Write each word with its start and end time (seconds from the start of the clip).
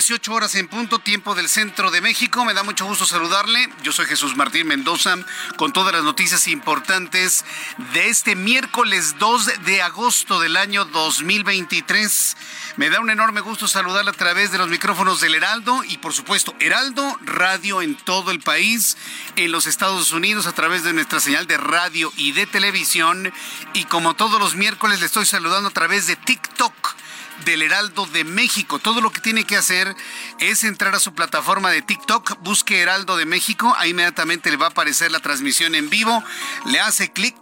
18 0.00 0.32
horas 0.32 0.54
en 0.54 0.66
punto, 0.66 0.98
tiempo 1.00 1.34
del 1.34 1.46
centro 1.46 1.90
de 1.90 2.00
México. 2.00 2.42
Me 2.46 2.54
da 2.54 2.62
mucho 2.62 2.86
gusto 2.86 3.04
saludarle. 3.04 3.68
Yo 3.82 3.92
soy 3.92 4.06
Jesús 4.06 4.34
Martín 4.34 4.66
Mendoza 4.66 5.14
con 5.58 5.74
todas 5.74 5.92
las 5.92 6.04
noticias 6.04 6.48
importantes 6.48 7.44
de 7.92 8.08
este 8.08 8.34
miércoles 8.34 9.16
2 9.18 9.64
de 9.66 9.82
agosto 9.82 10.40
del 10.40 10.56
año 10.56 10.86
2023. 10.86 12.34
Me 12.76 12.88
da 12.88 12.98
un 12.98 13.10
enorme 13.10 13.42
gusto 13.42 13.68
saludarle 13.68 14.10
a 14.10 14.14
través 14.14 14.50
de 14.50 14.56
los 14.56 14.70
micrófonos 14.70 15.20
del 15.20 15.34
Heraldo 15.34 15.84
y 15.84 15.98
por 15.98 16.14
supuesto 16.14 16.54
Heraldo 16.60 17.18
Radio 17.20 17.82
en 17.82 17.94
todo 17.94 18.30
el 18.30 18.40
país, 18.40 18.96
en 19.36 19.52
los 19.52 19.66
Estados 19.66 20.12
Unidos 20.12 20.46
a 20.46 20.54
través 20.54 20.82
de 20.82 20.94
nuestra 20.94 21.20
señal 21.20 21.46
de 21.46 21.58
radio 21.58 22.10
y 22.16 22.32
de 22.32 22.46
televisión. 22.46 23.34
Y 23.74 23.84
como 23.84 24.16
todos 24.16 24.40
los 24.40 24.54
miércoles 24.54 25.00
le 25.00 25.06
estoy 25.06 25.26
saludando 25.26 25.68
a 25.68 25.72
través 25.72 26.06
de 26.06 26.16
TikTok 26.16 26.96
del 27.44 27.62
Heraldo 27.62 28.06
de 28.06 28.24
México. 28.24 28.78
Todo 28.78 29.00
lo 29.00 29.10
que 29.10 29.20
tiene 29.20 29.44
que 29.44 29.56
hacer 29.56 29.94
es 30.38 30.64
entrar 30.64 30.94
a 30.94 31.00
su 31.00 31.14
plataforma 31.14 31.70
de 31.70 31.82
TikTok, 31.82 32.38
busque 32.40 32.80
Heraldo 32.80 33.16
de 33.16 33.26
México, 33.26 33.74
ahí 33.78 33.90
inmediatamente 33.90 34.50
le 34.50 34.56
va 34.56 34.66
a 34.66 34.70
aparecer 34.70 35.10
la 35.10 35.20
transmisión 35.20 35.74
en 35.74 35.90
vivo, 35.90 36.22
le 36.66 36.80
hace 36.80 37.12
clic 37.12 37.36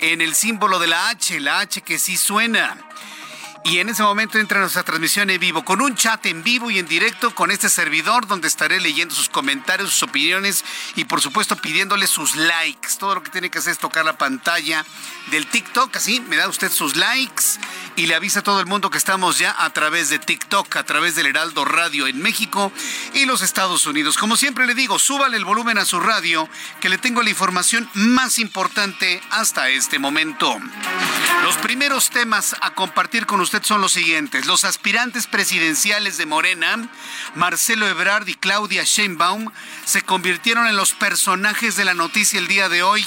en 0.00 0.20
el 0.20 0.34
símbolo 0.34 0.78
de 0.78 0.86
la 0.86 1.08
H, 1.10 1.40
la 1.40 1.60
H 1.60 1.82
que 1.82 1.98
sí 1.98 2.16
suena 2.16 2.76
y 3.70 3.80
en 3.80 3.90
ese 3.90 4.02
momento 4.02 4.38
entra 4.38 4.60
nuestra 4.60 4.82
transmisión 4.82 5.28
en 5.28 5.38
vivo, 5.38 5.62
con 5.62 5.82
un 5.82 5.94
chat 5.94 6.24
en 6.24 6.42
vivo 6.42 6.70
y 6.70 6.78
en 6.78 6.86
directo 6.86 7.34
con 7.34 7.50
este 7.50 7.68
servidor, 7.68 8.26
donde 8.26 8.48
estaré 8.48 8.80
leyendo 8.80 9.14
sus 9.14 9.28
comentarios, 9.28 9.90
sus 9.90 10.04
opiniones 10.04 10.64
y 10.96 11.04
por 11.04 11.20
supuesto 11.20 11.54
pidiéndole 11.56 12.06
sus 12.06 12.34
likes. 12.34 12.88
Todo 12.98 13.16
lo 13.16 13.22
que 13.22 13.30
tiene 13.30 13.50
que 13.50 13.58
hacer 13.58 13.72
es 13.72 13.78
tocar 13.78 14.06
la 14.06 14.16
pantalla 14.16 14.86
del 15.30 15.46
TikTok, 15.46 15.94
así 15.96 16.20
me 16.20 16.36
da 16.36 16.48
usted 16.48 16.72
sus 16.72 16.96
likes 16.96 17.44
y 17.96 18.06
le 18.06 18.14
avisa 18.14 18.40
a 18.40 18.42
todo 18.42 18.60
el 18.60 18.66
mundo 18.66 18.88
que 18.88 18.96
estamos 18.96 19.38
ya 19.38 19.54
a 19.58 19.70
través 19.70 20.08
de 20.08 20.18
TikTok, 20.18 20.76
a 20.76 20.84
través 20.84 21.14
del 21.14 21.26
Heraldo 21.26 21.66
Radio 21.66 22.06
en 22.06 22.22
México 22.22 22.72
y 23.12 23.26
los 23.26 23.42
Estados 23.42 23.84
Unidos. 23.84 24.16
Como 24.16 24.36
siempre 24.36 24.66
le 24.66 24.74
digo, 24.74 24.98
súbale 24.98 25.36
el 25.36 25.44
volumen 25.44 25.76
a 25.76 25.84
su 25.84 26.00
radio, 26.00 26.48
que 26.80 26.88
le 26.88 26.96
tengo 26.96 27.22
la 27.22 27.30
información 27.30 27.90
más 27.92 28.38
importante 28.38 29.20
hasta 29.30 29.68
este 29.68 29.98
momento. 29.98 30.56
Los 31.42 31.56
primeros 31.56 32.10
temas 32.10 32.56
a 32.60 32.70
compartir 32.70 33.26
con 33.26 33.40
usted 33.40 33.57
son 33.62 33.80
los 33.80 33.92
siguientes. 33.92 34.46
Los 34.46 34.64
aspirantes 34.64 35.26
presidenciales 35.26 36.18
de 36.18 36.26
Morena, 36.26 36.88
Marcelo 37.34 37.86
Ebrard 37.88 38.28
y 38.28 38.34
Claudia 38.34 38.84
Sheinbaum, 38.84 39.50
se 39.84 40.02
convirtieron 40.02 40.66
en 40.66 40.76
los 40.76 40.92
personajes 40.92 41.76
de 41.76 41.84
la 41.84 41.94
noticia 41.94 42.38
el 42.38 42.48
día 42.48 42.68
de 42.68 42.82
hoy 42.82 43.04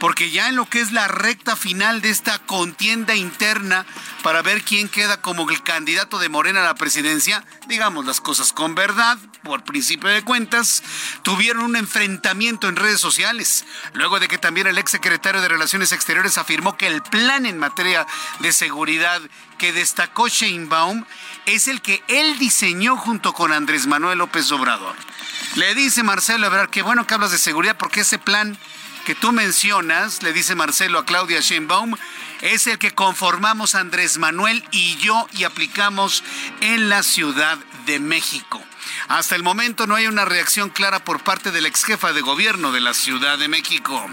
porque 0.00 0.30
ya 0.30 0.48
en 0.48 0.56
lo 0.56 0.64
que 0.64 0.80
es 0.80 0.92
la 0.92 1.06
recta 1.06 1.54
final 1.54 2.00
de 2.00 2.08
esta 2.08 2.38
contienda 2.38 3.14
interna 3.14 3.84
para 4.22 4.42
ver 4.42 4.62
quién 4.62 4.88
queda 4.88 5.20
como 5.20 5.48
el 5.50 5.62
candidato 5.62 6.18
de 6.18 6.28
Morena 6.28 6.60
a 6.60 6.64
la 6.64 6.74
presidencia, 6.74 7.44
digamos 7.68 8.04
las 8.04 8.20
cosas 8.20 8.52
con 8.52 8.74
verdad, 8.74 9.18
por 9.42 9.64
principio 9.64 10.08
de 10.08 10.22
cuentas, 10.22 10.82
tuvieron 11.22 11.62
un 11.64 11.76
enfrentamiento 11.76 12.68
en 12.68 12.76
redes 12.76 13.00
sociales, 13.00 13.64
luego 13.94 14.20
de 14.20 14.28
que 14.28 14.38
también 14.38 14.66
el 14.66 14.78
exsecretario 14.78 15.40
de 15.40 15.48
Relaciones 15.48 15.92
Exteriores 15.92 16.38
afirmó 16.38 16.76
que 16.76 16.86
el 16.86 17.02
plan 17.02 17.46
en 17.46 17.58
materia 17.58 18.06
de 18.40 18.52
seguridad 18.52 19.20
que 19.58 19.72
destacó 19.72 20.28
Sheinbaum 20.28 21.04
es 21.46 21.68
el 21.68 21.80
que 21.80 22.02
él 22.08 22.38
diseñó 22.38 22.96
junto 22.96 23.32
con 23.32 23.52
Andrés 23.52 23.86
Manuel 23.86 24.18
López 24.18 24.50
Obrador. 24.52 24.96
Le 25.56 25.74
dice 25.74 26.02
Marcelo 26.02 26.46
Ebrard 26.46 26.70
que 26.70 26.82
bueno 26.82 27.06
que 27.06 27.14
hablas 27.14 27.32
de 27.32 27.38
seguridad 27.38 27.76
porque 27.76 28.00
ese 28.00 28.18
plan 28.18 28.58
que 29.04 29.14
tú 29.14 29.32
mencionas, 29.32 30.22
le 30.22 30.32
dice 30.32 30.54
Marcelo 30.54 30.98
a 30.98 31.04
Claudia 31.04 31.40
Sheinbaum, 31.40 31.96
es 32.42 32.66
el 32.66 32.78
que 32.78 32.92
conformamos 32.92 33.74
Andrés 33.74 34.18
Manuel 34.18 34.64
y 34.70 34.96
yo 34.96 35.26
y 35.32 35.44
aplicamos 35.44 36.22
en 36.60 36.88
la 36.88 37.02
Ciudad 37.02 37.58
de 37.86 38.00
México. 38.00 38.62
Hasta 39.08 39.36
el 39.36 39.42
momento 39.42 39.86
no 39.86 39.94
hay 39.94 40.06
una 40.06 40.24
reacción 40.24 40.70
clara 40.70 41.04
por 41.04 41.22
parte 41.22 41.50
del 41.50 41.66
ex 41.66 41.84
jefa 41.84 42.12
de 42.12 42.20
gobierno 42.20 42.72
de 42.72 42.80
la 42.80 42.94
Ciudad 42.94 43.38
de 43.38 43.48
México. 43.48 44.04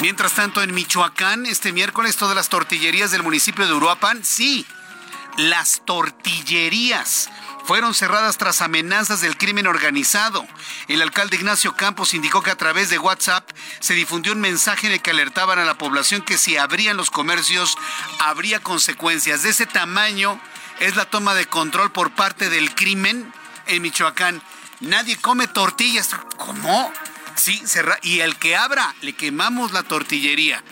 Mientras 0.00 0.32
tanto, 0.32 0.62
en 0.62 0.74
Michoacán, 0.74 1.46
este 1.46 1.72
miércoles, 1.72 2.16
todas 2.16 2.36
las 2.36 2.48
tortillerías 2.48 3.10
del 3.10 3.22
municipio 3.22 3.66
de 3.66 3.72
Uruapan, 3.72 4.24
sí, 4.24 4.66
las 5.36 5.82
tortillerías 5.84 7.30
fueron 7.66 7.94
cerradas 7.94 8.38
tras 8.38 8.62
amenazas 8.62 9.20
del 9.20 9.36
crimen 9.36 9.66
organizado. 9.66 10.46
El 10.86 11.02
alcalde 11.02 11.36
Ignacio 11.36 11.74
Campos 11.74 12.14
indicó 12.14 12.40
que 12.40 12.52
a 12.52 12.56
través 12.56 12.90
de 12.90 12.98
WhatsApp 12.98 13.50
se 13.80 13.94
difundió 13.94 14.32
un 14.32 14.40
mensaje 14.40 14.86
en 14.86 14.92
el 14.92 15.02
que 15.02 15.10
alertaban 15.10 15.58
a 15.58 15.64
la 15.64 15.76
población 15.76 16.22
que 16.22 16.38
si 16.38 16.56
abrían 16.56 16.96
los 16.96 17.10
comercios 17.10 17.76
habría 18.20 18.60
consecuencias. 18.60 19.42
De 19.42 19.50
ese 19.50 19.66
tamaño 19.66 20.40
es 20.78 20.94
la 20.94 21.06
toma 21.06 21.34
de 21.34 21.46
control 21.46 21.90
por 21.90 22.12
parte 22.12 22.50
del 22.50 22.72
crimen 22.72 23.32
en 23.66 23.82
Michoacán. 23.82 24.40
Nadie 24.78 25.16
come 25.16 25.48
tortillas. 25.48 26.10
¿Cómo? 26.36 26.92
Sí, 27.34 27.60
cerra 27.66 27.98
y 28.00 28.20
el 28.20 28.36
que 28.36 28.54
abra, 28.54 28.94
le 29.02 29.14
quemamos 29.14 29.72
la 29.72 29.82
tortillería. 29.82 30.62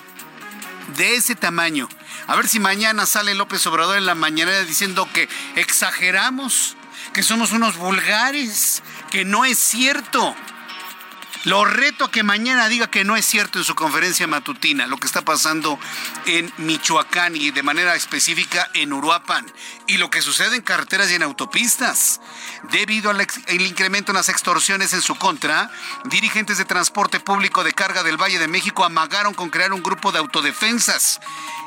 De 0.97 1.17
ese 1.17 1.35
tamaño. 1.35 1.89
A 2.29 2.37
ver 2.37 2.47
si 2.47 2.61
mañana 2.61 3.05
sale 3.05 3.35
López 3.35 3.67
Obrador 3.67 3.97
en 3.97 4.07
la 4.07 4.15
mañana 4.15 4.61
diciendo 4.61 5.09
que 5.13 5.29
exageramos 5.57 6.77
que 7.15 7.23
somos 7.23 7.53
unos 7.53 7.77
vulgares, 7.77 8.83
que 9.11 9.25
no 9.25 9.47
es 9.47 9.57
cierto. 9.59 10.35
Lo 11.45 11.65
reto 11.65 12.07
a 12.07 12.11
que 12.11 12.23
mañana 12.23 12.69
diga 12.69 12.91
que 12.91 13.05
no 13.05 13.17
es 13.17 13.25
cierto 13.25 13.59
en 13.59 13.65
su 13.65 13.75
conferencia 13.75 14.27
matutina 14.27 14.87
lo 14.87 14.97
que 14.97 15.07
está 15.07 15.23
pasando 15.23 15.79
en 16.27 16.53
Michoacán 16.57 17.37
y 17.37 17.51
de 17.51 17.63
manera 17.63 17.95
específica 17.95 18.69
en 18.75 18.93
Uruapan 18.93 19.47
y 19.87 19.99
lo 19.99 20.11
que 20.11 20.23
sucede 20.23 20.57
en 20.57 20.63
carreteras 20.63 21.11
y 21.11 21.15
en 21.15 21.23
autopistas. 21.23 22.21
Debido 22.71 23.11
al 23.11 23.21
incremento 23.61 24.13
en 24.13 24.17
las 24.17 24.29
extorsiones 24.29 24.93
en 24.93 25.03
su 25.03 25.15
contra, 25.17 25.71
dirigentes 26.05 26.59
de 26.59 26.65
transporte 26.65 27.21
público 27.21 27.65
de 27.65 27.73
carga 27.73 28.03
del 28.03 28.21
Valle 28.21 28.39
de 28.39 28.49
México 28.49 28.85
amagaron 28.85 29.35
con 29.35 29.51
crear 29.51 29.73
un 29.73 29.83
grupo 29.83 30.13
de 30.13 30.19
autodefensas 30.19 31.21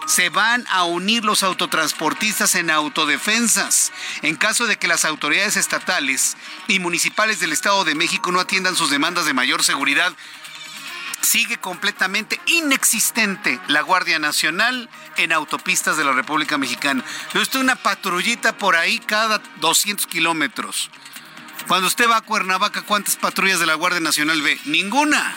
se 0.08 0.30
van 0.30 0.66
a 0.70 0.86
unir 0.86 1.26
los 1.26 1.44
autotransportistas 1.44 2.56
en 2.56 2.72
autodefensas 2.72 3.92
en 4.22 4.38
caso 4.38 4.66
de 4.66 4.78
que 4.78 4.88
las 4.88 5.04
autoridades 5.04 5.58
estatales 5.58 6.38
y 6.70 6.80
municipales 6.80 7.42
del 7.42 7.52
Estado 7.52 7.84
de 7.84 7.94
México 7.94 8.32
no 8.32 8.40
atiendan 8.40 8.76
sus 8.76 8.90
demandas 8.90 9.26
de 9.26 9.34
mayor 9.34 9.64
seguridad. 9.64 10.14
Sigue 11.28 11.58
completamente 11.58 12.40
inexistente 12.46 13.60
la 13.68 13.82
Guardia 13.82 14.18
Nacional 14.18 14.90
en 15.18 15.34
autopistas 15.34 15.98
de 15.98 16.06
la 16.06 16.14
República 16.14 16.58
Mexicana. 16.58 17.04
Yo 17.34 17.42
estoy 17.42 17.60
una 17.60 17.76
patrullita 17.76 18.58
por 18.58 18.78
ahí 18.78 19.00
cada 19.00 19.42
200 19.60 20.08
kilómetros. 20.08 20.90
Cuando 21.68 21.88
usted 21.88 22.10
va 22.10 22.16
a 22.16 22.22
Cuernavaca, 22.22 22.84
¿cuántas 22.84 23.18
patrullas 23.18 23.60
de 23.60 23.66
la 23.66 23.74
Guardia 23.74 24.00
Nacional 24.00 24.42
ve? 24.42 24.58
Ninguna. 24.64 25.36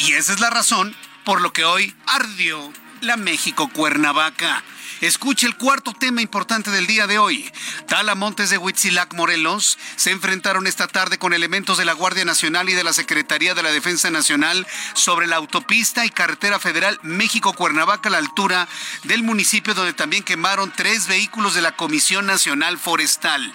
Y 0.00 0.14
esa 0.14 0.32
es 0.32 0.40
la 0.40 0.50
razón 0.50 0.96
por 1.24 1.40
lo 1.42 1.52
que 1.52 1.64
hoy 1.64 1.94
ardió 2.08 2.72
la 3.00 3.16
México 3.16 3.68
Cuernavaca. 3.68 4.64
Escuche 5.04 5.46
el 5.46 5.58
cuarto 5.58 5.92
tema 5.92 6.22
importante 6.22 6.70
del 6.70 6.86
día 6.86 7.06
de 7.06 7.18
hoy. 7.18 7.52
Tala 7.86 8.14
Montes 8.14 8.48
de 8.48 8.56
Huitzilac, 8.56 9.12
Morelos, 9.12 9.76
se 9.96 10.12
enfrentaron 10.12 10.66
esta 10.66 10.88
tarde 10.88 11.18
con 11.18 11.34
elementos 11.34 11.76
de 11.76 11.84
la 11.84 11.92
Guardia 11.92 12.24
Nacional 12.24 12.70
y 12.70 12.72
de 12.72 12.84
la 12.84 12.94
Secretaría 12.94 13.52
de 13.52 13.62
la 13.62 13.70
Defensa 13.70 14.10
Nacional 14.10 14.66
sobre 14.94 15.26
la 15.26 15.36
autopista 15.36 16.06
y 16.06 16.08
carretera 16.08 16.58
federal 16.58 16.98
México-Cuernavaca 17.02 18.08
a 18.08 18.12
la 18.12 18.18
altura 18.18 18.66
del 19.02 19.22
municipio 19.22 19.74
donde 19.74 19.92
también 19.92 20.22
quemaron 20.22 20.72
tres 20.74 21.06
vehículos 21.06 21.52
de 21.52 21.60
la 21.60 21.76
Comisión 21.76 22.24
Nacional 22.24 22.78
Forestal. 22.78 23.52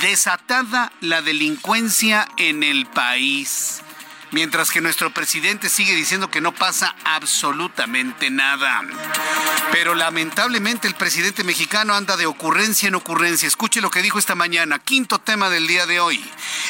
Desatada 0.00 0.90
la 1.00 1.22
delincuencia 1.22 2.26
en 2.38 2.64
el 2.64 2.86
país 2.86 3.82
mientras 4.32 4.70
que 4.70 4.80
nuestro 4.80 5.12
presidente 5.12 5.68
sigue 5.68 5.94
diciendo 5.94 6.30
que 6.30 6.40
no 6.40 6.52
pasa 6.52 6.94
absolutamente 7.04 8.30
nada. 8.30 8.82
Pero 9.70 9.94
lamentablemente 9.94 10.88
el 10.88 10.94
presidente 10.94 11.44
mexicano 11.44 11.94
anda 11.94 12.16
de 12.16 12.26
ocurrencia 12.26 12.88
en 12.88 12.94
ocurrencia. 12.94 13.46
Escuche 13.46 13.80
lo 13.80 13.90
que 13.90 14.02
dijo 14.02 14.18
esta 14.18 14.34
mañana, 14.34 14.78
quinto 14.78 15.18
tema 15.18 15.50
del 15.50 15.66
día 15.66 15.86
de 15.86 16.00
hoy. 16.00 16.22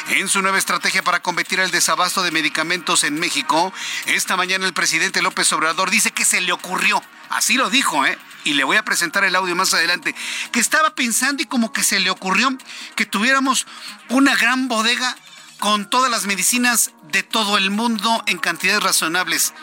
En 0.09 0.27
su 0.27 0.41
nueva 0.41 0.57
estrategia 0.57 1.01
para 1.01 1.21
combatir 1.21 1.59
el 1.59 1.71
desabasto 1.71 2.21
de 2.21 2.31
medicamentos 2.31 3.03
en 3.03 3.15
México, 3.19 3.73
esta 4.05 4.37
mañana 4.37 4.67
el 4.67 4.73
presidente 4.73 5.21
López 5.21 5.51
Obrador 5.53 5.89
dice 5.89 6.11
que 6.11 6.25
se 6.25 6.41
le 6.41 6.51
ocurrió, 6.51 7.01
así 7.29 7.55
lo 7.55 7.69
dijo, 7.69 8.05
¿eh? 8.05 8.17
y 8.43 8.53
le 8.53 8.63
voy 8.63 8.77
a 8.77 8.83
presentar 8.83 9.23
el 9.23 9.35
audio 9.35 9.55
más 9.55 9.73
adelante, 9.73 10.13
que 10.51 10.59
estaba 10.59 10.95
pensando 10.95 11.41
y 11.41 11.45
como 11.45 11.71
que 11.71 11.83
se 11.83 11.99
le 11.99 12.09
ocurrió 12.09 12.49
que 12.95 13.05
tuviéramos 13.05 13.65
una 14.09 14.35
gran 14.35 14.67
bodega 14.67 15.15
con 15.63 15.89
todas 15.89 16.11
las 16.11 16.25
medicinas 16.25 16.91
de 17.03 17.23
todo 17.23 17.57
el 17.57 17.71
mundo 17.71 18.21
en 18.27 18.37
cantidades 18.37 18.83
razonables. 18.83 19.53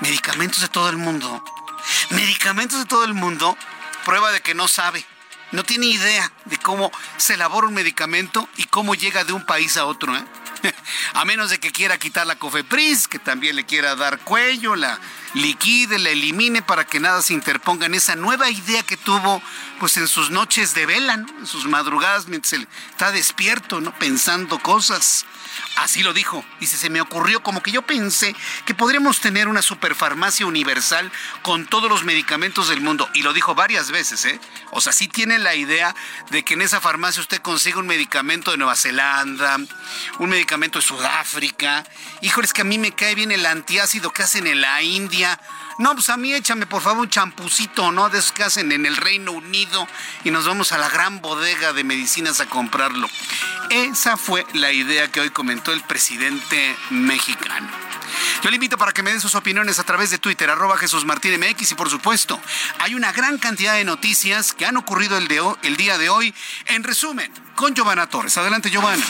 Medicamentos 0.00 0.60
de 0.60 0.68
todo 0.68 0.88
el 0.88 0.96
mundo. 0.96 1.44
Medicamentos 2.10 2.78
de 2.78 2.84
todo 2.84 3.04
el 3.04 3.14
mundo. 3.14 3.58
Prueba 4.04 4.30
de 4.30 4.42
que 4.42 4.54
no 4.54 4.68
sabe. 4.68 5.04
No 5.50 5.64
tiene 5.64 5.86
idea 5.86 6.30
de 6.44 6.56
cómo 6.58 6.92
se 7.16 7.34
elabora 7.34 7.66
un 7.66 7.74
medicamento 7.74 8.48
y 8.58 8.66
cómo 8.66 8.94
llega 8.94 9.24
de 9.24 9.32
un 9.32 9.44
país 9.44 9.76
a 9.76 9.86
otro. 9.86 10.16
¿eh? 10.16 10.24
A 11.14 11.24
menos 11.24 11.50
de 11.50 11.58
que 11.58 11.72
quiera 11.72 11.98
quitar 11.98 12.28
la 12.28 12.36
COFEPRIS, 12.36 13.08
que 13.08 13.18
también 13.18 13.56
le 13.56 13.66
quiera 13.66 13.96
dar 13.96 14.20
cuello, 14.20 14.76
la 14.76 15.00
liquide, 15.34 15.98
la 15.98 16.10
elimine 16.10 16.62
para 16.62 16.86
que 16.86 17.00
nada 17.00 17.22
se 17.22 17.32
interponga 17.32 17.86
en 17.86 17.94
esa 17.94 18.14
nueva 18.14 18.50
idea 18.50 18.84
que 18.84 18.96
tuvo 18.96 19.42
pues 19.80 19.96
en 19.96 20.06
sus 20.06 20.30
noches 20.30 20.74
de 20.74 20.86
vela, 20.86 21.14
en 21.14 21.46
sus 21.48 21.66
madrugadas 21.66 22.28
mientras 22.28 22.52
está 22.52 23.10
despierto, 23.10 23.80
¿no? 23.80 23.92
pensando 23.98 24.60
cosas. 24.60 25.26
Así 25.76 26.02
lo 26.02 26.12
dijo. 26.12 26.44
Dice, 26.58 26.76
se 26.76 26.90
me 26.90 27.00
ocurrió 27.00 27.42
como 27.42 27.62
que 27.62 27.70
yo 27.70 27.82
pensé 27.82 28.34
que 28.66 28.74
podríamos 28.74 29.20
tener 29.20 29.48
una 29.48 29.62
superfarmacia 29.62 30.46
universal 30.46 31.10
con 31.42 31.66
todos 31.66 31.88
los 31.88 32.04
medicamentos 32.04 32.68
del 32.68 32.80
mundo. 32.80 33.08
Y 33.14 33.22
lo 33.22 33.32
dijo 33.32 33.54
varias 33.54 33.90
veces, 33.90 34.24
¿eh? 34.24 34.40
O 34.72 34.80
sea, 34.80 34.92
sí 34.92 35.08
tiene 35.08 35.38
la 35.38 35.54
idea 35.54 35.94
de 36.30 36.42
que 36.44 36.54
en 36.54 36.62
esa 36.62 36.80
farmacia 36.80 37.22
usted 37.22 37.40
consiga 37.40 37.78
un 37.78 37.86
medicamento 37.86 38.50
de 38.50 38.56
Nueva 38.56 38.76
Zelanda, 38.76 39.58
un 40.18 40.28
medicamento 40.28 40.78
de 40.78 40.84
Sudáfrica. 40.84 41.84
Híjole, 42.20 42.46
es 42.46 42.52
que 42.52 42.62
a 42.62 42.64
mí 42.64 42.78
me 42.78 42.92
cae 42.92 43.14
bien 43.14 43.32
el 43.32 43.46
antiácido 43.46 44.12
que 44.12 44.22
hacen 44.22 44.46
en 44.46 44.60
la 44.60 44.82
India. 44.82 45.40
No, 45.78 45.94
pues 45.94 46.10
a 46.10 46.16
mí 46.16 46.32
échame 46.32 46.66
por 46.66 46.82
favor 46.82 47.02
un 47.02 47.10
champucito, 47.10 47.90
¿no? 47.90 48.08
De 48.10 48.20
en 48.56 48.86
el 48.86 48.96
Reino 48.96 49.32
Unido 49.32 49.86
y 50.24 50.30
nos 50.30 50.46
vamos 50.46 50.72
a 50.72 50.78
la 50.78 50.88
gran 50.88 51.20
bodega 51.20 51.72
de 51.72 51.84
medicinas 51.84 52.40
a 52.40 52.46
comprarlo. 52.46 53.08
Esa 53.70 54.16
fue 54.16 54.46
la 54.54 54.72
idea 54.72 55.10
que 55.10 55.20
hoy 55.20 55.30
comentó 55.30 55.72
el 55.72 55.82
presidente 55.82 56.76
mexicano. 56.90 57.68
Yo 58.42 58.50
le 58.50 58.56
invito 58.56 58.78
para 58.78 58.92
que 58.92 59.02
me 59.02 59.10
den 59.10 59.20
sus 59.20 59.34
opiniones 59.34 59.78
a 59.78 59.84
través 59.84 60.10
de 60.10 60.18
Twitter, 60.18 60.50
arroba 60.50 60.76
Jesús 60.76 61.04
Martín 61.04 61.38
MX 61.38 61.72
y 61.72 61.74
por 61.74 61.90
supuesto, 61.90 62.40
hay 62.78 62.94
una 62.94 63.12
gran 63.12 63.38
cantidad 63.38 63.74
de 63.74 63.84
noticias 63.84 64.52
que 64.52 64.66
han 64.66 64.76
ocurrido 64.76 65.18
el, 65.18 65.28
el 65.62 65.76
día 65.76 65.98
de 65.98 66.08
hoy. 66.08 66.34
En 66.66 66.82
resumen, 66.82 67.32
con 67.54 67.74
Giovanna 67.74 68.08
Torres. 68.08 68.36
Adelante, 68.38 68.70
Giovanna. 68.70 69.04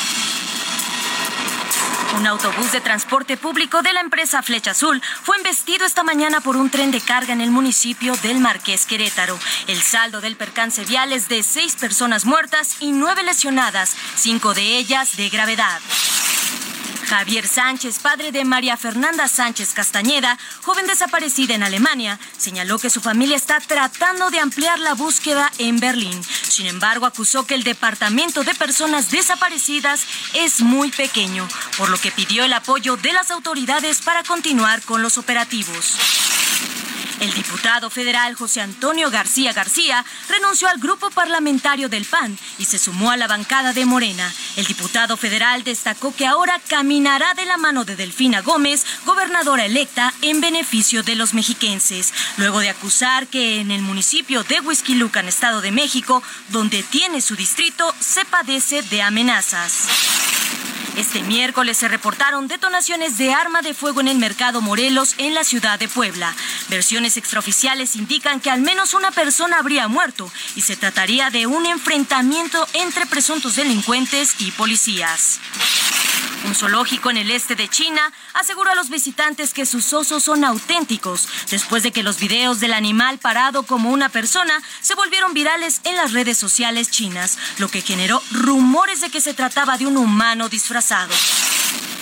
Un 2.16 2.26
autobús 2.26 2.72
de 2.72 2.80
transporte 2.80 3.36
público 3.36 3.82
de 3.82 3.92
la 3.92 4.00
empresa 4.00 4.42
Flecha 4.42 4.72
Azul 4.72 5.00
fue 5.22 5.36
embestido 5.36 5.86
esta 5.86 6.02
mañana 6.02 6.40
por 6.40 6.56
un 6.56 6.68
tren 6.68 6.90
de 6.90 7.00
carga 7.00 7.32
en 7.32 7.40
el 7.40 7.50
municipio 7.50 8.14
del 8.22 8.40
Marqués 8.40 8.84
Querétaro. 8.84 9.38
El 9.68 9.80
saldo 9.80 10.20
del 10.20 10.36
percance 10.36 10.84
vial 10.84 11.12
es 11.12 11.28
de 11.28 11.42
seis 11.42 11.76
personas 11.76 12.24
muertas 12.24 12.76
y 12.80 12.92
nueve 12.92 13.22
lesionadas, 13.22 13.96
cinco 14.16 14.54
de 14.54 14.76
ellas 14.78 15.16
de 15.16 15.28
gravedad. 15.28 15.80
Javier 17.08 17.48
Sánchez, 17.48 17.98
padre 17.98 18.30
de 18.30 18.44
María 18.44 18.76
Fernanda 18.76 19.26
Sánchez 19.26 19.72
Castañeda, 19.74 20.38
joven 20.62 20.86
desaparecida 20.86 21.54
en 21.54 21.64
Alemania, 21.64 22.20
señaló 22.38 22.78
que 22.78 22.88
su 22.88 23.00
familia 23.00 23.36
está 23.36 23.58
tratando 23.58 24.30
de 24.30 24.38
ampliar 24.38 24.78
la 24.78 24.94
búsqueda 24.94 25.50
en 25.58 25.80
Berlín. 25.80 26.22
Sin 26.22 26.66
embargo, 26.66 27.06
acusó 27.06 27.46
que 27.46 27.54
el 27.54 27.64
Departamento 27.64 28.44
de 28.44 28.54
Personas 28.54 29.10
Desaparecidas 29.10 30.06
es 30.34 30.60
muy 30.60 30.90
pequeño, 30.92 31.48
por 31.76 31.90
lo 31.90 31.98
que 31.98 32.12
pidió 32.12 32.44
el 32.44 32.52
apoyo 32.52 32.96
de 32.96 33.12
las 33.12 33.30
autoridades 33.30 34.02
para 34.02 34.22
continuar 34.22 34.80
con 34.82 35.02
los 35.02 35.18
operativos. 35.18 35.96
El 37.20 37.34
diputado 37.34 37.90
federal 37.90 38.34
José 38.34 38.62
Antonio 38.62 39.10
García 39.10 39.52
García 39.52 40.04
renunció 40.28 40.68
al 40.68 40.78
grupo 40.78 41.10
parlamentario 41.10 41.90
del 41.90 42.06
PAN 42.06 42.38
y 42.58 42.64
se 42.64 42.78
sumó 42.78 43.10
a 43.10 43.18
la 43.18 43.26
bancada 43.26 43.74
de 43.74 43.84
Morena. 43.84 44.32
El 44.56 44.64
diputado 44.64 45.18
federal 45.18 45.62
destacó 45.62 46.14
que 46.14 46.26
ahora 46.26 46.58
caminará 46.68 47.34
de 47.34 47.44
la 47.44 47.58
mano 47.58 47.84
de 47.84 47.94
Delfina 47.94 48.40
Gómez, 48.40 48.86
gobernadora 49.04 49.66
electa, 49.66 50.14
en 50.22 50.40
beneficio 50.40 51.02
de 51.02 51.14
los 51.14 51.34
mexiquenses, 51.34 52.14
luego 52.38 52.60
de 52.60 52.70
acusar 52.70 53.26
que 53.26 53.60
en 53.60 53.70
el 53.70 53.82
municipio 53.82 54.42
de 54.42 54.60
Huizquilucan, 54.60 55.28
Estado 55.28 55.60
de 55.60 55.72
México, 55.72 56.22
donde 56.48 56.82
tiene 56.82 57.20
su 57.20 57.36
distrito, 57.36 57.94
se 58.00 58.24
padece 58.24 58.80
de 58.82 59.02
amenazas. 59.02 59.88
Este 60.96 61.22
miércoles 61.22 61.76
se 61.76 61.88
reportaron 61.88 62.48
detonaciones 62.48 63.16
de 63.16 63.32
arma 63.32 63.62
de 63.62 63.74
fuego 63.74 64.00
en 64.00 64.08
el 64.08 64.18
mercado 64.18 64.60
Morelos 64.60 65.14
en 65.18 65.34
la 65.34 65.44
ciudad 65.44 65.78
de 65.78 65.88
Puebla. 65.88 66.34
Versiones 66.68 67.16
extraoficiales 67.16 67.96
indican 67.96 68.40
que 68.40 68.50
al 68.50 68.60
menos 68.60 68.94
una 68.94 69.10
persona 69.10 69.58
habría 69.58 69.88
muerto 69.88 70.30
y 70.56 70.62
se 70.62 70.76
trataría 70.76 71.30
de 71.30 71.46
un 71.46 71.66
enfrentamiento 71.66 72.66
entre 72.74 73.06
presuntos 73.06 73.56
delincuentes 73.56 74.34
y 74.40 74.50
policías. 74.50 75.40
Un 76.46 76.54
zoológico 76.54 77.10
en 77.10 77.18
el 77.18 77.30
este 77.30 77.54
de 77.54 77.68
China 77.68 78.00
asegura 78.32 78.72
a 78.72 78.74
los 78.74 78.88
visitantes 78.88 79.52
que 79.52 79.66
sus 79.66 79.92
osos 79.92 80.24
son 80.24 80.42
auténticos, 80.44 81.28
después 81.50 81.82
de 81.82 81.92
que 81.92 82.02
los 82.02 82.18
videos 82.18 82.60
del 82.60 82.72
animal 82.72 83.18
parado 83.18 83.64
como 83.64 83.90
una 83.90 84.08
persona 84.08 84.60
se 84.80 84.94
volvieron 84.94 85.34
virales 85.34 85.82
en 85.84 85.96
las 85.96 86.12
redes 86.12 86.38
sociales 86.38 86.90
chinas, 86.90 87.38
lo 87.58 87.68
que 87.68 87.82
generó 87.82 88.22
rumores 88.30 89.02
de 89.02 89.10
que 89.10 89.20
se 89.20 89.34
trataba 89.34 89.76
de 89.76 89.86
un 89.86 89.98
humano 89.98 90.48
disfrazado. 90.48 90.79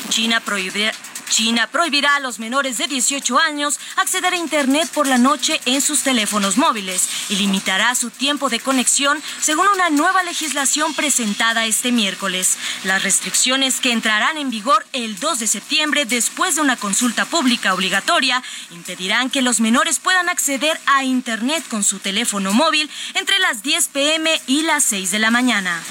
China 0.08 0.40
prohibirá, 0.40 0.92
China 1.28 1.66
prohibirá 1.66 2.16
a 2.16 2.20
los 2.20 2.38
menores 2.38 2.78
de 2.78 2.87
18 2.87 3.38
años 3.38 3.78
acceder 3.97 4.32
a 4.32 4.37
Internet 4.37 4.88
por 4.94 5.06
la 5.06 5.18
noche 5.18 5.61
en 5.66 5.80
sus 5.80 6.02
teléfonos 6.02 6.56
móviles 6.56 7.08
y 7.28 7.37
limitará 7.37 7.94
su 7.94 8.11
tiempo 8.11 8.49
de 8.49 8.61
conexión 8.61 9.23
según 9.40 9.66
una 9.68 9.90
nueva 9.90 10.23
legislación 10.23 10.94
presentada 10.94 11.66
este 11.66 11.92
miércoles. 11.92 12.56
Las 12.85 13.02
restricciones 13.02 13.80
que 13.80 13.92
entrarán 13.92 14.38
en 14.38 14.50
vigor 14.50 14.87
el 14.92 15.18
2 15.18 15.40
de 15.40 15.47
septiembre 15.47 16.04
después 16.04 16.54
de 16.54 16.62
una 16.62 16.76
consulta 16.76 17.25
pública 17.25 17.75
obligatoria 17.75 18.42
impedirán 18.70 19.28
que 19.28 19.42
los 19.42 19.61
menores 19.61 19.99
puedan 19.99 20.28
acceder 20.28 20.80
a 20.87 21.04
Internet 21.04 21.64
con 21.68 21.82
su 21.82 21.99
teléfono 21.99 22.52
móvil 22.52 22.88
entre 23.14 23.38
las 23.40 23.62
10 23.62 23.88
pm 23.88 24.40
y 24.47 24.62
las 24.62 24.85
6 24.85 25.11
de 25.11 25.18
la 25.18 25.30
mañana. 25.30 25.82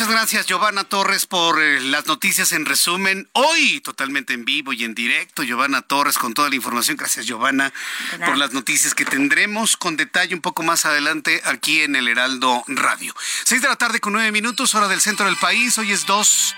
Muchas 0.00 0.14
gracias, 0.14 0.46
Giovanna 0.46 0.84
Torres, 0.84 1.26
por 1.26 1.62
eh, 1.62 1.78
las 1.78 2.06
noticias 2.06 2.52
en 2.52 2.64
resumen. 2.64 3.28
Hoy, 3.34 3.82
totalmente 3.82 4.32
en 4.32 4.46
vivo 4.46 4.72
y 4.72 4.84
en 4.84 4.94
directo, 4.94 5.42
Giovanna 5.42 5.82
Torres 5.82 6.16
con 6.16 6.32
toda 6.32 6.48
la 6.48 6.54
información. 6.54 6.96
Gracias, 6.96 7.26
Giovanna, 7.26 7.70
por 8.24 8.38
las 8.38 8.54
noticias 8.54 8.94
que 8.94 9.04
tendremos 9.04 9.76
con 9.76 9.98
detalle 9.98 10.34
un 10.34 10.40
poco 10.40 10.62
más 10.62 10.86
adelante 10.86 11.42
aquí 11.44 11.82
en 11.82 11.96
el 11.96 12.08
Heraldo 12.08 12.64
Radio. 12.68 13.14
Seis 13.44 13.60
de 13.60 13.68
la 13.68 13.76
tarde 13.76 14.00
con 14.00 14.14
nueve 14.14 14.32
minutos, 14.32 14.74
hora 14.74 14.88
del 14.88 15.02
centro 15.02 15.26
del 15.26 15.36
país. 15.36 15.76
Hoy 15.76 15.92
es 15.92 16.06
2 16.06 16.56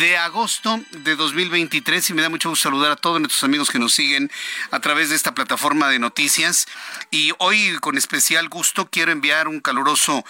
de 0.00 0.18
agosto 0.18 0.80
de 0.90 1.14
2023 1.14 2.10
y 2.10 2.14
me 2.14 2.22
da 2.22 2.28
mucho 2.28 2.50
gusto 2.50 2.64
saludar 2.64 2.90
a 2.90 2.96
todos 2.96 3.20
nuestros 3.20 3.44
amigos 3.44 3.70
que 3.70 3.78
nos 3.78 3.94
siguen 3.94 4.32
a 4.72 4.80
través 4.80 5.10
de 5.10 5.14
esta 5.14 5.32
plataforma 5.32 5.88
de 5.88 6.00
noticias. 6.00 6.66
Y 7.12 7.34
hoy, 7.38 7.78
con 7.80 7.96
especial 7.96 8.48
gusto, 8.48 8.90
quiero 8.90 9.12
enviar 9.12 9.46
un 9.46 9.60
caluroso 9.60 10.24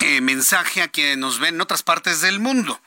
eh, 0.00 0.20
mensaje 0.20 0.82
a 0.82 0.88
quienes 0.88 1.18
nos 1.18 1.38
ven 1.38 1.56
en 1.56 1.60
otras 1.60 1.82
partes 1.82 2.20
del 2.20 2.40
mundo. 2.40 2.80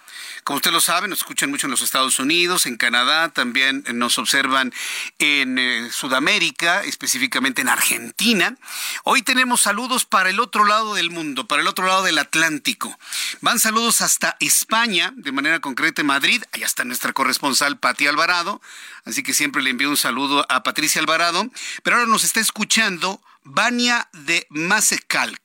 Como 0.43 0.57
usted 0.57 0.71
lo 0.71 0.81
sabe, 0.81 1.07
nos 1.07 1.19
escuchan 1.19 1.51
mucho 1.51 1.67
en 1.67 1.71
los 1.71 1.81
Estados 1.81 2.17
Unidos, 2.19 2.65
en 2.65 2.77
Canadá, 2.77 3.29
también 3.29 3.83
nos 3.93 4.17
observan 4.17 4.73
en 5.19 5.59
eh, 5.59 5.89
Sudamérica, 5.91 6.83
específicamente 6.83 7.61
en 7.61 7.69
Argentina. 7.69 8.55
Hoy 9.03 9.21
tenemos 9.21 9.61
saludos 9.61 10.05
para 10.05 10.29
el 10.29 10.39
otro 10.39 10.63
lado 10.65 10.95
del 10.95 11.11
mundo, 11.11 11.47
para 11.47 11.61
el 11.61 11.67
otro 11.67 11.85
lado 11.85 12.03
del 12.03 12.17
Atlántico. 12.17 12.97
Van 13.41 13.59
saludos 13.59 14.01
hasta 14.01 14.37
España, 14.39 15.13
de 15.15 15.31
manera 15.31 15.59
concreta 15.59 16.01
en 16.01 16.07
Madrid. 16.07 16.43
Allá 16.53 16.65
está 16.65 16.85
nuestra 16.85 17.13
corresponsal 17.13 17.77
Pati 17.77 18.07
Alvarado, 18.07 18.61
así 19.05 19.21
que 19.21 19.33
siempre 19.33 19.61
le 19.61 19.69
envío 19.69 19.89
un 19.89 19.97
saludo 19.97 20.45
a 20.49 20.63
Patricia 20.63 21.01
Alvarado. 21.01 21.45
Pero 21.83 21.97
ahora 21.97 22.09
nos 22.09 22.23
está 22.23 22.39
escuchando 22.39 23.21
Vania 23.43 24.07
de 24.13 24.47
Masecalc 24.49 25.40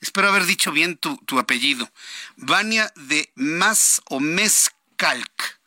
espero 0.00 0.28
haber 0.28 0.46
dicho 0.46 0.72
bien 0.72 0.96
tu, 0.96 1.38
apellido, 1.38 1.90
Vania 2.36 2.92
de 2.96 3.30
Mas 3.34 4.02
o 4.06 4.20
Mescalc. 4.20 5.60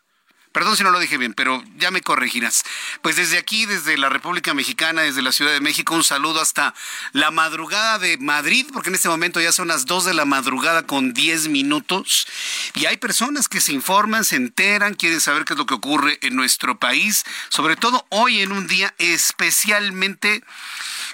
Perdón 0.54 0.78
si 0.78 0.84
no 0.84 0.92
lo 0.92 1.00
dije 1.00 1.18
bien, 1.18 1.34
pero 1.34 1.64
ya 1.78 1.90
me 1.90 2.02
corregirás. 2.02 2.64
Pues 3.02 3.16
desde 3.16 3.40
aquí, 3.40 3.66
desde 3.66 3.98
la 3.98 4.10
República 4.10 4.54
Mexicana, 4.54 5.02
desde 5.02 5.24
la 5.24 5.32
Ciudad 5.32 5.52
de 5.52 5.60
México, 5.60 5.96
un 5.96 6.04
saludo 6.04 6.40
hasta 6.40 6.76
la 7.12 7.32
madrugada 7.32 7.98
de 7.98 8.20
Madrid, 8.20 8.68
porque 8.72 8.90
en 8.90 8.96
este 8.96 9.10
momento 9.10 9.42
ya 9.42 9.52
son 9.52 9.68
las 9.68 9.88
2 9.88 10.06
de 10.06 10.14
la 10.14 10.26
madrugada 10.26 10.86
con 10.86 11.12
10 11.12 11.48
minutos. 11.48 12.28
Y 12.76 12.86
hay 12.86 12.98
personas 12.98 13.48
que 13.48 13.62
se 13.62 13.74
informan, 13.74 14.24
se 14.24 14.36
enteran, 14.36 14.94
quieren 14.94 15.22
saber 15.22 15.44
qué 15.44 15.54
es 15.54 15.58
lo 15.58 15.66
que 15.66 15.74
ocurre 15.74 16.20
en 16.22 16.36
nuestro 16.36 16.78
país, 16.78 17.24
sobre 17.50 17.76
todo 17.76 18.06
hoy 18.10 18.42
en 18.42 18.52
un 18.52 18.68
día 18.68 18.94
especialmente 19.00 20.44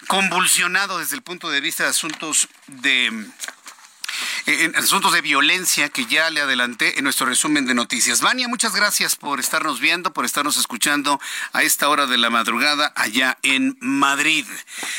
convulsionado 0.10 0.98
desde 0.98 1.16
el 1.16 1.22
punto 1.22 1.52
de 1.52 1.62
vista 1.62 1.84
de 1.84 1.92
asuntos 1.92 2.50
de 2.66 3.12
en 4.46 4.76
asuntos 4.76 5.14
de 5.14 5.22
violencia 5.22 5.90
que 5.90 6.06
ya 6.06 6.30
le 6.30 6.42
adelanté 6.42 6.98
en 6.98 7.04
nuestro 7.04 7.26
resumen 7.26 7.66
de 7.66 7.74
noticias. 7.74 8.22
Vania, 8.22 8.48
muchas 8.48 8.76
gracias 8.76 9.16
por 9.16 9.40
estarnos 9.40 9.80
viendo, 9.80 10.14
por 10.14 10.26
estarnos 10.26 10.58
escuchando 10.58 11.20
a 11.54 11.64
esta 11.64 11.90
hora 11.90 12.08
de 12.08 12.18
la 12.18 12.30
madrugada 12.30 12.92
allá 12.96 13.38
en 13.44 13.78
Madrid. 13.80 14.46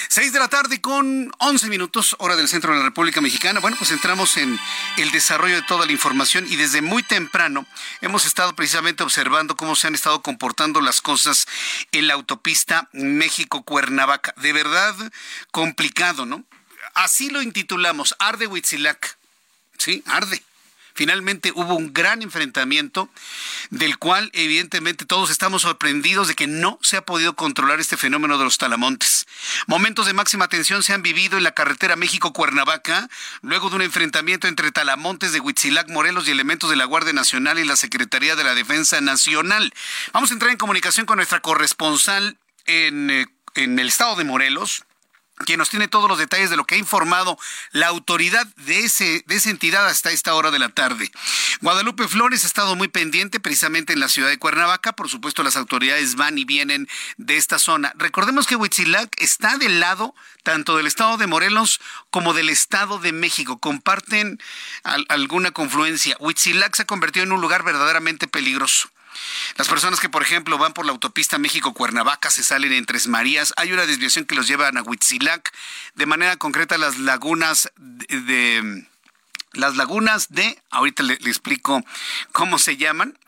Seis 0.09 0.33
de 0.33 0.39
la 0.39 0.49
tarde 0.49 0.81
con 0.81 1.33
once 1.39 1.67
minutos, 1.69 2.17
hora 2.19 2.37
del 2.37 2.49
centro 2.49 2.73
de 2.73 2.79
la 2.79 2.85
República 2.85 3.21
Mexicana. 3.21 3.61
Bueno, 3.61 3.77
pues 3.77 3.91
entramos 3.91 4.37
en 4.37 4.59
el 4.97 5.11
desarrollo 5.11 5.57
de 5.57 5.63
toda 5.63 5.87
la 5.87 5.93
información 5.93 6.47
y 6.49 6.57
desde 6.57 6.83
muy 6.83 7.03
temprano 7.03 7.67
hemos 8.01 8.27
estado 8.27 8.55
precisamente 8.55 9.03
observando 9.03 9.57
cómo 9.57 9.77
se 9.77 9.87
han 9.87 9.95
estado 9.95 10.23
comportando 10.23 10.81
las 10.81 11.01
cosas 11.01 11.47
en 11.93 12.07
la 12.07 12.15
autopista 12.15 12.89
México-Cuernavaca. 12.93 14.35
De 14.37 14.53
verdad 14.53 14.95
complicado, 15.51 16.27
¿no? 16.27 16.45
Así 16.95 17.31
lo 17.31 17.43
intitulamos, 17.43 18.15
Arde 18.19 18.47
Huitzilac. 18.47 19.17
Sí, 19.79 20.03
arde. 20.07 20.43
Finalmente 20.95 21.53
hubo 21.55 21.75
un 21.77 21.95
gran 21.95 22.21
enfrentamiento 22.21 23.09
del 23.71 23.97
cual 23.97 24.29
evidentemente 24.35 25.07
todos 25.07 25.31
estamos 25.31 25.63
sorprendidos 25.63 26.29
de 26.29 26.35
que 26.35 26.47
no 26.47 26.79
se 26.83 26.99
ha 26.99 27.07
podido 27.07 27.35
controlar 27.35 27.81
este 27.81 27.97
fenómeno 27.97 28.37
de 28.37 28.45
los 28.45 28.59
talamontes. 28.59 29.27
Momentos 29.67 30.05
de 30.05 30.13
máxima 30.13 30.49
tensión 30.49 30.83
se 30.83 30.93
han 30.93 31.01
vivido 31.01 31.39
en 31.39 31.45
la 31.45 31.53
carretera 31.53 31.97
México-Cuernavaca 31.97 33.09
luego 33.41 33.71
de 33.71 33.77
un 33.77 33.83
enfrentamiento 33.83 34.49
entre 34.49 34.73
talamontes 34.73 35.33
de 35.33 35.41
Huitzilac, 35.41 35.89
Morelos 35.89 36.29
y 36.29 36.33
elementos 36.33 36.69
de 36.69 36.77
la 36.77 36.85
Guardia 36.85 37.15
Nacional 37.15 37.59
y 37.59 37.65
la 37.65 37.77
Secretaría 37.77 38.37
de 38.37 38.45
la 38.45 38.55
Defensa 38.55 39.01
Nacional. 39.01 39.73
Vamos 40.13 40.31
a 40.31 40.35
entrar 40.35 40.51
en 40.51 40.59
comunicación 40.59 41.07
con 41.07 41.17
nuestra 41.17 41.41
corresponsal 41.41 42.37
en, 42.67 43.11
eh, 43.11 43.27
en 43.55 43.79
el 43.79 43.89
estado 43.89 44.17
de 44.17 44.25
Morelos, 44.25 44.85
quien 45.45 45.59
nos 45.59 45.71
tiene 45.71 45.89
todos 45.89 46.09
los 46.09 46.19
detalles 46.19 46.51
de 46.51 46.57
lo 46.57 46.65
que 46.65 46.75
ha 46.75 46.79
informado 46.79 47.39
la 47.73 47.89
autoridad 47.89 48.47
de, 48.57 48.81
ese, 48.81 49.25
de 49.27 49.37
esa 49.37 49.51
entidad 49.51 49.87
hasta 49.87 50.11
esta 50.11 50.35
hora 50.35 50.51
de 50.51 50.59
la 50.59 50.69
tarde. 50.69 51.11
Guadalupe 51.61 52.09
Flores 52.09 52.45
ha 52.45 52.47
estado 52.47 52.77
muy 52.77 52.89
pendiente 52.89 53.41
precisamente 53.41 53.93
en 53.93 54.01
la 54.01 54.09
ciudad 54.09 54.29
de 54.29 54.39
Cuernavaca. 54.39 54.93
Por 54.93 55.09
supuesto, 55.09 55.43
las 55.43 55.57
autoridades 55.57 56.17
van 56.17 56.39
y 56.39 56.45
vienen 56.45 56.89
de 57.17 57.37
esta 57.37 57.59
zona. 57.59 57.93
Recordemos 57.97 58.47
que 58.47 58.57
Huitzilac 58.57 59.11
está 59.21 59.57
del 59.59 59.81
lado 59.81 60.15
tanto 60.43 60.77
del 60.77 60.87
estado 60.87 61.17
de 61.17 61.27
Morelos 61.27 61.81
como 62.11 62.33
del 62.33 62.49
estado 62.49 62.99
de 62.99 63.13
México. 63.13 63.59
Comparten 63.59 64.39
alguna 65.09 65.51
confluencia. 65.51 66.17
Huitzilac 66.19 66.75
se 66.75 66.83
ha 66.83 66.87
convertido 66.87 67.25
en 67.25 67.33
un 67.33 67.41
lugar 67.41 67.63
verdaderamente 67.63 68.29
peligroso. 68.29 68.91
Las 69.57 69.69
personas 69.69 70.01
que, 70.01 70.09
por 70.09 70.23
ejemplo, 70.23 70.59
van 70.59 70.73
por 70.73 70.87
la 70.87 70.93
autopista 70.93 71.39
México-Cuernavaca 71.39 72.31
se 72.31 72.43
salen 72.43 72.73
en 72.73 72.87
Tres 72.87 73.07
Marías. 73.07 73.53
Hay 73.57 73.73
una 73.73 73.87
desviación 73.87 74.25
que 74.25 74.35
los 74.35 74.47
lleva 74.47 74.69
a 74.69 74.73
Nahuitzilac. 74.73 75.53
De 75.95 76.07
manera 76.07 76.37
concreta, 76.37 76.79
las 76.79 76.99
lagunas 76.99 77.71
de, 77.77 78.87
las 79.53 79.77
lagunas 79.77 80.29
de, 80.31 80.63
ahorita 80.71 81.03
le, 81.03 81.15
explico 81.15 81.83
cómo 82.33 82.59
se 82.59 82.77
llaman. 82.77 83.19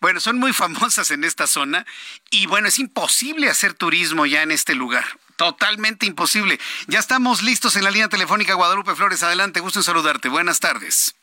Bueno, 0.00 0.20
son 0.20 0.38
muy 0.38 0.52
famosas 0.54 1.10
en 1.10 1.24
esta 1.24 1.46
zona 1.46 1.86
y 2.30 2.46
bueno, 2.46 2.68
es 2.68 2.78
imposible 2.78 3.48
hacer 3.48 3.74
turismo 3.74 4.26
ya 4.26 4.42
en 4.42 4.50
este 4.50 4.74
lugar. 4.74 5.06
Totalmente 5.36 6.04
imposible. 6.04 6.60
Ya 6.86 6.98
estamos 6.98 7.42
listos 7.42 7.74
en 7.76 7.84
la 7.84 7.90
línea 7.90 8.10
telefónica 8.10 8.52
Guadalupe 8.52 8.94
Flores. 8.94 9.22
Adelante, 9.22 9.60
gusto 9.60 9.78
en 9.78 9.84
saludarte. 9.84 10.28
Buenas 10.28 10.60
tardes. 10.60 11.14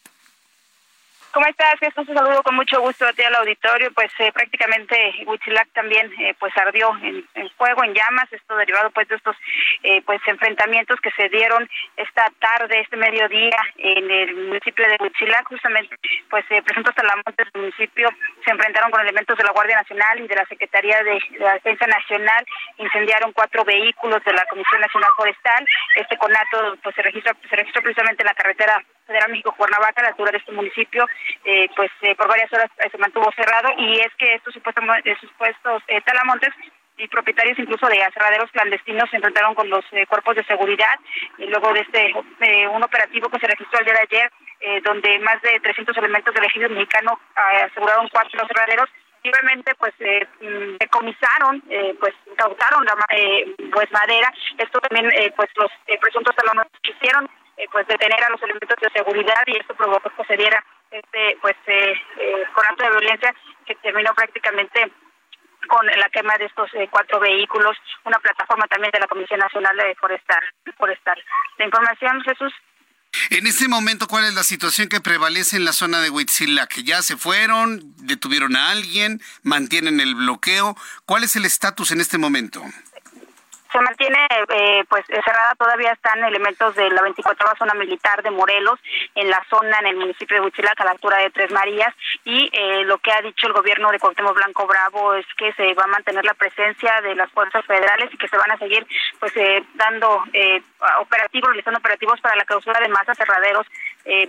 ¿Cómo 1.38 1.50
estás? 1.50 1.76
Un 1.96 2.16
saludo 2.16 2.42
con 2.42 2.56
mucho 2.56 2.82
gusto 2.82 3.06
a 3.06 3.14
ti 3.14 3.22
al 3.22 3.36
auditorio. 3.36 3.94
Pues 3.94 4.12
eh, 4.18 4.32
prácticamente 4.32 5.14
Huitzilac 5.24 5.72
también 5.72 6.12
eh, 6.20 6.34
pues 6.40 6.52
ardió 6.58 6.90
en, 7.04 7.24
fuego, 7.56 7.84
en 7.84 7.94
llamas, 7.94 8.26
esto 8.34 8.56
derivado 8.56 8.90
pues 8.90 9.08
de 9.08 9.18
estos 9.18 9.36
eh, 9.84 10.02
pues 10.02 10.20
enfrentamientos 10.26 11.00
que 11.00 11.12
se 11.12 11.30
dieron 11.30 11.70
esta 11.96 12.26
tarde, 12.40 12.80
este 12.80 12.98
mediodía 12.98 13.56
en 13.78 14.10
el 14.10 14.36
municipio 14.48 14.84
de 14.88 14.98
Huitzilac. 15.00 15.48
Justamente 15.48 15.96
pues 16.28 16.44
eh, 16.50 16.64
presuntos 16.64 16.96
talamontes 16.96 17.36
del 17.54 17.62
municipio 17.62 18.10
se 18.44 18.50
enfrentaron 18.50 18.90
con 18.90 19.02
elementos 19.02 19.38
de 19.38 19.44
la 19.44 19.52
Guardia 19.52 19.76
Nacional 19.76 20.20
y 20.20 20.28
de 20.28 20.36
la 20.38 20.46
Secretaría 20.48 21.04
de, 21.04 21.22
la 21.38 21.54
Defensa 21.54 21.86
Nacional, 21.86 22.48
incendiaron 22.78 23.32
cuatro 23.34 23.64
vehículos 23.64 24.24
de 24.24 24.34
la 24.34 24.44
Comisión 24.46 24.82
Nacional 24.82 25.12
Forestal. 25.16 25.68
Este 25.98 26.18
conato 26.18 26.78
pues 26.82 26.96
se 26.96 27.04
registró, 27.04 27.34
se 27.48 27.56
registró 27.56 27.84
precisamente 27.84 28.24
en 28.24 28.28
la 28.28 28.34
carretera 28.34 28.84
Federal 29.08 29.32
México-Cuernavaca, 29.32 30.02
a 30.02 30.04
la 30.04 30.10
altura 30.10 30.32
de 30.32 30.38
este 30.38 30.52
municipio, 30.52 31.08
eh, 31.44 31.70
pues 31.76 31.92
eh, 32.02 32.16
por 32.16 32.28
varias 32.28 32.52
horas 32.54 32.70
eh, 32.80 32.90
se 32.92 32.98
mantuvo 32.98 33.32
cerrado 33.36 33.70
y 33.78 34.00
es 34.00 34.14
que 34.18 34.36
estos 34.36 34.54
supuestos, 34.54 34.84
supuestos 35.20 35.84
talamontes 36.06 36.54
y 36.98 37.08
propietarios 37.08 37.60
incluso 37.60 37.88
de 37.88 38.02
aserraderos 38.02 38.52
clandestinos 38.52 39.10
se 39.10 39.18
enfrentaron 39.18 39.54
con 39.54 39.70
los 39.70 39.86
cuerpos 40.10 40.36
de 40.36 40.44
seguridad 40.46 41.00
luego 41.38 41.72
de 41.74 41.82
este 41.82 42.14
un 42.70 42.84
operativo 42.84 43.30
que 43.30 43.40
se 43.40 43.48
registró 43.48 43.80
el 43.80 43.86
día 43.86 43.94
de 43.94 44.00
ayer 44.02 44.32
donde 44.84 45.20
más 45.20 45.40
de 45.44 45.60
300 45.60 45.96
elementos 45.96 46.34
del 46.34 46.46
ejército 46.46 46.74
mexicano 46.74 47.20
aseguraron 47.36 48.10
cuatro 48.10 48.44
aserraderos 48.44 48.90
obviamente 49.24 49.76
pues 49.76 49.94
mm, 50.00 50.78
decomisaron 50.80 51.62
pues 52.00 52.16
incautaron 52.32 52.84
la 52.84 52.96
pues 53.72 53.92
madera. 53.92 54.34
Esto 54.58 54.80
también 54.80 55.12
pues 55.36 55.50
los 55.56 55.70
presuntos 56.02 56.36
talones 56.36 56.66
hicieron 56.82 57.30
eh, 57.58 57.66
pues 57.72 57.88
detener 57.88 58.24
a 58.24 58.30
los 58.30 58.42
elementos 58.44 58.78
de 58.80 58.90
seguridad 58.92 59.42
y 59.48 59.58
esto 59.58 59.74
provocó 59.74 60.12
que 60.16 60.24
se 60.26 60.38
diera 60.38 60.64
este 60.92 61.38
pues 61.42 61.56
eh, 61.68 61.94
eh, 62.20 62.44
con 62.54 62.66
acto 62.66 62.84
de 62.84 62.92
violencia 62.92 63.34
que 63.66 63.76
terminó 63.76 64.14
prácticamente 64.14 64.92
con 65.68 65.86
la 65.86 66.10
quema 66.10 66.38
de 66.38 66.46
estos 66.46 66.70
cuatro 66.90 67.20
vehículos, 67.20 67.76
una 68.06 68.20
plataforma 68.20 68.68
también 68.68 68.92
de 68.92 69.00
la 69.00 69.08
Comisión 69.08 69.40
Nacional 69.40 69.76
de 69.76 69.96
Forestal. 69.96 70.42
Forestal. 70.78 71.22
La 71.58 71.66
información, 71.66 72.22
Jesús. 72.22 72.54
En 73.30 73.48
este 73.48 73.68
momento, 73.68 74.08
¿cuál 74.08 74.26
es 74.26 74.34
la 74.34 74.44
situación 74.44 74.88
que 74.88 75.02
prevalece 75.02 75.58
en 75.58 75.66
la 75.66 75.74
zona 75.74 76.00
de 76.00 76.10
Huitzilac? 76.10 76.82
¿Ya 76.84 77.02
se 77.02 77.18
fueron? 77.18 77.82
¿Detuvieron 77.98 78.56
a 78.56 78.70
alguien? 78.70 79.22
¿Mantienen 79.44 80.00
el 80.00 80.16
bloqueo? 80.16 80.78
¿Cuál 81.06 81.24
es 81.24 81.36
el 81.36 81.46
estatus 81.46 81.92
en 81.92 82.00
este 82.00 82.18
momento? 82.18 82.64
Se 83.72 83.82
mantiene 83.82 84.28
eh, 84.50 84.84
pues 84.90 85.06
cerrada, 85.08 85.56
todavía 85.56 85.92
están 85.92 86.24
elementos 86.24 86.76
de 86.76 86.90
la 86.90 87.02
24 87.02 87.48
zona 87.58 87.74
militar 87.74 88.22
de 88.24 88.32
Morelos 88.32 88.80
en 89.16 89.30
la 89.30 89.44
zona 89.50 89.80
en 89.80 89.88
el 89.88 89.96
municipio 89.96 90.38
de 90.38 90.42
Huitzilac 90.42 90.80
a 90.82 90.86
la 90.86 90.92
altura 90.92 91.18
de 91.18 91.30
Tres 91.30 91.52
Marías 91.52 91.94
y 92.24 92.50
eh, 92.52 92.84
lo 92.86 92.98
que 93.00 93.12
ha 93.12 93.22
dicho 93.22 93.48
el 93.48 93.54
gobierno 93.54 93.92
de 93.92 94.00
Cuauhtémoc 94.00 94.36
Blanco 94.36 94.68
Bravo 94.68 95.14
es 95.16 95.26
que 95.38 95.54
se 95.54 95.74
va 95.74 95.84
a 95.84 95.88
mantener 95.88 96.24
la 96.26 96.34
presencia 96.34 97.02
de 97.02 97.16
las 97.16 97.32
fuerzas 97.32 97.66
federales 97.66 98.14
y 98.14 98.18
que 98.18 98.28
se 98.28 98.38
van 98.38 98.52
a 98.52 98.58
seguir 98.58 98.86
pues 99.20 99.36
eh, 99.36 99.64
dando 99.76 100.24
operativos, 101.00 101.50
realizando 101.50 101.80
operativos 101.80 102.20
para 102.22 102.36
la 102.36 102.46
clausura 102.46 102.80
de 102.80 102.90
más 102.90 103.08
aterraderos 103.08 103.66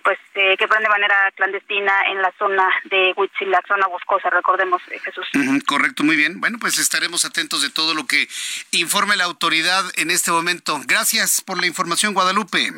pues 0.02 0.18
que 0.34 0.66
fueron 0.66 0.82
de 0.82 0.88
manera 0.88 1.14
clandestina 1.36 2.02
en 2.10 2.20
la 2.20 2.32
zona 2.36 2.68
de 2.90 3.14
Huitzilac, 3.16 3.64
zona 3.68 3.86
boscosa, 3.86 4.28
recordemos 4.28 4.82
Jesús. 5.04 5.24
correcto, 5.66 6.02
muy 6.02 6.16
bien. 6.16 6.40
Bueno, 6.40 6.58
pues 6.60 6.78
estaremos 6.78 7.24
atentos 7.24 7.62
de 7.62 7.70
todo 7.70 7.94
lo 7.94 8.04
que 8.04 8.28
informe 8.72 9.16
la 9.16 9.27
autoridad 9.28 9.84
en 9.96 10.10
este 10.10 10.30
momento. 10.30 10.80
Gracias 10.86 11.40
por 11.40 11.58
la 11.60 11.66
información, 11.66 12.14
Guadalupe. 12.14 12.72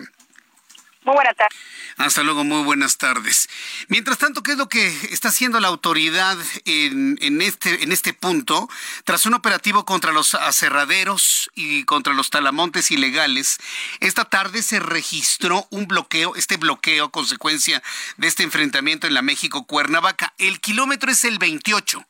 Muy 1.03 1.15
buenas 1.15 1.35
tardes. 1.35 1.59
Hasta 1.97 2.23
luego, 2.23 2.45
muy 2.45 2.63
buenas 2.63 2.99
tardes. 2.99 3.49
Mientras 3.89 4.19
tanto, 4.19 4.43
¿qué 4.43 4.53
es 4.53 4.59
lo 4.59 4.69
que 4.69 4.87
está 5.11 5.29
haciendo 5.29 5.59
la 5.61 5.69
autoridad 5.69 6.37
en, 6.67 7.19
en, 7.23 7.41
este, 7.41 7.83
en 7.83 7.93
este 7.93 8.13
punto? 8.13 8.69
Tras 9.05 9.25
un 9.25 9.35
operativo 9.35 9.85
contra 9.85 10.13
los 10.13 10.35
aserraderos 10.35 11.51
y 11.55 11.85
contra 11.85 12.13
los 12.13 12.29
talamontes 12.31 12.91
ilegales, 12.91 13.59
esta 14.01 14.27
tarde 14.27 14.63
se 14.63 14.79
registró 14.79 15.67
un 15.71 15.87
bloqueo, 15.87 16.37
este 16.37 16.59
bloqueo 16.59 17.11
consecuencia 17.11 17.83
de 18.19 18.29
este 18.29 18.43
enfrentamiento 18.43 19.07
en 19.07 19.15
la 19.15 19.23
México-Cuernavaca. 19.23 20.35
El 20.39 20.61
kilómetro 20.61 21.11
es 21.11 21.25
el 21.25 21.39
28. 21.39 22.07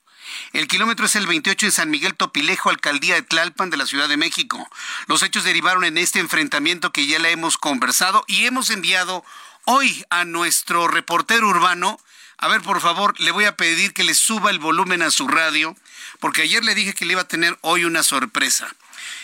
El 0.52 0.68
kilómetro 0.68 1.06
es 1.06 1.16
el 1.16 1.26
28 1.26 1.66
en 1.66 1.72
San 1.72 1.90
Miguel 1.90 2.14
Topilejo, 2.14 2.70
alcaldía 2.70 3.14
de 3.14 3.22
Tlalpan 3.22 3.70
de 3.70 3.76
la 3.76 3.86
Ciudad 3.86 4.08
de 4.08 4.16
México. 4.16 4.68
Los 5.06 5.22
hechos 5.22 5.44
derivaron 5.44 5.84
en 5.84 5.98
este 5.98 6.18
enfrentamiento 6.18 6.92
que 6.92 7.06
ya 7.06 7.18
le 7.18 7.30
hemos 7.30 7.58
conversado 7.58 8.24
y 8.26 8.46
hemos 8.46 8.70
enviado 8.70 9.24
hoy 9.64 10.04
a 10.10 10.24
nuestro 10.24 10.88
reportero 10.88 11.48
urbano. 11.48 12.00
A 12.38 12.48
ver, 12.48 12.62
por 12.62 12.80
favor, 12.80 13.18
le 13.20 13.30
voy 13.30 13.44
a 13.44 13.56
pedir 13.56 13.92
que 13.92 14.04
le 14.04 14.14
suba 14.14 14.50
el 14.50 14.58
volumen 14.58 15.02
a 15.02 15.10
su 15.10 15.28
radio, 15.28 15.76
porque 16.18 16.42
ayer 16.42 16.64
le 16.64 16.74
dije 16.74 16.94
que 16.94 17.04
le 17.04 17.12
iba 17.12 17.22
a 17.22 17.28
tener 17.28 17.58
hoy 17.60 17.84
una 17.84 18.02
sorpresa. 18.02 18.74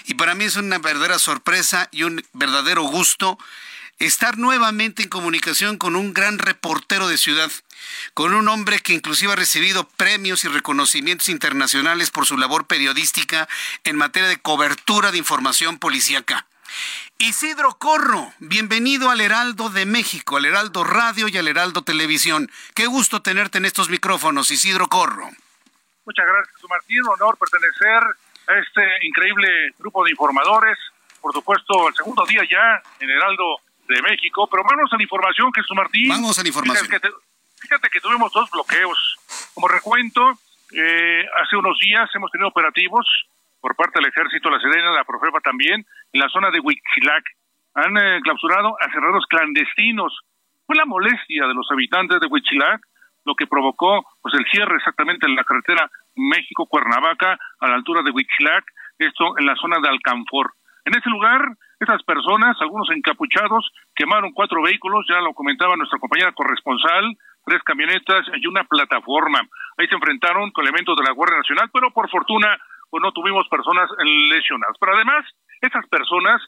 Y 0.05 0.15
para 0.15 0.35
mí 0.35 0.45
es 0.45 0.57
una 0.57 0.79
verdadera 0.79 1.19
sorpresa 1.19 1.89
y 1.91 2.05
un 2.05 2.25
verdadero 2.33 2.83
gusto 2.83 3.39
estar 3.99 4.39
nuevamente 4.39 5.03
en 5.03 5.09
comunicación 5.09 5.79
con 5.79 5.97
un 5.97 6.13
gran 6.13 6.39
reportero 6.39 7.09
de 7.09 7.19
ciudad 7.19 7.51
con 8.15 8.35
un 8.35 8.49
hombre 8.49 8.81
que 8.81 8.93
inclusive 8.93 9.33
ha 9.33 9.37
recibido 9.37 9.89
premios 9.97 10.45
y 10.45 10.49
reconocimientos 10.49 11.29
internacionales 11.29 12.11
por 12.11 12.27
su 12.27 12.37
labor 12.37 12.67
periodística 12.67 13.49
en 13.85 13.97
materia 13.97 14.29
de 14.29 14.39
cobertura 14.39 15.13
de 15.13 15.19
información 15.19 15.79
policíaca. 15.79 16.47
Isidro 17.19 17.77
Corro, 17.79 18.33
bienvenido 18.39 19.11
al 19.11 19.21
Heraldo 19.21 19.71
de 19.71 19.87
México, 19.87 20.37
al 20.37 20.45
Heraldo 20.45 20.85
Radio 20.85 21.29
y 21.29 21.39
al 21.39 21.49
Heraldo 21.49 21.83
Televisión. 21.83 22.51
Qué 22.75 22.87
gusto 22.87 23.23
tenerte 23.23 23.59
en 23.59 23.65
estos 23.65 23.89
micrófonos, 23.89 24.51
Isidro 24.51 24.89
Corro. 24.89 25.31
Muchas 26.05 26.27
gracias, 26.27 26.57
Martín. 26.69 27.03
Honor 27.09 27.39
pertenecer 27.39 28.03
a 28.49 28.59
este 28.59 29.07
increíble 29.07 29.49
grupo 29.79 30.05
de 30.05 30.11
informadores. 30.11 30.77
Por 31.21 31.33
supuesto, 31.33 31.89
el 31.89 31.95
segundo 31.95 32.25
día 32.27 32.43
ya 32.51 32.83
en 33.01 33.11
Heraldo 33.11 33.61
de 33.89 34.03
México. 34.03 34.49
Pero 34.51 34.63
vamos 34.65 34.93
a 34.93 34.97
la 34.97 35.03
información, 35.03 35.53
Jesús 35.55 35.77
Martín. 35.77 36.09
Vamos 36.09 36.39
a 36.39 36.43
la 36.43 36.49
información. 36.49 36.87
Fíjate 36.87 37.89
que 37.91 38.01
tuvimos 38.01 38.33
dos 38.33 38.51
bloqueos. 38.51 39.17
Como 39.55 39.69
recuento, 39.69 40.39
eh, 40.73 41.25
hace 41.43 41.57
unos 41.57 41.79
días 41.79 42.09
hemos 42.15 42.31
tenido 42.31 42.49
operativos 42.49 43.07
por 43.61 43.75
parte 43.75 43.99
del 43.99 44.11
Ejército, 44.11 44.51
la 44.51 44.61
Sedena, 44.61 44.93
la 44.93 45.05
Profepa 45.05 45.41
también, 45.41 45.85
en 46.13 46.21
la 46.21 46.29
zona 46.29 46.51
de 46.51 46.61
Huitzilac. 46.61 47.25
Han 47.75 47.97
eh, 47.97 48.21
clausurado 48.23 48.77
a 48.81 48.91
cerrados 48.93 49.25
clandestinos. 49.29 50.13
Fue 50.67 50.77
la 50.77 50.85
molestia 50.85 51.47
de 51.47 51.55
los 51.55 51.67
habitantes 51.71 52.21
de 52.21 52.27
Huitzilac 52.27 52.81
lo 53.27 53.35
que 53.35 53.47
provocó 53.47 54.07
pues 54.23 54.35
el 54.35 54.47
cierre 54.51 54.77
exactamente 54.77 55.27
en 55.27 55.35
la 55.35 55.45
carretera 55.45 55.91
México-Cuernavaca 56.15 57.37
a 57.61 57.69
la 57.69 57.75
altura 57.75 58.03
de 58.03 58.13
Huitzilac, 58.13 58.65
esto 58.99 59.37
en 59.37 59.47
la 59.47 59.57
zona 59.57 59.79
de 59.83 59.89
Alcanfor. 59.89 60.55
En 60.85 60.97
ese 60.97 61.11
lugar, 61.11 61.43
esas 61.79 62.03
personas, 62.05 62.57
algunos 62.61 62.89
encapuchados, 62.91 63.71
quemaron 63.95 64.33
cuatro 64.33 64.63
vehículos, 64.63 65.05
ya 65.09 65.21
lo 65.21 65.35
comentaba 65.35 65.77
nuestra 65.77 65.99
compañera 65.99 66.33
corresponsal, 66.33 67.17
tres 67.45 67.63
camionetas 67.63 68.27
y 68.41 68.47
una 68.47 68.65
plataforma. 68.65 69.41
Ahí 69.77 69.87
se 69.87 69.95
enfrentaron 69.95 70.51
con 70.53 70.65
elementos 70.65 70.97
de 70.97 71.05
la 71.05 71.13
Guardia 71.13 71.39
Nacional, 71.39 71.71
pero 71.73 71.91
por 71.93 72.11
fortuna 72.11 72.57
pues 72.91 73.03
no 73.03 73.13
tuvimos 73.13 73.47
personas 73.49 73.91
lesionadas. 74.31 74.77
Pero 74.81 74.95
además, 74.95 75.25
esas 75.61 75.87
personas 75.89 76.41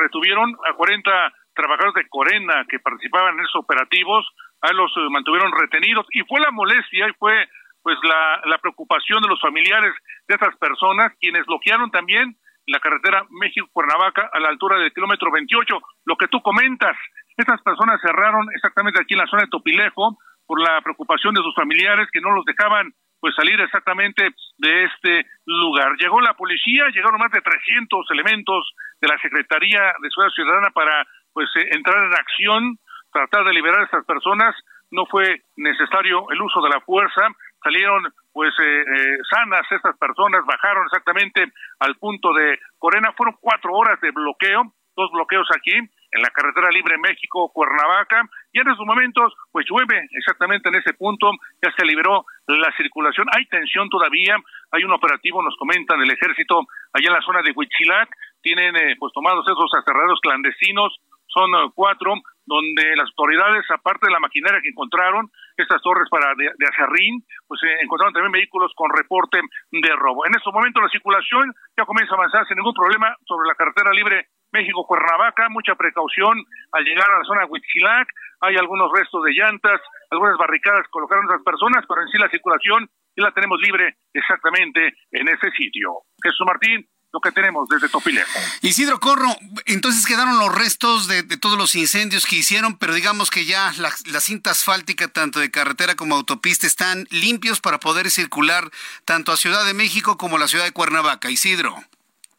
retuvieron 0.00 0.54
a 0.68 0.74
40 0.74 1.10
trabajadores 1.54 1.94
de 1.94 2.08
Corena 2.08 2.64
que 2.68 2.80
participaban 2.80 3.34
en 3.34 3.40
esos 3.40 3.62
operativos, 3.62 4.26
a 4.60 4.72
los 4.72 4.90
eh, 4.96 5.08
mantuvieron 5.10 5.52
retenidos 5.52 6.06
y 6.10 6.22
fue 6.22 6.40
la 6.40 6.50
molestia 6.50 7.08
y 7.08 7.12
fue 7.14 7.48
pues 7.82 7.96
la, 8.02 8.40
la 8.46 8.58
preocupación 8.58 9.22
de 9.22 9.28
los 9.28 9.40
familiares 9.40 9.94
de 10.26 10.34
esas 10.34 10.56
personas 10.56 11.12
quienes 11.20 11.44
bloquearon 11.46 11.90
también 11.90 12.36
la 12.66 12.80
carretera 12.80 13.24
México-Cuernavaca 13.30 14.30
a 14.32 14.40
la 14.40 14.48
altura 14.48 14.78
del 14.78 14.92
kilómetro 14.92 15.30
28. 15.30 15.80
Lo 16.06 16.16
que 16.16 16.28
tú 16.28 16.40
comentas, 16.42 16.96
esas 17.36 17.60
personas 17.62 18.00
cerraron 18.00 18.48
exactamente 18.54 19.00
aquí 19.00 19.14
en 19.14 19.20
la 19.20 19.26
zona 19.26 19.42
de 19.42 19.50
Topilejo, 19.50 20.18
por 20.46 20.60
la 20.60 20.80
preocupación 20.82 21.34
de 21.34 21.42
sus 21.42 21.54
familiares 21.54 22.08
que 22.12 22.20
no 22.20 22.30
los 22.30 22.44
dejaban 22.44 22.92
pues 23.20 23.34
salir 23.36 23.58
exactamente 23.58 24.34
de 24.58 24.84
este 24.84 25.26
lugar. 25.46 25.96
Llegó 25.98 26.20
la 26.20 26.34
policía, 26.34 26.88
llegaron 26.92 27.18
más 27.18 27.32
de 27.32 27.40
300 27.40 28.06
elementos 28.10 28.74
de 29.00 29.08
la 29.08 29.18
Secretaría 29.18 29.80
de 30.02 30.10
Seguridad 30.10 30.34
Ciudadana 30.34 30.70
para 30.70 31.06
pues 31.32 31.48
eh, 31.56 31.68
entrar 31.72 32.04
en 32.04 32.12
acción, 32.12 32.78
tratar 33.10 33.44
de 33.44 33.54
liberar 33.54 33.80
a 33.80 33.84
estas 33.84 34.04
personas. 34.04 34.54
No 34.90 35.06
fue 35.06 35.40
necesario 35.56 36.30
el 36.30 36.42
uso 36.42 36.60
de 36.60 36.68
la 36.68 36.80
fuerza, 36.82 37.22
salieron 37.62 38.12
pues 38.34 38.52
eh, 38.58 38.80
eh, 38.82 39.18
sanas 39.30 39.64
estas 39.70 39.96
personas, 39.96 40.44
bajaron 40.44 40.84
exactamente 40.86 41.46
al 41.78 41.94
punto 41.94 42.34
de 42.34 42.58
Corena, 42.78 43.14
fueron 43.16 43.36
cuatro 43.40 43.72
horas 43.72 44.00
de 44.00 44.10
bloqueo, 44.10 44.74
dos 44.96 45.10
bloqueos 45.12 45.46
aquí, 45.54 45.72
en 45.74 46.22
la 46.22 46.30
carretera 46.30 46.68
libre 46.70 46.98
México-Cuernavaca, 46.98 48.28
y 48.52 48.58
en 48.58 48.68
esos 48.68 48.84
momentos, 48.84 49.32
pues 49.52 49.66
llueve 49.70 50.06
exactamente 50.10 50.68
en 50.68 50.74
ese 50.74 50.94
punto, 50.94 51.30
ya 51.62 51.70
se 51.78 51.86
liberó 51.86 52.26
la 52.48 52.74
circulación, 52.76 53.28
hay 53.30 53.46
tensión 53.46 53.88
todavía, 53.88 54.36
hay 54.72 54.82
un 54.82 54.92
operativo, 54.92 55.40
nos 55.40 55.56
comentan 55.56 56.02
el 56.02 56.10
ejército, 56.10 56.66
allá 56.92 57.06
en 57.06 57.14
la 57.14 57.22
zona 57.22 57.40
de 57.42 57.52
Huitzilac, 57.54 58.10
tienen 58.42 58.74
eh, 58.76 58.96
pues 58.98 59.12
tomados 59.12 59.46
esos 59.46 59.70
aserraderos 59.78 60.18
clandestinos, 60.20 60.92
son 61.28 61.50
eh, 61.54 61.70
cuatro, 61.72 62.14
donde 62.46 62.96
las 62.96 63.08
autoridades, 63.08 63.64
aparte 63.70 64.06
de 64.06 64.12
la 64.12 64.20
maquinaria 64.20 64.60
que 64.60 64.68
encontraron, 64.68 65.30
estas 65.56 65.80
torres 65.82 66.08
para 66.10 66.34
de, 66.34 66.66
acerrín, 66.66 67.22
pues 67.46 67.62
eh, 67.62 67.82
encontraron 67.82 68.12
también 68.12 68.32
vehículos 68.32 68.72
con 68.74 68.90
reporte 68.90 69.40
de 69.70 69.96
robo. 69.96 70.26
En 70.26 70.34
estos 70.34 70.52
momentos 70.52 70.82
la 70.82 70.88
circulación 70.88 71.52
ya 71.76 71.84
comienza 71.84 72.14
a 72.14 72.18
avanzar 72.18 72.46
sin 72.46 72.56
ningún 72.56 72.74
problema 72.74 73.14
sobre 73.26 73.48
la 73.48 73.54
carretera 73.54 73.92
libre 73.92 74.28
México-Cuernavaca, 74.52 75.48
mucha 75.50 75.74
precaución 75.74 76.38
al 76.72 76.84
llegar 76.84 77.10
a 77.10 77.18
la 77.18 77.24
zona 77.24 77.40
de 77.40 77.50
Huitzilac, 77.50 78.08
hay 78.40 78.56
algunos 78.56 78.90
restos 78.94 79.24
de 79.24 79.32
llantas, 79.32 79.80
algunas 80.10 80.38
barricadas 80.38 80.86
colocaron 80.90 81.26
esas 81.26 81.42
personas, 81.42 81.84
pero 81.88 82.02
en 82.02 82.08
sí 82.08 82.18
la 82.18 82.30
circulación 82.30 82.86
ya 83.16 83.24
la 83.24 83.32
tenemos 83.32 83.60
libre 83.60 83.96
exactamente 84.12 84.94
en 85.10 85.28
ese 85.28 85.50
sitio. 85.56 86.06
Jesús 86.22 86.46
Martín, 86.46 86.86
lo 87.14 87.20
que 87.20 87.30
tenemos 87.30 87.68
desde 87.68 87.88
Topilejo. 87.88 88.38
Isidro 88.60 88.98
Corro, 88.98 89.28
entonces 89.66 90.04
quedaron 90.04 90.36
los 90.36 90.52
restos 90.52 91.06
de, 91.06 91.22
todos 91.38 91.56
los 91.56 91.76
incendios 91.76 92.26
que 92.26 92.36
hicieron, 92.36 92.76
pero 92.76 92.92
digamos 92.92 93.30
que 93.30 93.44
ya 93.44 93.72
la, 93.78 93.92
la, 94.06 94.20
cinta 94.20 94.50
asfáltica, 94.50 95.06
tanto 95.06 95.38
de 95.38 95.50
carretera 95.50 95.94
como 95.94 96.16
autopista, 96.16 96.66
están 96.66 97.06
limpios 97.10 97.60
para 97.60 97.78
poder 97.78 98.10
circular 98.10 98.68
tanto 99.04 99.30
a 99.30 99.36
Ciudad 99.36 99.64
de 99.64 99.74
México 99.74 100.18
como 100.18 100.36
a 100.36 100.40
la 100.40 100.48
ciudad 100.48 100.64
de 100.64 100.72
Cuernavaca. 100.72 101.30
Isidro. 101.30 101.76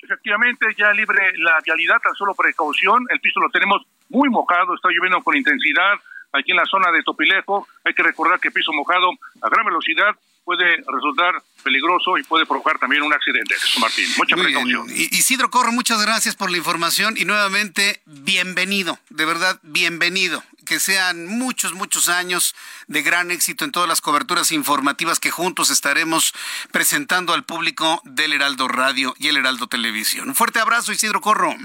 Efectivamente, 0.02 0.68
ya 0.78 0.92
libre 0.92 1.24
la 1.38 1.60
vialidad, 1.66 1.96
tan 2.04 2.14
solo 2.14 2.36
precaución. 2.36 3.06
El 3.10 3.22
piso 3.22 3.40
lo 3.40 3.50
tenemos 3.50 3.82
muy 4.10 4.30
mojado, 4.30 4.76
está 4.76 4.90
lloviendo 4.90 5.24
con 5.24 5.38
intensidad 5.38 5.96
aquí 6.38 6.52
en 6.52 6.58
la 6.58 6.66
zona 6.66 6.92
de 6.92 7.04
Topilejo. 7.04 7.68
Hay 7.84 7.94
que 7.94 8.04
recordar 8.04 8.40
que 8.40 8.52
piso 8.52 8.72
mojado 8.74 9.10
a 9.42 9.50
gran 9.50 9.66
velocidad 9.66 10.16
puede 10.46 10.78
resultar 10.88 11.42
peligroso 11.64 12.18
y 12.18 12.24
puede 12.24 12.46
provocar 12.46 12.78
también 12.78 13.02
un 13.02 13.12
accidente, 13.12 13.56
Martín. 13.82 14.08
Mucha 14.18 14.36
precaución. 14.36 14.88
Isidro 14.92 15.50
Corro, 15.50 15.72
muchas 15.72 16.02
gracias 16.02 16.36
por 16.36 16.52
la 16.52 16.58
información 16.58 17.18
y 17.18 17.26
nuevamente 17.26 18.02
bienvenido, 18.06 19.00
de 19.10 19.26
verdad 19.26 19.60
bienvenido. 19.64 20.44
Que 20.66 20.80
sean 20.80 21.28
muchos, 21.28 21.74
muchos 21.74 22.10
años 22.10 22.56
de 22.88 23.04
gran 23.04 23.30
éxito 23.30 23.66
en 23.66 23.72
todas 23.72 23.88
las 23.88 24.02
coberturas 24.02 24.52
informativas 24.52 25.20
que 25.20 25.30
juntos 25.30 25.70
estaremos 25.70 26.34
presentando 26.72 27.34
al 27.34 27.44
público 27.44 28.02
del 28.04 28.34
Heraldo 28.34 28.68
Radio 28.68 29.14
y 29.20 29.28
el 29.28 29.38
Heraldo 29.38 29.68
Televisión. 29.68 30.30
Un 30.30 30.36
fuerte 30.36 30.60
abrazo, 30.60 30.92
Isidro 30.92 31.22
Corro. 31.22 31.56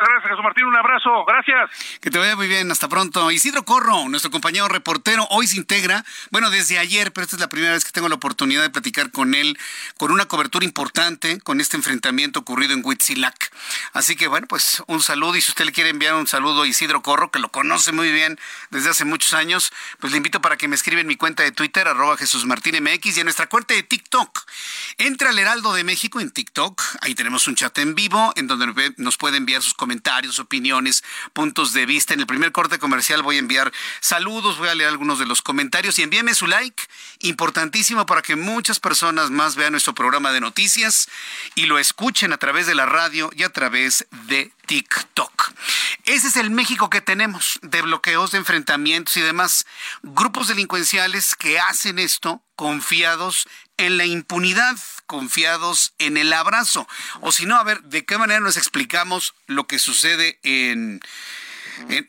Gracias, 0.00 0.30
Jesús 0.30 0.42
Martín. 0.42 0.64
Un 0.64 0.76
abrazo. 0.76 1.26
Gracias. 1.26 1.70
Que 2.00 2.10
te 2.10 2.18
vaya 2.18 2.34
muy 2.34 2.48
bien. 2.48 2.70
Hasta 2.70 2.88
pronto. 2.88 3.30
Isidro 3.30 3.64
Corro, 3.66 4.08
nuestro 4.08 4.30
compañero 4.30 4.66
reportero, 4.66 5.26
hoy 5.28 5.46
se 5.46 5.58
integra, 5.58 6.06
bueno, 6.30 6.48
desde 6.48 6.78
ayer, 6.78 7.12
pero 7.12 7.24
esta 7.24 7.36
es 7.36 7.40
la 7.40 7.50
primera 7.50 7.74
vez 7.74 7.84
que 7.84 7.92
tengo 7.92 8.08
la 8.08 8.14
oportunidad 8.14 8.62
de 8.62 8.70
platicar 8.70 9.10
con 9.10 9.34
él, 9.34 9.58
con 9.98 10.10
una 10.10 10.24
cobertura 10.24 10.64
importante, 10.64 11.38
con 11.40 11.60
este 11.60 11.76
enfrentamiento 11.76 12.40
ocurrido 12.40 12.72
en 12.72 12.80
Huitzilac. 12.82 13.52
Así 13.92 14.16
que, 14.16 14.26
bueno, 14.26 14.46
pues 14.46 14.82
un 14.86 15.02
saludo. 15.02 15.36
Y 15.36 15.42
si 15.42 15.50
usted 15.50 15.66
le 15.66 15.72
quiere 15.72 15.90
enviar 15.90 16.14
un 16.14 16.26
saludo 16.26 16.62
a 16.62 16.66
Isidro 16.66 17.02
Corro, 17.02 17.30
que 17.30 17.38
lo 17.38 17.50
conoce 17.50 17.92
muy 17.92 18.10
bien 18.10 18.38
desde 18.70 18.88
hace 18.88 19.04
muchos 19.04 19.34
años, 19.34 19.70
pues 19.98 20.12
le 20.12 20.16
invito 20.16 20.40
para 20.40 20.56
que 20.56 20.66
me 20.66 20.76
escriba 20.76 21.02
en 21.02 21.08
mi 21.08 21.16
cuenta 21.16 21.42
de 21.42 21.52
Twitter, 21.52 21.86
arroba 21.86 22.16
Jesús 22.16 22.46
Martín 22.46 22.82
MX, 22.82 23.18
y 23.18 23.20
en 23.20 23.26
nuestra 23.26 23.48
cuenta 23.48 23.74
de 23.74 23.82
TikTok. 23.82 24.46
Entra 24.96 25.28
al 25.28 25.38
Heraldo 25.38 25.74
de 25.74 25.84
México 25.84 26.20
en 26.20 26.30
TikTok. 26.30 26.80
Ahí 27.02 27.14
tenemos 27.14 27.46
un 27.48 27.54
chat 27.54 27.76
en 27.76 27.94
vivo 27.94 28.32
en 28.36 28.46
donde 28.46 28.94
nos 28.96 29.18
puede 29.18 29.36
enviar 29.36 29.60
sus 29.60 29.74
comentarios 29.74 29.89
comentarios, 29.90 30.38
opiniones, 30.38 31.02
puntos 31.32 31.72
de 31.72 31.84
vista. 31.84 32.14
En 32.14 32.20
el 32.20 32.26
primer 32.28 32.52
corte 32.52 32.78
comercial 32.78 33.24
voy 33.24 33.36
a 33.36 33.38
enviar 33.40 33.72
saludos, 33.98 34.56
voy 34.56 34.68
a 34.68 34.74
leer 34.76 34.88
algunos 34.88 35.18
de 35.18 35.26
los 35.26 35.42
comentarios 35.42 35.98
y 35.98 36.02
envíeme 36.02 36.32
su 36.32 36.46
like, 36.46 36.80
importantísimo 37.18 38.06
para 38.06 38.22
que 38.22 38.36
muchas 38.36 38.78
personas 38.78 39.32
más 39.32 39.56
vean 39.56 39.72
nuestro 39.72 39.92
programa 39.92 40.30
de 40.30 40.40
noticias 40.40 41.08
y 41.56 41.66
lo 41.66 41.80
escuchen 41.80 42.32
a 42.32 42.36
través 42.36 42.68
de 42.68 42.76
la 42.76 42.86
radio 42.86 43.32
y 43.34 43.42
a 43.42 43.48
través 43.48 44.06
de 44.28 44.52
TikTok. 44.66 45.50
Ese 46.04 46.28
es 46.28 46.36
el 46.36 46.50
México 46.50 46.88
que 46.88 47.00
tenemos, 47.00 47.58
de 47.62 47.82
bloqueos, 47.82 48.30
de 48.30 48.38
enfrentamientos 48.38 49.16
y 49.16 49.22
demás. 49.22 49.66
Grupos 50.04 50.46
delincuenciales 50.46 51.34
que 51.34 51.58
hacen 51.58 51.98
esto 51.98 52.44
confiados 52.54 53.48
en 53.80 53.96
la 53.96 54.04
impunidad, 54.04 54.76
confiados 55.06 55.94
en 55.98 56.18
el 56.18 56.32
abrazo. 56.34 56.86
O 57.22 57.32
si 57.32 57.46
no, 57.46 57.56
a 57.56 57.64
ver, 57.64 57.82
¿de 57.84 58.04
qué 58.04 58.18
manera 58.18 58.40
nos 58.40 58.58
explicamos 58.58 59.34
lo 59.46 59.66
que 59.66 59.78
sucede 59.78 60.38
en 60.42 61.00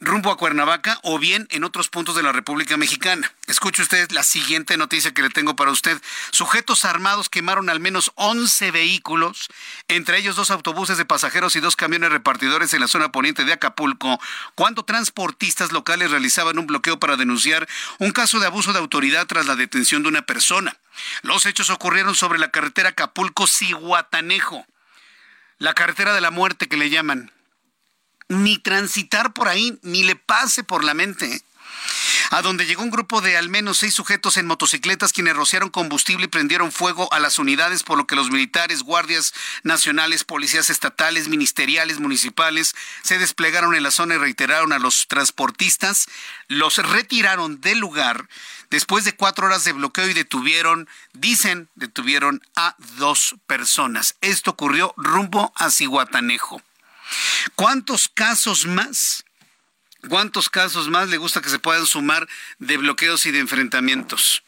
rumbo 0.02 0.32
a 0.32 0.38
Cuernavaca 0.38 1.00
o 1.04 1.18
bien 1.20 1.48
en 1.50 1.64
otros 1.64 1.90
puntos 1.90 2.16
de 2.16 2.24
la 2.24 2.32
República 2.32 2.78
Mexicana. 2.78 3.34
Escuche 3.48 3.82
usted 3.82 4.12
la 4.12 4.24
siguiente 4.24 4.78
noticia 4.78 5.14
que 5.14 5.22
le 5.22 5.30
tengo 5.30 5.56
para 5.56 5.72
usted. 5.72 6.00
Sujetos 6.32 6.86
armados 6.86 7.30
quemaron 7.30 7.70
al 7.70 7.80
menos 7.80 8.12
11 8.16 8.72
vehículos, 8.72 9.48
entre 9.88 10.18
ellos 10.18 10.36
dos 10.36 10.52
autobuses 10.52 10.98
de 10.98 11.06
pasajeros 11.06 11.56
y 11.56 11.60
dos 11.60 11.76
camiones 11.76 12.12
repartidores 12.12 12.74
en 12.74 12.82
la 12.82 12.88
zona 12.88 13.12
poniente 13.12 13.46
de 13.46 13.54
Acapulco, 13.54 14.20
cuando 14.56 14.84
transportistas 14.84 15.72
locales 15.72 16.12
realizaban 16.12 16.60
un 16.60 16.68
bloqueo 16.68 17.00
para 17.00 17.18
denunciar 17.18 17.68
un 18.00 18.12
caso 18.12 18.40
de 18.40 18.48
abuso 18.48 18.74
de 18.74 18.80
autoridad 18.80 19.28
tras 19.28 19.46
la 19.46 19.56
detención 19.56 20.04
de 20.04 20.10
una 20.10 20.24
persona. 20.24 20.76
Los 21.22 21.46
hechos 21.46 21.70
ocurrieron 21.70 22.16
sobre 22.16 22.40
la 22.40 22.52
carretera 22.52 22.90
Acapulco-Cihuatanejo, 22.90 24.66
la 25.58 25.74
carretera 25.74 26.14
de 26.14 26.22
la 26.22 26.32
muerte 26.32 26.68
que 26.68 26.78
le 26.78 26.90
llaman 26.90 27.32
ni 28.32 28.58
transitar 28.58 29.34
por 29.34 29.48
ahí, 29.48 29.78
ni 29.82 30.04
le 30.04 30.16
pase 30.16 30.64
por 30.64 30.84
la 30.84 30.94
mente. 30.94 31.44
A 32.30 32.42
donde 32.42 32.66
llegó 32.66 32.82
un 32.82 32.90
grupo 32.90 33.20
de 33.20 33.36
al 33.36 33.50
menos 33.50 33.80
seis 33.80 33.94
sujetos 33.94 34.38
en 34.38 34.46
motocicletas 34.46 35.12
quienes 35.12 35.36
rociaron 35.36 35.70
combustible 35.70 36.26
y 36.26 36.30
prendieron 36.30 36.72
fuego 36.72 37.12
a 37.12 37.20
las 37.20 37.40
unidades, 37.40 37.84
por 37.84 37.98
lo 37.98 38.08
que 38.08 38.16
los 38.16 38.32
militares, 38.32 38.84
guardias 38.84 39.34
nacionales, 39.64 40.24
policías 40.24 40.70
estatales, 40.70 41.28
ministeriales, 41.28 42.00
municipales 42.00 42.74
se 43.04 43.20
desplegaron 43.20 43.76
en 43.76 43.84
la 43.84 43.92
zona 43.92 44.16
y 44.16 44.18
reiteraron 44.18 44.72
a 44.72 44.80
los 44.80 45.08
transportistas, 45.10 46.08
los 46.48 46.78
retiraron 46.78 47.60
del 47.60 47.80
lugar 47.80 48.30
después 48.72 49.06
de 49.06 49.16
cuatro 49.16 49.46
horas 49.46 49.64
de 49.64 49.74
bloqueo 49.74 50.10
y 50.10 50.14
detuvieron, 50.14 50.90
dicen, 51.14 51.70
detuvieron 51.76 52.42
a 52.56 52.76
dos 52.98 53.36
personas. 53.46 54.16
Esto 54.22 54.52
ocurrió 54.52 54.94
rumbo 54.98 55.54
a 55.56 55.70
Cihuatanejo. 55.70 56.62
¿Cuántos 57.56 58.08
casos 58.08 58.66
más? 58.66 59.26
¿Cuántos 60.10 60.50
casos 60.50 60.88
más 60.90 61.10
le 61.10 61.18
gusta 61.18 61.42
que 61.42 61.50
se 61.50 61.60
puedan 61.60 61.86
sumar 61.86 62.28
de 62.58 62.78
bloqueos 62.78 63.26
y 63.28 63.32
de 63.32 63.40
enfrentamientos? 63.40 64.42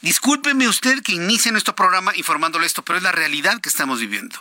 Discúlpeme 0.00 0.68
usted 0.68 1.02
que 1.02 1.12
inicie 1.12 1.50
nuestro 1.50 1.74
programa 1.74 2.12
informándole 2.16 2.66
esto, 2.66 2.84
pero 2.84 2.98
es 2.98 3.02
la 3.02 3.12
realidad 3.12 3.60
que 3.60 3.68
estamos 3.68 4.00
viviendo. 4.00 4.38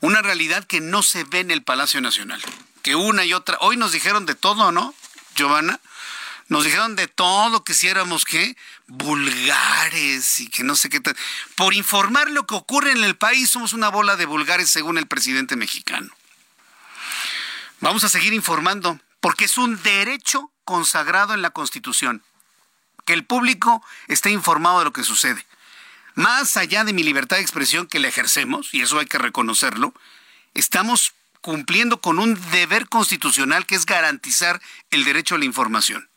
Una 0.00 0.22
realidad 0.22 0.64
que 0.64 0.80
no 0.80 1.02
se 1.02 1.24
ve 1.24 1.40
en 1.40 1.50
el 1.50 1.62
Palacio 1.62 2.00
Nacional. 2.00 2.40
Que 2.82 2.94
una 2.94 3.24
y 3.24 3.32
otra. 3.32 3.56
Hoy 3.60 3.76
nos 3.76 3.92
dijeron 3.92 4.26
de 4.26 4.34
todo, 4.34 4.70
¿no, 4.70 4.94
Giovanna? 5.34 5.80
Nos 6.48 6.64
dijeron 6.64 6.94
de 6.94 7.08
todo, 7.08 7.64
que 7.64 7.72
si 7.72 7.88
éramos 7.88 8.24
qué, 8.24 8.56
vulgares 8.86 10.40
y 10.40 10.48
que 10.48 10.62
no 10.62 10.76
sé 10.76 10.90
qué 10.90 11.00
tal. 11.00 11.16
Por 11.56 11.74
informar 11.74 12.30
lo 12.30 12.46
que 12.46 12.54
ocurre 12.54 12.92
en 12.92 13.02
el 13.02 13.16
país, 13.16 13.50
somos 13.50 13.72
una 13.72 13.88
bola 13.88 14.16
de 14.16 14.26
vulgares 14.26 14.70
según 14.70 14.98
el 14.98 15.06
presidente 15.06 15.56
mexicano. 15.56 16.14
Vamos 17.80 18.04
a 18.04 18.08
seguir 18.08 18.32
informando, 18.34 19.00
porque 19.20 19.46
es 19.46 19.56
un 19.56 19.82
derecho 19.82 20.50
consagrado 20.64 21.34
en 21.34 21.42
la 21.42 21.50
Constitución, 21.50 22.22
que 23.06 23.14
el 23.14 23.24
público 23.24 23.84
esté 24.08 24.30
informado 24.30 24.78
de 24.78 24.84
lo 24.84 24.92
que 24.92 25.02
sucede. 25.02 25.44
Más 26.14 26.56
allá 26.56 26.84
de 26.84 26.92
mi 26.92 27.02
libertad 27.02 27.36
de 27.36 27.42
expresión 27.42 27.86
que 27.86 27.98
la 27.98 28.08
ejercemos, 28.08 28.72
y 28.72 28.82
eso 28.82 28.98
hay 28.98 29.06
que 29.06 29.18
reconocerlo, 29.18 29.94
estamos 30.54 31.14
cumpliendo 31.40 32.00
con 32.00 32.18
un 32.18 32.40
deber 32.52 32.88
constitucional 32.88 33.66
que 33.66 33.74
es 33.74 33.84
garantizar 33.84 34.62
el 34.90 35.04
derecho 35.04 35.34
a 35.34 35.38
la 35.38 35.44
información. 35.44 36.08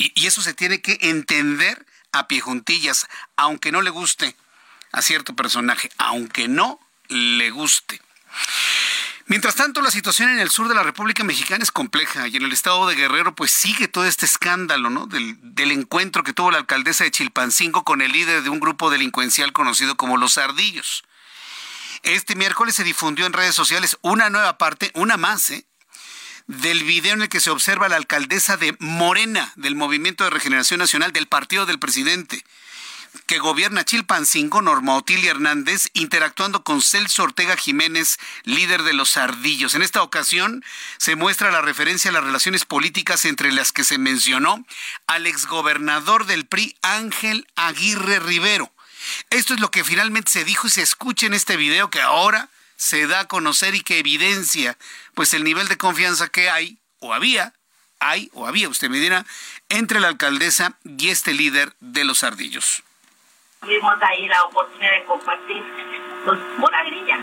Y, 0.00 0.26
eso 0.26 0.40
se 0.40 0.54
tiene 0.54 0.80
que 0.80 0.98
entender 1.02 1.84
a 2.12 2.26
pie 2.26 2.40
juntillas, 2.40 3.06
aunque 3.36 3.70
no 3.70 3.82
le 3.82 3.90
guste 3.90 4.34
a 4.92 5.02
cierto 5.02 5.36
personaje, 5.36 5.90
aunque 5.98 6.48
no 6.48 6.80
le 7.08 7.50
guste. 7.50 8.00
Mientras 9.26 9.56
tanto, 9.56 9.82
la 9.82 9.90
situación 9.90 10.30
en 10.30 10.40
el 10.40 10.50
sur 10.50 10.68
de 10.68 10.74
la 10.74 10.82
República 10.82 11.22
Mexicana 11.22 11.62
es 11.62 11.70
compleja 11.70 12.26
y 12.28 12.36
en 12.38 12.44
el 12.44 12.52
estado 12.52 12.88
de 12.88 12.96
Guerrero 12.96 13.34
pues 13.34 13.52
sigue 13.52 13.88
todo 13.88 14.06
este 14.06 14.24
escándalo, 14.24 14.88
¿no? 14.88 15.06
Del, 15.06 15.36
del, 15.42 15.70
encuentro 15.70 16.24
que 16.24 16.32
tuvo 16.32 16.50
la 16.50 16.58
alcaldesa 16.58 17.04
de 17.04 17.10
Chilpancingo 17.10 17.84
con 17.84 18.00
el 18.00 18.10
líder 18.10 18.42
de 18.42 18.48
un 18.48 18.58
grupo 18.58 18.90
delincuencial 18.90 19.52
conocido 19.52 19.96
como 19.98 20.16
Los 20.16 20.38
Ardillos. 20.38 21.04
Este 22.02 22.34
miércoles 22.36 22.74
se 22.74 22.84
difundió 22.84 23.26
en 23.26 23.34
redes 23.34 23.54
sociales 23.54 23.98
una 24.00 24.30
nueva 24.30 24.56
parte, 24.56 24.90
una 24.94 25.18
más, 25.18 25.50
¿eh? 25.50 25.66
Del 26.50 26.82
video 26.82 27.14
en 27.14 27.22
el 27.22 27.28
que 27.28 27.38
se 27.38 27.50
observa 27.50 27.88
la 27.88 27.94
alcaldesa 27.94 28.56
de 28.56 28.74
Morena, 28.80 29.52
del 29.54 29.76
Movimiento 29.76 30.24
de 30.24 30.30
Regeneración 30.30 30.80
Nacional, 30.80 31.12
del 31.12 31.28
partido 31.28 31.64
del 31.64 31.78
presidente, 31.78 32.44
que 33.26 33.38
gobierna 33.38 33.84
Chilpancingo, 33.84 34.60
Norma 34.60 34.96
Otilia 34.96 35.30
Hernández, 35.30 35.90
interactuando 35.92 36.64
con 36.64 36.82
Celso 36.82 37.22
Ortega 37.22 37.56
Jiménez, 37.56 38.18
líder 38.42 38.82
de 38.82 38.94
los 38.94 39.16
Ardillos. 39.16 39.76
En 39.76 39.82
esta 39.82 40.02
ocasión 40.02 40.64
se 40.98 41.14
muestra 41.14 41.52
la 41.52 41.60
referencia 41.60 42.10
a 42.10 42.14
las 42.14 42.24
relaciones 42.24 42.64
políticas 42.64 43.26
entre 43.26 43.52
las 43.52 43.70
que 43.70 43.84
se 43.84 43.98
mencionó 43.98 44.64
al 45.06 45.28
exgobernador 45.28 46.26
del 46.26 46.46
PRI, 46.46 46.74
Ángel 46.82 47.46
Aguirre 47.54 48.18
Rivero. 48.18 48.72
Esto 49.30 49.54
es 49.54 49.60
lo 49.60 49.70
que 49.70 49.84
finalmente 49.84 50.32
se 50.32 50.44
dijo 50.44 50.66
y 50.66 50.70
se 50.70 50.82
escucha 50.82 51.26
en 51.26 51.34
este 51.34 51.56
video 51.56 51.90
que 51.90 52.00
ahora 52.00 52.48
se 52.80 53.06
da 53.06 53.20
a 53.20 53.28
conocer 53.28 53.74
y 53.74 53.82
que 53.82 53.98
evidencia 53.98 54.76
pues 55.14 55.34
el 55.34 55.44
nivel 55.44 55.68
de 55.68 55.76
confianza 55.76 56.28
que 56.28 56.48
hay 56.48 56.78
o 56.98 57.12
había, 57.12 57.52
hay 58.00 58.30
o 58.32 58.46
había, 58.46 58.68
usted 58.68 58.88
me 58.88 58.98
dirá, 58.98 59.26
entre 59.68 60.00
la 60.00 60.08
alcaldesa 60.08 60.78
y 60.84 61.10
este 61.10 61.34
líder 61.34 61.74
de 61.80 62.04
los 62.04 62.24
ardillos 62.24 62.82
tuvimos 63.60 63.94
ahí 64.02 64.26
la 64.26 64.42
oportunidad 64.44 64.92
de 64.92 65.04
compartir 65.04 65.62
pues 66.24 66.38
pura 66.58 66.82
grilla. 66.84 67.18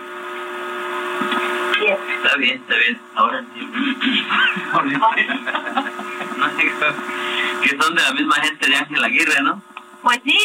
Está 1.80 2.36
bien, 2.38 2.62
está 2.62 2.76
bien. 2.76 3.02
Ahora 3.16 3.44
sí. 3.54 3.60
que 7.64 7.70
son 7.82 7.96
de 7.96 8.02
la 8.02 8.14
misma 8.14 8.36
gente 8.36 8.68
de 8.68 8.76
Ángel 8.76 9.04
Aguirre, 9.04 9.42
¿no? 9.44 9.62
Pues 10.02 10.20
sí, 10.24 10.40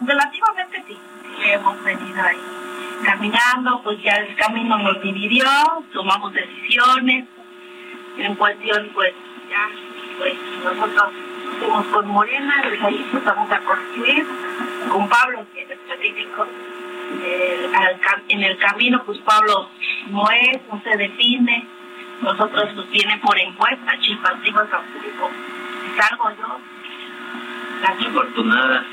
relativamente 0.00 0.84
sí. 0.86 0.98
Hemos 1.44 1.82
venido 1.82 2.22
ahí 2.22 2.67
caminando, 3.04 3.80
pues 3.82 4.02
ya 4.02 4.14
el 4.16 4.34
camino 4.36 4.78
nos 4.78 5.00
dividió, 5.02 5.46
tomamos 5.92 6.32
decisiones. 6.32 7.26
En 8.18 8.34
cuestión, 8.34 8.90
pues 8.94 9.14
ya, 9.48 9.68
pues 10.18 10.34
nosotros 10.64 11.12
fuimos 11.58 11.86
con 11.86 12.08
Morena, 12.08 12.62
desde 12.64 12.86
ahí 12.86 13.06
empezamos 13.12 13.50
a 13.50 13.58
construir 13.60 14.26
con 14.90 15.08
Pablo, 15.08 15.46
que 15.54 15.62
es. 15.62 15.68
Eh, 17.20 17.70
en 18.28 18.42
el 18.42 18.58
camino, 18.58 19.02
pues 19.04 19.18
Pablo 19.20 19.70
no 20.10 20.30
es, 20.30 20.58
no 20.70 20.80
se 20.82 20.96
define. 20.96 21.66
Nosotros 22.20 22.70
pues 22.74 22.90
viene 22.90 23.18
por 23.18 23.38
encuesta, 23.38 23.98
Chilpancingo, 24.00 24.60
Acapulco. 24.60 25.30
Salgo 25.96 26.30
yo. 26.30 26.60
La 27.82 27.88
afortunada. 27.90 28.84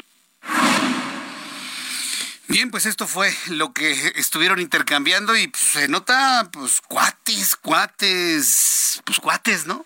Bien, 2.47 2.69
pues 2.69 2.85
esto 2.85 3.07
fue 3.07 3.35
lo 3.47 3.73
que 3.73 4.13
estuvieron 4.15 4.59
intercambiando 4.59 5.35
y 5.35 5.47
pues, 5.47 5.63
se 5.63 5.87
nota, 5.87 6.47
pues, 6.51 6.79
cuates, 6.81 7.55
cuates, 7.55 9.01
pues 9.03 9.19
cuates, 9.19 9.65
¿no? 9.65 9.85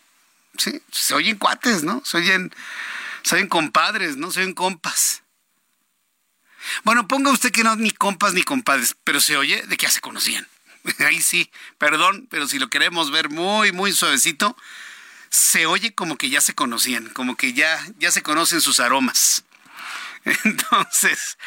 Sí, 0.57 0.81
se 0.91 1.13
oyen 1.13 1.37
cuates, 1.37 1.83
¿no? 1.83 2.01
Se 2.03 2.17
oyen, 2.17 2.53
se 3.23 3.35
oyen 3.35 3.47
compadres, 3.47 4.17
¿no? 4.17 4.29
Se 4.31 4.41
oyen 4.41 4.53
compas. 4.53 5.23
Bueno, 6.83 7.07
ponga 7.07 7.31
usted 7.31 7.51
que 7.51 7.63
no 7.63 7.75
ni 7.77 7.91
compas 7.91 8.33
ni 8.33 8.43
compadres, 8.43 8.95
pero 9.05 9.21
se 9.21 9.37
oye 9.37 9.63
de 9.65 9.77
que 9.77 9.85
ya 9.85 9.91
se 9.91 10.01
conocían. 10.01 10.45
ahí 10.99 11.21
sí, 11.21 11.49
perdón, 11.77 12.27
pero 12.29 12.47
si 12.47 12.59
lo 12.59 12.69
queremos 12.69 13.09
ver 13.09 13.29
muy, 13.29 13.71
muy 13.71 13.93
suavecito, 13.93 14.57
se 15.29 15.65
oye 15.65 15.93
como 15.93 16.17
que 16.17 16.29
ya 16.29 16.41
se 16.41 16.55
conocían, 16.55 17.07
como 17.09 17.37
que 17.37 17.53
ya, 17.53 17.79
ya 17.99 18.11
se 18.11 18.21
conocen 18.21 18.59
sus 18.59 18.81
aromas. 18.81 19.43
Entonces, 20.43 21.37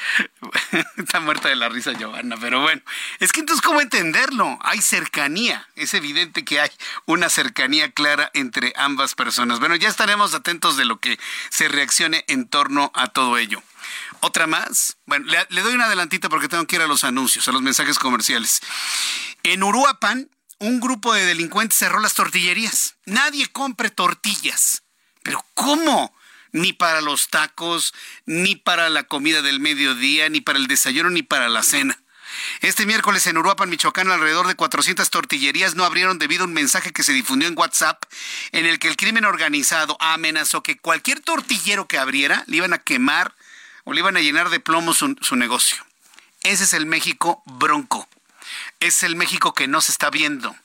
está 0.96 1.20
muerta 1.20 1.48
de 1.48 1.56
la 1.56 1.68
risa 1.68 1.92
Giovanna, 1.92 2.36
pero 2.40 2.60
bueno, 2.60 2.82
es 3.18 3.32
que 3.32 3.40
entonces, 3.40 3.64
¿cómo 3.64 3.80
entenderlo? 3.80 4.58
Hay 4.62 4.80
cercanía, 4.80 5.68
es 5.76 5.94
evidente 5.94 6.44
que 6.44 6.60
hay 6.60 6.70
una 7.06 7.28
cercanía 7.28 7.90
clara 7.90 8.30
entre 8.34 8.72
ambas 8.76 9.14
personas. 9.14 9.60
Bueno, 9.60 9.76
ya 9.76 9.88
estaremos 9.88 10.34
atentos 10.34 10.76
de 10.76 10.84
lo 10.84 11.00
que 11.00 11.18
se 11.50 11.68
reaccione 11.68 12.24
en 12.28 12.48
torno 12.48 12.90
a 12.94 13.08
todo 13.08 13.38
ello. 13.38 13.62
Otra 14.20 14.46
más, 14.46 14.96
bueno, 15.06 15.26
le, 15.26 15.62
doy 15.62 15.74
un 15.74 15.82
adelantito 15.82 16.28
porque 16.28 16.48
tengo 16.48 16.66
que 16.66 16.76
ir 16.76 16.82
a 16.82 16.86
los 16.86 17.04
anuncios, 17.04 17.48
a 17.48 17.52
los 17.52 17.62
mensajes 17.62 17.98
comerciales. 17.98 18.60
En 19.42 19.62
Uruapan, 19.62 20.30
un 20.58 20.80
grupo 20.80 21.12
de 21.12 21.26
delincuentes 21.26 21.78
cerró 21.78 21.98
las 21.98 22.14
tortillerías. 22.14 22.94
Nadie 23.04 23.48
compre 23.48 23.90
tortillas. 23.90 24.84
¿Pero 25.22 25.44
cómo? 25.54 26.14
Ni 26.52 26.72
para 26.72 27.00
los 27.00 27.28
tacos, 27.28 27.94
ni 28.26 28.56
para 28.56 28.88
la 28.90 29.04
comida 29.04 29.42
del 29.42 29.60
mediodía, 29.60 30.28
ni 30.28 30.40
para 30.40 30.58
el 30.58 30.66
desayuno, 30.66 31.10
ni 31.10 31.22
para 31.22 31.48
la 31.48 31.62
cena. 31.62 31.98
Este 32.60 32.86
miércoles 32.86 33.26
en 33.26 33.36
Uruapan, 33.36 33.68
Michoacán, 33.68 34.10
alrededor 34.10 34.46
de 34.46 34.54
400 34.54 35.10
tortillerías 35.10 35.74
no 35.74 35.84
abrieron 35.84 36.18
debido 36.18 36.44
a 36.44 36.46
un 36.46 36.54
mensaje 36.54 36.92
que 36.92 37.02
se 37.02 37.12
difundió 37.12 37.48
en 37.48 37.58
WhatsApp 37.58 38.02
en 38.52 38.66
el 38.66 38.78
que 38.78 38.88
el 38.88 38.96
crimen 38.96 39.24
organizado 39.24 39.96
amenazó 40.00 40.62
que 40.62 40.78
cualquier 40.78 41.20
tortillero 41.20 41.86
que 41.86 41.98
abriera 41.98 42.44
le 42.46 42.58
iban 42.58 42.72
a 42.72 42.78
quemar 42.78 43.34
o 43.84 43.92
le 43.92 44.00
iban 44.00 44.16
a 44.16 44.20
llenar 44.20 44.50
de 44.50 44.60
plomo 44.60 44.94
su, 44.94 45.16
su 45.20 45.36
negocio. 45.36 45.84
Ese 46.42 46.64
es 46.64 46.72
el 46.72 46.86
México 46.86 47.42
bronco. 47.46 48.08
Es 48.80 49.02
el 49.02 49.16
México 49.16 49.54
que 49.54 49.68
no 49.68 49.80
se 49.80 49.92
está 49.92 50.10
viendo. 50.10 50.56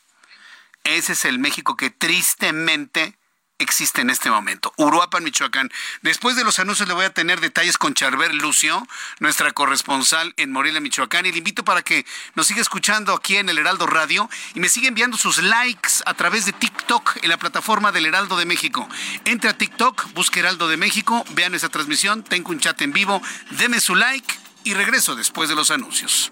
Ese 0.84 1.14
es 1.14 1.26
el 1.26 1.40
México 1.40 1.76
que 1.76 1.90
tristemente 1.90 3.17
existe 3.60 4.02
en 4.02 4.10
este 4.10 4.30
momento. 4.30 4.74
Uruapan, 4.78 5.24
Michoacán. 5.24 5.72
Después 6.02 6.36
de 6.36 6.44
los 6.44 6.60
anuncios 6.60 6.88
le 6.88 6.94
voy 6.94 7.06
a 7.06 7.14
tener 7.14 7.40
detalles 7.42 7.78
con 7.78 7.94
Charver 7.94 8.34
Lucio, 8.34 8.88
nuestra 9.20 9.52
corresponsal 9.52 10.34
en 10.38 10.52
Morelia, 10.52 10.80
Michoacán. 10.80 11.26
Y 11.26 11.32
le 11.32 11.40
invito 11.40 11.64
para 11.64 11.82
que 11.82 12.06
nos 12.36 12.48
siga 12.48 12.62
escuchando 12.62 13.14
aquí 13.14 13.38
en 13.38 13.50
el 13.50 13.58
Heraldo 13.58 13.88
Radio 13.88 14.30
y 14.54 14.60
me 14.60 14.70
siga 14.70 14.88
enviando 14.88 15.18
sus 15.18 15.42
likes 15.42 15.90
a 16.06 16.14
través 16.14 16.46
de 16.46 16.54
TikTok 16.54 17.18
en 17.24 17.30
la 17.30 17.38
plataforma 17.38 17.92
del 17.92 18.06
Heraldo 18.06 18.38
de 18.38 18.46
México. 18.46 18.88
Entre 19.26 19.50
a 19.50 19.58
TikTok, 19.58 20.14
busque 20.14 20.40
Heraldo 20.40 20.68
de 20.68 20.78
México, 20.78 21.26
vean 21.32 21.56
esa 21.56 21.70
transmisión, 21.70 22.24
tengo 22.24 22.52
un 22.52 22.60
chat 22.60 22.82
en 22.82 22.94
vivo, 22.94 23.22
deme 23.52 23.80
su 23.80 23.96
like 23.96 24.34
y 24.64 24.74
regreso 24.74 25.16
después 25.16 25.50
de 25.50 25.56
los 25.56 25.72
anuncios. 25.72 26.32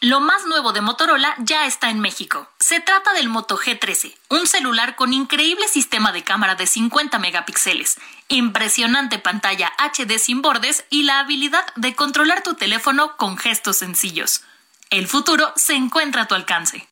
Lo 0.00 0.20
más 0.20 0.46
nuevo 0.46 0.72
de 0.72 0.80
Motorola 0.80 1.34
ya 1.38 1.66
está 1.66 1.90
en 1.90 1.98
México. 1.98 2.48
Se 2.60 2.78
trata 2.80 3.14
del 3.14 3.28
Moto 3.28 3.58
G13, 3.58 4.14
un 4.30 4.46
celular 4.46 4.94
con 4.94 5.12
increíble 5.12 5.66
sistema 5.66 6.12
de 6.12 6.22
cámara 6.22 6.54
de 6.54 6.68
50 6.68 7.18
megapíxeles, 7.18 7.98
impresionante 8.28 9.18
pantalla 9.18 9.72
HD 9.76 10.18
sin 10.18 10.40
bordes 10.40 10.84
y 10.88 11.02
la 11.02 11.18
habilidad 11.18 11.66
de 11.74 11.96
controlar 11.96 12.44
tu 12.44 12.54
teléfono 12.54 13.16
con 13.16 13.36
gestos 13.36 13.78
sencillos. 13.78 14.42
El 14.90 15.08
futuro 15.08 15.52
se 15.56 15.74
encuentra 15.74 16.22
a 16.22 16.28
tu 16.28 16.36
alcance. 16.36 16.87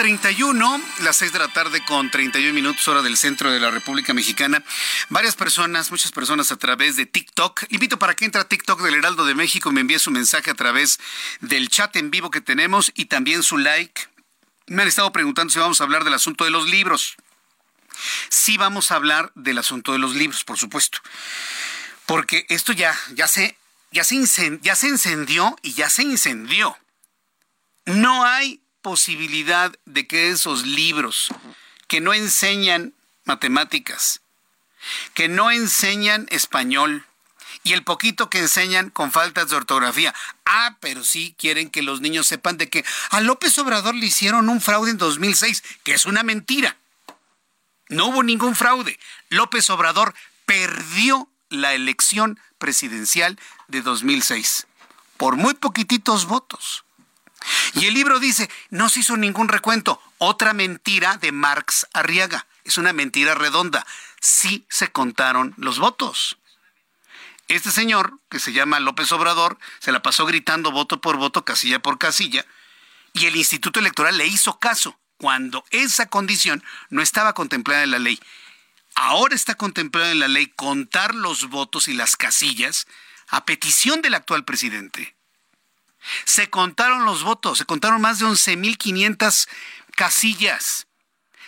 31, 0.00 0.80
las 1.00 1.16
6 1.16 1.34
de 1.34 1.38
la 1.38 1.48
tarde 1.48 1.84
con 1.84 2.10
31 2.10 2.54
minutos 2.54 2.88
hora 2.88 3.02
del 3.02 3.18
centro 3.18 3.52
de 3.52 3.60
la 3.60 3.70
República 3.70 4.14
Mexicana. 4.14 4.64
Varias 5.10 5.36
personas, 5.36 5.90
muchas 5.90 6.10
personas 6.10 6.50
a 6.50 6.56
través 6.56 6.96
de 6.96 7.04
TikTok. 7.04 7.64
Invito 7.68 7.98
para 7.98 8.14
que 8.14 8.24
entre 8.24 8.40
a 8.40 8.48
TikTok 8.48 8.80
del 8.80 8.94
Heraldo 8.94 9.26
de 9.26 9.34
México, 9.34 9.70
me 9.72 9.82
envíe 9.82 9.98
su 9.98 10.10
mensaje 10.10 10.50
a 10.50 10.54
través 10.54 10.98
del 11.42 11.68
chat 11.68 11.94
en 11.96 12.10
vivo 12.10 12.30
que 12.30 12.40
tenemos 12.40 12.90
y 12.94 13.04
también 13.04 13.42
su 13.42 13.58
like. 13.58 14.08
Me 14.68 14.80
han 14.80 14.88
estado 14.88 15.12
preguntando 15.12 15.52
si 15.52 15.58
vamos 15.58 15.82
a 15.82 15.84
hablar 15.84 16.04
del 16.04 16.14
asunto 16.14 16.44
de 16.44 16.50
los 16.50 16.66
libros. 16.66 17.16
Sí 18.30 18.56
vamos 18.56 18.92
a 18.92 18.94
hablar 18.94 19.32
del 19.34 19.58
asunto 19.58 19.92
de 19.92 19.98
los 19.98 20.14
libros, 20.14 20.44
por 20.44 20.56
supuesto. 20.56 20.98
Porque 22.06 22.46
esto 22.48 22.72
ya, 22.72 22.98
ya 23.12 23.28
se, 23.28 23.58
ya 23.92 24.02
se, 24.02 24.16
ya 24.62 24.74
y 25.60 25.72
ya 25.74 25.90
se 25.90 26.02
incendió. 26.04 26.78
No 27.84 28.24
hay 28.24 28.62
posibilidad 28.82 29.72
de 29.84 30.06
que 30.06 30.30
esos 30.30 30.66
libros 30.66 31.28
que 31.88 32.00
no 32.00 32.14
enseñan 32.14 32.94
matemáticas, 33.24 34.20
que 35.14 35.28
no 35.28 35.50
enseñan 35.50 36.26
español 36.30 37.04
y 37.62 37.72
el 37.72 37.84
poquito 37.84 38.30
que 38.30 38.38
enseñan 38.38 38.90
con 38.90 39.12
faltas 39.12 39.50
de 39.50 39.56
ortografía. 39.56 40.14
Ah, 40.46 40.76
pero 40.80 41.04
sí 41.04 41.34
quieren 41.38 41.70
que 41.70 41.82
los 41.82 42.00
niños 42.00 42.26
sepan 42.26 42.56
de 42.56 42.68
que 42.68 42.84
a 43.10 43.20
López 43.20 43.58
Obrador 43.58 43.94
le 43.94 44.06
hicieron 44.06 44.48
un 44.48 44.60
fraude 44.60 44.92
en 44.92 44.98
2006, 44.98 45.62
que 45.82 45.92
es 45.92 46.06
una 46.06 46.22
mentira. 46.22 46.76
No 47.88 48.06
hubo 48.06 48.22
ningún 48.22 48.54
fraude. 48.54 48.98
López 49.28 49.68
Obrador 49.68 50.14
perdió 50.46 51.28
la 51.48 51.74
elección 51.74 52.40
presidencial 52.58 53.38
de 53.68 53.82
2006 53.82 54.66
por 55.16 55.36
muy 55.36 55.52
poquititos 55.52 56.26
votos. 56.26 56.84
Y 57.74 57.86
el 57.86 57.94
libro 57.94 58.18
dice, 58.18 58.50
no 58.70 58.88
se 58.88 59.00
hizo 59.00 59.16
ningún 59.16 59.48
recuento. 59.48 60.00
Otra 60.18 60.52
mentira 60.52 61.16
de 61.16 61.32
Marx 61.32 61.86
Arriaga. 61.92 62.46
Es 62.64 62.78
una 62.78 62.92
mentira 62.92 63.34
redonda. 63.34 63.86
Sí 64.20 64.66
se 64.68 64.92
contaron 64.92 65.54
los 65.56 65.78
votos. 65.78 66.38
Este 67.48 67.72
señor, 67.72 68.20
que 68.30 68.38
se 68.38 68.52
llama 68.52 68.78
López 68.78 69.10
Obrador, 69.10 69.58
se 69.80 69.90
la 69.90 70.02
pasó 70.02 70.24
gritando 70.24 70.70
voto 70.70 71.00
por 71.00 71.16
voto, 71.16 71.44
casilla 71.44 71.80
por 71.80 71.98
casilla, 71.98 72.46
y 73.12 73.26
el 73.26 73.34
Instituto 73.34 73.80
Electoral 73.80 74.18
le 74.18 74.26
hizo 74.26 74.60
caso 74.60 74.96
cuando 75.16 75.64
esa 75.70 76.06
condición 76.06 76.62
no 76.90 77.02
estaba 77.02 77.32
contemplada 77.32 77.82
en 77.82 77.90
la 77.90 77.98
ley. 77.98 78.20
Ahora 78.94 79.34
está 79.34 79.56
contemplada 79.56 80.12
en 80.12 80.20
la 80.20 80.28
ley 80.28 80.46
contar 80.46 81.14
los 81.14 81.48
votos 81.48 81.88
y 81.88 81.92
las 81.92 82.16
casillas 82.16 82.86
a 83.28 83.44
petición 83.44 84.00
del 84.00 84.14
actual 84.14 84.44
presidente. 84.44 85.16
Se 86.24 86.50
contaron 86.50 87.04
los 87.04 87.22
votos, 87.22 87.58
se 87.58 87.64
contaron 87.64 88.00
más 88.00 88.18
de 88.18 88.26
11.500 88.26 89.48
casillas. 89.94 90.86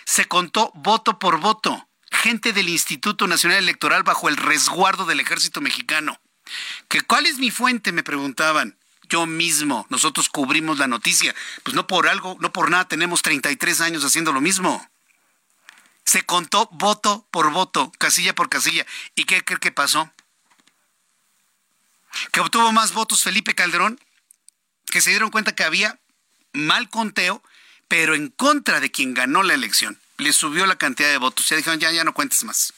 Se 0.05 0.25
contó 0.25 0.71
voto 0.75 1.19
por 1.19 1.39
voto. 1.39 1.87
gente 2.11 2.53
del 2.53 2.69
Instituto 2.69 3.25
Nacional 3.27 3.57
Electoral 3.57 4.03
bajo 4.03 4.29
el 4.29 4.37
resguardo 4.37 5.05
del 5.05 5.19
ejército 5.19 5.61
mexicano. 5.61 6.19
¿Que 6.87 7.01
¿Cuál 7.01 7.25
es 7.25 7.39
mi 7.39 7.49
fuente? 7.49 7.91
Me 7.91 8.03
preguntaban. 8.03 8.77
Yo 9.09 9.25
mismo, 9.25 9.85
nosotros 9.89 10.29
cubrimos 10.29 10.77
la 10.79 10.87
noticia. 10.87 11.35
Pues 11.63 11.75
no 11.75 11.87
por 11.87 12.07
algo, 12.07 12.37
no 12.39 12.53
por 12.53 12.69
nada, 12.69 12.87
tenemos 12.87 13.21
33 13.21 13.81
años 13.81 14.03
haciendo 14.03 14.31
lo 14.31 14.41
mismo. 14.41 14.89
Se 16.05 16.23
contó 16.25 16.69
voto 16.71 17.27
por 17.31 17.51
voto, 17.51 17.91
casilla 17.97 18.35
por 18.35 18.49
casilla. 18.49 18.85
¿Y 19.15 19.25
qué 19.25 19.43
cree 19.43 19.59
que 19.59 19.71
pasó? 19.71 20.11
Que 22.31 22.39
obtuvo 22.39 22.71
más 22.71 22.93
votos 22.93 23.23
Felipe 23.23 23.55
Calderón, 23.55 23.99
que 24.93 25.01
se 25.01 25.09
dieron 25.09 25.31
cuenta 25.31 25.55
que 25.55 25.63
había 25.63 25.97
mal 26.53 26.87
conteo, 26.87 27.41
pero 27.87 28.13
en 28.13 28.27
contra 28.27 28.79
de 28.79 28.91
quien 28.91 29.15
ganó 29.15 29.41
la 29.41 29.55
elección. 29.55 29.99
Le 30.17 30.31
subió 30.31 30.67
la 30.67 30.75
cantidad 30.75 31.09
de 31.09 31.17
votos. 31.17 31.49
Ya 31.49 31.55
dijeron, 31.55 31.79
ya, 31.79 31.91
ya 31.91 32.03
no 32.03 32.13
cuentes 32.13 32.43
más. 32.43 32.75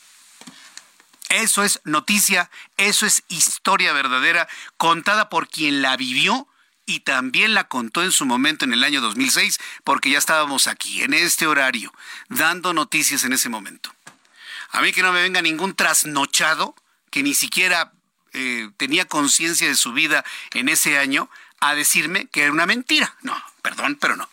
Eso 1.28 1.66
es 1.66 1.82
noticia, 1.84 2.50
eso 2.78 3.06
es 3.06 3.24
historia 3.28 3.92
verdadera, 3.92 4.48
contada 4.78 5.28
por 5.28 5.50
quien 5.50 5.82
la 5.82 5.98
vivió 5.98 6.48
y 6.86 7.02
también 7.02 7.54
la 7.54 7.68
contó 7.68 8.02
en 8.02 8.14
su 8.14 8.26
momento 8.26 8.64
en 8.64 8.72
el 8.72 8.86
año 8.86 9.02
2006, 9.02 9.60
porque 9.84 10.10
ya 10.10 10.18
estábamos 10.18 10.68
aquí, 10.68 11.02
en 11.02 11.14
este 11.14 11.48
horario, 11.48 11.94
dando 12.30 12.74
noticias 12.74 13.26
en 13.26 13.34
ese 13.34 13.50
momento. 13.50 13.94
A 14.72 14.80
mí 14.80 14.94
que 14.94 15.02
no 15.02 15.12
me 15.12 15.22
venga 15.22 15.42
ningún 15.42 15.76
trasnochado 15.76 16.76
que 17.12 17.24
ni 17.24 17.34
siquiera 17.34 17.92
eh, 18.32 18.70
tenía 18.78 19.04
conciencia 19.04 19.68
de 19.68 19.76
su 19.76 19.92
vida 19.92 20.24
en 20.54 20.70
ese 20.70 20.98
año 20.98 21.30
a 21.70 21.76
decirme 21.76 22.28
que 22.28 22.44
era 22.44 22.52
una 22.52 22.66
mentira. 22.66 23.16
No, 23.22 23.36
perdón, 23.62 23.98
pero 24.00 24.16
no. 24.16 24.30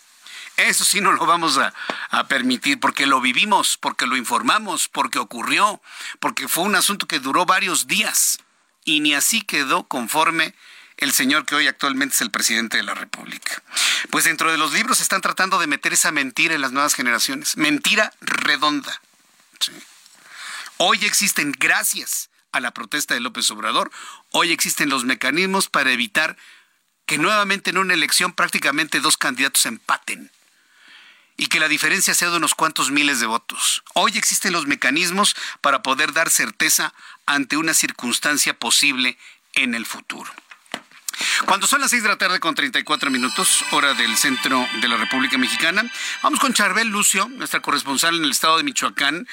Eso 0.58 0.84
sí 0.84 1.00
no 1.00 1.12
lo 1.12 1.24
vamos 1.24 1.58
a, 1.58 1.72
permitir 2.28 2.78
porque 2.78 3.06
lo 3.06 3.20
vivimos, 3.20 3.78
porque 3.78 4.06
lo 4.06 4.16
informamos, 4.16 4.88
porque 4.88 5.18
ocurrió, 5.18 5.80
porque 6.20 6.46
fue 6.46 6.64
un 6.64 6.76
asunto 6.76 7.08
que 7.08 7.20
duró 7.20 7.46
varios 7.46 7.86
días 7.86 8.38
y 8.84 9.00
ni 9.00 9.14
así 9.14 9.40
quedó 9.40 9.88
conforme 9.88 10.54
el 10.98 11.12
señor 11.12 11.46
que 11.46 11.54
hoy 11.54 11.68
actualmente 11.68 12.14
es 12.14 12.20
el 12.20 12.30
presidente 12.30 12.76
de 12.76 12.82
la 12.82 12.94
República. 12.94 13.62
Pues 14.10 14.24
dentro 14.24 14.52
de 14.52 14.58
los 14.58 14.74
libros 14.74 15.00
están 15.00 15.22
tratando 15.22 15.58
de 15.58 15.66
meter 15.66 15.94
esa 15.94 16.12
mentira 16.12 16.54
en 16.54 16.60
las 16.60 16.72
nuevas 16.72 16.94
generaciones, 16.94 17.56
mentira 17.56 18.12
redonda. 18.20 19.00
Hoy 20.76 20.98
existen, 21.04 21.52
gracias 21.58 22.28
a 22.52 22.60
la 22.60 22.72
protesta 22.72 23.14
de 23.14 23.20
López 23.20 23.50
Obrador, 23.50 23.90
hoy 24.30 24.52
existen 24.52 24.90
los 24.90 25.04
mecanismos 25.04 25.70
para 25.70 25.92
evitar 25.92 26.36
que 27.12 27.18
nuevamente 27.18 27.68
en 27.68 27.76
una 27.76 27.92
elección 27.92 28.32
prácticamente 28.32 29.00
dos 29.00 29.18
candidatos 29.18 29.66
empaten 29.66 30.30
y 31.36 31.48
que 31.48 31.60
la 31.60 31.68
diferencia 31.68 32.14
sea 32.14 32.30
de 32.30 32.38
unos 32.38 32.54
cuantos 32.54 32.90
miles 32.90 33.20
de 33.20 33.26
votos. 33.26 33.82
Hoy 33.92 34.12
existen 34.16 34.54
los 34.54 34.66
mecanismos 34.66 35.36
para 35.60 35.82
poder 35.82 36.14
dar 36.14 36.30
certeza 36.30 36.94
ante 37.26 37.58
una 37.58 37.74
circunstancia 37.74 38.58
posible 38.58 39.18
en 39.52 39.74
el 39.74 39.84
futuro. 39.84 40.32
Cuando 41.44 41.66
son 41.66 41.82
las 41.82 41.90
6 41.90 42.02
de 42.02 42.08
la 42.08 42.16
tarde 42.16 42.40
con 42.40 42.54
34 42.54 43.10
minutos, 43.10 43.62
hora 43.72 43.92
del 43.92 44.16
centro 44.16 44.66
de 44.80 44.88
la 44.88 44.96
República 44.96 45.36
Mexicana, 45.36 45.84
vamos 46.22 46.40
con 46.40 46.54
Charbel 46.54 46.88
Lucio, 46.88 47.28
nuestra 47.28 47.60
corresponsal 47.60 48.16
en 48.16 48.24
el 48.24 48.30
estado 48.30 48.56
de 48.56 48.64
Michoacán, 48.64 49.28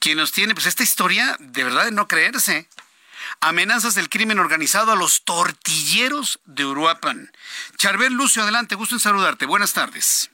quien 0.00 0.16
nos 0.16 0.32
tiene 0.32 0.54
pues 0.54 0.64
esta 0.64 0.82
historia 0.82 1.36
de 1.40 1.62
verdad 1.62 1.84
de 1.84 1.92
no 1.92 2.08
creerse. 2.08 2.66
Amenazas 3.40 3.94
del 3.94 4.08
crimen 4.08 4.38
organizado 4.38 4.92
a 4.92 4.96
los 4.96 5.24
tortilleros 5.24 6.40
de 6.44 6.64
Uruapan. 6.64 7.32
Charbel 7.76 8.12
Lucio, 8.12 8.42
adelante, 8.42 8.74
gusto 8.74 8.94
en 8.94 9.00
saludarte. 9.00 9.46
Buenas 9.46 9.72
tardes. 9.72 10.30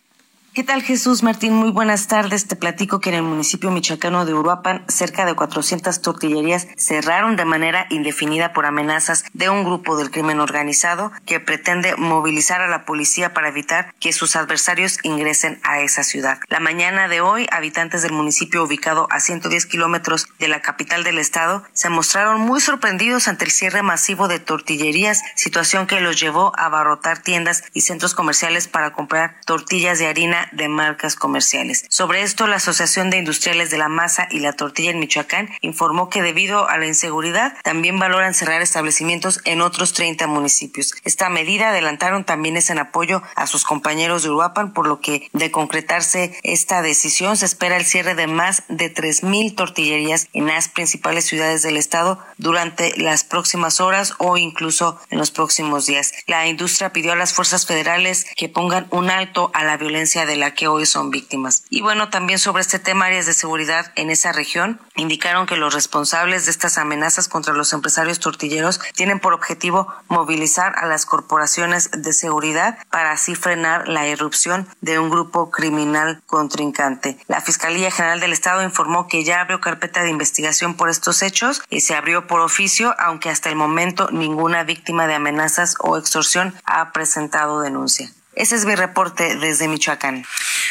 ¿Qué 0.54 0.62
tal 0.62 0.84
Jesús 0.84 1.24
Martín? 1.24 1.52
Muy 1.52 1.72
buenas 1.72 2.06
tardes. 2.06 2.46
Te 2.46 2.54
platico 2.54 3.00
que 3.00 3.08
en 3.08 3.16
el 3.16 3.22
municipio 3.24 3.72
michoacano 3.72 4.24
de 4.24 4.34
Uruapan 4.34 4.84
cerca 4.86 5.26
de 5.26 5.34
400 5.34 6.00
tortillerías 6.00 6.68
cerraron 6.76 7.34
de 7.34 7.44
manera 7.44 7.88
indefinida 7.90 8.52
por 8.52 8.64
amenazas 8.64 9.24
de 9.32 9.50
un 9.50 9.64
grupo 9.64 9.96
del 9.96 10.12
crimen 10.12 10.38
organizado 10.38 11.10
que 11.26 11.40
pretende 11.40 11.96
movilizar 11.96 12.60
a 12.60 12.68
la 12.68 12.84
policía 12.84 13.34
para 13.34 13.48
evitar 13.48 13.92
que 13.98 14.12
sus 14.12 14.36
adversarios 14.36 15.00
ingresen 15.02 15.58
a 15.64 15.80
esa 15.80 16.04
ciudad. 16.04 16.38
La 16.48 16.60
mañana 16.60 17.08
de 17.08 17.20
hoy, 17.20 17.48
habitantes 17.50 18.02
del 18.02 18.12
municipio 18.12 18.62
ubicado 18.62 19.08
a 19.10 19.18
110 19.18 19.66
kilómetros 19.66 20.28
de 20.38 20.46
la 20.46 20.62
capital 20.62 21.02
del 21.02 21.18
estado 21.18 21.64
se 21.72 21.88
mostraron 21.88 22.40
muy 22.40 22.60
sorprendidos 22.60 23.26
ante 23.26 23.44
el 23.44 23.50
cierre 23.50 23.82
masivo 23.82 24.28
de 24.28 24.38
tortillerías, 24.38 25.20
situación 25.34 25.88
que 25.88 26.00
los 26.00 26.20
llevó 26.20 26.52
a 26.56 26.66
abarrotar 26.66 27.18
tiendas 27.18 27.64
y 27.72 27.80
centros 27.80 28.14
comerciales 28.14 28.68
para 28.68 28.92
comprar 28.92 29.34
tortillas 29.46 29.98
de 29.98 30.06
harina 30.06 30.43
de 30.52 30.68
marcas 30.68 31.16
comerciales. 31.16 31.84
Sobre 31.88 32.22
esto, 32.22 32.46
la 32.46 32.56
Asociación 32.56 33.10
de 33.10 33.18
Industriales 33.18 33.70
de 33.70 33.78
la 33.78 33.88
Masa 33.88 34.28
y 34.30 34.40
la 34.40 34.52
Tortilla 34.52 34.90
en 34.90 34.98
Michoacán 34.98 35.50
informó 35.60 36.08
que 36.08 36.22
debido 36.22 36.68
a 36.68 36.78
la 36.78 36.86
inseguridad 36.86 37.56
también 37.62 37.98
valoran 37.98 38.34
cerrar 38.34 38.62
establecimientos 38.62 39.40
en 39.44 39.60
otros 39.60 39.92
30 39.92 40.26
municipios. 40.26 40.94
Esta 41.04 41.28
medida 41.28 41.70
adelantaron 41.70 42.24
también 42.24 42.56
es 42.56 42.70
en 42.70 42.78
apoyo 42.78 43.22
a 43.36 43.46
sus 43.46 43.64
compañeros 43.64 44.22
de 44.22 44.30
Uruapan, 44.30 44.72
por 44.72 44.86
lo 44.86 45.00
que 45.00 45.28
de 45.32 45.50
concretarse 45.50 46.38
esta 46.42 46.82
decisión 46.82 47.36
se 47.36 47.46
espera 47.46 47.76
el 47.76 47.84
cierre 47.84 48.14
de 48.14 48.26
más 48.26 48.64
de 48.68 48.92
3.000 48.92 49.54
tortillerías 49.54 50.28
en 50.32 50.46
las 50.46 50.68
principales 50.68 51.24
ciudades 51.24 51.62
del 51.62 51.76
estado 51.76 52.18
durante 52.38 52.96
las 52.96 53.24
próximas 53.24 53.80
horas 53.80 54.14
o 54.18 54.36
incluso 54.36 54.98
en 55.10 55.18
los 55.18 55.30
próximos 55.30 55.86
días. 55.86 56.12
La 56.26 56.46
industria 56.46 56.92
pidió 56.92 57.12
a 57.12 57.16
las 57.16 57.32
fuerzas 57.32 57.66
federales 57.66 58.26
que 58.36 58.48
pongan 58.48 58.86
un 58.90 59.10
alto 59.10 59.50
a 59.54 59.64
la 59.64 59.76
violencia 59.76 60.26
de 60.26 60.33
de 60.34 60.40
la 60.40 60.52
que 60.52 60.66
hoy 60.66 60.84
son 60.84 61.10
víctimas. 61.10 61.62
Y 61.70 61.80
bueno, 61.80 62.10
también 62.10 62.40
sobre 62.40 62.60
este 62.60 62.80
tema, 62.80 63.06
áreas 63.06 63.26
de 63.26 63.34
seguridad 63.34 63.92
en 63.94 64.10
esa 64.10 64.32
región 64.32 64.80
indicaron 64.96 65.46
que 65.46 65.56
los 65.56 65.72
responsables 65.72 66.44
de 66.44 66.50
estas 66.50 66.76
amenazas 66.76 67.28
contra 67.28 67.54
los 67.54 67.72
empresarios 67.72 68.18
tortilleros 68.18 68.80
tienen 68.96 69.20
por 69.20 69.32
objetivo 69.32 69.94
movilizar 70.08 70.76
a 70.76 70.86
las 70.86 71.06
corporaciones 71.06 71.90
de 71.92 72.12
seguridad 72.12 72.78
para 72.90 73.12
así 73.12 73.36
frenar 73.36 73.86
la 73.86 74.08
irrupción 74.08 74.66
de 74.80 74.98
un 74.98 75.08
grupo 75.08 75.52
criminal 75.52 76.20
contrincante. 76.26 77.16
La 77.28 77.40
Fiscalía 77.40 77.92
General 77.92 78.18
del 78.18 78.32
Estado 78.32 78.64
informó 78.64 79.06
que 79.06 79.22
ya 79.22 79.40
abrió 79.40 79.60
carpeta 79.60 80.02
de 80.02 80.10
investigación 80.10 80.74
por 80.74 80.88
estos 80.88 81.22
hechos 81.22 81.62
y 81.70 81.82
se 81.82 81.94
abrió 81.94 82.26
por 82.26 82.40
oficio, 82.40 82.96
aunque 82.98 83.30
hasta 83.30 83.50
el 83.50 83.56
momento 83.56 84.08
ninguna 84.10 84.64
víctima 84.64 85.06
de 85.06 85.14
amenazas 85.14 85.76
o 85.78 85.96
extorsión 85.96 86.56
ha 86.64 86.90
presentado 86.90 87.60
denuncia. 87.60 88.10
Ese 88.36 88.56
es 88.56 88.64
mi 88.64 88.74
reporte 88.74 89.36
desde 89.36 89.68
Michoacán. 89.68 90.26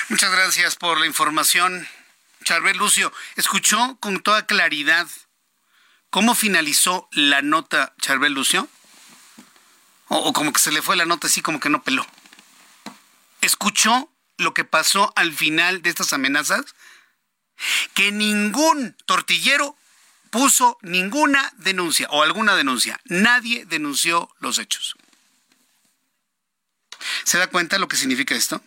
Muchas 0.10 0.32
gracias 0.32 0.76
por 0.76 1.00
la 1.00 1.06
información. 1.06 1.88
Charbel 2.44 2.78
Lucio, 2.78 3.14
¿escuchó 3.38 3.98
con 4.02 4.22
toda 4.22 4.46
claridad 4.46 5.08
cómo 6.10 6.36
finalizó 6.36 7.08
la 7.12 7.42
nota 7.42 7.94
Charbel 8.02 8.34
Lucio? 8.34 8.68
O, 10.10 10.18
o, 10.18 10.34
como 10.34 10.52
que 10.52 10.60
se 10.60 10.72
le 10.74 10.82
fue 10.82 10.98
la 10.98 11.06
nota 11.06 11.28
así 11.28 11.42
como 11.42 11.62
que 11.62 11.70
no 11.70 11.84
peló. 11.84 12.06
¿Escuchó 13.40 14.10
lo 14.38 14.54
que 14.54 14.66
pasó 14.66 15.14
al 15.16 15.32
final 15.32 15.82
de 15.82 15.90
estas 15.90 16.12
amenazas? 16.12 16.76
Que 17.94 18.12
ningún 18.12 18.98
tortillero 19.06 19.78
puso 20.32 20.78
ninguna 20.82 21.54
denuncia 21.58 22.08
o 22.10 22.24
alguna 22.24 22.56
denuncia. 22.56 23.00
Nadie 23.06 23.66
denunció 23.66 24.30
los 24.40 24.60
hechos. 24.60 24.96
¿Se 27.24 27.38
da 27.38 27.48
cuenta 27.48 27.80
lo 27.80 27.88
que 27.88 27.98
significa 27.98 28.36
esto? 28.36 28.62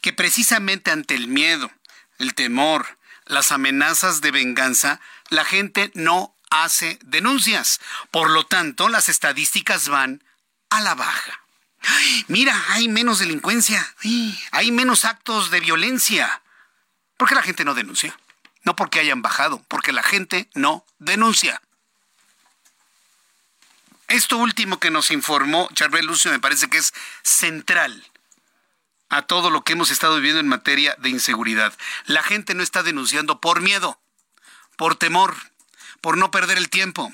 Que 0.00 0.12
precisamente 0.12 0.90
ante 0.90 1.14
el 1.14 1.28
miedo, 1.28 1.70
el 2.18 2.34
temor, 2.34 2.98
las 3.26 3.52
amenazas 3.52 4.20
de 4.20 4.30
venganza, 4.30 5.00
la 5.30 5.44
gente 5.44 5.90
no 5.94 6.34
hace 6.50 6.98
denuncias. 7.02 7.80
Por 8.10 8.30
lo 8.30 8.46
tanto, 8.46 8.88
las 8.88 9.08
estadísticas 9.08 9.88
van 9.88 10.22
a 10.70 10.80
la 10.80 10.94
baja. 10.94 11.40
mira, 12.28 12.60
hay 12.68 12.88
menos 12.88 13.18
delincuencia, 13.18 13.94
hay 14.52 14.70
menos 14.70 15.04
actos 15.04 15.50
de 15.50 15.60
violencia. 15.60 16.42
¿Por 17.16 17.28
qué 17.28 17.34
la 17.34 17.42
gente 17.42 17.64
no 17.64 17.74
denuncia? 17.74 18.18
No 18.62 18.76
porque 18.76 19.00
hayan 19.00 19.22
bajado, 19.22 19.62
porque 19.68 19.92
la 19.92 20.02
gente 20.02 20.48
no 20.54 20.84
denuncia. 20.98 21.60
Esto 24.08 24.36
último 24.36 24.78
que 24.78 24.90
nos 24.90 25.10
informó 25.10 25.68
Charbel 25.74 26.06
Lucio 26.06 26.30
me 26.30 26.40
parece 26.40 26.68
que 26.68 26.78
es 26.78 26.92
central 27.22 28.04
a 29.08 29.22
todo 29.22 29.50
lo 29.50 29.62
que 29.62 29.74
hemos 29.74 29.90
estado 29.90 30.16
viviendo 30.16 30.40
en 30.40 30.48
materia 30.48 30.96
de 30.98 31.08
inseguridad. 31.08 31.72
La 32.06 32.22
gente 32.22 32.54
no 32.54 32.62
está 32.62 32.82
denunciando 32.82 33.40
por 33.40 33.60
miedo, 33.60 34.00
por 34.76 34.96
temor, 34.96 35.36
por 36.00 36.18
no 36.18 36.30
perder 36.30 36.58
el 36.58 36.68
tiempo, 36.68 37.12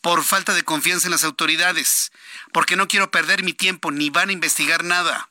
por 0.00 0.22
falta 0.22 0.54
de 0.54 0.62
confianza 0.62 1.06
en 1.06 1.12
las 1.12 1.24
autoridades, 1.24 2.12
porque 2.52 2.76
no 2.76 2.86
quiero 2.86 3.10
perder 3.10 3.42
mi 3.42 3.52
tiempo 3.52 3.90
ni 3.90 4.10
van 4.10 4.28
a 4.28 4.32
investigar 4.32 4.84
nada. 4.84 5.30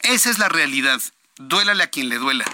Esa 0.00 0.30
es 0.30 0.38
la 0.38 0.48
realidad. 0.48 1.00
Duélale 1.36 1.84
a 1.84 1.90
quien 1.90 2.08
le 2.08 2.16
duela. 2.16 2.44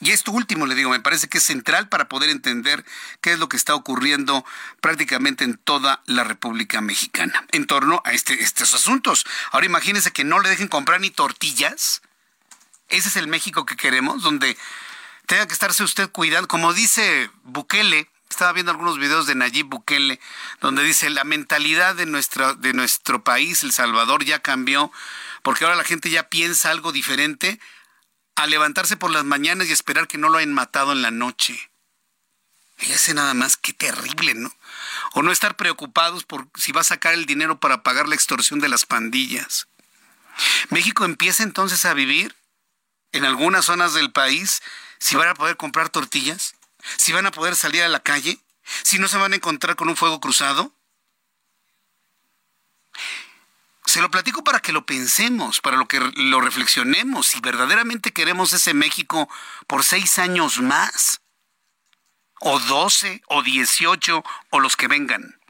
Y 0.00 0.12
esto 0.12 0.30
último, 0.30 0.66
le 0.66 0.76
digo, 0.76 0.90
me 0.90 1.00
parece 1.00 1.28
que 1.28 1.38
es 1.38 1.44
central 1.44 1.88
para 1.88 2.08
poder 2.08 2.30
entender 2.30 2.84
qué 3.20 3.32
es 3.32 3.38
lo 3.40 3.48
que 3.48 3.56
está 3.56 3.74
ocurriendo 3.74 4.44
prácticamente 4.80 5.42
en 5.42 5.56
toda 5.56 6.02
la 6.06 6.22
República 6.22 6.80
Mexicana 6.80 7.44
en 7.50 7.66
torno 7.66 8.00
a 8.04 8.12
este, 8.12 8.40
estos 8.42 8.74
asuntos. 8.74 9.26
Ahora 9.50 9.66
imagínense 9.66 10.12
que 10.12 10.22
no 10.22 10.38
le 10.38 10.50
dejen 10.50 10.68
comprar 10.68 11.00
ni 11.00 11.10
tortillas. 11.10 12.02
Ese 12.88 13.08
es 13.08 13.16
el 13.16 13.26
México 13.26 13.66
que 13.66 13.76
queremos, 13.76 14.22
donde 14.22 14.56
tenga 15.26 15.46
que 15.46 15.52
estarse 15.52 15.82
usted 15.82 16.08
cuidando, 16.10 16.46
como 16.46 16.72
dice 16.72 17.30
Bukele, 17.42 18.08
estaba 18.30 18.52
viendo 18.52 18.70
algunos 18.70 18.98
videos 18.98 19.26
de 19.26 19.34
Nayib 19.34 19.66
Bukele, 19.66 20.20
donde 20.60 20.84
dice 20.84 21.10
la 21.10 21.24
mentalidad 21.24 21.96
de, 21.96 22.06
nuestra, 22.06 22.54
de 22.54 22.72
nuestro 22.72 23.24
país, 23.24 23.64
El 23.64 23.72
Salvador, 23.72 24.24
ya 24.24 24.38
cambió, 24.38 24.92
porque 25.42 25.64
ahora 25.64 25.76
la 25.76 25.84
gente 25.84 26.08
ya 26.08 26.28
piensa 26.28 26.70
algo 26.70 26.92
diferente 26.92 27.58
a 28.38 28.46
levantarse 28.46 28.96
por 28.96 29.10
las 29.10 29.24
mañanas 29.24 29.68
y 29.68 29.72
esperar 29.72 30.06
que 30.06 30.16
no 30.16 30.28
lo 30.28 30.38
hayan 30.38 30.54
matado 30.54 30.92
en 30.92 31.02
la 31.02 31.10
noche. 31.10 31.70
Y 32.78 32.92
ese 32.92 33.12
nada 33.12 33.34
más, 33.34 33.56
qué 33.56 33.72
terrible, 33.72 34.34
¿no? 34.34 34.54
O 35.14 35.22
no 35.22 35.32
estar 35.32 35.56
preocupados 35.56 36.22
por 36.22 36.48
si 36.54 36.70
va 36.70 36.82
a 36.82 36.84
sacar 36.84 37.14
el 37.14 37.26
dinero 37.26 37.58
para 37.58 37.82
pagar 37.82 38.06
la 38.08 38.14
extorsión 38.14 38.60
de 38.60 38.68
las 38.68 38.86
pandillas. 38.86 39.66
México 40.70 41.04
empieza 41.04 41.42
entonces 41.42 41.84
a 41.84 41.94
vivir 41.94 42.36
en 43.10 43.24
algunas 43.24 43.64
zonas 43.64 43.94
del 43.94 44.12
país 44.12 44.62
si 45.00 45.16
van 45.16 45.28
a 45.28 45.34
poder 45.34 45.56
comprar 45.56 45.88
tortillas, 45.88 46.54
si 46.96 47.12
van 47.12 47.26
a 47.26 47.32
poder 47.32 47.56
salir 47.56 47.82
a 47.82 47.88
la 47.88 48.00
calle, 48.00 48.38
si 48.84 49.00
no 49.00 49.08
se 49.08 49.16
van 49.16 49.32
a 49.32 49.36
encontrar 49.36 49.74
con 49.74 49.88
un 49.88 49.96
fuego 49.96 50.20
cruzado. 50.20 50.72
Se 53.88 54.02
lo 54.02 54.10
platico 54.10 54.44
para 54.44 54.60
que 54.60 54.70
lo 54.70 54.84
pensemos, 54.84 55.62
para 55.62 55.78
lo 55.78 55.88
que 55.88 55.98
lo 55.98 56.42
reflexionemos, 56.42 57.28
si 57.28 57.40
verdaderamente 57.40 58.12
queremos 58.12 58.52
ese 58.52 58.74
México 58.74 59.30
por 59.66 59.82
seis 59.82 60.18
años 60.18 60.60
más 60.60 61.22
o 62.38 62.60
12 62.60 63.22
o 63.28 63.42
18 63.42 64.22
o 64.50 64.60
los 64.60 64.76
que 64.76 64.88
vengan. 64.88 65.40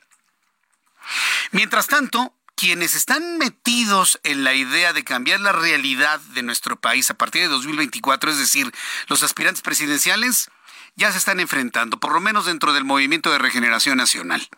Mientras 1.51 1.89
tanto, 1.89 2.33
quienes 2.55 2.95
están 2.95 3.39
metidos 3.39 4.21
en 4.23 4.45
la 4.45 4.55
idea 4.55 4.93
de 4.93 5.03
cambiar 5.03 5.41
la 5.41 5.51
realidad 5.51 6.21
de 6.21 6.45
nuestro 6.45 6.81
país 6.81 7.11
a 7.11 7.15
partir 7.15 7.43
de 7.43 7.49
2024, 7.49 8.31
es 8.31 8.39
decir, 8.39 8.73
los 9.09 9.25
aspirantes 9.25 9.63
presidenciales, 9.63 10.49
ya 10.99 11.13
se 11.13 11.19
están 11.19 11.39
enfrentando, 11.39 12.01
por 12.01 12.13
lo 12.13 12.21
menos 12.21 12.47
dentro 12.47 12.73
del 12.73 12.85
movimiento 12.85 13.31
de 13.31 13.39
regeneración 13.39 13.97
nacional. 13.99 14.49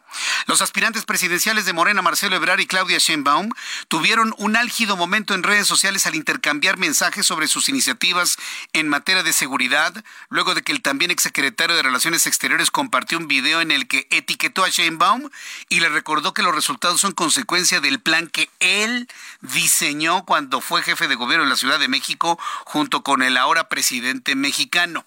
Los 0.47 0.63
aspirantes 0.63 1.05
presidenciales 1.05 1.67
de 1.67 1.75
Morena, 1.75 2.01
Marcelo 2.01 2.35
Ebrard 2.35 2.61
y 2.61 2.67
Claudia 2.67 2.97
Sheinbaum, 2.97 3.51
tuvieron 3.89 4.35
un 4.39 4.57
álgido 4.57 4.97
momento 4.97 5.35
en 5.35 5.43
redes 5.43 5.67
sociales 5.67 6.07
al 6.07 6.15
intercambiar 6.15 6.79
mensajes 6.79 7.27
sobre 7.27 7.47
sus 7.47 7.69
iniciativas 7.69 8.39
en 8.73 8.89
materia 8.89 9.23
de 9.23 9.35
seguridad, 9.35 9.93
luego 10.31 10.55
de 10.55 10.63
que 10.63 10.73
el 10.73 10.81
también 10.81 11.11
exsecretario 11.11 11.77
de 11.77 11.83
Relaciones 11.83 12.27
Exteriores 12.27 12.71
compartió 12.71 13.19
un 13.19 13.29
video 13.29 13.61
en 13.61 13.71
el 13.71 13.87
que 13.87 14.09
etiquetó 14.11 14.65
a 14.65 14.71
Sheinbaum 14.71 15.29
y 15.69 15.81
le 15.81 15.91
recordó 15.91 16.33
que 16.33 16.43
los 16.43 16.55
resultados 16.55 17.03
son 17.03 17.13
consecuencia 17.13 17.81
del 17.81 18.01
plan 18.01 18.29
que 18.29 18.49
él 18.61 19.09
diseñó 19.43 20.25
cuando 20.25 20.63
fue 20.63 20.83
jefe 20.83 21.07
de 21.07 21.17
gobierno 21.17 21.45
en 21.45 21.51
la 21.51 21.57
Ciudad 21.57 21.79
de 21.79 21.89
México 21.89 22.39
junto 22.65 23.03
con 23.03 23.23
el 23.23 23.37
ahora 23.37 23.69
presidente 23.69 24.35
mexicano. 24.35 25.05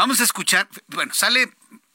Vamos 0.00 0.22
a 0.22 0.24
escuchar, 0.24 0.66
bueno, 0.86 1.12
sale 1.12 1.52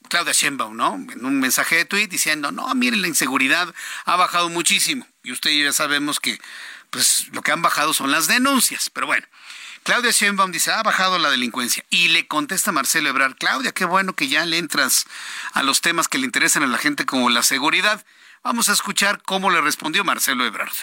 Claudia 0.10 0.32
Sheinbaum, 0.32 0.78
¿no? 0.78 0.94
En 0.94 1.26
un 1.26 1.40
mensaje 1.40 1.78
de 1.78 1.86
tweet 1.86 2.06
diciendo, 2.06 2.52
no, 2.52 2.72
miren, 2.76 3.02
la 3.02 3.08
inseguridad 3.08 3.74
ha 4.06 4.16
bajado 4.16 4.48
muchísimo. 4.50 5.08
Y 5.24 5.32
usted 5.32 5.50
y 5.50 5.58
yo 5.58 5.66
ya 5.66 5.74
sabemos 5.74 6.20
que, 6.20 6.40
pues, 6.92 7.30
lo 7.32 7.42
que 7.42 7.52
han 7.52 7.64
bajado 7.64 7.96
son 7.96 8.12
las 8.12 8.28
denuncias. 8.28 8.92
Pero 8.92 9.08
bueno, 9.08 9.26
Claudia 9.82 10.12
Sheinbaum 10.12 10.52
dice, 10.52 10.72
ha 10.72 10.84
bajado 10.84 11.18
la 11.18 11.32
delincuencia. 11.32 11.84
Y 11.90 12.10
le 12.10 12.28
contesta 12.28 12.72
Marcelo 12.72 13.10
Ebrard, 13.10 13.38
Claudia, 13.38 13.72
qué 13.72 13.86
bueno 13.86 14.14
que 14.14 14.28
ya 14.28 14.46
le 14.46 14.60
entras 14.60 15.08
a 15.54 15.64
los 15.64 15.82
temas 15.82 16.08
que 16.08 16.20
le 16.20 16.26
interesan 16.26 16.62
a 16.62 16.68
la 16.68 16.78
gente 16.78 17.08
como 17.08 17.32
la 17.32 17.42
seguridad. 17.42 18.06
Vamos 18.44 18.70
a 18.70 18.74
escuchar 18.74 19.24
cómo 19.24 19.50
le 19.50 19.62
respondió 19.62 20.04
Marcelo 20.04 20.46
Ebrard. 20.46 20.76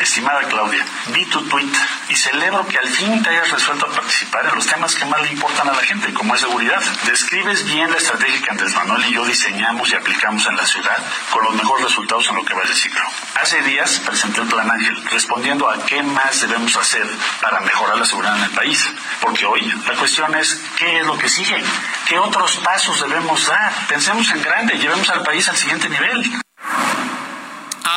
Estimada 0.00 0.42
Claudia, 0.44 0.84
vi 1.08 1.24
tu 1.26 1.42
tweet 1.48 1.72
y 2.08 2.14
celebro 2.14 2.64
que 2.68 2.78
al 2.78 2.88
fin 2.88 3.20
te 3.20 3.30
hayas 3.30 3.50
resuelto 3.50 3.86
a 3.86 3.90
participar 3.90 4.46
en 4.46 4.54
los 4.54 4.66
temas 4.66 4.94
que 4.94 5.04
más 5.04 5.20
le 5.22 5.32
importan 5.32 5.68
a 5.68 5.72
la 5.72 5.82
gente, 5.82 6.14
como 6.14 6.36
es 6.36 6.40
seguridad. 6.40 6.80
Describes 7.04 7.64
bien 7.64 7.90
la 7.90 7.96
estrategia 7.96 8.40
que 8.40 8.50
Andrés 8.50 8.74
Manuel 8.76 9.04
y 9.06 9.14
yo 9.14 9.24
diseñamos 9.26 9.90
y 9.90 9.96
aplicamos 9.96 10.46
en 10.46 10.56
la 10.56 10.64
ciudad 10.66 10.96
con 11.30 11.42
los 11.44 11.54
mejores 11.54 11.86
resultados 11.86 12.28
en 12.28 12.36
lo 12.36 12.44
que 12.44 12.54
va 12.54 12.62
de 12.62 12.74
ciclo. 12.74 13.02
Hace 13.42 13.60
días 13.62 14.00
presenté 14.06 14.40
el 14.40 14.46
Plan 14.46 14.70
Ángel, 14.70 15.04
respondiendo 15.10 15.68
a 15.68 15.84
qué 15.84 16.00
más 16.04 16.40
debemos 16.40 16.76
hacer 16.76 17.06
para 17.42 17.60
mejorar 17.60 17.98
la 17.98 18.06
seguridad 18.06 18.36
en 18.38 18.44
el 18.44 18.50
país. 18.50 18.88
Porque 19.20 19.46
hoy 19.46 19.62
la 19.86 19.94
cuestión 19.94 20.32
es 20.36 20.60
qué 20.78 21.00
es 21.00 21.06
lo 21.06 21.18
que 21.18 21.28
sigue, 21.28 21.60
qué 22.06 22.18
otros 22.18 22.56
pasos 22.58 23.00
debemos 23.00 23.46
dar. 23.46 23.72
Pensemos 23.88 24.30
en 24.30 24.42
grande, 24.42 24.78
llevemos 24.78 25.10
al 25.10 25.24
país 25.24 25.48
al 25.48 25.56
siguiente 25.56 25.88
nivel. 25.88 26.40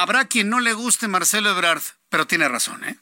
Habrá 0.02 0.26
quien 0.26 0.50
no 0.50 0.60
le 0.60 0.74
guste 0.74 1.08
Marcelo 1.08 1.52
Ebrard, 1.52 1.84
pero 2.10 2.26
tiene 2.26 2.48
razón, 2.48 2.84
¿eh? 2.86 2.98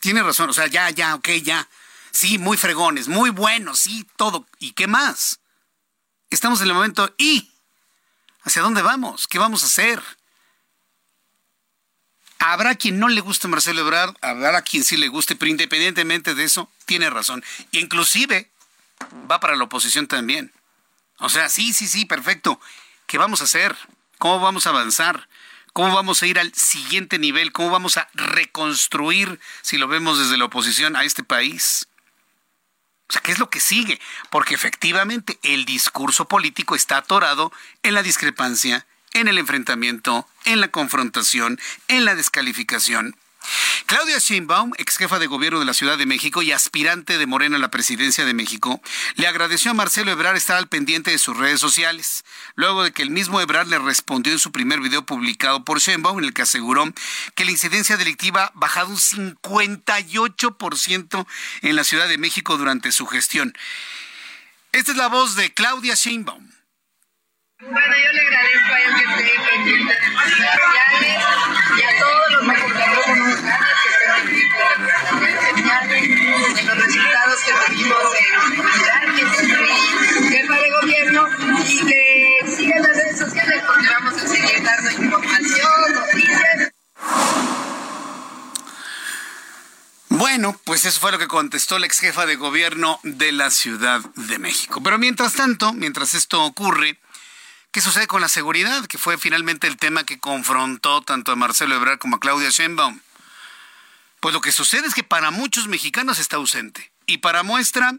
Tiene 0.00 0.22
razón, 0.22 0.48
o 0.48 0.54
sea, 0.54 0.66
ya, 0.66 0.88
ya, 0.88 1.14
ok, 1.14 1.28
ya. 1.42 1.68
Sí, 2.10 2.38
muy 2.38 2.56
fregones, 2.56 3.06
muy 3.08 3.28
buenos, 3.28 3.80
sí, 3.80 4.08
todo. 4.16 4.46
¿Y 4.58 4.72
qué 4.72 4.86
más? 4.86 5.40
Estamos 6.30 6.62
en 6.62 6.68
el 6.68 6.72
momento 6.72 7.14
y 7.18 7.50
¿hacia 8.44 8.62
dónde 8.62 8.80
vamos? 8.80 9.26
¿Qué 9.26 9.38
vamos 9.38 9.62
a 9.62 9.66
hacer? 9.66 10.02
Habrá 12.38 12.76
quien 12.76 12.98
no 12.98 13.08
le 13.08 13.20
guste 13.20 13.46
Marcelo 13.46 13.82
Ebrard, 13.82 14.16
habrá 14.22 14.62
quien 14.62 14.84
sí 14.84 14.96
le 14.96 15.08
guste, 15.08 15.36
pero 15.36 15.50
independientemente 15.50 16.34
de 16.34 16.44
eso, 16.44 16.70
tiene 16.86 17.10
razón. 17.10 17.44
Inclusive 17.72 18.50
va 19.30 19.38
para 19.38 19.54
la 19.54 19.64
oposición 19.64 20.06
también. 20.06 20.50
O 21.18 21.28
sea, 21.28 21.50
sí, 21.50 21.74
sí, 21.74 21.86
sí, 21.86 22.06
perfecto. 22.06 22.58
¿Qué 23.06 23.18
vamos 23.18 23.42
a 23.42 23.44
hacer? 23.44 23.76
¿Cómo 24.16 24.40
vamos 24.40 24.66
a 24.66 24.70
avanzar? 24.70 25.28
¿Cómo 25.76 25.94
vamos 25.94 26.22
a 26.22 26.26
ir 26.26 26.38
al 26.38 26.54
siguiente 26.54 27.18
nivel? 27.18 27.52
¿Cómo 27.52 27.68
vamos 27.68 27.98
a 27.98 28.08
reconstruir, 28.14 29.38
si 29.60 29.76
lo 29.76 29.88
vemos 29.88 30.18
desde 30.18 30.38
la 30.38 30.46
oposición, 30.46 30.96
a 30.96 31.04
este 31.04 31.22
país? 31.22 31.86
O 33.10 33.12
sea, 33.12 33.20
¿qué 33.20 33.32
es 33.32 33.38
lo 33.38 33.50
que 33.50 33.60
sigue? 33.60 34.00
Porque 34.30 34.54
efectivamente 34.54 35.38
el 35.42 35.66
discurso 35.66 36.28
político 36.28 36.76
está 36.76 36.96
atorado 36.96 37.52
en 37.82 37.92
la 37.92 38.02
discrepancia, 38.02 38.86
en 39.12 39.28
el 39.28 39.36
enfrentamiento, 39.36 40.26
en 40.46 40.62
la 40.62 40.68
confrontación, 40.68 41.60
en 41.88 42.06
la 42.06 42.14
descalificación. 42.14 43.14
Claudia 43.86 44.18
Sheinbaum, 44.18 44.72
ex 44.78 44.96
jefa 44.96 45.18
de 45.18 45.28
gobierno 45.28 45.60
de 45.60 45.64
la 45.64 45.74
Ciudad 45.74 45.96
de 45.96 46.06
México 46.06 46.42
y 46.42 46.50
aspirante 46.50 47.18
de 47.18 47.26
Morena 47.26 47.56
a 47.56 47.60
la 47.60 47.70
presidencia 47.70 48.24
de 48.24 48.34
México, 48.34 48.82
le 49.14 49.28
agradeció 49.28 49.70
a 49.70 49.74
Marcelo 49.74 50.10
Ebrard 50.10 50.36
estar 50.36 50.56
al 50.56 50.68
pendiente 50.68 51.12
de 51.12 51.18
sus 51.18 51.36
redes 51.36 51.60
sociales, 51.60 52.24
luego 52.56 52.82
de 52.82 52.92
que 52.92 53.02
el 53.02 53.10
mismo 53.10 53.40
Ebrard 53.40 53.68
le 53.68 53.78
respondió 53.78 54.32
en 54.32 54.40
su 54.40 54.50
primer 54.50 54.80
video 54.80 55.06
publicado 55.06 55.64
por 55.64 55.78
Sheinbaum, 55.78 56.18
en 56.18 56.24
el 56.24 56.34
que 56.34 56.42
aseguró 56.42 56.92
que 57.34 57.44
la 57.44 57.52
incidencia 57.52 57.96
delictiva 57.96 58.46
ha 58.46 58.52
bajado 58.54 58.88
un 58.88 58.96
58% 58.96 61.26
en 61.62 61.76
la 61.76 61.84
Ciudad 61.84 62.08
de 62.08 62.18
México 62.18 62.56
durante 62.56 62.90
su 62.90 63.06
gestión. 63.06 63.56
Esta 64.72 64.90
es 64.90 64.98
la 64.98 65.08
voz 65.08 65.36
de 65.36 65.54
Claudia 65.54 65.94
Sheinbaum. 65.94 66.55
Bueno, 67.58 67.80
yo 67.80 68.12
le 68.12 68.20
agradezco 68.20 68.70
a 68.70 68.80
él 68.80 68.94
que 68.96 69.04
esté 69.22 69.32
pendiente 69.48 69.94
de 69.94 69.98
redes 69.98 70.52
sociales 70.52 71.16
y 71.74 71.82
a 71.82 71.98
todos 71.98 72.32
los 72.32 72.42
mexicanos 72.44 73.06
que 73.06 73.88
estén 73.88 74.10
pendientes 74.26 74.68
de 74.76 74.76
nuestras 74.76 75.48
sociales, 75.56 76.04
de 76.54 76.62
los 76.66 76.76
resultados 76.76 77.40
que 77.46 77.52
tuvimos 77.52 78.12
en 78.20 78.62
Navidad, 78.62 79.02
que 79.16 79.24
soy 79.36 80.28
jefa 80.28 80.54
de 80.54 80.70
gobierno 80.82 81.20
y 81.66 81.86
que 81.86 82.00
sigan 82.56 82.82
las 82.82 82.94
redes 82.94 83.18
sociales 83.18 83.62
porque 83.66 83.88
vamos 83.88 84.22
a 84.22 84.26
seguir 84.28 84.62
dando 84.62 84.90
información, 84.90 85.94
noticias. 85.94 86.72
Bueno, 90.10 90.60
pues 90.64 90.84
eso 90.84 91.00
fue 91.00 91.12
lo 91.12 91.18
que 91.18 91.26
contestó 91.26 91.78
la 91.78 91.86
ex 91.86 92.00
jefa 92.00 92.26
de 92.26 92.36
gobierno 92.36 93.00
de 93.02 93.32
la 93.32 93.50
Ciudad 93.50 94.02
de 94.14 94.38
México. 94.38 94.82
Pero 94.82 94.98
mientras 94.98 95.32
tanto, 95.32 95.72
mientras 95.72 96.12
esto 96.12 96.44
ocurre, 96.44 97.00
¿Qué 97.76 97.82
sucede 97.82 98.06
con 98.06 98.22
la 98.22 98.28
seguridad? 98.28 98.86
Que 98.86 98.96
fue 98.96 99.18
finalmente 99.18 99.66
el 99.66 99.76
tema 99.76 100.04
que 100.04 100.18
confrontó 100.18 101.02
tanto 101.02 101.32
a 101.32 101.36
Marcelo 101.36 101.74
Ebrard 101.74 101.98
como 101.98 102.16
a 102.16 102.20
Claudia 102.20 102.48
Sheinbaum. 102.48 103.00
Pues 104.18 104.32
lo 104.32 104.40
que 104.40 104.50
sucede 104.50 104.86
es 104.86 104.94
que 104.94 105.04
para 105.04 105.30
muchos 105.30 105.68
mexicanos 105.68 106.18
está 106.18 106.36
ausente. 106.36 106.90
Y 107.04 107.18
para 107.18 107.42
muestra, 107.42 107.94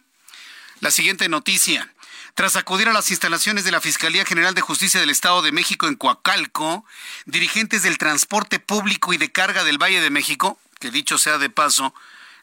la 0.80 0.90
siguiente 0.90 1.30
noticia. 1.30 1.94
Tras 2.34 2.56
acudir 2.56 2.90
a 2.90 2.92
las 2.92 3.12
instalaciones 3.12 3.66
de 3.66 3.72
la 3.72 3.80
Fiscalía 3.80 4.26
General 4.26 4.56
de 4.56 4.62
Justicia 4.62 5.00
del 5.00 5.12
Estado 5.12 5.44
de 5.44 5.52
México 5.52 5.86
en 5.86 5.94
Coacalco, 5.94 6.84
dirigentes 7.28 7.84
del 7.84 8.00
transporte 8.00 8.58
público 8.58 9.14
y 9.14 9.18
de 9.18 9.32
carga 9.32 9.64
del 9.64 9.78
Valle 9.78 10.02
de 10.02 10.10
México, 10.10 10.60
que 10.80 10.90
dicho 10.90 11.20
sea 11.20 11.38
de 11.38 11.52
paso, 11.52 11.94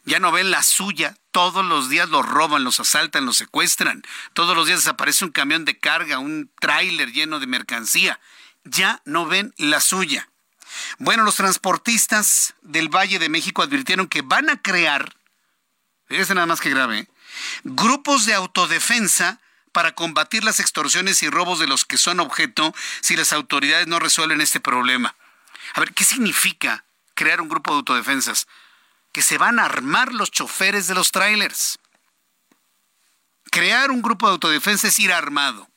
ya 0.05 0.19
no 0.19 0.33
ven 0.33 0.51
la 0.51 0.63
suya. 0.63 1.17
Todos 1.31 1.65
los 1.65 1.89
días 1.89 2.09
los 2.09 2.25
roban, 2.27 2.65
los 2.65 2.81
asaltan, 2.81 3.27
los 3.27 3.37
secuestran. 3.37 4.03
Todos 4.35 4.57
los 4.57 4.67
días 4.67 4.81
desaparece 4.81 5.25
un 5.25 5.33
camión 5.33 5.65
de 5.65 5.79
carga, 5.79 6.19
un 6.19 6.51
tráiler 6.61 7.13
lleno 7.13 7.41
de 7.41 7.47
mercancía. 7.47 8.21
Ya 8.65 9.03
no 9.05 9.27
ven 9.27 9.55
la 9.57 9.81
suya. 9.81 10.29
Bueno, 10.99 11.25
los 11.25 11.37
transportistas 11.37 12.55
del 12.63 12.89
Valle 12.89 13.19
de 13.19 13.29
México 13.29 13.63
advirtieron 13.63 14.09
que 14.09 14.23
van 14.23 14.51
a 14.51 14.61
crear, 14.61 15.15
fíjese 16.07 16.35
nada 16.35 16.47
más 16.47 16.61
que 16.61 16.71
grave, 16.71 17.09
grupos 17.63 18.27
de 18.27 18.35
autodefensa 18.35 19.41
para 19.73 19.95
combatir 19.95 20.45
las 20.45 20.61
extorsiones 20.61 21.23
y 21.23 21.31
robos 21.31 21.59
de 21.59 21.67
los 21.67 21.85
que 21.85 21.99
son 21.99 22.21
objeto 22.21 22.75
si 23.01 23.17
las 23.17 23.33
autoridades 23.33 23.87
no 23.87 23.99
resuelven 23.99 24.41
este 24.41 24.61
problema. 24.61 25.17
A 25.75 25.81
ver, 25.81 25.93
¿qué 25.95 26.05
significa 26.05 26.85
crear 27.15 27.41
un 27.41 27.49
grupo 27.49 27.73
de 27.73 27.79
autodefensas? 27.79 28.47
Que 29.15 29.23
se 29.23 29.39
van 29.39 29.61
a 29.61 29.65
armar 29.65 30.13
los 30.13 30.33
choferes 30.33 30.89
de 30.89 30.95
los 30.95 31.13
trailers. 31.13 31.79
crear 33.53 33.93
un 33.93 34.03
grupo 34.03 34.27
de 34.27 34.33
autodefensa 34.33 34.89
es 34.89 34.99
ir 34.99 35.13
armado. 35.13 35.71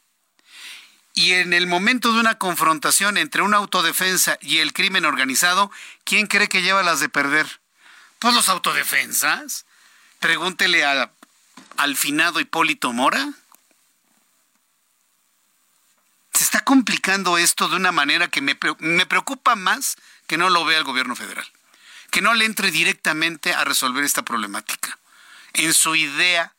Y 1.14 1.34
en 1.34 1.54
el 1.54 1.68
momento 1.68 2.12
de 2.12 2.20
una 2.20 2.40
confrontación 2.40 3.18
entre 3.18 3.44
una 3.44 3.58
autodefensa 3.58 4.40
y 4.42 4.58
el 4.58 4.74
crimen 4.74 5.06
organizado, 5.06 5.70
¿quién 6.04 6.26
cree 6.26 6.50
que 6.50 6.64
lleva 6.64 6.82
las 6.82 7.00
de 7.00 7.10
perder? 7.10 7.62
Pues 8.18 8.34
los 8.34 8.50
autodefensas. 8.50 9.68
Pregúntele 10.20 10.84
al 10.84 11.96
finado 11.96 12.40
Hipólito 12.40 12.92
Mora. 12.92 13.34
Se 16.34 16.44
está 16.44 16.64
complicando 16.64 17.38
esto 17.38 17.70
de 17.70 17.76
una 17.76 17.92
manera 17.92 18.30
que 18.30 18.42
me, 18.42 18.58
me 18.80 19.06
preocupa 19.06 19.56
más 19.56 19.96
que 20.26 20.38
no 20.38 20.50
lo 20.50 20.66
vea 20.66 20.80
el 20.80 20.84
gobierno 20.84 21.16
federal. 21.16 21.48
Que 22.12 22.22
no 22.22 22.34
le 22.34 22.46
entre 22.46 22.72
directamente 22.72 23.54
a 23.54 23.64
resolver 23.64 24.04
esta 24.04 24.24
problemática. 24.24 24.98
En 25.54 25.74
su 25.74 25.96
idea 25.96 26.54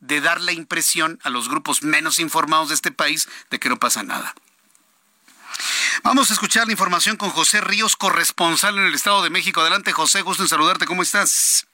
de 0.00 0.20
dar 0.20 0.40
la 0.40 0.52
impresión 0.52 1.18
a 1.22 1.30
los 1.30 1.48
grupos 1.48 1.82
menos 1.82 2.18
informados 2.18 2.68
de 2.68 2.74
este 2.74 2.90
país 2.90 3.28
de 3.50 3.58
que 3.58 3.68
no 3.68 3.78
pasa 3.78 4.02
nada. 4.02 4.34
Vamos 6.02 6.30
a 6.30 6.34
escuchar 6.34 6.66
la 6.66 6.72
información 6.72 7.16
con 7.16 7.30
José 7.30 7.60
Ríos, 7.60 7.96
corresponsal 7.96 8.78
en 8.78 8.86
el 8.86 8.94
Estado 8.94 9.22
de 9.22 9.30
México. 9.30 9.60
Adelante, 9.60 9.92
José, 9.92 10.22
gusto 10.22 10.42
en 10.42 10.48
saludarte. 10.48 10.86
¿Cómo 10.86 11.02
estás? 11.02 11.66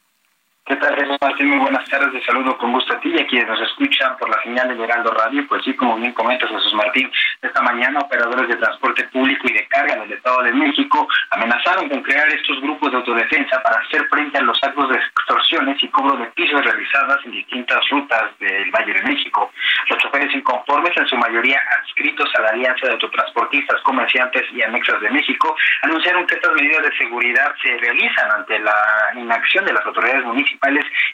¿Qué 0.68 0.74
tal, 0.74 0.96
Jesús 0.96 1.16
Martín? 1.20 1.48
Muy 1.48 1.58
buenas 1.58 1.88
tardes. 1.88 2.12
De 2.12 2.24
saludo 2.24 2.58
con 2.58 2.72
gusto 2.72 2.92
a 2.92 2.98
ti 2.98 3.08
y 3.14 3.20
a 3.20 3.26
quienes 3.28 3.46
nos 3.46 3.60
escuchan 3.60 4.16
por 4.18 4.28
la 4.28 4.42
señal 4.42 4.76
de 4.76 4.82
Heraldo 4.82 5.12
Radio. 5.12 5.46
Pues 5.46 5.62
sí, 5.62 5.72
como 5.76 5.94
bien 5.94 6.12
comentas, 6.12 6.50
Jesús 6.50 6.74
Martín, 6.74 7.08
esta 7.40 7.62
mañana 7.62 8.00
operadores 8.00 8.48
de 8.48 8.56
transporte 8.56 9.04
público 9.04 9.46
y 9.48 9.52
de 9.52 9.64
carga 9.68 9.94
en 9.94 10.02
el 10.02 10.12
Estado 10.14 10.42
de 10.42 10.52
México 10.52 11.06
amenazaron 11.30 11.88
con 11.88 12.02
crear 12.02 12.28
estos 12.30 12.60
grupos 12.60 12.90
de 12.90 12.96
autodefensa 12.96 13.62
para 13.62 13.78
hacer 13.78 14.08
frente 14.08 14.38
a 14.38 14.42
los 14.42 14.58
actos 14.60 14.88
de 14.88 14.96
extorsiones 14.96 15.80
y 15.84 15.88
cobro 15.88 16.16
de 16.16 16.26
pisos 16.34 16.64
realizadas 16.64 17.24
en 17.24 17.30
distintas 17.30 17.88
rutas 17.88 18.36
del 18.40 18.68
Valle 18.72 18.92
de 18.92 19.02
México. 19.02 19.52
Los 19.88 19.98
choferes 20.00 20.34
inconformes, 20.34 20.96
en 20.96 21.06
su 21.06 21.16
mayoría 21.16 21.60
adscritos 21.78 22.28
a 22.34 22.42
la 22.42 22.48
Alianza 22.48 22.88
de 22.88 22.94
Autotransportistas, 22.94 23.80
Comerciantes 23.82 24.42
y 24.52 24.62
Anexas 24.62 25.00
de 25.00 25.10
México, 25.10 25.54
anunciaron 25.82 26.26
que 26.26 26.34
estas 26.34 26.54
medidas 26.54 26.82
de 26.82 26.96
seguridad 26.96 27.54
se 27.62 27.76
realizan 27.78 28.32
ante 28.32 28.58
la 28.58 28.74
inacción 29.14 29.64
de 29.64 29.72
las 29.72 29.86
autoridades 29.86 30.24
municipales 30.24 30.55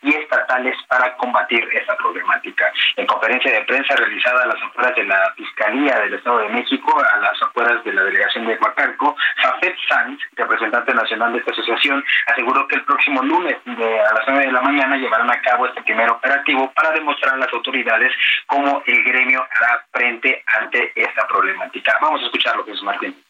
y 0.03 0.15
estatales 0.15 0.77
para 0.89 1.17
combatir 1.17 1.67
esta 1.73 1.97
problemática. 1.97 2.73
En 2.97 3.07
conferencia 3.07 3.53
de 3.53 3.65
prensa 3.65 3.95
realizada 3.97 4.45
a 4.45 4.47
las 4.47 4.63
afueras 4.63 4.95
de 4.97 5.05
la 5.05 5.33
Fiscalía 5.37 5.99
del 6.01 6.15
Estado 6.15 6.39
de 6.39 6.49
México, 6.49 7.03
a 7.13 7.17
las 7.19 7.43
afueras 7.43 7.83
de 7.85 7.93
la 7.93 8.05
delegación 8.05 8.47
de 8.47 8.57
Huacalco, 8.57 9.17
Jafet 9.37 9.77
Sanz, 9.89 10.21
representante 10.37 10.95
nacional 10.95 11.33
de 11.33 11.39
esta 11.39 11.53
asociación, 11.53 12.05
aseguró 12.27 12.67
que 12.69 12.77
el 12.77 12.85
próximo 12.85 13.23
lunes 13.23 13.57
a 13.67 14.15
las 14.15 14.25
9 14.27 14.47
de 14.47 14.53
la 14.53 14.61
mañana 14.61 14.97
llevarán 14.97 15.31
a 15.31 15.41
cabo 15.41 15.67
este 15.67 15.83
primer 15.83 16.11
operativo 16.11 16.73
para 16.73 16.91
demostrar 16.93 17.35
a 17.35 17.39
las 17.39 17.53
autoridades 17.53 18.13
cómo 18.47 18.83
el 18.87 19.05
gremio 19.05 19.47
hará 19.59 19.85
frente 19.93 20.43
ante 20.59 20.93
esta 20.95 21.27
problemática. 21.27 21.99
Vamos 22.01 22.23
a 22.23 22.25
escucharlo, 22.25 22.65
Jesús 22.65 22.83
Martín 22.83 23.22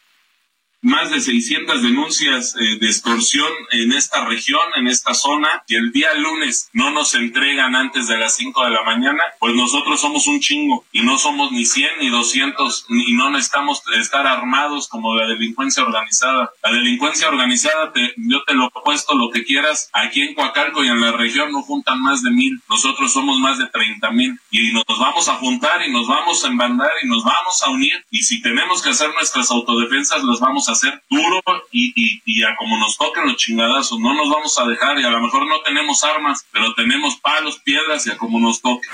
más 0.83 1.09
de 1.09 1.21
600 1.21 1.81
denuncias 1.81 2.55
eh, 2.59 2.77
de 2.79 2.87
extorsión 2.87 3.47
en 3.71 3.93
esta 3.93 4.25
región, 4.25 4.61
en 4.75 4.87
esta 4.87 5.13
zona, 5.13 5.63
y 5.67 5.75
el 5.75 5.91
día 5.91 6.13
lunes 6.13 6.69
no 6.73 6.91
nos 6.91 7.15
entregan 7.15 7.75
antes 7.75 8.07
de 8.07 8.17
las 8.17 8.35
5 8.35 8.65
de 8.65 8.71
la 8.71 8.83
mañana, 8.83 9.23
pues 9.39 9.55
nosotros 9.55 10.01
somos 10.01 10.27
un 10.27 10.41
chingo 10.41 10.85
y 10.91 11.01
no 11.01 11.17
somos 11.17 11.51
ni 11.51 11.65
100 11.65 11.99
ni 12.01 12.09
200 12.09 12.85
y 12.89 13.13
no 13.13 13.29
necesitamos 13.29 13.81
estar 13.95 14.27
armados 14.27 14.89
como 14.89 15.15
la 15.15 15.25
delincuencia 15.25 15.83
organizada. 15.83 16.51
La 16.61 16.71
delincuencia 16.71 17.29
organizada, 17.29 17.93
te, 17.93 18.13
yo 18.17 18.43
te 18.43 18.53
lo 18.53 18.69
puesto 18.83 19.15
lo 19.15 19.29
que 19.29 19.45
quieras, 19.45 19.89
aquí 19.93 20.21
en 20.21 20.35
Coacalco 20.35 20.83
y 20.83 20.89
en 20.89 20.99
la 20.99 21.13
región 21.13 21.51
no 21.51 21.61
juntan 21.61 22.01
más 22.01 22.21
de 22.21 22.31
mil, 22.31 22.61
nosotros 22.69 23.13
somos 23.13 23.39
más 23.39 23.57
de 23.57 23.67
30 23.67 24.11
mil 24.11 24.37
y 24.51 24.73
nos 24.73 24.99
vamos 24.99 25.29
a 25.29 25.35
juntar 25.35 25.81
y 25.87 25.91
nos 25.91 26.07
vamos 26.07 26.43
a 26.43 26.47
embandar 26.49 26.91
y 27.01 27.07
nos 27.07 27.23
vamos 27.23 27.63
a 27.63 27.69
unir 27.69 28.05
y 28.11 28.23
si 28.23 28.41
tenemos 28.41 28.81
que 28.81 28.89
hacer 28.89 29.13
nuestras 29.13 29.49
autodefensas 29.49 30.23
las 30.23 30.39
vamos 30.41 30.67
a 30.67 30.72
hacer 30.73 31.01
duro 31.09 31.41
y, 31.71 31.93
y, 31.95 32.21
y 32.25 32.43
a 32.43 32.55
como 32.57 32.77
nos 32.77 32.97
toquen 32.97 33.25
los 33.25 33.37
chingadazos, 33.37 33.99
no 33.99 34.13
nos 34.13 34.29
vamos 34.29 34.57
a 34.59 34.65
dejar 34.65 34.99
y 34.99 35.03
a 35.03 35.09
lo 35.09 35.19
mejor 35.21 35.47
no 35.47 35.61
tenemos 35.61 36.03
armas, 36.03 36.45
pero 36.51 36.73
tenemos 36.75 37.15
palos, 37.17 37.59
piedras 37.59 38.05
y 38.07 38.11
a 38.11 38.17
como 38.17 38.39
nos 38.39 38.61
toque. 38.61 38.87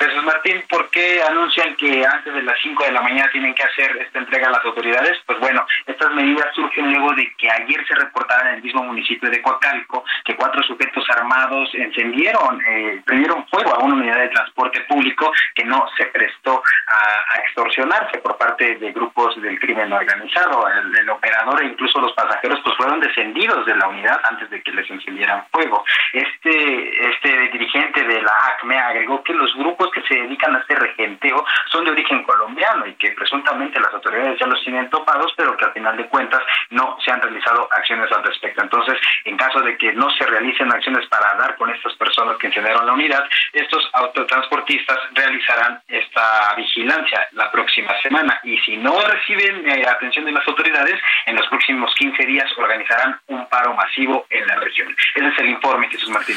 Jesús 0.00 0.24
Martín, 0.24 0.64
¿por 0.66 0.88
qué 0.88 1.22
anuncian 1.22 1.76
que 1.76 2.02
antes 2.06 2.32
de 2.32 2.42
las 2.42 2.58
5 2.62 2.84
de 2.84 2.92
la 2.92 3.02
mañana 3.02 3.30
tienen 3.32 3.54
que 3.54 3.62
hacer 3.62 3.98
esta 3.98 4.18
entrega 4.18 4.48
a 4.48 4.52
las 4.52 4.64
autoridades? 4.64 5.18
Pues 5.26 5.38
bueno, 5.40 5.66
estas 5.86 6.10
medidas 6.14 6.46
surgen 6.54 6.90
luego 6.90 7.12
de 7.12 7.30
que 7.36 7.50
ayer 7.50 7.86
se 7.86 7.94
reportaba 7.96 8.48
en 8.48 8.54
el 8.56 8.62
mismo 8.62 8.82
municipio 8.82 9.28
de 9.28 9.42
Coacalco 9.42 10.02
que 10.24 10.36
cuatro 10.36 10.62
sujetos 10.62 11.04
armados 11.10 11.68
encendieron, 11.74 12.62
eh, 12.66 13.02
prendieron 13.04 13.46
fuego 13.48 13.74
a 13.74 13.84
una 13.84 13.96
unidad 13.96 14.20
de 14.20 14.28
transporte 14.28 14.80
público 14.88 15.30
que 15.54 15.64
no 15.64 15.86
se 15.98 16.06
prestó 16.06 16.62
a, 16.86 17.40
extorsionarse 17.40 18.18
por 18.18 18.38
parte 18.38 18.76
de 18.76 18.92
grupos 18.92 19.40
del 19.42 19.58
crimen 19.58 19.92
organizado. 19.92 20.66
El, 20.68 20.96
el, 20.96 21.10
operador 21.10 21.62
e 21.62 21.66
incluso 21.66 22.00
los 22.00 22.12
pasajeros 22.12 22.60
pues 22.64 22.76
fueron 22.76 23.00
descendidos 23.00 23.66
de 23.66 23.74
la 23.76 23.88
unidad 23.88 24.18
antes 24.30 24.48
de 24.48 24.62
que 24.62 24.72
les 24.72 24.88
encendieran 24.88 25.44
fuego. 25.50 25.84
Este, 26.12 27.10
este 27.10 27.48
dirigente 27.48 28.04
de 28.04 28.22
la 28.22 28.32
ACME 28.48 28.78
agregó 28.78 29.22
que 29.24 29.34
los 29.34 29.52
grupos 29.56 29.89
que 29.90 30.02
se 30.02 30.14
dedican 30.14 30.54
a 30.56 30.60
este 30.60 30.74
regenteo 30.74 31.44
son 31.70 31.84
de 31.84 31.92
origen 31.92 32.22
colombiano 32.22 32.86
y 32.86 32.94
que 32.94 33.10
presuntamente 33.12 33.80
las 33.80 33.92
autoridades 33.92 34.38
ya 34.38 34.46
los 34.46 34.62
tienen 34.62 34.90
topados, 34.90 35.32
pero 35.36 35.56
que 35.56 35.64
al 35.64 35.72
final 35.72 35.96
de 35.96 36.06
cuentas 36.06 36.42
no 36.70 36.96
se 37.04 37.10
han 37.10 37.20
realizado 37.20 37.68
acciones 37.70 38.10
al 38.12 38.24
respecto. 38.24 38.62
Entonces, 38.62 38.98
en 39.24 39.36
caso 39.36 39.60
de 39.60 39.76
que 39.76 39.92
no 39.92 40.10
se 40.10 40.26
realicen 40.26 40.72
acciones 40.72 41.06
para 41.08 41.34
dar 41.34 41.56
con 41.56 41.70
estas 41.70 41.94
personas 41.94 42.36
que 42.38 42.48
incendiaron 42.48 42.86
la 42.86 42.92
unidad, 42.92 43.24
estos 43.52 43.88
autotransportistas 43.94 44.98
realizarán 45.12 45.80
esta 45.88 46.54
vigilancia 46.56 47.28
la 47.32 47.50
próxima 47.50 47.92
semana 48.02 48.40
y 48.44 48.58
si 48.58 48.76
no 48.76 49.00
reciben 49.00 49.68
eh, 49.68 49.86
atención 49.86 50.24
de 50.24 50.32
las 50.32 50.46
autoridades, 50.46 51.00
en 51.26 51.36
los 51.36 51.46
próximos 51.48 51.94
15 51.94 52.26
días 52.26 52.50
organizarán 52.56 53.20
un 53.28 53.48
paro 53.48 53.74
masivo 53.74 54.26
en 54.30 54.46
la 54.46 54.56
región. 54.56 54.94
Ese 55.14 55.28
es 55.28 55.38
el 55.38 55.50
informe, 55.50 55.88
Jesús 55.88 56.10
Martín. 56.10 56.36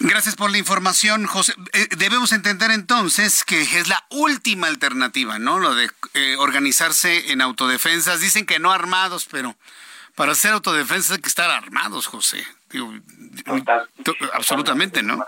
Gracias 0.00 0.36
por 0.36 0.50
la 0.50 0.58
información, 0.58 1.26
José. 1.26 1.54
Eh, 1.72 1.88
debemos 1.96 2.32
entender 2.32 2.70
entonces 2.70 3.42
que 3.44 3.60
es 3.62 3.88
la 3.88 4.04
última 4.10 4.68
alternativa, 4.68 5.38
¿no? 5.38 5.58
Lo 5.58 5.74
de 5.74 5.90
eh, 6.14 6.36
organizarse 6.38 7.32
en 7.32 7.40
autodefensas. 7.40 8.20
Dicen 8.20 8.46
que 8.46 8.60
no 8.60 8.72
armados, 8.72 9.26
pero 9.30 9.56
para 10.14 10.32
hacer 10.32 10.52
autodefensas 10.52 11.12
hay 11.12 11.18
que 11.20 11.28
estar 11.28 11.50
armados, 11.50 12.06
José. 12.06 12.46
absolutamente, 14.32 15.02
¿no? 15.02 15.24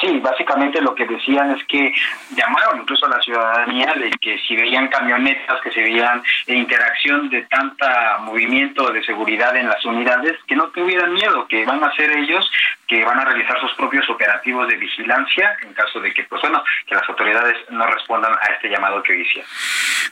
Sí, 0.00 0.18
básicamente 0.20 0.80
lo 0.80 0.94
que 0.94 1.06
decían 1.06 1.50
es 1.52 1.64
que 1.66 1.92
llamaron 2.36 2.80
incluso 2.80 3.06
a 3.06 3.10
la 3.10 3.20
ciudadanía 3.20 3.92
de 3.94 4.10
que 4.20 4.38
si 4.46 4.56
veían 4.56 4.88
camionetas, 4.88 5.60
que 5.62 5.70
se 5.70 5.82
veían 5.82 6.22
interacción 6.46 7.28
de 7.30 7.42
tanta 7.42 8.18
movimiento 8.20 8.90
de 8.90 9.04
seguridad 9.04 9.54
en 9.56 9.68
las 9.68 9.84
unidades, 9.84 10.36
que 10.46 10.56
no 10.56 10.68
tuvieran 10.68 11.12
miedo, 11.12 11.46
que 11.48 11.64
van 11.64 11.82
a 11.84 11.94
ser 11.94 12.10
ellos 12.16 12.50
que 12.92 13.04
van 13.04 13.18
a 13.18 13.24
realizar 13.24 13.58
sus 13.58 13.72
propios 13.74 14.08
operativos 14.10 14.68
de 14.68 14.76
vigilancia 14.76 15.56
en 15.62 15.72
caso 15.72 15.98
de 16.00 16.12
que, 16.12 16.24
pues 16.24 16.42
bueno, 16.42 16.62
que 16.86 16.94
las 16.94 17.08
autoridades 17.08 17.56
no 17.70 17.86
respondan 17.86 18.32
a 18.32 18.52
este 18.52 18.68
llamado 18.68 19.02
que 19.02 19.18
hice. 19.18 19.42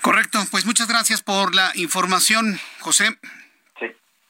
Correcto, 0.00 0.38
pues 0.50 0.64
muchas 0.64 0.88
gracias 0.88 1.22
por 1.22 1.54
la 1.54 1.72
información, 1.74 2.58
José. 2.78 3.18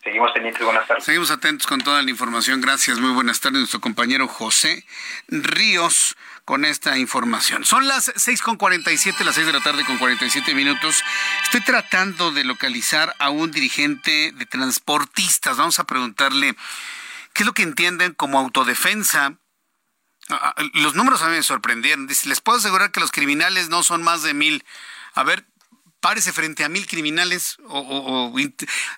Seguimos 0.02 0.32
pendientes, 0.32 0.64
buenas 0.64 0.88
tardes. 0.88 1.04
Seguimos 1.04 1.30
atentos 1.30 1.66
con 1.66 1.82
toda 1.82 2.02
la 2.02 2.10
información. 2.10 2.62
Gracias, 2.62 2.98
muy 2.98 3.10
buenas 3.10 3.40
tardes. 3.40 3.58
Nuestro 3.58 3.82
compañero 3.82 4.28
José 4.28 4.86
Ríos 5.28 6.16
con 6.46 6.64
esta 6.64 6.96
información. 6.96 7.66
Son 7.66 7.86
las 7.86 8.10
6 8.16 8.40
con 8.40 8.56
47, 8.56 9.22
las 9.24 9.34
6 9.34 9.46
de 9.46 9.52
la 9.52 9.60
tarde 9.60 9.84
con 9.84 9.98
47 9.98 10.54
minutos. 10.54 11.04
Estoy 11.44 11.60
tratando 11.60 12.32
de 12.32 12.44
localizar 12.44 13.14
a 13.18 13.28
un 13.28 13.50
dirigente 13.50 14.32
de 14.32 14.46
transportistas. 14.46 15.58
Vamos 15.58 15.78
a 15.78 15.84
preguntarle 15.84 16.54
qué 17.34 17.42
es 17.42 17.46
lo 17.46 17.52
que 17.52 17.62
entienden 17.62 18.14
como 18.14 18.38
autodefensa. 18.38 19.34
Ah, 20.30 20.54
ah, 20.56 20.62
los 20.72 20.94
números 20.94 21.20
a 21.20 21.28
mí 21.28 21.36
me 21.36 21.42
sorprendieron. 21.42 22.06
Les 22.06 22.40
puedo 22.40 22.56
asegurar 22.56 22.90
que 22.90 23.00
los 23.00 23.12
criminales 23.12 23.68
no 23.68 23.82
son 23.82 24.02
más 24.02 24.22
de 24.22 24.32
mil. 24.32 24.64
A 25.12 25.24
ver, 25.24 25.44
párese 26.00 26.32
frente 26.32 26.64
a 26.64 26.68
mil 26.68 26.86
criminales 26.86 27.58
o 27.68 28.34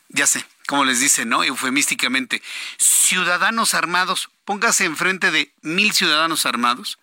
ya 0.08 0.26
sé, 0.26 0.44
como 0.66 0.84
les 0.84 1.00
dice, 1.00 1.24
¿no? 1.24 1.44
Eufemísticamente, 1.44 2.42
ciudadanos 2.78 3.74
armados, 3.74 4.30
póngase 4.44 4.84
enfrente 4.84 5.30
de 5.30 5.52
mil 5.62 5.92
ciudadanos 5.92 6.46
armados. 6.46 6.98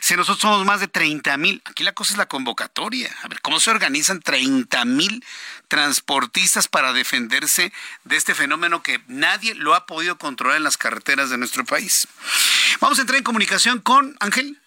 Si 0.00 0.16
nosotros 0.16 0.42
somos 0.42 0.66
más 0.66 0.80
de 0.80 0.88
30 0.88 1.36
mil, 1.36 1.62
aquí 1.64 1.84
la 1.84 1.92
cosa 1.92 2.12
es 2.12 2.18
la 2.18 2.26
convocatoria. 2.26 3.14
A 3.22 3.28
ver, 3.28 3.40
¿cómo 3.40 3.60
se 3.60 3.70
organizan 3.70 4.20
30 4.20 4.84
mil 4.84 5.24
transportistas 5.68 6.68
para 6.68 6.92
defenderse 6.92 7.72
de 8.04 8.16
este 8.16 8.34
fenómeno 8.34 8.82
que 8.82 9.00
nadie 9.06 9.54
lo 9.54 9.74
ha 9.74 9.86
podido 9.86 10.18
controlar 10.18 10.56
en 10.56 10.64
las 10.64 10.76
carreteras 10.76 11.30
de 11.30 11.38
nuestro 11.38 11.64
país? 11.64 12.08
Vamos 12.80 12.98
a 12.98 13.02
entrar 13.02 13.18
en 13.18 13.24
comunicación 13.24 13.80
con 13.80 14.16
Ángel. 14.20 14.60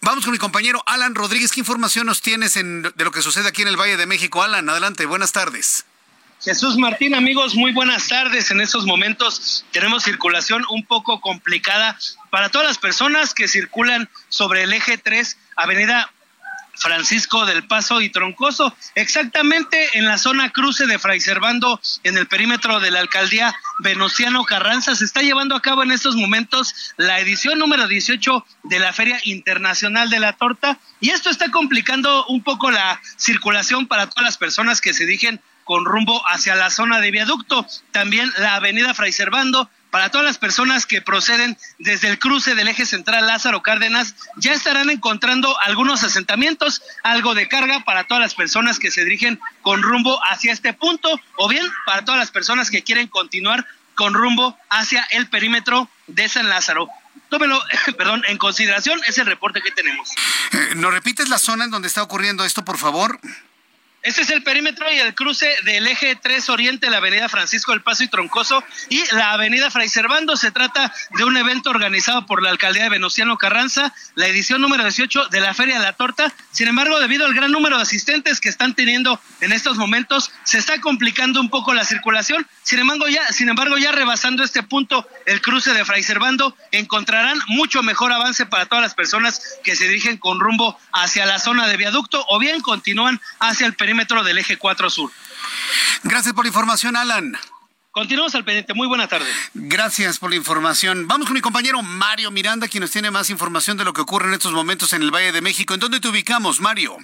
Vamos 0.00 0.24
con 0.24 0.32
mi 0.32 0.38
compañero 0.38 0.82
Alan 0.86 1.14
Rodríguez. 1.14 1.50
¿Qué 1.52 1.60
información 1.60 2.06
nos 2.06 2.22
tienes 2.22 2.54
de 2.54 3.04
lo 3.04 3.10
que 3.10 3.20
sucede 3.20 3.48
aquí 3.48 3.62
en 3.62 3.68
el 3.68 3.76
Valle 3.76 3.96
de 3.96 4.06
México? 4.06 4.42
Alan, 4.42 4.68
adelante, 4.68 5.06
buenas 5.06 5.32
tardes. 5.32 5.84
Jesús 6.40 6.76
Martín, 6.76 7.16
amigos, 7.16 7.56
muy 7.56 7.72
buenas 7.72 8.06
tardes. 8.06 8.52
En 8.52 8.60
estos 8.60 8.86
momentos 8.86 9.64
tenemos 9.72 10.04
circulación 10.04 10.64
un 10.70 10.86
poco 10.86 11.20
complicada 11.20 11.98
para 12.30 12.48
todas 12.48 12.68
las 12.68 12.78
personas 12.78 13.34
que 13.34 13.48
circulan 13.48 14.08
sobre 14.28 14.62
el 14.62 14.72
eje 14.72 14.98
3, 14.98 15.36
Avenida 15.56 16.12
Francisco 16.78 17.44
del 17.44 17.66
Paso 17.66 18.00
y 18.00 18.10
Troncoso, 18.10 18.74
exactamente 18.94 19.98
en 19.98 20.06
la 20.06 20.18
zona 20.18 20.50
cruce 20.50 20.86
de 20.86 20.98
Fray 20.98 21.20
Servando, 21.20 21.80
en 22.04 22.16
el 22.16 22.26
perímetro 22.26 22.80
de 22.80 22.90
la 22.90 23.00
alcaldía 23.00 23.54
Venustiano 23.80 24.44
Carranza. 24.44 24.94
Se 24.94 25.04
está 25.04 25.22
llevando 25.22 25.56
a 25.56 25.62
cabo 25.62 25.82
en 25.82 25.90
estos 25.90 26.16
momentos 26.16 26.94
la 26.96 27.20
edición 27.20 27.58
número 27.58 27.88
18 27.88 28.46
de 28.64 28.78
la 28.78 28.92
Feria 28.92 29.20
Internacional 29.24 30.10
de 30.10 30.20
la 30.20 30.34
Torta 30.34 30.78
y 31.00 31.10
esto 31.10 31.30
está 31.30 31.50
complicando 31.50 32.26
un 32.26 32.42
poco 32.42 32.70
la 32.70 33.00
circulación 33.16 33.86
para 33.86 34.08
todas 34.08 34.24
las 34.24 34.38
personas 34.38 34.80
que 34.80 34.94
se 34.94 35.06
dirigen 35.06 35.40
con 35.64 35.84
rumbo 35.84 36.22
hacia 36.28 36.54
la 36.54 36.70
zona 36.70 37.00
de 37.00 37.10
viaducto. 37.10 37.66
También 37.92 38.32
la 38.38 38.54
avenida 38.54 38.94
Fray 38.94 39.12
Servando 39.12 39.68
para 39.90 40.10
todas 40.10 40.26
las 40.26 40.38
personas 40.38 40.86
que 40.86 41.00
proceden 41.00 41.56
desde 41.78 42.08
el 42.08 42.18
cruce 42.18 42.54
del 42.54 42.68
eje 42.68 42.86
central 42.86 43.26
Lázaro 43.26 43.62
Cárdenas, 43.62 44.14
ya 44.36 44.52
estarán 44.52 44.90
encontrando 44.90 45.58
algunos 45.60 46.04
asentamientos, 46.04 46.82
algo 47.02 47.34
de 47.34 47.48
carga 47.48 47.84
para 47.84 48.04
todas 48.04 48.20
las 48.20 48.34
personas 48.34 48.78
que 48.78 48.90
se 48.90 49.04
dirigen 49.04 49.40
con 49.62 49.82
rumbo 49.82 50.20
hacia 50.30 50.52
este 50.52 50.72
punto, 50.72 51.20
o 51.36 51.48
bien 51.48 51.66
para 51.86 52.04
todas 52.04 52.18
las 52.18 52.30
personas 52.30 52.70
que 52.70 52.82
quieren 52.82 53.08
continuar 53.08 53.66
con 53.94 54.14
rumbo 54.14 54.56
hacia 54.70 55.02
el 55.10 55.28
perímetro 55.28 55.88
de 56.06 56.28
San 56.28 56.48
Lázaro. 56.48 56.88
Tómelo, 57.30 57.60
perdón, 57.98 58.22
en 58.28 58.38
consideración, 58.38 59.00
es 59.06 59.18
el 59.18 59.26
reporte 59.26 59.60
que 59.60 59.70
tenemos. 59.70 60.10
Eh, 60.52 60.74
¿Nos 60.76 60.92
repites 60.92 61.28
la 61.28 61.38
zona 61.38 61.64
en 61.64 61.70
donde 61.70 61.88
está 61.88 62.02
ocurriendo 62.02 62.44
esto, 62.44 62.64
por 62.64 62.78
favor? 62.78 63.18
Este 64.08 64.22
es 64.22 64.30
el 64.30 64.42
perímetro 64.42 64.90
y 64.90 64.96
el 64.96 65.14
cruce 65.14 65.54
del 65.64 65.86
eje 65.86 66.16
3 66.16 66.48
Oriente, 66.48 66.88
la 66.88 66.96
avenida 66.96 67.28
Francisco 67.28 67.72
del 67.72 67.82
Paso 67.82 68.04
y 68.04 68.08
Troncoso 68.08 68.64
y 68.88 69.04
la 69.12 69.32
avenida 69.32 69.70
Fray 69.70 69.90
Servando. 69.90 70.34
Se 70.34 70.50
trata 70.50 70.94
de 71.10 71.24
un 71.24 71.36
evento 71.36 71.68
organizado 71.68 72.24
por 72.24 72.42
la 72.42 72.48
alcaldía 72.48 72.84
de 72.84 72.88
Venustiano 72.88 73.36
Carranza, 73.36 73.92
la 74.14 74.26
edición 74.26 74.62
número 74.62 74.82
18 74.82 75.26
de 75.26 75.40
la 75.40 75.52
Feria 75.52 75.78
de 75.78 75.84
la 75.84 75.92
Torta. 75.92 76.32
Sin 76.52 76.68
embargo, 76.68 76.98
debido 77.00 77.26
al 77.26 77.34
gran 77.34 77.52
número 77.52 77.76
de 77.76 77.82
asistentes 77.82 78.40
que 78.40 78.48
están 78.48 78.74
teniendo 78.74 79.20
en 79.42 79.52
estos 79.52 79.76
momentos, 79.76 80.32
se 80.42 80.56
está 80.56 80.80
complicando 80.80 81.38
un 81.38 81.50
poco 81.50 81.74
la 81.74 81.84
circulación. 81.84 82.48
Sin 82.62 82.78
embargo, 82.78 83.08
ya, 83.08 83.30
sin 83.30 83.50
embargo, 83.50 83.76
ya 83.76 83.92
rebasando 83.92 84.42
este 84.42 84.62
punto, 84.62 85.06
el 85.26 85.42
cruce 85.42 85.74
de 85.74 85.84
Fray 85.84 86.02
Servando, 86.02 86.56
encontrarán 86.72 87.38
mucho 87.48 87.82
mejor 87.82 88.10
avance 88.12 88.46
para 88.46 88.64
todas 88.64 88.82
las 88.82 88.94
personas 88.94 89.58
que 89.62 89.76
se 89.76 89.86
dirigen 89.86 90.16
con 90.16 90.40
rumbo 90.40 90.80
hacia 90.94 91.26
la 91.26 91.38
zona 91.38 91.66
de 91.66 91.76
viaducto 91.76 92.24
o 92.30 92.38
bien 92.38 92.62
continúan 92.62 93.20
hacia 93.38 93.66
el 93.66 93.74
perímetro 93.74 93.97
metro 93.98 94.22
del 94.22 94.38
eje 94.38 94.56
4 94.56 94.90
sur. 94.90 95.10
Gracias 96.04 96.32
por 96.32 96.44
la 96.44 96.48
información, 96.48 96.96
Alan. 96.96 97.36
Continuamos 97.90 98.32
al 98.36 98.44
pendiente. 98.44 98.74
Muy 98.74 98.86
buena 98.86 99.08
tarde. 99.08 99.26
Gracias 99.54 100.20
por 100.20 100.30
la 100.30 100.36
información. 100.36 101.08
Vamos 101.08 101.26
con 101.26 101.34
mi 101.34 101.40
compañero 101.40 101.82
Mario 101.82 102.30
Miranda, 102.30 102.68
quien 102.68 102.82
nos 102.82 102.92
tiene 102.92 103.10
más 103.10 103.28
información 103.28 103.76
de 103.76 103.84
lo 103.84 103.92
que 103.92 104.02
ocurre 104.02 104.28
en 104.28 104.34
estos 104.34 104.52
momentos 104.52 104.92
en 104.92 105.02
el 105.02 105.10
Valle 105.10 105.32
de 105.32 105.42
México. 105.42 105.74
¿En 105.74 105.80
dónde 105.80 105.98
te 105.98 106.06
ubicamos, 106.06 106.60
Mario? 106.60 106.96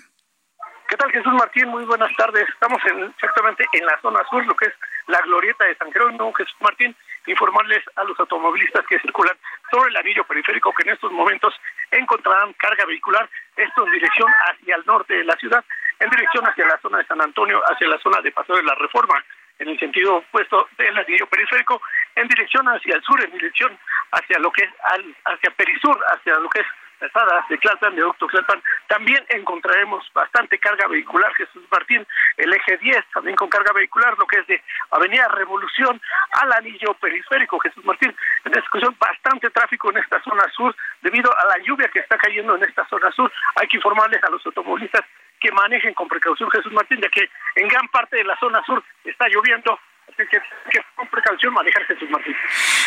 ¿Qué 0.88 0.96
tal, 0.96 1.10
Jesús 1.10 1.32
Martín? 1.32 1.66
Muy 1.68 1.84
buenas 1.84 2.14
tardes. 2.16 2.46
Estamos 2.48 2.78
exactamente 3.16 3.64
en 3.72 3.86
la 3.86 3.98
zona 4.00 4.20
sur, 4.30 4.46
lo 4.46 4.54
que 4.54 4.66
es 4.66 4.74
la 5.08 5.20
glorieta 5.22 5.64
de 5.64 5.74
San 5.76 5.90
Jerónimo. 5.90 6.32
Jesús 6.34 6.54
Martín, 6.60 6.94
informarles 7.26 7.82
a 7.96 8.04
los 8.04 8.20
automovilistas 8.20 8.86
que 8.88 9.00
circulan 9.00 9.36
sobre 9.72 9.90
el 9.90 9.96
anillo 9.96 10.24
periférico 10.24 10.72
que 10.74 10.86
en 10.86 10.94
estos 10.94 11.10
momentos 11.10 11.54
encontrarán 11.90 12.52
carga 12.52 12.84
vehicular, 12.86 13.28
esto 13.56 13.84
en 13.84 13.92
dirección 13.92 14.30
hacia 14.46 14.76
el 14.76 14.86
norte 14.86 15.14
de 15.14 15.24
la 15.24 15.34
ciudad 15.36 15.64
en 16.00 16.10
dirección 16.10 16.44
hacia 16.44 16.66
la 16.66 16.78
zona 16.78 16.98
de 16.98 17.06
San 17.06 17.20
Antonio, 17.20 17.60
hacia 17.70 17.88
la 17.88 17.98
zona 17.98 18.20
de 18.20 18.32
Paseo 18.32 18.56
de 18.56 18.62
la 18.62 18.74
Reforma, 18.74 19.22
en 19.58 19.68
el 19.68 19.78
sentido 19.78 20.16
opuesto 20.16 20.68
del 20.78 20.96
anillo 20.98 21.26
periférico, 21.26 21.80
en 22.16 22.28
dirección 22.28 22.66
hacia 22.66 22.96
el 22.96 23.02
sur, 23.02 23.22
en 23.22 23.30
dirección 23.30 23.78
hacia 24.12 24.38
lo 24.38 24.50
que 24.50 24.64
es 24.64 24.70
al, 24.84 25.16
hacia 25.24 25.50
Perisur, 25.50 25.98
hacia 26.08 26.34
lo 26.38 26.48
que 26.48 26.60
es 26.60 26.66
Pesada, 26.98 27.44
de 27.48 27.58
Tlalpan, 27.58 27.94
de 27.96 28.02
Doctor 28.02 28.30
Tlalpan, 28.30 28.62
también 28.86 29.22
encontraremos 29.28 30.08
bastante 30.14 30.58
carga 30.58 30.86
vehicular, 30.86 31.34
Jesús 31.34 31.62
Martín, 31.70 32.06
el 32.36 32.52
eje 32.52 32.76
10, 32.78 33.04
también 33.12 33.36
con 33.36 33.50
carga 33.50 33.72
vehicular, 33.74 34.16
lo 34.16 34.26
que 34.26 34.38
es 34.38 34.46
de 34.46 34.62
Avenida 34.90 35.28
Revolución 35.28 36.00
al 36.32 36.52
anillo 36.52 36.94
periférico, 36.94 37.58
Jesús 37.58 37.84
Martín, 37.84 38.14
en 38.44 38.52
discusión 38.52 38.96
bastante 38.98 39.50
tráfico 39.50 39.90
en 39.90 39.98
esta 39.98 40.22
zona 40.22 40.44
sur, 40.54 40.74
debido 41.02 41.30
a 41.36 41.44
la 41.46 41.64
lluvia 41.64 41.88
que 41.88 41.98
está 41.98 42.16
cayendo 42.16 42.56
en 42.56 42.62
esta 42.62 42.86
zona 42.88 43.10
sur, 43.12 43.30
hay 43.56 43.66
que 43.66 43.76
informarles 43.76 44.22
a 44.22 44.30
los 44.30 44.46
automovilistas 44.46 45.02
que 45.44 45.52
manejen 45.52 45.92
con 45.92 46.08
precaución, 46.08 46.50
Jesús 46.50 46.72
Martín, 46.72 46.98
ya 47.02 47.08
que 47.10 47.28
en 47.56 47.68
gran 47.68 47.86
parte 47.88 48.16
de 48.16 48.24
la 48.24 48.38
zona 48.38 48.64
sur 48.64 48.82
está 49.04 49.28
lloviendo. 49.28 49.78
Así 50.08 50.22
que, 50.30 50.38
que 50.70 50.80
con 50.94 51.06
precaución 51.08 51.52
manejar 51.52 51.84
Jesús 51.84 52.08
Martín. 52.08 52.34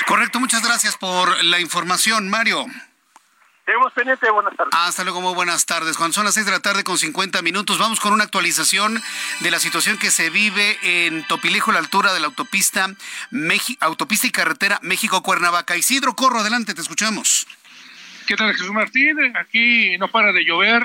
Correcto, 0.07 0.39
muchas 0.39 0.65
gracias 0.65 0.97
por 0.97 1.43
la 1.43 1.59
información, 1.59 2.29
Mario. 2.29 2.65
Tenemos 3.63 3.91
pendiente, 3.93 4.31
buenas 4.31 4.55
tardes. 4.55 4.73
Hasta 4.73 5.03
luego, 5.03 5.21
muy 5.21 5.35
buenas 5.35 5.65
tardes. 5.65 5.97
Juan, 5.97 6.13
son 6.13 6.23
las 6.23 6.33
seis 6.33 6.45
de 6.45 6.51
la 6.53 6.61
tarde 6.61 6.83
con 6.83 6.97
50 6.97 7.41
minutos. 7.41 7.77
Vamos 7.77 7.99
con 7.99 8.13
una 8.13 8.23
actualización 8.23 8.99
de 9.41 9.51
la 9.51 9.59
situación 9.59 9.97
que 9.97 10.09
se 10.09 10.29
vive 10.29 10.77
en 10.81 11.27
Topilejo, 11.27 11.71
a 11.71 11.73
la 11.73 11.79
altura 11.81 12.13
de 12.13 12.21
la 12.21 12.27
autopista, 12.27 12.87
autopista 13.81 14.25
y 14.25 14.31
carretera 14.31 14.79
México-Cuernavaca. 14.81 15.75
Isidro 15.75 16.15
Corro, 16.15 16.39
adelante, 16.39 16.73
te 16.73 16.81
escuchamos. 16.81 17.45
¿Qué 18.25 18.35
tal, 18.35 18.53
Jesús 18.53 18.71
Martín? 18.71 19.17
Aquí 19.37 19.97
no 19.97 20.07
para 20.07 20.31
de 20.31 20.45
llover. 20.45 20.81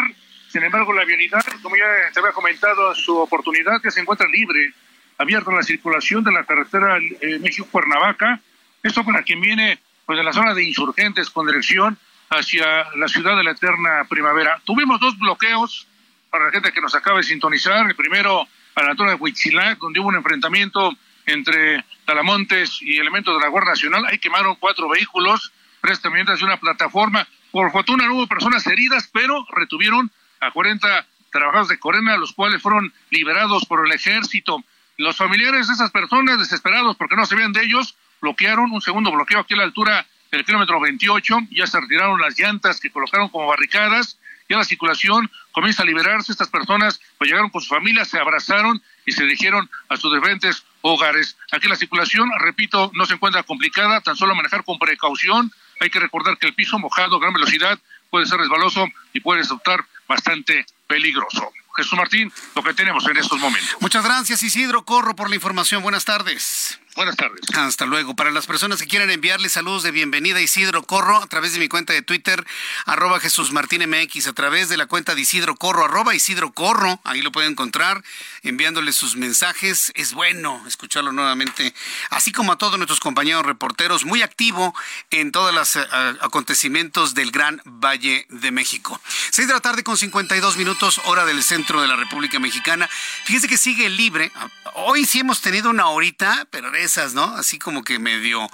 Sin 0.53 0.63
embargo, 0.63 0.93
la 0.93 1.07
vialidad, 1.07 1.43
como 1.63 1.77
ya 1.77 2.13
se 2.13 2.21
había 2.21 2.33
comentado 2.33 2.91
en 2.91 2.95
su 2.95 3.17
oportunidad, 3.17 3.81
que 3.81 3.91
se 3.91 4.01
encuentra 4.01 4.29
libre, 4.29 4.75
abierta 5.17 5.51
la 5.51 5.63
circulación 5.63 6.23
de 6.23 6.31
la 6.31 6.45
carretera 6.45 6.99
eh, 6.99 7.39
México-Cuernavaca. 7.39 8.39
Esto 8.83 9.03
para 9.03 9.23
quien 9.23 9.41
viene 9.41 9.79
pues 10.05 10.19
de 10.19 10.25
la 10.25 10.33
zona 10.35 10.53
de 10.53 10.63
insurgentes 10.63 11.31
con 11.31 11.47
dirección 11.47 11.97
hacia 12.29 12.85
la 12.97 13.09
ciudad 13.09 13.35
de 13.35 13.45
la 13.45 13.53
eterna 13.53 14.05
primavera. 14.11 14.61
Tuvimos 14.67 15.01
dos 15.01 15.19
bloqueos 15.19 15.87
para 16.29 16.45
la 16.45 16.51
gente 16.51 16.71
que 16.71 16.83
nos 16.83 16.95
acaba 16.95 17.17
de 17.17 17.25
sintonizar. 17.25 17.87
El 17.87 17.97
primero 17.97 18.47
a 18.75 18.83
la 18.83 18.91
altura 18.91 19.13
de 19.13 19.17
Huitzilac, 19.17 19.79
donde 19.79 20.01
hubo 20.01 20.09
un 20.09 20.17
enfrentamiento 20.17 20.93
entre 21.25 21.83
Talamontes 22.05 22.83
y 22.83 22.99
elementos 22.99 23.35
de 23.35 23.41
la 23.41 23.49
Guardia 23.49 23.71
Nacional. 23.71 24.05
Ahí 24.05 24.19
quemaron 24.19 24.57
cuatro 24.57 24.87
vehículos, 24.91 25.51
tres 25.81 26.03
también 26.03 26.27
de 26.27 26.45
una 26.45 26.59
plataforma. 26.59 27.27
Por 27.51 27.73
fortuna 27.73 28.07
no 28.07 28.17
hubo 28.17 28.27
personas 28.27 28.67
heridas, 28.67 29.09
pero 29.11 29.47
retuvieron 29.51 30.11
a 30.43 30.51
40 30.51 31.07
trabajadores 31.31 31.69
de 31.69 31.79
Corena, 31.79 32.17
los 32.17 32.33
cuales 32.33 32.61
fueron 32.61 32.93
liberados 33.11 33.65
por 33.65 33.87
el 33.87 33.93
ejército. 33.93 34.63
Los 34.99 35.17
familiares 35.17 35.69
de 35.69 35.75
esas 35.75 35.91
personas, 35.91 36.39
desesperados 36.39 36.97
porque 36.97 37.17
no 37.17 37.25
se 37.25 37.37
veían 37.37 37.53
de 37.53 37.63
ellos, 37.63 37.97
bloquearon 38.21 38.71
un 38.73 38.83
segundo 38.83 39.11
bloqueo 39.11 39.41
aquí 39.41 39.55
a 39.55 39.59
la 39.59 39.63
altura 39.63 40.07
del 40.31 40.45
kilómetro 40.45 40.81
28, 40.81 41.39
ya 41.51 41.67
se 41.67 41.81
retiraron 41.81 42.21
las 42.21 42.39
llantas 42.39 42.81
que 42.81 42.91
colocaron 42.91 43.29
como 43.29 43.47
barricadas, 43.47 44.19
ya 44.49 44.57
la 44.57 44.65
circulación 44.65 45.31
comienza 45.53 45.83
a 45.83 45.87
liberarse, 45.87 46.33
estas 46.33 46.49
personas 46.49 47.01
pues 47.19 47.31
llegaron 47.31 47.51
con 47.51 47.61
sus 47.61 47.71
familias, 47.71 48.09
se 48.09 48.19
abrazaron 48.19 48.83
y 49.07 49.13
se 49.13 49.23
dirigieron 49.23 49.71
a 49.89 49.97
sus 49.97 50.13
diferentes 50.13 50.65
hogares. 50.81 51.37
Aquí 51.53 51.69
la 51.69 51.77
circulación, 51.77 52.31
repito, 52.41 52.91
no 52.95 53.07
se 53.07 53.15
encuentra 53.15 53.43
complicada, 53.45 54.01
tan 54.01 54.17
solo 54.17 54.35
manejar 54.35 54.65
con 54.65 54.79
precaución, 54.79 55.53
hay 55.81 55.91
que 55.91 56.01
recordar 56.01 56.37
que 56.39 56.49
el 56.49 56.55
piso 56.55 56.79
mojado 56.79 57.17
a 57.17 57.21
gran 57.21 57.33
velocidad 57.33 57.79
puede 58.11 58.27
ser 58.27 58.39
resbaloso 58.39 58.87
y 59.13 59.21
puede 59.21 59.41
resultar 59.41 59.85
bastante 60.13 60.67
peligroso. 60.87 61.53
Jesús 61.75 61.97
Martín, 61.97 62.31
lo 62.55 62.63
que 62.63 62.75
tenemos 62.75 63.07
en 63.07 63.17
estos 63.17 63.39
momentos. 63.39 63.77
Muchas 63.81 64.05
gracias 64.05 64.43
Isidro 64.43 64.85
Corro 64.85 65.17
por 65.17 65.31
la 65.31 65.37
información. 65.37 65.83
Buenas 65.83 66.05
tardes. 66.05 66.79
Buenas 66.95 67.17
tardes. 67.17 67.41
Hasta 67.55 67.87
luego. 67.87 68.15
Para 68.15 68.31
las 68.31 68.47
personas 68.47 68.79
que 68.79 68.87
quieran 68.87 69.09
enviarle 69.09 69.49
saludos 69.49 69.83
de 69.83 69.91
bienvenida 69.93 70.43
Isidro 70.43 70.83
Corro 70.83 71.17
a 71.17 71.27
través 71.27 71.55
de 71.55 71.59
mi 71.59 71.67
cuenta 71.67 71.95
de 71.95 72.03
Twitter, 72.03 72.45
arroba 72.85 73.19
Jesús 73.19 73.51
Martín 73.51 73.83
MX, 73.89 74.27
a 74.27 74.35
través 74.35 74.69
de 74.69 74.77
la 74.77 74.85
cuenta 74.85 75.15
de 75.15 75.23
Isidro 75.23 75.57
Corro, 75.57 75.87
arroba 75.87 76.15
Isidro 76.15 76.53
Corro, 76.53 77.01
ahí 77.05 77.23
lo 77.23 77.33
pueden 77.33 77.53
encontrar, 77.53 78.05
enviándole 78.43 78.93
sus 78.93 79.17
mensajes. 79.17 79.91
Es 79.95 80.13
bueno 80.13 80.63
escucharlo 80.67 81.13
nuevamente, 81.13 81.73
así 82.11 82.31
como 82.31 82.53
a 82.53 82.59
todos 82.59 82.77
nuestros 82.77 83.01
compañeros 83.01 83.47
reporteros, 83.47 84.05
muy 84.05 84.21
activo 84.21 84.75
en 85.11 85.33
todos 85.33 85.55
los 85.55 85.77
eh, 85.77 85.87
acontecimientos 86.21 87.15
del 87.15 87.31
Gran 87.31 87.63
Valle 87.65 88.27
de 88.29 88.51
México. 88.51 89.01
Seis 89.31 89.49
de 89.49 89.55
la 89.55 89.61
tarde 89.61 89.83
con 89.83 89.97
52 89.97 90.59
minutos, 90.59 91.01
hora 91.07 91.25
del 91.25 91.43
centro 91.43 91.81
de 91.81 91.89
la 91.89 91.97
República 91.97 92.39
Mexicana. 92.39 92.87
Fíjese 93.25 93.49
que 93.49 93.57
sigue 93.57 93.89
libre. 93.89 94.31
Hoy 94.75 95.07
sí 95.07 95.21
hemos 95.21 95.41
tenido 95.41 95.71
una 95.71 95.87
horita, 95.89 96.47
pero 96.51 96.71
esas, 96.83 97.15
¿no? 97.15 97.25
Así 97.37 97.59
como 97.59 97.85
que 97.85 97.99
medio 97.99 98.49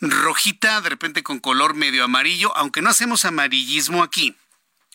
rojita, 0.00 0.80
de 0.80 0.90
repente 0.90 1.22
con 1.22 1.38
color 1.38 1.74
medio 1.74 2.04
amarillo, 2.04 2.56
aunque 2.56 2.82
no 2.82 2.90
hacemos 2.90 3.24
amarillismo 3.24 4.02
aquí. 4.02 4.36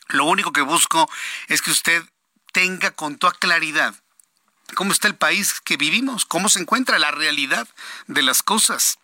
Lo 0.09 0.25
único 0.25 0.51
que 0.51 0.61
busco 0.61 1.09
es 1.47 1.61
que 1.61 1.71
usted 1.71 2.03
tenga 2.51 2.91
con 2.91 3.17
toda 3.17 3.33
claridad 3.33 3.95
cómo 4.75 4.91
está 4.91 5.07
el 5.07 5.15
país 5.15 5.61
que 5.61 5.77
vivimos, 5.77 6.25
cómo 6.25 6.49
se 6.49 6.59
encuentra 6.59 6.99
la 6.99 7.11
realidad 7.11 7.67
de 8.07 8.21
las 8.21 8.43
cosas. 8.43 8.99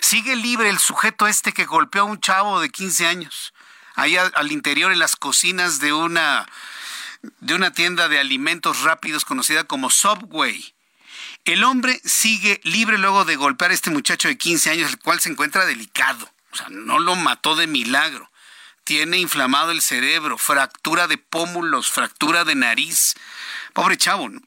Sigue 0.00 0.36
libre 0.36 0.68
el 0.68 0.78
sujeto 0.78 1.26
este 1.26 1.52
que 1.52 1.64
golpeó 1.64 2.02
a 2.02 2.06
un 2.06 2.20
chavo 2.20 2.60
de 2.60 2.70
15 2.70 3.06
años, 3.06 3.54
ahí 3.94 4.16
al 4.16 4.52
interior 4.52 4.92
en 4.92 4.98
las 4.98 5.16
cocinas 5.16 5.80
de 5.80 5.92
una, 5.92 6.46
de 7.40 7.54
una 7.54 7.72
tienda 7.72 8.08
de 8.08 8.18
alimentos 8.18 8.82
rápidos 8.82 9.24
conocida 9.24 9.64
como 9.64 9.90
Subway 9.90 10.74
El 11.44 11.64
hombre 11.64 12.00
sigue 12.04 12.60
libre 12.64 12.98
luego 12.98 13.24
de 13.24 13.36
golpear 13.36 13.70
a 13.70 13.74
este 13.74 13.90
muchacho 13.90 14.28
de 14.28 14.36
15 14.36 14.70
años, 14.70 14.90
el 14.90 14.98
cual 14.98 15.20
se 15.20 15.30
encuentra 15.30 15.64
delicado. 15.64 16.30
O 16.52 16.56
sea, 16.56 16.66
no 16.70 16.98
lo 16.98 17.16
mató 17.16 17.56
de 17.56 17.66
milagro. 17.66 18.30
Tiene 18.84 19.18
inflamado 19.18 19.70
el 19.70 19.82
cerebro, 19.82 20.36
fractura 20.36 21.06
de 21.06 21.16
pómulos, 21.16 21.90
fractura 21.90 22.44
de 22.44 22.54
nariz. 22.54 23.14
Pobre 23.72 23.96
chavo, 23.96 24.28
¿no? 24.28 24.42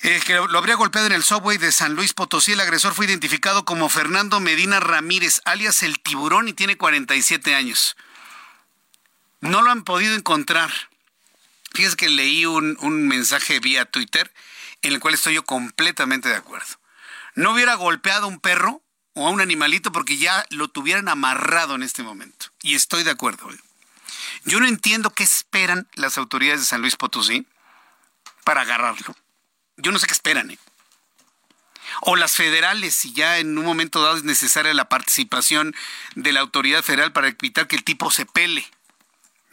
Que 0.00 0.34
lo 0.34 0.58
habría 0.58 0.76
golpeado 0.76 1.06
en 1.06 1.12
el 1.12 1.22
subway 1.22 1.58
de 1.58 1.72
San 1.72 1.94
Luis 1.94 2.14
Potosí. 2.14 2.52
El 2.52 2.60
agresor 2.60 2.94
fue 2.94 3.04
identificado 3.04 3.66
como 3.66 3.90
Fernando 3.90 4.40
Medina 4.40 4.80
Ramírez, 4.80 5.42
alias 5.44 5.82
el 5.82 6.00
tiburón, 6.00 6.48
y 6.48 6.54
tiene 6.54 6.78
47 6.78 7.54
años. 7.54 7.96
No 9.40 9.60
lo 9.60 9.70
han 9.70 9.84
podido 9.84 10.14
encontrar. 10.14 10.72
Fíjense 11.74 11.96
que 11.96 12.08
leí 12.08 12.46
un 12.46 13.06
mensaje 13.06 13.60
vía 13.60 13.84
Twitter 13.84 14.32
en 14.82 14.92
el 14.92 15.00
cual 15.00 15.14
estoy 15.14 15.34
yo 15.34 15.44
completamente 15.44 16.28
de 16.28 16.36
acuerdo. 16.36 16.78
No 17.34 17.52
hubiera 17.52 17.74
golpeado 17.74 18.24
a 18.26 18.28
un 18.28 18.40
perro 18.40 18.82
o 19.14 19.26
a 19.26 19.30
un 19.30 19.40
animalito 19.40 19.92
porque 19.92 20.16
ya 20.18 20.44
lo 20.50 20.68
tuvieran 20.68 21.08
amarrado 21.08 21.74
en 21.74 21.82
este 21.82 22.02
momento. 22.02 22.46
Y 22.62 22.74
estoy 22.74 23.02
de 23.02 23.10
acuerdo. 23.10 23.50
¿eh? 23.52 23.58
Yo 24.44 24.60
no 24.60 24.66
entiendo 24.66 25.10
qué 25.10 25.22
esperan 25.22 25.88
las 25.94 26.18
autoridades 26.18 26.60
de 26.60 26.66
San 26.66 26.80
Luis 26.80 26.96
Potosí 26.96 27.46
para 28.44 28.62
agarrarlo. 28.62 29.14
Yo 29.76 29.92
no 29.92 29.98
sé 29.98 30.06
qué 30.06 30.12
esperan. 30.12 30.50
¿eh? 30.50 30.58
O 32.02 32.16
las 32.16 32.32
federales, 32.32 32.94
si 32.94 33.12
ya 33.12 33.38
en 33.38 33.58
un 33.58 33.64
momento 33.64 34.02
dado 34.02 34.16
es 34.16 34.24
necesaria 34.24 34.74
la 34.74 34.88
participación 34.88 35.74
de 36.14 36.32
la 36.32 36.40
autoridad 36.40 36.82
federal 36.82 37.12
para 37.12 37.28
evitar 37.28 37.66
que 37.66 37.76
el 37.76 37.84
tipo 37.84 38.10
se 38.10 38.26
pele. 38.26 38.66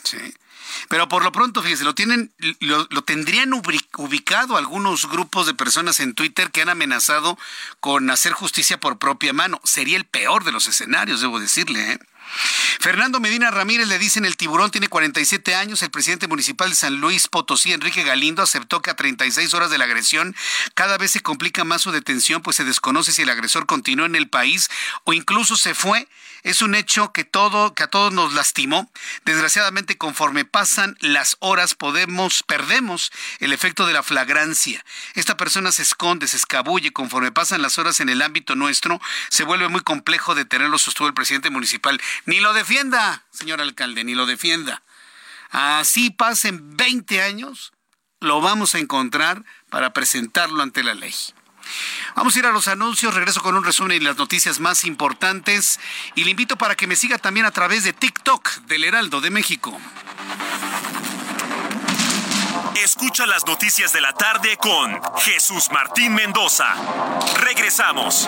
¿Sí? 0.03 0.17
Pero 0.89 1.07
por 1.07 1.24
lo 1.24 1.32
pronto, 1.32 1.61
fíjese, 1.61 1.84
lo 1.84 1.95
tienen, 1.95 2.32
lo, 2.59 2.86
tendrían 3.03 3.53
ubicado 3.53 4.57
algunos 4.57 5.09
grupos 5.09 5.45
de 5.45 5.53
personas 5.53 5.99
en 5.99 6.13
Twitter 6.13 6.51
que 6.51 6.61
han 6.61 6.70
amenazado 6.70 7.38
con 7.80 8.09
hacer 8.09 8.34
justicia 8.34 8.80
por 8.80 8.97
propia 8.97 9.34
mano. 9.34 9.59
Sería 9.63 9.97
el 9.97 10.05
peor 10.05 10.43
de 10.43 10.51
los 10.51 10.68
escenarios, 10.68 11.22
debo 11.22 11.39
decirle, 11.39 11.93
¿eh? 11.93 11.99
Fernando 12.80 13.20
Medina 13.20 13.51
Ramírez 13.51 13.88
le 13.88 13.97
dicen 13.99 14.26
el 14.26 14.38
tiburón 14.38 14.72
tiene 14.72 14.89
47 14.89 15.55
años. 15.55 15.82
El 15.82 15.89
presidente 15.89 16.28
municipal 16.28 16.70
de 16.70 16.76
San 16.76 16.99
Luis 16.99 17.28
Potosí, 17.28 17.74
Enrique 17.74 18.03
Galindo, 18.03 18.41
aceptó 18.41 18.82
que 18.82 18.89
a 18.91 18.95
36 18.95 19.53
horas 19.53 19.70
de 19.70 19.78
la 19.78 19.86
agresión 19.86 20.36
cada 20.76 20.97
vez 20.97 21.11
se 21.11 21.22
complica 21.22 21.63
más 21.63 21.82
su 21.82 21.91
detención, 21.91 22.41
pues 22.41 22.57
se 22.57 22.65
desconoce 22.65 23.11
si 23.11 23.22
el 23.22 23.30
agresor 23.30 23.65
continuó 23.65 24.05
en 24.05 24.15
el 24.15 24.28
país 24.28 24.70
o 25.05 25.13
incluso 25.13 25.55
se 25.55 25.74
fue. 25.74 26.07
Es 26.48 26.62
un 26.62 26.76
hecho 26.76 27.12
que 27.12 27.26
todo, 27.26 27.74
que 27.74 27.84
a 27.84 27.88
todos 27.88 28.14
nos 28.14 28.34
lastimó. 28.34 28.89
Desgraciadamente, 29.26 29.98
conforme 29.98 30.45
pasan 30.45 30.95
las 31.02 31.36
horas, 31.41 31.76
podemos, 31.76 32.41
perdemos 32.43 33.12
el 33.39 33.52
efecto 33.52 33.86
de 33.86 33.91
la 33.91 34.02
flagrancia. 34.02 34.82
Esta 35.16 35.36
persona 35.36 35.74
se 35.74 35.82
esconde, 35.82 36.26
se 36.26 36.38
escabulle. 36.38 36.93
Conforme 36.93 37.34
pasan 37.34 37.62
las 37.62 37.78
horas 37.78 38.00
en 38.00 38.08
el 38.08 38.22
ámbito 38.22 38.56
nuestro, 38.56 39.02
se 39.30 39.43
vuelve 39.43 39.68
muy 39.68 39.82
complejo 39.82 40.36
detenerlo, 40.36 40.78
sostuvo 40.78 41.10
el 41.10 41.14
presidente 41.14 41.50
municipal. 41.50 42.00
Ni 42.26 42.39
lo 42.39 42.54
defienda, 42.54 43.26
señor 43.30 43.60
alcalde, 43.60 44.06
ni 44.06 44.16
lo 44.16 44.26
defienda. 44.26 44.84
Así 45.50 46.12
pasen 46.12 46.78
20 46.78 47.24
años, 47.24 47.74
lo 48.22 48.39
vamos 48.39 48.74
a 48.74 48.80
encontrar 48.80 49.43
para 49.70 49.91
presentarlo 49.91 50.64
ante 50.64 50.82
la 50.82 50.93
ley. 50.93 51.14
Vamos 52.15 52.36
a 52.36 52.39
ir 52.39 52.45
a 52.45 52.51
los 52.51 52.68
anuncios, 52.68 53.13
regreso 53.13 53.41
con 53.41 53.55
un 53.55 53.63
resumen 53.63 53.97
y 53.97 54.05
las 54.05 54.18
noticias 54.18 54.59
más 54.59 54.84
importantes 54.86 55.80
y 56.15 56.24
le 56.24 56.32
invito 56.32 56.57
para 56.57 56.76
que 56.76 56.88
me 56.88 56.95
siga 56.95 57.18
también 57.18 57.45
a 57.45 57.51
través 57.51 57.84
de 57.84 57.93
TikTok 57.93 58.61
del 58.68 58.84
Heraldo 58.84 59.22
de 59.22 59.30
México. 59.30 59.80
Escucha 62.84 63.26
las 63.26 63.45
noticias 63.45 63.91
de 63.91 64.01
la 64.01 64.13
tarde 64.13 64.57
con 64.57 65.01
Jesús 65.20 65.70
Martín 65.72 66.13
Mendoza. 66.13 66.74
Regresamos. 67.41 68.28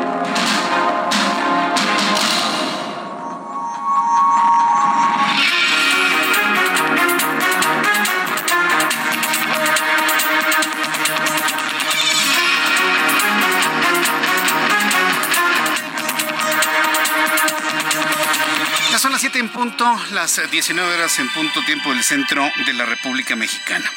Las 19.21 19.31
7 19.31 19.37
en 19.37 19.49
punto, 19.49 20.01
las 20.13 20.41
19 20.49 20.95
horas 20.95 21.19
en 21.19 21.29
punto 21.29 21.63
tiempo 21.63 21.91
del 21.93 22.03
centro 22.03 22.49
de 22.65 22.73
la 22.73 22.87
República 22.87 23.35
Mexicana. 23.35 23.87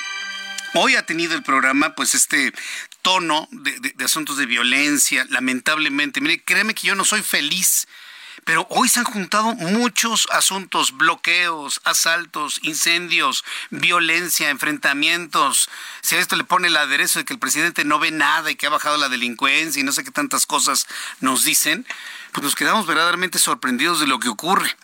Hoy 0.75 0.97
ha 0.97 1.07
tenido 1.07 1.35
el 1.35 1.43
programa 1.43 1.95
pues 1.95 2.13
este 2.13 2.53
tono 3.01 3.49
de, 3.51 4.05
asuntos 4.05 4.37
de 4.37 4.45
violencia, 4.45 5.25
lamentablemente. 5.31 6.21
Mire, 6.21 6.43
créeme 6.43 6.75
que 6.75 6.89
yo 6.89 6.95
no 6.95 7.07
soy 7.07 7.23
feliz, 7.23 7.89
pero 8.45 8.67
hoy 8.69 8.91
se 8.91 8.99
han 8.99 9.07
juntado 9.07 9.55
muchos 9.55 10.29
asuntos, 10.31 10.95
bloqueos, 10.95 11.81
asaltos, 11.85 12.61
incendios, 12.61 13.47
violencia, 13.71 14.51
enfrentamientos. 14.51 15.71
Si 16.03 16.17
a 16.17 16.19
esto 16.19 16.37
le 16.37 16.45
pone 16.45 16.69
el 16.69 16.77
aderezo 16.77 17.21
de 17.21 17.25
que 17.25 17.33
el 17.33 17.39
presidente 17.39 17.87
no 17.87 17.99
ve 17.99 18.11
nada 18.11 18.51
y 18.51 18.57
que 18.57 18.67
ha 18.67 18.71
bajado 18.71 18.99
la 18.99 19.09
delincuencia 19.09 19.81
y 19.81 19.85
no 19.85 19.93
sé 19.93 20.05
qué 20.05 20.11
tantas 20.11 20.45
cosas 20.45 20.87
nos 21.21 21.45
dicen, 21.45 21.87
pues 22.33 22.45
nos 22.45 22.55
quedamos 22.55 22.87
verdaderamente 22.87 23.39
sorprendidos 23.39 24.01
de 24.01 24.07
lo 24.07 24.21
que 24.21 24.29
ocurre. 24.29 24.77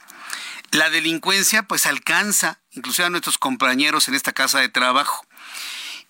La 0.72 0.90
delincuencia 0.90 1.64
pues 1.64 1.86
alcanza 1.86 2.60
inclusive 2.72 3.06
a 3.06 3.10
nuestros 3.10 3.38
compañeros 3.38 4.08
en 4.08 4.14
esta 4.14 4.32
casa 4.32 4.60
de 4.60 4.68
trabajo. 4.68 5.26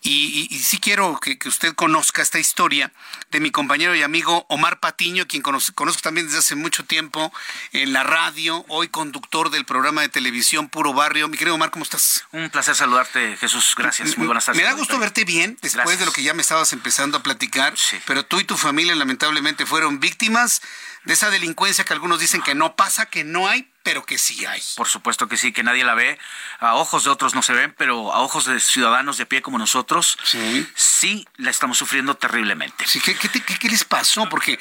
Y, 0.02 0.48
y, 0.50 0.54
y 0.54 0.58
sí 0.60 0.78
quiero 0.78 1.20
que, 1.20 1.38
que, 1.38 1.50
usted 1.50 1.74
conozca 1.74 2.22
esta 2.22 2.38
historia 2.38 2.90
de 3.30 3.38
mi 3.38 3.50
compañero 3.50 3.94
y 3.94 4.02
amigo 4.02 4.46
Omar 4.48 4.80
Patiño, 4.80 5.28
quien 5.28 5.42
conozco, 5.42 5.74
conozco, 5.74 6.00
también 6.00 6.26
desde 6.26 6.38
hace 6.38 6.54
mucho 6.54 6.86
tiempo 6.86 7.30
en 7.72 7.92
la 7.92 8.02
radio, 8.02 8.64
hoy 8.68 8.88
conductor 8.88 9.50
del 9.50 9.66
programa 9.66 10.00
de 10.00 10.08
televisión 10.08 10.70
Puro 10.70 10.94
Barrio. 10.94 11.28
Mi 11.28 11.36
querido 11.36 11.54
Omar, 11.54 11.70
¿cómo 11.70 11.82
estás? 11.82 12.24
Un 12.32 12.48
placer 12.48 12.74
saludarte, 12.76 13.36
Jesús. 13.36 13.74
Gracias. 13.76 14.16
Muy 14.16 14.26
buenas 14.26 14.46
tardes. 14.46 14.62
Me 14.62 14.66
da 14.66 14.72
gusto 14.72 14.98
verte 14.98 15.26
bien 15.26 15.58
después 15.60 15.74
Gracias. 15.74 15.98
de 15.98 16.06
lo 16.06 16.12
que 16.12 16.22
ya 16.22 16.32
me 16.32 16.40
estabas 16.40 16.72
empezando 16.72 17.18
a 17.18 17.22
platicar, 17.22 17.76
sí. 17.76 17.98
pero 18.06 18.24
tú 18.24 18.40
y 18.40 18.44
tu 18.44 18.56
familia 18.56 18.94
lamentablemente 18.94 19.66
fueron 19.66 20.00
víctimas 20.00 20.62
de 21.04 21.12
esa 21.12 21.28
delincuencia 21.28 21.84
que 21.84 21.92
algunos 21.92 22.20
dicen 22.20 22.40
que 22.40 22.54
no 22.54 22.74
pasa, 22.74 23.04
que 23.04 23.22
no 23.22 23.48
hay, 23.48 23.69
pero 23.82 24.04
que 24.04 24.18
sí 24.18 24.44
hay. 24.46 24.62
Por 24.76 24.88
supuesto 24.88 25.28
que 25.28 25.36
sí, 25.36 25.52
que 25.52 25.62
nadie 25.62 25.84
la 25.84 25.94
ve. 25.94 26.18
A 26.58 26.74
ojos 26.74 27.04
de 27.04 27.10
otros 27.10 27.34
no 27.34 27.42
se 27.42 27.52
ven, 27.52 27.74
pero 27.76 28.12
a 28.12 28.20
ojos 28.20 28.44
de 28.44 28.60
ciudadanos 28.60 29.16
de 29.18 29.26
pie 29.26 29.42
como 29.42 29.58
nosotros, 29.58 30.18
sí, 30.24 30.68
sí 30.74 31.26
la 31.36 31.50
estamos 31.50 31.78
sufriendo 31.78 32.14
terriblemente. 32.14 32.86
Sí, 32.86 33.00
¿qué, 33.00 33.14
qué, 33.14 33.28
qué, 33.28 33.58
qué 33.58 33.68
les 33.68 33.84
pasó? 33.84 34.28
Porque 34.28 34.58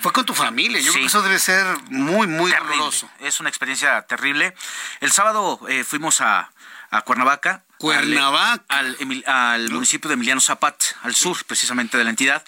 fue 0.00 0.12
con 0.12 0.24
tu 0.24 0.34
familia. 0.34 0.80
Yo 0.80 0.86
sí. 0.86 0.90
creo 0.92 1.02
que 1.02 1.08
eso 1.08 1.22
debe 1.22 1.38
ser 1.38 1.64
muy, 1.90 2.26
muy 2.26 2.50
terrible. 2.50 2.76
doloroso. 2.76 3.10
Es 3.20 3.40
una 3.40 3.48
experiencia 3.48 4.02
terrible. 4.02 4.54
El 5.00 5.12
sábado 5.12 5.60
eh, 5.68 5.84
fuimos 5.84 6.20
a, 6.20 6.50
a 6.90 7.02
Cuernavaca. 7.02 7.64
Cuernavaca. 7.78 8.64
Al, 8.68 8.96
al, 9.00 9.24
al 9.26 9.70
municipio 9.70 10.08
de 10.08 10.14
Emiliano 10.14 10.40
Zapat, 10.40 10.82
al 11.02 11.14
sur 11.14 11.44
precisamente 11.44 11.98
de 11.98 12.04
la 12.04 12.10
entidad. 12.10 12.44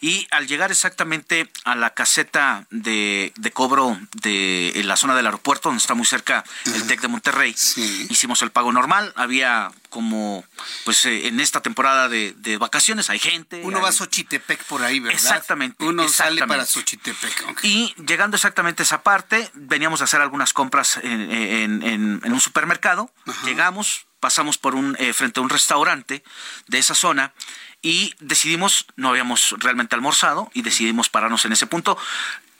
Y 0.00 0.26
al 0.30 0.46
llegar 0.46 0.70
exactamente 0.70 1.50
a 1.64 1.76
la 1.76 1.90
caseta 1.90 2.66
de, 2.70 3.32
de 3.36 3.50
cobro 3.50 3.98
de 4.22 4.72
en 4.74 4.88
la 4.88 4.96
zona 4.96 5.14
del 5.14 5.26
aeropuerto, 5.26 5.68
donde 5.68 5.80
está 5.80 5.94
muy 5.94 6.06
cerca 6.06 6.44
el 6.64 6.86
TEC 6.86 7.02
de 7.02 7.08
Monterrey, 7.08 7.54
sí. 7.56 8.06
hicimos 8.08 8.42
el 8.42 8.50
pago 8.50 8.72
normal. 8.72 9.12
Había 9.16 9.70
como, 9.90 10.44
pues 10.84 11.04
eh, 11.04 11.26
en 11.26 11.40
esta 11.40 11.60
temporada 11.60 12.08
de, 12.08 12.32
de, 12.38 12.56
vacaciones 12.56 13.10
hay 13.10 13.18
gente. 13.18 13.60
Uno 13.64 13.78
hay... 13.78 13.82
va 13.82 13.88
a 13.90 13.92
Xochitepec 13.92 14.64
por 14.64 14.82
ahí, 14.82 15.00
¿verdad? 15.00 15.20
Exactamente. 15.20 15.84
Uno 15.84 16.04
exactamente. 16.04 16.40
sale 16.40 16.48
para 16.48 16.64
Xochitepec. 16.64 17.50
Okay. 17.50 17.70
Y 17.70 18.02
llegando 18.02 18.36
exactamente 18.36 18.82
a 18.82 18.84
esa 18.84 19.02
parte, 19.02 19.50
veníamos 19.54 20.00
a 20.00 20.04
hacer 20.04 20.20
algunas 20.20 20.52
compras 20.52 20.98
en, 21.02 21.30
en, 21.30 21.82
en, 21.82 22.20
en 22.24 22.32
un 22.32 22.40
supermercado. 22.40 23.10
Ajá. 23.26 23.46
Llegamos, 23.46 24.06
pasamos 24.20 24.56
por 24.56 24.74
un, 24.74 24.96
eh, 24.98 25.12
frente 25.12 25.40
a 25.40 25.42
un 25.42 25.50
restaurante 25.50 26.22
de 26.68 26.78
esa 26.78 26.94
zona 26.94 27.34
y 27.82 28.14
decidimos, 28.20 28.86
no 28.96 29.08
habíamos 29.08 29.54
realmente 29.58 29.94
almorzado 29.94 30.50
y 30.54 30.62
decidimos 30.62 31.08
pararnos 31.08 31.44
en 31.44 31.52
ese 31.52 31.66
punto. 31.66 31.96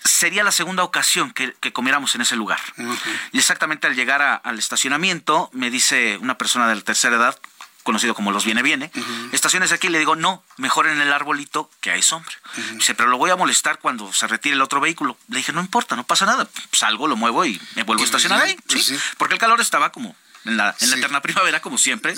Sería 0.03 0.45
la 0.45 0.53
segunda 0.53 0.83
ocasión 0.83 1.31
que, 1.33 1.55
que 1.61 1.73
comiéramos 1.73 2.15
en 2.15 2.23
ese 2.23 2.37
lugar. 2.37 2.61
Uh 2.79 2.83
-huh. 2.85 2.99
Y 3.33 3.39
exactamente 3.39 3.87
al 3.87 3.95
llegar 3.95 4.23
a, 4.23 4.35
al 4.35 4.59
estacionamiento, 4.59 5.51
me 5.53 5.71
dice 5.71 6.19
una 6.19 6.39
persona 6.39 6.69
de 6.69 6.77
la 6.77 6.81
tercera 6.81 7.17
edad, 7.17 7.39
conocido 7.83 8.15
como 8.15 8.31
los 8.31 8.45
viene 8.45 8.63
viene, 8.63 8.91
estaciones 9.33 9.73
aquí, 9.73 9.89
le 9.89 9.99
digo, 9.99 10.15
no, 10.15 10.45
mejor 10.59 10.87
en 10.87 11.01
el 11.01 11.13
arbolito 11.13 11.71
que 11.81 11.91
hay 11.91 12.03
sombra. 12.03 12.33
Dice, 12.75 12.95
pero 12.95 13.09
lo 13.09 13.17
voy 13.17 13.31
a 13.31 13.37
molestar 13.37 13.79
cuando 13.79 14.13
se 14.13 14.27
retire 14.27 14.55
el 14.55 14.61
otro 14.63 14.81
vehículo. 14.81 15.19
Le 15.29 15.39
dije, 15.39 15.53
no 15.53 15.61
importa, 15.61 15.97
no 15.97 16.05
pasa 16.05 16.27
nada, 16.27 16.49
salgo, 16.73 17.09
lo 17.09 17.17
muevo 17.17 17.45
y 17.45 17.61
me 17.75 17.83
vuelvo 17.83 18.03
a 18.03 18.05
estacionar 18.05 18.43
ahí, 18.43 18.57
¿sí? 18.69 18.97
Porque 19.17 19.35
el 19.35 19.41
calor 19.41 19.61
estaba 19.61 19.91
como 19.93 20.15
en 20.45 20.57
la, 20.59 20.77
en 20.79 20.91
la 20.91 20.97
eterna 20.97 21.21
primavera, 21.23 21.61
como 21.61 21.79
siempre. 21.79 22.15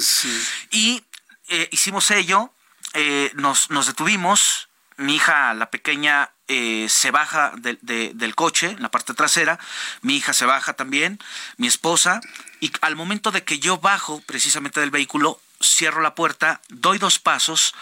Y 0.70 1.02
eh, 1.48 1.68
hicimos 1.70 2.10
ello, 2.10 2.52
eh, 2.94 3.30
nos, 3.34 3.70
nos 3.70 3.86
detuvimos, 3.86 4.68
mi 4.96 5.16
hija, 5.16 5.54
la 5.54 5.70
pequeña, 5.70 6.30
eh, 6.48 6.86
se 6.88 7.10
baja 7.10 7.52
del 7.56 8.34
coche, 8.34 8.70
en 8.70 8.82
la 8.82 8.90
parte 8.90 9.14
trasera, 9.14 9.58
mi 10.02 10.16
hija 10.16 10.32
se 10.32 10.44
baja 10.44 10.74
también, 10.74 11.18
mi 11.56 11.66
esposa, 11.66 12.20
y 12.60 12.72
al 12.82 12.96
momento 12.96 13.30
de 13.30 13.42
que 13.42 13.58
yo 13.58 13.78
bajo 13.78 14.20
precisamente 14.26 14.80
del 14.80 14.90
vehículo, 14.90 15.40
cierro 15.62 16.02
la 16.02 16.14
puerta, 16.14 16.60
doy 16.68 16.98
dos 16.98 17.18
pasos 17.18 17.74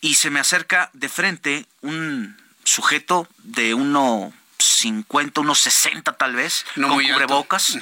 y 0.00 0.14
se 0.14 0.30
me 0.30 0.40
acerca 0.40 0.90
de 0.92 1.08
frente 1.08 1.66
un 1.80 2.36
sujeto 2.62 3.28
de 3.38 3.74
uno 3.74 4.32
50, 4.58 5.40
unos 5.40 5.58
60 5.60 6.12
tal 6.16 6.34
vez, 6.34 6.64
con 6.74 6.90
cubrebocas, 6.90 7.78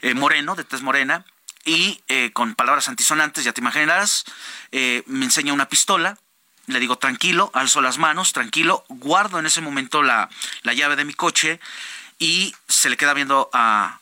eh, 0.00 0.14
moreno, 0.14 0.54
de 0.54 0.64
tez 0.64 0.82
morena, 0.82 1.24
y 1.64 2.02
eh, 2.08 2.30
con 2.32 2.54
palabras 2.54 2.88
antisonantes, 2.88 3.44
ya 3.44 3.52
te 3.52 3.60
imaginarás, 3.60 4.24
me 4.70 5.24
enseña 5.24 5.52
una 5.52 5.68
pistola, 5.68 6.18
le 6.66 6.80
digo 6.80 6.96
tranquilo, 6.96 7.50
alzo 7.54 7.80
las 7.80 7.98
manos, 7.98 8.32
tranquilo, 8.32 8.84
guardo 8.88 9.38
en 9.38 9.46
ese 9.46 9.60
momento 9.60 10.02
la, 10.02 10.28
llave 10.62 10.96
de 10.96 11.04
mi 11.04 11.14
coche 11.14 11.60
y 12.18 12.54
se 12.68 12.88
le 12.88 12.96
queda 12.96 13.14
viendo 13.14 13.50
a, 13.52 13.98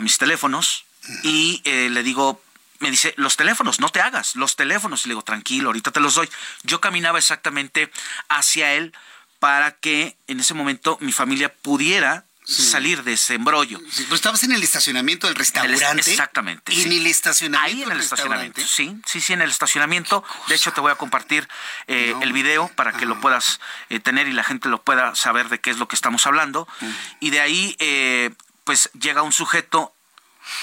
mis 0.00 0.18
teléfonos 0.18 0.84
y 1.22 1.62
eh, 1.64 1.88
le 1.90 2.02
digo, 2.02 2.42
me 2.80 2.90
dice, 2.90 3.14
los 3.16 3.36
teléfonos, 3.36 3.80
no 3.80 3.88
te 3.88 4.00
hagas, 4.00 4.36
los 4.36 4.56
teléfonos. 4.56 5.04
Y 5.04 5.08
le 5.08 5.12
digo, 5.12 5.22
tranquilo, 5.22 5.68
ahorita 5.68 5.90
te 5.90 6.00
los 6.00 6.14
doy. 6.14 6.28
Yo 6.62 6.80
caminaba 6.80 7.18
exactamente 7.18 7.90
hacia 8.28 8.74
él 8.74 8.92
para 9.38 9.72
que 9.72 10.16
en 10.26 10.40
ese 10.40 10.54
momento 10.54 10.98
mi 11.00 11.12
familia 11.12 11.52
pudiera 11.52 12.24
salir 12.44 13.02
de 13.02 13.14
ese 13.14 13.34
embrollo. 13.34 13.80
Sí, 13.90 14.04
pues 14.08 14.18
estabas 14.18 14.42
en 14.42 14.52
el 14.52 14.62
estacionamiento 14.62 15.26
del 15.26 15.36
restaurante. 15.36 16.10
exactamente. 16.10 16.72
En 16.72 16.92
el 16.92 17.06
estacionamiento. 17.06 17.76
Ahí 17.76 17.82
en 17.82 17.90
el 17.90 18.00
estacionamiento. 18.00 18.60
Sí, 18.60 19.00
sí, 19.06 19.20
sí, 19.20 19.32
en 19.32 19.42
el 19.42 19.50
estacionamiento. 19.50 20.24
De 20.48 20.54
hecho, 20.54 20.72
te 20.72 20.80
voy 20.80 20.92
a 20.92 20.96
compartir 20.96 21.48
eh, 21.86 22.14
el 22.20 22.32
video 22.32 22.68
para 22.76 22.92
que 22.92 23.06
lo 23.06 23.20
puedas 23.20 23.60
eh, 23.88 24.00
tener 24.00 24.28
y 24.28 24.32
la 24.32 24.44
gente 24.44 24.68
lo 24.68 24.82
pueda 24.82 25.14
saber 25.14 25.48
de 25.48 25.60
qué 25.60 25.70
es 25.70 25.78
lo 25.78 25.88
que 25.88 25.96
estamos 25.96 26.26
hablando. 26.26 26.68
Y 27.20 27.30
de 27.30 27.40
ahí, 27.40 27.76
eh, 27.78 28.30
pues 28.64 28.90
llega 28.98 29.22
un 29.22 29.32
sujeto, 29.32 29.94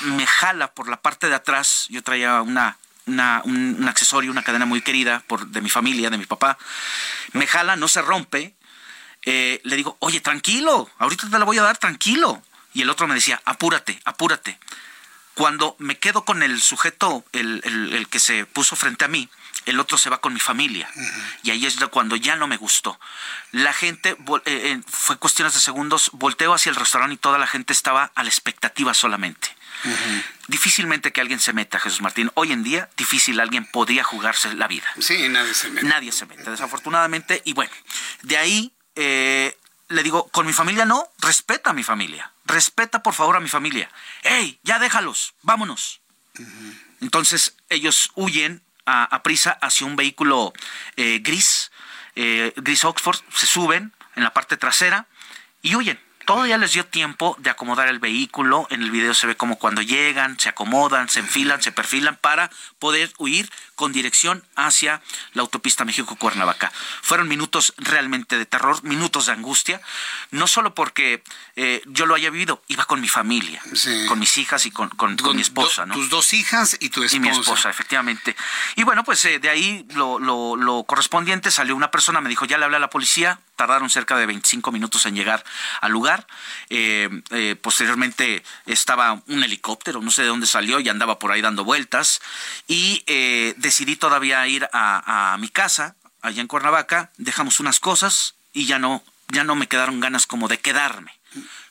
me 0.02 0.28
jala 0.28 0.74
por 0.74 0.88
la 0.88 1.02
parte 1.02 1.30
de 1.30 1.36
atrás. 1.36 1.88
Yo 1.90 2.04
traía 2.04 2.42
una 2.42 2.78
un, 3.06 3.86
accesorio, 3.88 4.32
una 4.32 4.44
cadena 4.44 4.66
muy 4.66 4.82
querida 4.82 5.24
por, 5.28 5.48
de 5.48 5.62
mi 5.62 5.70
familia, 5.70 6.10
de 6.10 6.18
mi 6.18 6.26
papá. 6.26 6.58
Me 7.34 7.48
jala, 7.48 7.76
no 7.76 7.88
se 7.88 8.02
rompe, 8.02 8.56
eh, 9.26 9.62
le 9.64 9.76
digo, 9.76 9.98
oye, 10.00 10.22
tranquilo, 10.22 10.90
ahorita 10.98 11.30
te 11.30 11.40
la 11.40 11.46
voy 11.46 11.58
a 11.58 11.64
dar 11.64 11.78
tranquilo. 11.78 12.42
Y 12.74 12.82
el 12.82 12.90
otro 12.90 13.08
me 13.08 13.16
decía, 13.16 13.42
apúrate, 13.46 14.00
apúrate. 14.06 14.58
Cuando 15.34 15.76
me 15.80 15.98
quedo 15.98 16.26
con 16.26 16.44
el 16.44 16.62
sujeto, 16.62 17.24
el, 17.32 18.08
que 18.10 18.20
se 18.20 18.46
puso 18.46 18.76
frente 18.76 19.06
a 19.06 19.08
mí, 19.08 19.30
el 19.66 19.80
otro 19.80 19.98
se 19.98 20.10
va 20.10 20.20
con 20.20 20.34
mi 20.34 20.40
familia. 20.40 20.90
Y 21.44 21.52
ahí 21.52 21.66
es 21.66 21.78
cuando 21.92 22.16
ya 22.16 22.36
no 22.36 22.48
me 22.48 22.58
gustó. 22.58 23.00
La 23.52 23.74
gente, 23.74 24.12
eh, 24.12 24.42
eh, 24.46 24.82
fue 24.88 25.18
cuestiones 25.18 25.54
de 25.54 25.60
segundos, 25.60 26.12
volteo 26.14 26.54
hacia 26.54 26.70
el 26.70 26.76
restaurante 26.76 27.16
y 27.16 27.18
toda 27.18 27.38
la 27.38 27.48
gente 27.48 27.74
estaba 27.74 28.12
a 28.16 28.24
la 28.24 28.30
expectativa 28.30 28.94
solamente. 28.94 29.56
Difícilmente 30.48 31.12
que 31.12 31.22
alguien 31.22 31.40
se 31.40 31.54
meta, 31.54 31.80
Jesús 31.80 32.02
Martín. 32.02 32.30
Hoy 32.36 32.52
en 32.52 32.64
día, 32.64 32.90
difícil 32.98 33.40
alguien 33.40 33.66
podría 33.66 34.04
jugarse 34.04 34.54
la 34.54 34.68
vida. 34.68 34.86
Sí, 35.00 35.28
nadie 35.30 35.54
se 35.54 35.70
mete. 35.70 35.88
Nadie 35.88 36.12
se 36.12 36.26
mete, 36.26 36.50
desafortunadamente. 36.50 37.42
Y 37.46 37.54
bueno, 37.54 37.72
de 38.22 38.38
ahí 38.38 38.72
eh, 38.96 39.58
le 39.90 40.04
digo, 40.04 40.28
con 40.30 40.46
mi 40.46 40.54
familia 40.54 40.86
no, 40.86 41.10
respeta 41.20 41.72
a 41.72 41.74
mi 41.74 41.84
familia, 41.84 42.32
respeta 42.46 43.04
por 43.04 43.14
favor 43.14 43.36
a 43.36 43.40
mi 43.40 43.50
familia. 43.50 43.90
¡Ey, 44.24 44.60
ya 44.64 44.80
déjalos, 44.80 45.34
vámonos! 45.42 46.02
Entonces 47.02 47.56
ellos 47.70 48.12
huyen 48.16 48.64
a, 48.86 49.22
prisa 49.24 49.52
hacia 49.62 49.88
un 49.88 49.96
vehículo 49.96 50.54
eh, 50.96 51.20
gris, 51.22 51.72
eh, 52.16 52.54
gris 52.58 52.84
Oxford, 52.84 53.20
se 53.34 53.46
suben 53.46 53.94
en 54.16 54.24
la 54.24 54.34
parte 54.34 54.58
trasera 54.58 55.08
y 55.62 55.76
huyen. 55.76 56.00
Todavía 56.26 56.58
les 56.58 56.74
dio 56.74 56.86
tiempo 56.86 57.36
de 57.40 57.50
acomodar 57.50 57.88
el 57.88 58.00
vehículo. 58.00 58.68
En 58.70 58.84
el 58.84 58.92
video 58.92 59.14
se 59.14 59.28
ve 59.28 59.36
como 59.36 59.58
cuando 59.58 59.82
llegan, 59.82 60.40
se 60.40 60.50
acomodan, 60.50 61.10
se 61.10 61.20
enfilan, 61.20 61.62
se 61.62 61.72
perfilan 61.72 62.18
para 62.18 62.50
poder 62.80 63.12
huir 63.18 63.50
con 63.76 63.92
dirección 63.92 64.44
hacia 64.56 65.02
la 65.34 65.42
autopista 65.42 65.86
México-Cuernavaca. 65.86 66.72
Fueron 67.02 67.28
minutos 67.28 67.74
realmente 67.78 68.38
de 68.38 68.46
terror, 68.46 68.84
minutos 68.84 69.26
de 69.26 69.32
angustia, 69.32 69.82
no 70.30 70.46
solo 70.46 70.76
porque 70.76 71.24
eh, 71.56 71.82
yo 71.88 72.06
lo 72.06 72.14
haya 72.14 72.30
vivido, 72.30 72.62
iba 72.68 72.86
con 72.86 73.02
mi 73.02 73.08
familia, 73.08 73.62
con 74.08 74.20
mis 74.20 74.38
hijas 74.38 74.66
y 74.66 74.72
con, 74.72 74.92
mi 75.34 75.42
esposa. 75.42 75.86
¿no? 75.86 75.96
Tus 75.96 76.10
dos 76.10 76.34
hijas 76.34 76.78
y 76.80 76.90
tu 76.90 77.04
esposa. 77.04 77.16
Y 77.16 77.20
mi 77.20 77.30
esposa, 77.30 77.70
efectivamente. 77.70 78.36
Y 78.76 78.84
bueno, 78.84 79.04
pues 79.04 79.26
eh, 79.26 79.40
de 79.40 79.50
ahí 79.50 79.86
lo, 79.96 80.20
lo, 80.20 80.84
correspondiente 80.84 81.52
salió 81.52 81.76
una 81.76 81.92
persona, 81.92 82.22
me 82.22 82.30
dijo, 82.30 82.46
ya 82.46 82.58
le 82.58 82.66
hablé 82.66 82.78
a 82.78 82.80
la 82.80 82.90
policía, 82.90 83.40
tardaron 83.62 83.92
cerca 83.92 84.18
de 84.18 84.26
25 84.26 84.72
minutos 84.72 85.06
en 85.06 85.14
llegar 85.14 85.44
al 85.82 85.92
lugar. 85.92 86.26
Eh, 86.70 87.56
posteriormente 87.62 88.44
estaba 88.66 89.22
un 89.28 89.44
helicóptero, 89.44 90.02
no 90.02 90.10
sé 90.10 90.24
de 90.24 90.30
dónde 90.30 90.48
salió, 90.48 90.80
y 90.80 90.90
andaba 90.90 91.20
por 91.20 91.32
ahí 91.32 91.42
dando 91.42 91.64
vueltas. 91.64 92.22
Y 92.68 93.04
decidí 93.58 93.98
todavía 93.98 94.48
ir 94.48 94.68
a, 94.74 95.38
mi 95.40 95.50
casa, 95.50 95.96
allá 96.24 96.42
en 96.42 96.48
Cuernavaca, 96.48 97.12
dejamos 97.18 97.60
unas 97.60 97.80
cosas 97.80 98.34
y 98.52 98.66
ya 98.66 98.80
no, 98.80 99.04
ya 99.28 99.44
no 99.44 99.54
me 99.54 99.68
quedaron 99.68 100.00
ganas 100.00 100.26
como 100.26 100.48
de 100.48 100.58
quedarme. 100.58 101.12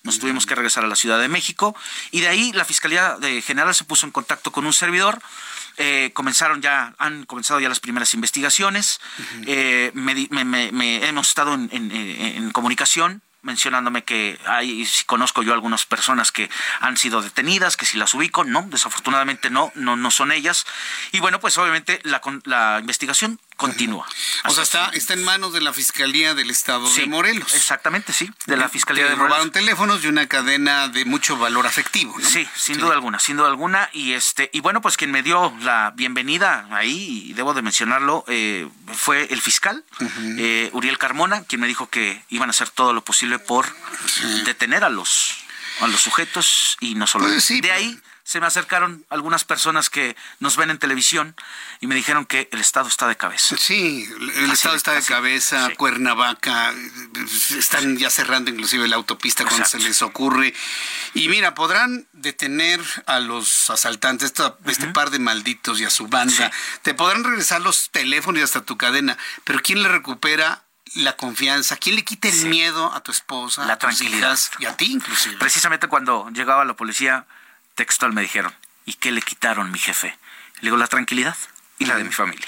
Nos 0.03 0.18
tuvimos 0.18 0.47
que 0.47 0.55
regresar 0.55 0.84
a 0.84 0.88
la 0.88 0.97
Ciudad 0.97 1.20
de 1.20 1.28
México 1.28 1.76
y 2.12 2.20
de 2.20 2.28
ahí 2.28 2.53
la 2.53 2.64
Fiscalía 2.64 3.16
de 3.18 3.43
General 3.43 3.74
se 3.74 3.84
puso 3.84 4.07
en 4.07 4.12
contacto 4.12 4.53
con 4.53 4.64
un 4.64 4.72
servidor. 4.72 5.20
Eh, 5.83 6.11
comenzaron 6.12 6.61
ya, 6.61 6.95
han 6.99 7.24
comenzado 7.24 7.59
ya 7.59 7.70
las 7.70 7.81
primeras 7.81 8.12
investigaciones. 8.12 9.01
Eh, 9.47 9.91
me, 9.95 11.09
hemos 11.09 11.28
estado 11.28 11.55
en, 11.55 11.70
en 11.72 12.51
comunicación 12.51 13.22
mencionándome 13.43 14.05
que 14.05 14.39
hay, 14.47 14.85
si 14.85 15.05
conozco 15.05 15.43
yo 15.43 15.53
algunas 15.53 15.87
personas 15.87 16.33
que 16.33 16.51
han 16.81 16.97
sido 16.97 17.22
detenidas, 17.22 17.76
que 17.76 17.87
si 17.87 17.97
las 17.97 18.14
ubico, 18.14 18.45
no, 18.45 18.62
desafortunadamente 18.68 19.51
no, 19.51 19.72
no, 19.74 19.97
no 19.97 20.11
son 20.11 20.33
ellas. 20.33 20.66
Y 21.12 21.20
bueno, 21.20 21.41
pues 21.41 21.57
obviamente 21.59 22.01
la, 22.05 22.20
la 22.45 22.78
investigación 22.81 23.41
continúa. 23.61 24.08
O 24.46 24.50
sea, 24.50 24.62
está, 24.62 24.88
está 24.94 25.12
en 25.12 25.22
manos 25.22 25.52
de 25.52 25.61
la 25.61 25.74
Fiscalía 25.74 26.32
del 26.32 26.48
Estado 26.48 26.90
de 26.92 27.06
Morelos. 27.06 27.54
Exactamente, 27.54 28.14
sí, 28.14 28.30
de 28.46 28.56
la 28.56 28.70
Fiscalía 28.70 29.04
de 29.04 29.11
Morelos. 29.11 29.28
robaron 29.28 29.52
teléfonos 29.52 30.02
y 30.02 30.06
una 30.06 30.26
cadena 30.28 30.88
de 30.88 31.04
mucho 31.04 31.36
valor 31.36 31.66
afectivo, 31.66 32.16
¿no? 32.18 32.26
Sí, 32.26 32.48
sin 32.56 32.78
duda 32.78 32.94
alguna, 32.94 33.18
sin 33.18 33.36
duda 33.36 33.48
alguna. 33.48 33.90
Y 33.92 34.14
este 34.14 34.48
y 34.54 34.61
bueno, 34.61 34.80
pues 34.80 34.96
quien 34.96 35.11
me 35.11 35.22
dio 35.22 35.54
la 35.61 35.92
bienvenida 35.94 36.66
ahí, 36.70 37.26
y 37.28 37.32
debo 37.34 37.52
de 37.52 37.61
mencionarlo, 37.61 38.24
eh, 38.28 38.66
fue 38.94 39.26
el 39.30 39.42
fiscal, 39.42 39.84
eh, 40.38 40.70
Uriel 40.72 40.96
Carmona, 40.96 41.42
quien 41.44 41.61
me 41.61 41.66
dijo 41.66 41.90
que 41.90 42.24
iban 42.30 42.48
a 42.48 42.52
hacer 42.52 42.70
todo 42.70 42.94
lo 42.94 43.04
posible 43.04 43.38
por 43.38 43.66
detener 44.46 44.84
a 44.84 44.88
los 44.88 45.36
a 45.80 45.86
los 45.86 46.00
sujetos 46.00 46.76
y 46.80 46.94
no 46.94 47.06
solo 47.06 47.26
pues 47.26 47.48
de 47.48 47.72
ahí 47.72 47.98
se 48.31 48.39
me 48.39 48.47
acercaron 48.47 49.05
algunas 49.11 49.43
personas 49.43 49.91
que 49.91 50.14
nos 50.39 50.57
ven 50.57 50.70
en 50.70 50.78
televisión 50.78 51.35
y 51.81 51.89
me 51.89 51.97
dijeron 51.97 52.26
que 52.26 52.49
el 52.53 52.61
Estado 52.61 52.87
está 52.87 53.09
de 53.09 53.16
cabeza. 53.16 53.57
Sí, 53.57 54.09
el 54.37 54.53
Estado 54.53 54.76
está 54.76 54.93
de 54.93 55.03
cabeza, 55.03 55.68
Cuernavaca, 55.76 56.72
están 57.59 57.97
ya 57.97 58.09
cerrando 58.09 58.53
inclusive 58.53 58.87
la 58.87 58.95
autopista 58.95 59.45
cuando 59.45 59.66
se 59.66 59.81
les 59.81 60.01
ocurre. 60.03 60.55
Y 61.12 61.28
mira, 61.28 61.57
podrán 61.57 62.07
detener 62.12 62.81
a 63.07 63.18
los 63.18 63.68
asaltantes, 63.68 64.33
este 64.64 64.87
par 64.87 65.11
de 65.11 65.18
malditos 65.18 65.81
y 65.81 65.85
a 65.85 65.91
su 65.91 66.07
banda, 66.07 66.53
te 66.83 66.95
podrán 66.95 67.24
regresar 67.24 67.61
los 67.61 67.91
teléfonos 67.91 68.39
y 68.39 68.45
hasta 68.45 68.61
tu 68.61 68.78
cadena, 68.78 69.18
pero 69.43 69.59
¿quién 69.61 69.83
le 69.83 69.89
recupera 69.89 70.62
la 70.95 71.16
confianza? 71.16 71.76
¿Quién 71.76 71.97
le 71.97 72.05
quita 72.05 72.28
el 72.28 72.47
miedo 72.47 72.95
a 72.95 73.01
tu 73.01 73.11
esposa, 73.11 73.66
la 73.66 73.78
tranquilidad 73.78 74.39
y 74.61 74.66
a 74.66 74.76
ti 74.76 74.93
inclusive? 74.93 75.37
Precisamente 75.39 75.89
cuando 75.89 76.31
llegaba 76.31 76.64
la 76.64 76.76
policía 76.76 77.26
textual 77.81 78.12
me 78.12 78.20
dijeron, 78.20 78.55
¿y 78.85 78.93
qué 78.93 79.11
le 79.11 79.22
quitaron 79.22 79.72
mi 79.72 79.78
jefe? 79.78 80.18
Le 80.57 80.66
digo, 80.66 80.76
la 80.76 80.87
tranquilidad 80.87 81.35
y 81.78 81.87
la 81.87 81.97
de 81.97 82.05
mi 82.05 82.12
familia. 82.12 82.47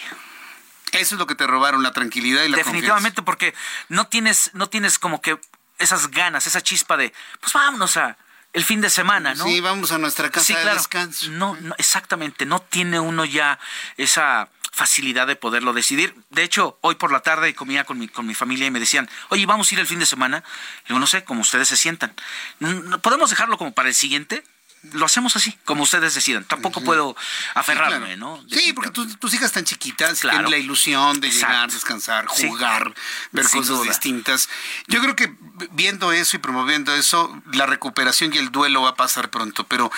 Eso 0.92 1.14
es 1.14 1.18
lo 1.18 1.26
que 1.26 1.34
te 1.34 1.46
robaron, 1.46 1.82
la 1.82 1.92
tranquilidad 1.92 2.44
y 2.44 2.50
la 2.50 2.58
Definitivamente, 2.58 3.22
porque 3.22 3.54
no 3.88 4.08
tienes, 4.08 4.50
no 4.52 4.68
tienes 4.68 4.98
como 4.98 5.22
que 5.22 5.40
esas 5.78 6.10
ganas, 6.10 6.46
esa 6.46 6.60
chispa 6.60 6.98
de, 6.98 7.14
pues 7.40 7.54
vámonos 7.54 7.96
a 7.96 8.18
el 8.52 8.62
fin 8.62 8.82
de 8.82 8.90
semana, 8.90 9.32
¿no? 9.32 9.44
Sí, 9.44 9.62
vamos 9.62 9.90
a 9.92 9.96
nuestra 9.96 10.30
casa 10.30 10.54
de 10.54 10.74
descanso. 10.74 11.30
No, 11.30 11.56
no, 11.62 11.74
exactamente, 11.78 12.44
no 12.44 12.60
tiene 12.60 13.00
uno 13.00 13.24
ya 13.24 13.58
esa 13.96 14.50
facilidad 14.70 15.26
de 15.26 15.36
poderlo 15.36 15.72
decidir. 15.72 16.14
De 16.28 16.42
hecho, 16.42 16.76
hoy 16.82 16.96
por 16.96 17.10
la 17.10 17.20
tarde 17.20 17.54
comía 17.54 17.84
con 17.84 17.98
mi, 17.98 18.08
con 18.08 18.26
mi 18.26 18.34
familia 18.34 18.66
y 18.66 18.70
me 18.70 18.80
decían, 18.80 19.08
oye, 19.30 19.46
vamos 19.46 19.70
a 19.70 19.74
ir 19.74 19.80
el 19.80 19.86
fin 19.86 19.98
de 19.98 20.04
semana. 20.04 20.44
Le 20.82 20.88
digo, 20.88 20.98
no 20.98 21.06
sé, 21.06 21.24
como 21.24 21.40
ustedes 21.40 21.68
se 21.68 21.78
sientan. 21.78 22.14
¿Podemos 23.00 23.30
dejarlo 23.30 23.56
como 23.56 23.72
para 23.72 23.88
el 23.88 23.94
siguiente? 23.94 24.44
Lo 24.92 25.06
hacemos 25.06 25.36
así, 25.36 25.56
como 25.64 25.84
ustedes 25.84 26.14
decidan. 26.14 26.44
Tampoco 26.44 26.82
puedo 26.82 27.16
aferrarme, 27.54 28.16
¿no? 28.16 28.44
Sí, 28.50 28.72
porque 28.72 28.90
tus 28.90 29.34
hijas 29.34 29.46
están 29.46 29.64
chiquitas, 29.64 30.20
tienen 30.20 30.50
la 30.50 30.58
ilusión 30.58 31.20
de 31.20 31.30
llegar, 31.30 31.70
descansar, 31.70 32.26
jugar, 32.26 32.92
ver 33.30 33.48
cosas 33.48 33.82
distintas. 33.82 34.48
Yo 34.88 35.00
creo 35.00 35.14
que 35.14 35.34
viendo 35.70 36.12
eso 36.12 36.36
y 36.36 36.40
promoviendo 36.40 36.94
eso, 36.94 37.42
la 37.52 37.66
recuperación 37.66 38.34
y 38.34 38.38
el 38.38 38.50
duelo 38.50 38.82
va 38.82 38.90
a 38.90 38.94
pasar 38.96 39.30
pronto. 39.30 39.64
Pero 39.68 39.90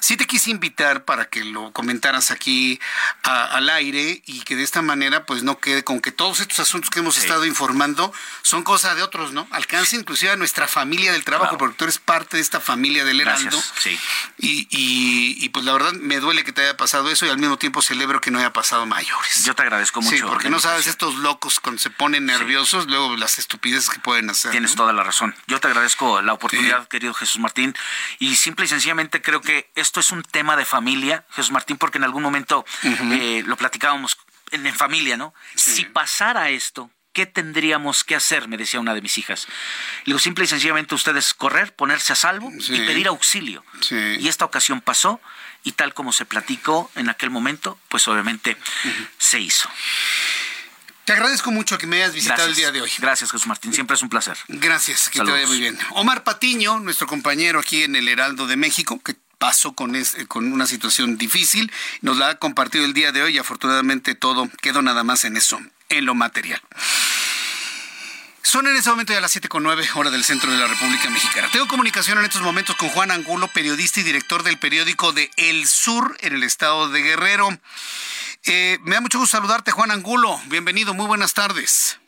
sí 0.00 0.16
te 0.16 0.26
quise 0.26 0.50
invitar 0.50 1.04
para 1.04 1.26
que 1.26 1.44
lo 1.44 1.72
comentaras 1.72 2.30
aquí 2.30 2.80
al 3.22 3.68
aire 3.68 4.22
y 4.24 4.40
que 4.40 4.56
de 4.56 4.62
esta 4.62 4.80
manera 4.82 5.26
pues 5.26 5.42
no 5.42 5.58
quede 5.58 5.84
con 5.84 6.00
que 6.00 6.12
todos 6.12 6.40
estos 6.40 6.60
asuntos 6.60 6.90
que 6.90 7.00
hemos 7.00 7.18
estado 7.18 7.44
informando 7.44 8.12
son 8.42 8.62
cosas 8.62 8.96
de 8.96 9.02
otros, 9.02 9.32
¿no? 9.32 9.46
Alcance 9.50 9.96
inclusive 9.96 10.32
a 10.32 10.36
nuestra 10.36 10.66
familia 10.66 11.12
del 11.12 11.24
trabajo, 11.24 11.58
porque 11.58 11.76
tú 11.76 11.84
eres 11.84 11.98
parte 11.98 12.36
de 12.36 12.42
esta 12.42 12.60
familia 12.60 13.04
del 13.04 13.20
Heraldo. 13.20 13.60
Sí. 13.78 13.98
Y, 14.42 14.66
y, 14.70 15.48
pues 15.50 15.64
la 15.64 15.72
verdad 15.72 15.92
me 15.92 16.18
duele 16.18 16.44
que 16.44 16.52
te 16.52 16.62
haya 16.62 16.76
pasado 16.76 17.10
eso 17.10 17.26
y 17.26 17.28
al 17.28 17.38
mismo 17.38 17.58
tiempo 17.58 17.82
celebro 17.82 18.20
que 18.20 18.30
no 18.30 18.38
haya 18.38 18.52
pasado 18.52 18.86
mayores. 18.86 19.44
Yo 19.44 19.54
te 19.54 19.62
agradezco 19.62 20.00
mucho. 20.00 20.16
Sí, 20.16 20.22
porque 20.22 20.48
no 20.48 20.60
sabes 20.60 20.86
estos 20.86 21.16
locos 21.16 21.60
cuando 21.60 21.80
se 21.80 21.90
ponen 21.90 22.26
nerviosos, 22.26 22.86
luego 22.86 23.16
las 23.16 23.38
estupideces 23.38 23.90
que 23.90 24.00
pueden 24.00 24.30
hacer. 24.30 24.50
Tienes 24.50 24.74
toda 24.74 24.92
la 24.92 25.02
razón. 25.02 25.34
Yo 25.46 25.60
te 25.60 25.68
agradezco 25.68 26.22
la 26.22 26.32
oportunidad, 26.32 26.88
querido 26.88 27.12
Jesús 27.12 27.38
Martín, 27.40 27.74
y 28.18 28.36
simple 28.36 28.64
y 28.64 28.68
sencillamente 28.68 29.20
creo 29.20 29.40
que 29.40 29.70
esto 29.74 30.00
es 30.00 30.10
un 30.10 30.22
tema 30.22 30.56
de 30.56 30.64
familia, 30.64 31.24
Jesús 31.30 31.50
Martín, 31.50 31.76
porque 31.76 31.98
en 31.98 32.04
algún 32.04 32.22
momento 32.22 32.64
eh, 32.82 33.42
lo 33.46 33.56
platicábamos 33.56 34.16
en, 34.52 34.74
familia, 34.74 35.16
¿no? 35.16 35.34
Si 35.54 35.84
pasara 35.84 36.50
esto, 36.50 36.90
¿qué 37.12 37.26
tendríamos 37.26 38.04
que 38.04 38.14
hacer? 38.14 38.48
Me 38.48 38.56
decía 38.56 38.80
una 38.80 38.94
de 38.94 39.02
mis 39.02 39.18
hijas. 39.18 39.46
Le 40.04 40.12
digo, 40.12 40.18
simple 40.18 40.44
y 40.44 40.46
sencillamente 40.46 40.94
ustedes 40.94 41.34
correr, 41.34 41.74
ponerse 41.74 42.12
a 42.12 42.16
salvo 42.16 42.50
y 42.52 42.80
pedir 42.80 43.08
auxilio. 43.08 43.64
Y 43.90 44.28
esta 44.28 44.44
ocasión 44.44 44.80
pasó 44.80 45.20
y 45.64 45.72
tal 45.72 45.94
como 45.94 46.12
se 46.12 46.24
platicó 46.24 46.90
en 46.94 47.08
aquel 47.08 47.30
momento, 47.30 47.78
pues 47.88 48.06
obviamente 48.08 48.56
se 49.18 49.40
hizo. 49.40 49.68
Te 51.04 51.14
agradezco 51.14 51.50
mucho 51.50 51.76
que 51.76 51.86
me 51.86 51.96
hayas 51.96 52.14
visitado 52.14 52.46
el 52.46 52.54
día 52.54 52.70
de 52.70 52.82
hoy. 52.82 52.90
Gracias, 52.98 53.32
Jesús 53.32 53.46
Martín. 53.46 53.72
Siempre 53.74 53.96
es 53.96 54.02
un 54.02 54.08
placer. 54.08 54.36
Gracias, 54.48 55.08
que 55.08 55.18
te 55.18 55.30
vaya 55.30 55.46
muy 55.46 55.58
bien. 55.58 55.76
Omar 55.90 56.22
Patiño, 56.22 56.78
nuestro 56.78 57.06
compañero 57.06 57.58
aquí 57.58 57.82
en 57.82 57.96
el 57.96 58.06
Heraldo 58.06 58.46
de 58.46 58.56
México, 58.56 59.00
que 59.02 59.16
pasó 59.38 59.72
con, 59.72 59.92
con 60.28 60.52
una 60.52 60.66
situación 60.66 61.16
difícil, 61.16 61.72
nos 62.02 62.18
la 62.18 62.28
ha 62.28 62.34
compartido 62.36 62.84
el 62.84 62.92
día 62.92 63.10
de 63.10 63.22
hoy 63.22 63.36
y 63.36 63.38
afortunadamente 63.38 64.14
todo 64.14 64.48
quedó 64.60 64.82
nada 64.82 65.02
más 65.02 65.24
en 65.24 65.36
eso, 65.36 65.60
en 65.90 66.06
lo 66.06 66.14
material. 66.14 66.60
Son 68.42 68.66
en 68.66 68.74
este 68.74 68.90
momento 68.90 69.12
ya 69.12 69.20
las 69.20 69.36
7.9 69.36 69.90
hora 69.94 70.10
del 70.10 70.24
centro 70.24 70.50
de 70.50 70.58
la 70.58 70.66
República 70.66 71.08
Mexicana. 71.08 71.48
Tengo 71.52 71.68
comunicación 71.68 72.18
en 72.18 72.24
estos 72.24 72.42
momentos 72.42 72.74
con 72.74 72.88
Juan 72.88 73.12
Angulo, 73.12 73.46
periodista 73.46 74.00
y 74.00 74.02
director 74.02 74.42
del 74.42 74.58
periódico 74.58 75.12
de 75.12 75.30
El 75.36 75.68
Sur 75.68 76.16
en 76.20 76.34
el 76.34 76.42
estado 76.42 76.88
de 76.88 77.00
Guerrero. 77.00 77.48
Eh, 78.46 78.78
me 78.82 78.96
da 78.96 79.00
mucho 79.00 79.20
gusto 79.20 79.36
saludarte, 79.36 79.70
Juan 79.70 79.92
Angulo. 79.92 80.40
Bienvenido, 80.46 80.94
muy 80.94 81.06
buenas 81.06 81.32
tardes. 81.32 81.99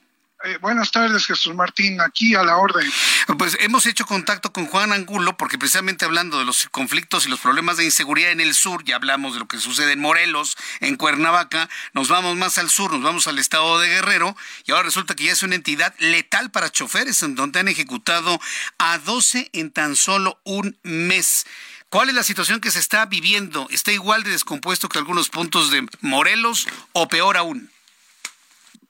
Eh, 0.45 0.59
buenas 0.61 0.91
tardes, 0.91 1.25
Jesús 1.25 1.55
Martín, 1.55 2.01
aquí 2.01 2.35
a 2.35 2.43
la 2.43 2.57
orden. 2.57 2.91
Pues 3.39 3.57
hemos 3.61 3.87
hecho 3.87 4.05
contacto 4.07 4.53
con 4.53 4.67
Juan 4.67 4.93
Angulo 4.93 5.37
porque 5.37 5.57
precisamente 5.57 6.05
hablando 6.05 6.39
de 6.41 6.45
los 6.45 6.67
conflictos 6.69 7.27
y 7.27 7.29
los 7.29 7.39
problemas 7.39 7.77
de 7.77 7.85
inseguridad 7.85 8.33
en 8.33 8.41
el 8.41 8.55
sur, 8.55 8.83
ya 8.83 8.97
hablamos 8.97 9.35
de 9.35 9.41
lo 9.41 9.47
que 9.47 9.59
sucede 9.59 9.93
en 9.93 10.01
Morelos, 10.01 10.57
en 10.81 10.97
Cuernavaca, 10.97 11.69
nos 11.93 12.09
vamos 12.09 12.37
más 12.37 12.59
al 12.59 12.71
sur, 12.71 12.93
nos 12.93 13.03
vamos 13.03 13.29
al 13.29 13.39
estado 13.39 13.79
de 13.79 13.89
Guerrero 13.89 14.37
y 14.65 14.73
ahora 14.73 14.85
resulta 14.85 15.15
que 15.15 15.25
ya 15.25 15.33
es 15.33 15.45
una 15.45 15.55
entidad 15.55 15.95
letal 16.01 16.51
para 16.51 16.73
choferes 16.73 17.23
en 17.23 17.37
donde 17.37 17.61
han 17.61 17.69
ejecutado 17.69 18.41
a 18.79 18.99
12 18.99 19.49
en 19.53 19.71
tan 19.71 19.95
solo 19.95 20.41
un 20.43 20.77
mes. 20.83 21.47
¿Cuál 21.89 22.09
es 22.09 22.15
la 22.17 22.25
situación 22.25 22.61
que 22.61 22.71
se 22.73 22.81
está 22.81 23.07
viviendo? 23.07 23.69
¿Está 23.71 23.93
igual 23.93 24.25
de 24.25 24.31
descompuesto 24.31 24.89
que 24.89 24.99
algunos 24.99 25.29
puntos 25.29 25.71
de 25.71 25.87
Morelos 26.01 26.67
o 26.93 27.07
peor 27.07 27.37
aún? 27.37 27.72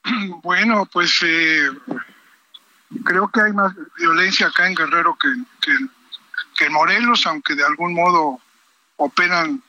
Bueno, 0.42 0.86
pues 0.86 1.20
eh, 1.22 1.70
creo 3.04 3.28
que 3.28 3.40
hay 3.40 3.52
más 3.52 3.72
violencia 3.96 4.48
acá 4.48 4.66
en 4.66 4.74
Guerrero 4.74 5.16
que, 5.20 5.28
que, 5.60 6.64
en 6.64 6.72
Morelos, 6.72 7.26
aunque 7.26 7.54
de 7.54 7.64
algún 7.64 7.92
modo 7.94 8.40
operan 8.96 9.62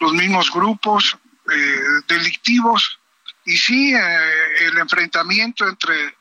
los 0.00 0.12
mismos 0.14 0.50
grupos 0.50 1.18
eh, 1.52 1.82
delictivos. 2.08 2.98
Y 3.44 3.56
sí, 3.56 3.94
eh, 3.94 4.66
el 4.66 4.78
enfrentamiento 4.78 5.68
entre 5.68 6.16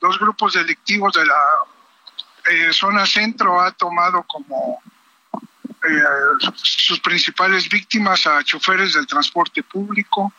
dos 0.00 0.18
grupos 0.18 0.54
delictivos 0.54 1.14
de 1.14 1.24
la 1.24 2.72
zona 2.72 3.06
centro 3.06 3.60
ha 3.60 3.72
tomado 3.72 4.22
como 4.24 4.80
sus 6.62 7.00
principales 7.00 7.68
víctimas 7.68 8.26
a 8.26 8.42
choferes 8.42 8.94
del 8.94 9.06
transporte 9.06 9.62
público. 9.62 10.32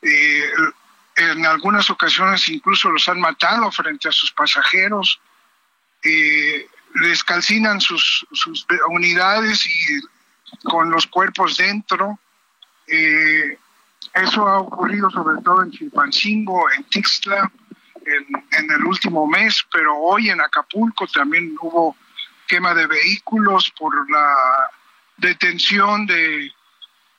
Eh, 0.00 0.52
en 1.16 1.46
algunas 1.46 1.88
ocasiones 1.90 2.48
incluso 2.48 2.90
los 2.90 3.08
han 3.08 3.20
matado 3.20 3.70
frente 3.70 4.08
a 4.08 4.12
sus 4.12 4.32
pasajeros, 4.32 5.20
eh, 6.02 6.66
les 6.96 7.24
calcinan 7.24 7.80
sus, 7.80 8.26
unidades 8.88 9.66
y 9.66 10.00
con 10.68 10.90
los 10.90 11.06
cuerpos 11.06 11.56
dentro. 11.56 12.18
Eh, 12.86 13.58
eso 14.14 14.46
ha 14.46 14.58
ocurrido 14.58 15.10
sobre 15.10 15.42
todo 15.42 15.62
en 15.62 15.70
Chilpancingo, 15.72 16.70
en 16.70 16.84
Tixla, 16.84 17.50
en, 18.06 18.70
el 18.70 18.84
último 18.84 19.26
mes, 19.26 19.64
pero 19.72 19.96
hoy 19.96 20.30
en 20.30 20.40
Acapulco 20.40 21.06
también 21.06 21.56
hubo 21.60 21.96
quema 22.46 22.74
de 22.74 22.86
vehículos 22.86 23.72
por 23.78 24.10
la 24.10 24.34
detención 25.16 26.06
de 26.06 26.52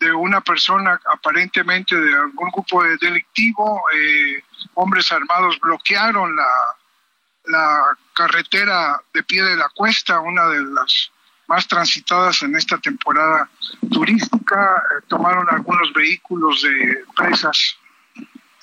de 0.05 0.13
una 0.13 0.41
persona 0.41 0.99
aparentemente 1.05 1.95
de 1.95 2.13
algún 2.13 2.49
grupo 2.51 2.83
delictivo, 2.83 3.81
eh, 3.93 4.43
hombres 4.75 5.11
armados 5.11 5.59
bloquearon 5.59 6.35
la, 6.35 7.97
carretera 8.13 8.99
de 9.13 9.23
pie 9.23 9.43
de 9.43 9.55
la 9.57 9.69
cuesta, 9.69 10.19
una 10.19 10.47
de 10.47 10.63
las 10.63 11.11
más 11.47 11.67
transitadas 11.67 12.41
en 12.43 12.55
esta 12.55 12.77
temporada 12.77 13.49
turística, 13.91 14.75
eh, 14.77 15.03
tomaron 15.07 15.47
algunos 15.49 15.93
vehículos 15.93 16.61
de 16.63 17.03
empresas, 17.07 17.77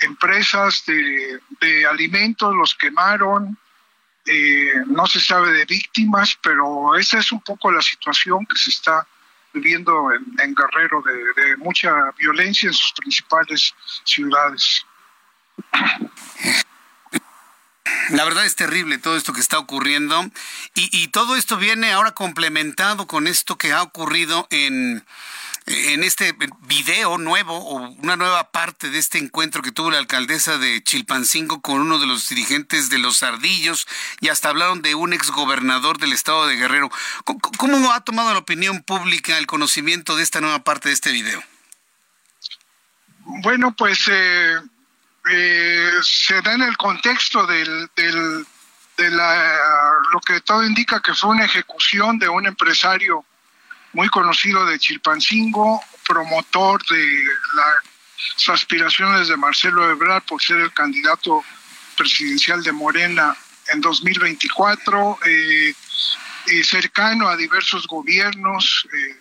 empresas 0.01 0.85
de, 0.87 1.39
de 1.61 1.87
alimentos, 1.87 2.55
los 2.55 2.75
quemaron, 2.75 3.57
eh, 4.25 4.73
no 4.87 5.07
se 5.07 5.21
sabe 5.21 5.53
de 5.53 5.65
víctimas, 5.65 6.39
pero 6.43 6.95
esa 6.97 7.19
es 7.19 7.33
un 7.33 7.41
poco 7.41 7.71
la 7.71 7.83
situación 7.83 8.47
que 8.47 8.57
se 8.57 8.71
está 8.71 9.07
viviendo 9.53 10.11
en, 10.13 10.55
Guerrero 10.55 11.03
de, 11.03 11.57
mucha 11.57 11.93
violencia 12.19 12.69
en 12.69 12.75
sus 12.75 12.93
principales 12.93 13.75
ciudades. 14.05 14.85
La 18.11 18.25
verdad 18.25 18.45
es 18.45 18.57
terrible 18.57 18.99
todo 18.99 19.17
esto 19.17 19.33
que 19.33 19.41
está 19.41 19.59
ocurriendo 19.59 20.23
y, 20.75 20.89
y 20.93 21.09
todo 21.09 21.37
esto 21.37 21.57
viene 21.57 21.93
ahora 21.93 22.13
complementado 22.13 23.07
con 23.07 23.27
esto 23.27 23.57
que 23.57 23.73
ha 23.73 23.83
ocurrido 23.83 24.47
en, 24.51 25.05
en 25.67 26.03
este 26.03 26.35
video 26.63 27.19
nuevo 27.19 27.57
o 27.57 27.77
una 28.03 28.17
nueva 28.17 28.51
parte 28.51 28.91
de 28.91 28.99
este 28.99 29.19
encuentro 29.19 29.63
que 29.63 29.73
tuvo 29.73 29.91
la 29.91 29.99
alcaldesa 29.99 30.59
de 30.59 30.83
Chilpancingo 30.83 31.61
con 31.61 31.81
uno 31.81 31.99
de 31.99 32.07
los 32.07 32.29
dirigentes 32.29 32.91
de 32.91 32.99
los 32.99 33.23
Ardillos 33.23 33.87
y 34.21 34.29
hasta 34.29 34.49
hablaron 34.49 34.83
de 34.83 34.95
un 34.95 35.13
exgobernador 35.13 35.99
del 35.99 36.13
estado 36.13 36.47
de 36.47 36.57
Guerrero. 36.57 36.91
¿Cómo, 37.59 37.93
ha 37.93 38.01
tomado 38.01 38.33
la 38.33 38.39
opinión 38.39 38.83
pública 38.83 39.39
el 39.39 39.47
conocimiento 39.47 40.17
de 40.17 40.23
esta 40.23 40.41
nueva 40.41 40.65
parte 40.65 40.89
de 40.89 40.95
este 40.95 41.13
video? 41.13 41.43
Bueno, 43.25 43.73
pues 43.73 44.09
eh, 44.11 44.57
eh, 45.31 45.91
se 46.03 46.43
da 46.43 46.55
en 46.55 46.63
el 46.63 46.77
contexto 46.77 47.47
del, 47.47 47.89
del, 47.95 48.47
de 48.97 49.11
la, 49.11 49.93
lo 50.13 50.21
que 50.21 50.41
todo 50.41 50.65
indica 50.65 51.01
que 51.01 51.15
fue 51.15 51.31
una 51.31 51.45
ejecución 51.45 52.19
de 52.19 52.29
un 52.29 52.47
empresario 52.47 53.25
muy 53.93 54.09
conocido 54.09 54.65
de 54.67 54.79
Chilpancingo, 54.79 55.83
promotor 56.07 56.85
de 56.87 57.25
las 57.55 58.49
aspiraciones 58.49 59.29
de 59.29 59.37
Marcelo 59.37 59.91
Ebrard 59.91 60.23
por 60.25 60.43
ser 60.43 60.59
el 60.59 60.73
candidato 60.73 61.45
presidencial 61.97 62.63
de 62.63 62.73
Morena 62.73 63.37
en 63.73 63.81
2024, 63.81 65.19
eh, 65.27 65.75
cercano 66.65 67.29
a 67.29 67.37
diversos 67.37 67.87
gobiernos, 67.87 68.87
eh, 68.93 69.17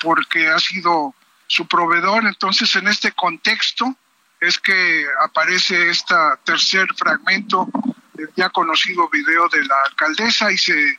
porque 0.00 0.48
ha 0.48 0.58
sido 0.58 1.14
su 1.46 1.66
proveedor. 1.66 2.24
Entonces, 2.26 2.74
en 2.76 2.88
este 2.88 3.12
contexto 3.12 3.96
es 4.40 4.58
que 4.58 5.06
aparece 5.20 5.90
este 5.90 6.14
tercer 6.44 6.86
fragmento 6.96 7.68
del 8.14 8.30
ya 8.36 8.48
conocido 8.50 9.08
video 9.08 9.48
de 9.48 9.64
la 9.64 9.76
alcaldesa 9.90 10.52
y 10.52 10.58
se 10.58 10.98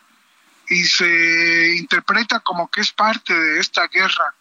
y 0.70 0.84
se 0.84 1.76
interpreta 1.78 2.39
como 2.39 2.70
que 2.70 2.82
es 2.82 2.91
parte 2.91 3.34
de 3.34 3.59
esta 3.59 3.88
guerra 3.88 4.34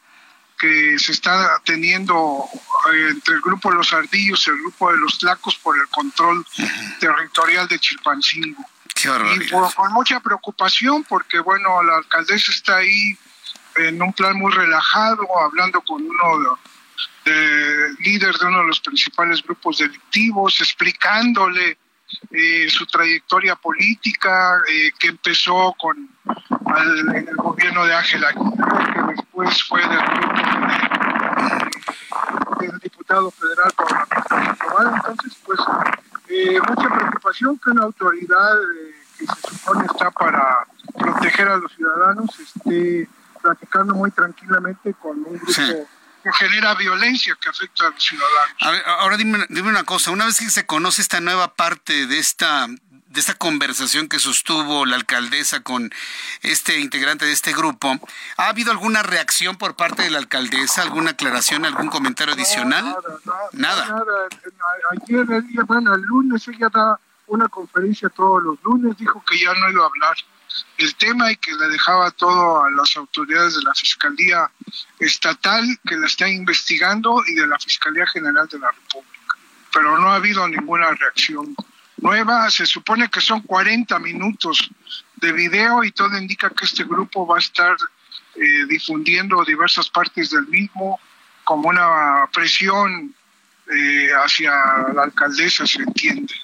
que 0.59 0.99
se 0.99 1.12
está 1.12 1.61
teniendo 1.64 2.45
eh, 2.93 3.11
entre 3.11 3.35
el 3.35 3.41
grupo 3.41 3.70
de 3.70 3.76
los 3.76 3.93
ardillos 3.93 4.47
y 4.47 4.51
el 4.51 4.59
grupo 4.59 4.91
de 4.91 4.99
los 4.99 5.18
tlacos 5.18 5.57
por 5.57 5.79
el 5.79 5.87
control 5.89 6.45
territorial 6.99 7.68
de 7.68 7.79
Chilpancingo. 7.79 8.64
y 9.37 9.49
con 9.49 9.93
mucha 9.93 10.18
preocupación 10.20 11.05
porque, 11.05 11.39
bueno, 11.39 11.83
la 11.85 11.99
alcaldesa 11.99 12.51
está 12.51 12.79
ahí 12.79 13.16
en 13.76 14.03
un 14.03 14.12
plan 14.12 14.37
muy 14.37 14.53
relajado, 14.53 15.24
hablando 15.41 15.81
con 15.83 16.03
uno 16.03 16.59
de, 17.24 17.95
líder 18.01 18.37
de 18.37 18.47
uno 18.47 18.61
de 18.61 18.66
los 18.66 18.81
principales 18.81 19.43
grupos 19.43 19.79
delictivos, 19.79 20.61
explicándole 20.61 21.79
eh, 22.30 22.66
su 22.68 22.86
trayectoria 22.86 23.56
política, 23.56 24.61
eh, 24.70 24.90
que 24.98 25.09
empezó 25.09 25.74
con 25.78 26.09
el 26.26 27.36
gobierno 27.36 27.84
de 27.86 27.94
Ángel 27.94 28.24
Aguirre, 28.24 28.92
que 28.92 29.02
después 29.14 29.62
fue 29.64 29.80
del 29.80 30.00
grupo 30.00 30.30
del 32.61 32.78
diputado 32.80 33.30
federal 33.30 33.72
Pablo 33.76 34.96
Entonces, 34.96 35.36
pues, 35.44 35.61
eh, 36.28 36.59
mucha 36.68 36.88
preocupación 36.88 37.59
que 37.59 37.70
una 37.70 37.84
autoridad 37.84 38.54
que 39.18 39.26
se 39.26 39.40
supone 39.48 39.86
está 39.86 40.11
para 40.11 40.66
proteger 40.98 41.48
a 41.48 41.56
los 41.56 41.72
ciudadanos 41.72 42.38
esté 42.38 43.09
platicando 43.42 43.94
muy 43.94 44.11
tranquilamente 44.11 44.94
con 44.94 45.18
un 45.24 45.38
grupo 45.38 45.88
que 46.29 46.45
genera 46.45 46.74
violencia 46.74 47.37
que 47.41 47.49
afecta 47.49 47.87
a 47.87 47.91
los 47.91 48.03
ciudadanos. 48.03 48.85
ahora 48.87 49.16
dime, 49.16 49.47
dime 49.49 49.68
una 49.68 49.85
cosa, 49.85 50.11
una 50.11 50.26
vez 50.26 50.39
que 50.39 50.51
se 50.51 50.66
conoce 50.66 51.03
esta 51.03 51.20
nueva 51.20 51.55
parte 51.55 52.07
de 52.07 52.18
esta 52.18 52.68
de 53.09 53.20
esta 53.20 53.35
conversación 53.35 54.07
que 54.07 54.18
sostuvo 54.18 54.85
la 54.85 54.97
alcaldesa 54.97 55.61
con 55.61 55.91
este 56.43 56.79
integrante 56.79 57.24
de 57.24 57.33
este 57.33 57.55
grupo, 57.55 57.99
¿ha 58.37 58.49
habido 58.49 58.70
alguna 58.70 59.03
reacción 59.03 59.57
por 59.57 59.76
parte 59.76 60.03
de 60.03 60.11
la 60.11 60.18
alcaldesa, 60.18 60.83
alguna 60.83 61.12
aclaración, 61.12 61.64
algún 61.64 61.89
comentario 61.89 62.35
adicional? 62.35 62.85
nada, 63.55 63.87
nada. 63.87 64.29
Ayer, 64.91 65.24
bueno, 65.66 65.95
el 65.95 66.03
lunes 66.03 66.47
ella 66.49 66.68
da 66.70 67.01
una 67.29 67.49
conferencia 67.49 68.11
todos 68.11 68.43
los 68.43 68.62
lunes, 68.62 68.97
dijo 68.99 69.24
que 69.24 69.39
ya 69.39 69.55
no 69.55 69.70
iba 69.70 69.85
a 69.85 69.87
hablar 69.87 70.16
el 70.78 70.94
tema 70.96 71.32
y 71.32 71.36
que 71.36 71.52
le 71.52 71.68
dejaba 71.68 72.11
todo 72.11 72.64
a 72.64 72.70
las 72.70 72.96
autoridades 72.96 73.56
de 73.56 73.62
la 73.62 73.74
Fiscalía 73.74 74.50
Estatal 74.98 75.64
que 75.86 75.96
la 75.96 76.06
está 76.06 76.28
investigando 76.28 77.22
y 77.26 77.34
de 77.34 77.46
la 77.46 77.59
Fiscalía 77.59 78.06
General 78.06 78.46
de 78.48 78.59
la 78.59 78.70
República. 78.70 79.36
Pero 79.72 79.98
no 79.98 80.09
ha 80.09 80.16
habido 80.16 80.46
ninguna 80.48 80.90
reacción 80.92 81.54
nueva. 81.98 82.50
Se 82.50 82.66
supone 82.66 83.09
que 83.09 83.20
son 83.20 83.40
40 83.42 83.98
minutos 83.98 84.70
de 85.16 85.32
video 85.32 85.84
y 85.84 85.92
todo 85.92 86.16
indica 86.16 86.50
que 86.50 86.64
este 86.64 86.84
grupo 86.84 87.26
va 87.26 87.36
a 87.36 87.40
estar 87.40 87.76
eh, 88.36 88.66
difundiendo 88.68 89.44
diversas 89.44 89.88
partes 89.90 90.30
del 90.30 90.46
mismo 90.46 91.00
como 91.44 91.68
una 91.68 92.28
presión 92.32 93.14
eh, 93.74 94.11
hacia 94.22 94.52
la 94.94 95.04
alcaldesa, 95.04 95.66
se 95.66 95.82
entiende. 95.82 96.34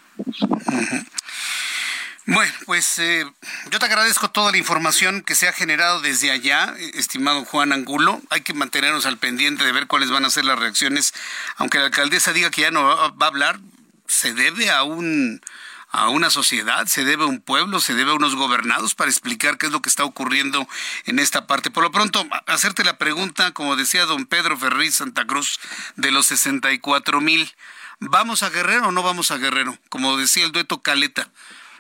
Bueno, 2.27 2.53
pues 2.65 2.99
eh, 2.99 3.27
yo 3.71 3.79
te 3.79 3.85
agradezco 3.85 4.31
toda 4.31 4.51
la 4.51 4.57
información 4.57 5.21
que 5.21 5.35
se 5.35 5.47
ha 5.47 5.53
generado 5.53 6.01
desde 6.01 6.31
allá, 6.31 6.75
estimado 6.95 7.45
Juan 7.45 7.73
Angulo. 7.73 8.23
Hay 8.31 8.41
que 8.41 8.55
mantenernos 8.55 9.05
al 9.05 9.19
pendiente 9.19 9.63
de 9.63 9.73
ver 9.73 9.87
cuáles 9.87 10.11
van 10.11 10.25
a 10.25 10.31
ser 10.31 10.47
las 10.47 10.59
reacciones. 10.59 11.13
Aunque 11.57 11.79
la 11.79 11.87
alcaldesa 11.87 12.33
diga 12.33 12.51
que 12.51 12.63
ya 12.63 12.71
no 12.71 12.83
va 12.83 13.27
a 13.27 13.29
hablar, 13.29 13.61
se 14.07 14.33
debe 14.33 14.71
a 14.71 14.85
un 14.85 15.43
a 15.91 16.09
una 16.09 16.29
sociedad, 16.29 16.87
se 16.87 17.05
debe 17.05 17.23
a 17.23 17.29
un 17.29 17.41
pueblo, 17.41 17.79
se 17.79 17.95
debe 17.95 18.11
a 18.11 18.15
unos 18.15 18.35
gobernados 18.35 18.97
para 18.97 19.11
explicar 19.11 19.59
qué 19.59 19.67
es 19.67 19.73
lo 19.73 19.81
que 19.81 19.89
está 19.89 20.05
ocurriendo 20.05 20.67
en 21.05 21.21
esta 21.21 21.47
parte. 21.47 21.71
Por 21.71 21.85
lo 21.85 21.93
pronto, 21.93 22.27
hacerte 22.47 22.83
la 22.83 22.99
pregunta, 22.99 23.53
como 23.53 23.77
decía 23.77 24.05
don 24.05 24.27
Pedro 24.27 24.57
Ferriz 24.59 24.97
Santa 24.97 25.25
Cruz, 25.25 25.61
de 25.95 26.11
los 26.11 26.27
64 26.27 27.21
mil. 27.21 27.55
¿Vamos 28.01 28.43
a 28.43 28.51
Guerrero 28.51 28.89
o 28.89 28.93
no 28.93 29.05
vamos 29.05 29.31
a 29.31 29.37
Guerrero? 29.37 29.79
Como 29.89 30.17
decía 30.17 30.45
el 30.45 30.51
dueto 30.51 30.83
Caleta. 30.83 31.29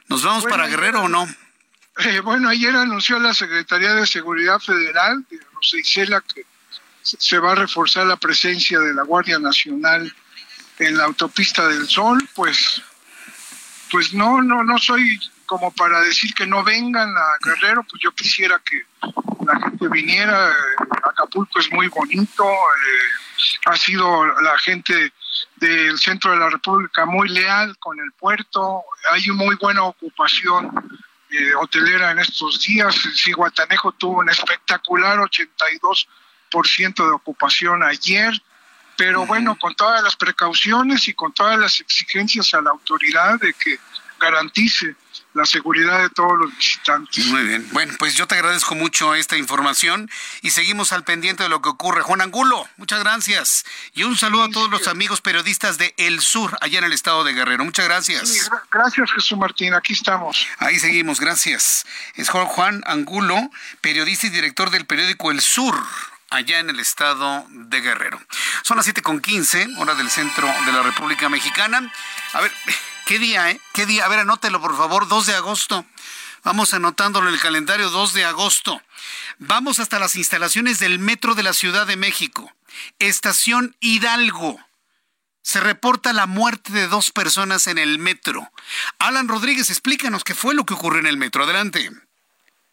¿Nos 0.09 0.23
vamos 0.23 0.45
para 0.45 0.67
Guerrero 0.67 1.03
o 1.03 1.09
no? 1.09 1.27
Eh, 1.99 2.21
bueno, 2.21 2.49
ayer 2.49 2.75
anunció 2.75 3.19
la 3.19 3.35
Secretaría 3.35 3.95
de 3.95 4.07
Seguridad 4.07 4.59
Federal, 4.59 5.25
de 5.29 5.81
Isela, 5.81 6.21
que 6.21 6.45
se 7.03 7.39
va 7.39 7.53
a 7.53 7.57
reforzar 7.57 8.07
la 8.07 8.17
presencia 8.17 8.81
de 8.81 8.95
la 8.95 9.03
Guardia 9.03 9.39
Nacional 9.39 10.13
en 10.79 10.97
la 10.97 11.05
autopista 11.05 11.69
del 11.69 11.89
Sol, 11.89 12.29
pues, 12.35 12.83
pues 13.91 14.13
no, 14.13 14.43
no, 14.43 14.65
no 14.65 14.79
soy 14.79 15.21
como 15.47 15.71
para 15.73 16.01
decir 16.01 16.35
que 16.35 16.47
no 16.47 16.65
vengan 16.65 17.09
a 17.17 17.37
Guerrero, 17.45 17.85
pues 17.85 18.03
yo 18.03 18.11
quisiera 18.13 18.61
que 18.65 18.83
la 19.47 19.61
gente 19.61 19.89
viniera. 19.89 20.53
Acapulco 21.05 21.61
es 21.61 21.71
muy 21.71 21.89
bonito, 21.89 22.45
eh, 22.45 23.57
ha 23.67 23.77
sido 23.77 24.27
la 24.41 24.59
gente 24.59 25.13
del 25.57 25.99
centro 25.99 26.32
de 26.32 26.39
la 26.39 26.51
República 26.51 27.05
muy 27.07 27.28
leal 27.28 27.76
con 27.78 27.99
el 27.99 28.12
puerto, 28.12 28.85
hay 29.12 29.26
muy 29.30 29.57
buena 29.57 29.82
ocupación 29.85 30.72
eh, 31.30 31.55
hotelera 31.57 32.12
en 32.12 32.20
estos 32.20 32.61
días, 32.61 32.95
Ciguatanejo 33.14 33.93
tuvo 33.93 34.20
un 34.20 34.30
espectacular 34.30 35.18
82% 35.18 36.95
de 36.95 37.11
ocupación 37.11 37.82
ayer, 37.82 38.32
pero 38.97 39.26
bueno, 39.26 39.57
con 39.57 39.74
todas 39.74 40.03
las 40.05 40.14
precauciones 40.14 41.09
y 41.09 41.14
con 41.14 41.32
todas 41.32 41.59
las 41.59 41.80
exigencias 41.80 42.55
a 42.55 42.61
la 42.61 42.70
autoridad 42.70 43.41
de 43.41 43.53
que 43.55 43.78
garantice 44.20 44.95
la 45.35 45.45
seguridad 45.45 46.01
de 46.01 46.11
todos 46.11 46.39
los 46.39 46.57
visitantes. 46.57 47.26
Muy 47.26 47.43
bien. 47.43 47.68
Bueno, 47.72 47.95
pues 47.99 48.14
yo 48.14 48.26
te 48.26 48.37
agradezco 48.37 48.74
mucho 48.74 49.14
esta 49.14 49.37
información 49.37 50.11
y 50.43 50.51
seguimos 50.51 50.93
al 50.93 51.05
pendiente 51.05 51.43
de 51.43 51.49
lo 51.49 51.61
que 51.61 51.68
ocurre. 51.68 52.03
Juan 52.03 52.20
Angulo, 52.20 52.68
muchas 52.76 53.01
gracias. 53.01 53.64
Y 53.95 54.05
un 54.05 54.16
saludo 54.16 54.45
a 54.45 54.51
todos 54.51 54.70
los 54.70 54.89
amigos 54.89 55.20
periodistas 55.20 55.76
de 55.76 55.95
El 55.99 56.20
Sur, 56.20 56.57
allá 56.61 56.78
en 56.78 56.85
el 56.85 56.93
estado 56.93 57.24
de 57.24 57.32
Guerrero. 57.32 57.64
Muchas 57.64 57.85
gracias. 57.85 58.51
gracias, 58.70 59.12
Jesús 59.12 59.37
Martín. 59.37 59.74
Aquí 59.74 59.93
estamos. 59.93 60.47
Ahí 60.59 60.78
seguimos, 60.78 61.20
gracias. 61.20 61.85
Es 62.14 62.30
Juan 62.30 62.82
Angulo, 62.87 63.51
periodista 63.80 64.28
y 64.28 64.30
director 64.30 64.70
del 64.70 64.87
periódico 64.87 65.30
El 65.30 65.41
Sur 65.41 65.74
allá 66.30 66.59
en 66.59 66.70
el 66.70 66.80
estado 66.80 67.47
de 67.49 67.80
Guerrero. 67.80 68.20
Son 68.62 68.76
las 68.76 68.87
7.15, 68.89 69.78
hora 69.78 69.95
del 69.95 70.11
centro 70.11 70.47
de 70.66 70.72
la 70.72 70.82
República 70.82 71.28
Mexicana. 71.28 71.93
A 72.32 72.41
ver, 72.41 72.53
¿qué 73.07 73.19
día, 73.19 73.51
eh? 73.51 73.61
¿Qué 73.73 73.87
día? 73.87 74.05
A 74.05 74.09
ver, 74.09 74.21
anótelo, 74.21 74.61
por 74.61 74.77
favor, 74.77 75.09
2 75.09 75.27
de 75.27 75.35
agosto. 75.35 75.85
Vamos 76.43 76.75
anotándolo 76.75 77.29
en 77.29 77.35
el 77.35 77.41
calendario 77.41 77.91
2 77.91 78.15
de 78.15 78.25
agosto. 78.25 78.81
Vamos 79.39 79.79
hasta 79.79 79.99
las 79.99 80.17
instalaciones 80.17 80.79
del 80.79 80.99
Metro 80.99 81.35
de 81.35 81.43
la 81.43 81.53
Ciudad 81.53 81.87
de 81.87 81.97
México. 81.97 82.53
Estación 82.99 83.77
Hidalgo. 83.81 84.61
Se 85.43 85.61
reporta 85.61 86.13
la 86.13 86.27
muerte 86.27 86.73
de 86.73 86.87
dos 86.87 87.11
personas 87.11 87.67
en 87.67 87.79
el 87.79 87.99
metro. 87.99 88.51
Alan 88.99 89.29
Rodríguez, 89.29 89.69
explícanos 89.69 90.25
qué 90.25 90.35
fue 90.35 90.55
lo 90.55 90.65
que 90.65 90.75
ocurrió 90.75 91.01
en 91.01 91.07
el 91.07 91.19
metro. 91.19 91.45
Adelante. 91.45 91.91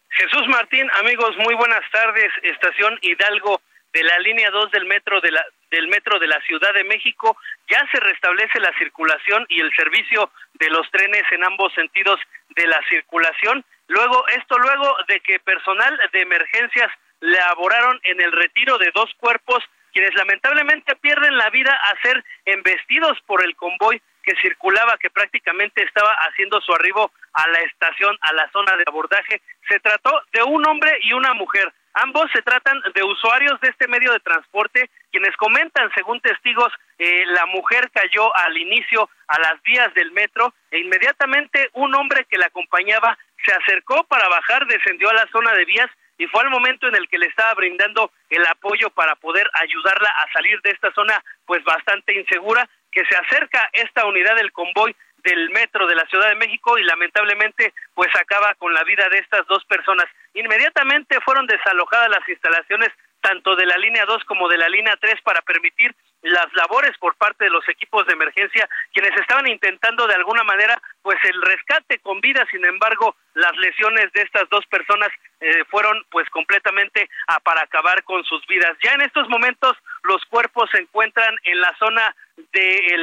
Jesús 0.08 0.48
Martín, 0.48 0.86
amigos, 1.00 1.36
muy 1.38 1.54
buenas 1.54 1.82
tardes. 1.90 2.32
Estación 2.42 2.98
Hidalgo 3.02 3.60
de 3.92 4.02
la 4.04 4.18
línea 4.20 4.50
2 4.50 4.70
del 4.70 4.86
metro 4.86 5.20
de 5.20 5.32
la 5.32 5.42
del 5.72 5.88
metro 5.88 6.20
de 6.20 6.28
la 6.28 6.40
Ciudad 6.42 6.72
de 6.74 6.84
México 6.84 7.36
ya 7.68 7.84
se 7.90 7.98
restablece 7.98 8.60
la 8.60 8.72
circulación 8.78 9.44
y 9.48 9.60
el 9.60 9.74
servicio 9.74 10.30
de 10.54 10.70
los 10.70 10.88
trenes 10.90 11.24
en 11.32 11.44
ambos 11.44 11.72
sentidos 11.74 12.20
de 12.50 12.66
la 12.66 12.78
circulación. 12.88 13.64
Luego 13.88 14.24
esto 14.28 14.58
luego 14.58 14.96
de 15.08 15.18
que 15.20 15.40
personal 15.40 15.98
de 16.12 16.20
emergencias 16.20 16.90
laboraron 17.20 17.98
en 18.04 18.20
el 18.20 18.32
retiro 18.32 18.78
de 18.78 18.90
dos 18.94 19.10
cuerpos 19.18 19.64
quienes 19.92 20.14
lamentablemente 20.14 20.96
pierden 20.96 21.36
la 21.36 21.50
vida 21.50 21.72
a 21.72 22.00
ser 22.02 22.24
embestidos 22.46 23.18
por 23.26 23.44
el 23.44 23.54
convoy 23.56 24.00
que 24.22 24.34
circulaba, 24.40 24.96
que 24.98 25.10
prácticamente 25.10 25.82
estaba 25.82 26.12
haciendo 26.28 26.60
su 26.60 26.72
arribo 26.72 27.10
a 27.34 27.48
la 27.48 27.58
estación, 27.60 28.16
a 28.20 28.32
la 28.32 28.48
zona 28.52 28.76
de 28.76 28.84
abordaje. 28.86 29.42
Se 29.68 29.80
trató 29.80 30.12
de 30.32 30.42
un 30.42 30.66
hombre 30.66 30.98
y 31.02 31.12
una 31.12 31.34
mujer. 31.34 31.72
Ambos 31.94 32.30
se 32.32 32.40
tratan 32.42 32.80
de 32.94 33.02
usuarios 33.02 33.60
de 33.60 33.68
este 33.68 33.86
medio 33.86 34.12
de 34.12 34.20
transporte, 34.20 34.88
quienes 35.10 35.36
comentan, 35.36 35.90
según 35.94 36.20
testigos, 36.20 36.72
eh, 36.98 37.24
la 37.26 37.44
mujer 37.46 37.90
cayó 37.92 38.34
al 38.36 38.56
inicio 38.56 39.10
a 39.28 39.38
las 39.40 39.62
vías 39.62 39.92
del 39.94 40.10
metro 40.12 40.54
e 40.70 40.78
inmediatamente 40.78 41.68
un 41.74 41.94
hombre 41.94 42.24
que 42.30 42.38
la 42.38 42.46
acompañaba 42.46 43.18
se 43.44 43.52
acercó 43.52 44.04
para 44.04 44.28
bajar, 44.28 44.66
descendió 44.66 45.10
a 45.10 45.14
la 45.14 45.26
zona 45.32 45.52
de 45.52 45.64
vías 45.66 45.90
y 46.16 46.26
fue 46.28 46.42
al 46.42 46.50
momento 46.50 46.86
en 46.88 46.94
el 46.94 47.08
que 47.08 47.18
le 47.18 47.26
estaba 47.26 47.54
brindando 47.54 48.10
el 48.30 48.46
apoyo 48.46 48.90
para 48.90 49.16
poder 49.16 49.50
ayudarla 49.60 50.08
a 50.08 50.32
salir 50.32 50.60
de 50.62 50.70
esta 50.70 50.92
zona 50.92 51.22
pues 51.46 51.62
bastante 51.64 52.14
insegura 52.14 52.68
que 52.90 53.04
se 53.06 53.16
acerca 53.16 53.68
esta 53.72 54.06
unidad 54.06 54.36
del 54.36 54.52
convoy 54.52 54.94
del 55.24 55.50
metro 55.50 55.86
de 55.86 55.94
la 55.94 56.06
Ciudad 56.06 56.28
de 56.28 56.36
México 56.36 56.78
y 56.78 56.84
lamentablemente 56.84 57.72
pues 57.94 58.08
acaba 58.14 58.54
con 58.54 58.72
la 58.74 58.84
vida 58.84 59.08
de 59.10 59.18
estas 59.18 59.46
dos 59.46 59.64
personas. 59.64 60.06
Inmediatamente 60.34 61.20
fueron 61.24 61.46
desalojadas 61.46 62.08
las 62.08 62.28
instalaciones 62.28 62.90
tanto 63.22 63.54
de 63.56 63.66
la 63.66 63.76
línea 63.78 64.04
2 64.04 64.24
como 64.24 64.48
de 64.48 64.58
la 64.58 64.68
línea 64.68 64.96
3 65.00 65.20
para 65.22 65.40
permitir 65.42 65.94
las 66.22 66.52
labores 66.54 66.96
por 66.98 67.16
parte 67.16 67.44
de 67.44 67.50
los 67.50 67.68
equipos 67.68 68.06
de 68.06 68.12
emergencia, 68.12 68.68
quienes 68.92 69.12
estaban 69.20 69.46
intentando 69.48 70.06
de 70.06 70.14
alguna 70.14 70.44
manera 70.44 70.80
pues 71.02 71.18
el 71.24 71.40
rescate 71.42 71.98
con 71.98 72.20
vida, 72.20 72.46
sin 72.50 72.64
embargo, 72.64 73.16
las 73.34 73.56
lesiones 73.56 74.12
de 74.12 74.22
estas 74.22 74.48
dos 74.50 74.64
personas 74.66 75.08
eh, 75.40 75.64
fueron 75.70 76.04
pues 76.10 76.28
completamente 76.30 77.08
a, 77.26 77.40
para 77.40 77.62
acabar 77.62 78.04
con 78.04 78.22
sus 78.24 78.46
vidas. 78.46 78.76
Ya 78.82 78.92
en 78.92 79.02
estos 79.02 79.28
momentos 79.28 79.76
los 80.04 80.24
cuerpos 80.26 80.70
se 80.70 80.82
encuentran 80.82 81.34
en 81.44 81.60
la 81.60 81.74
zona 81.78 82.14
de 82.36 82.96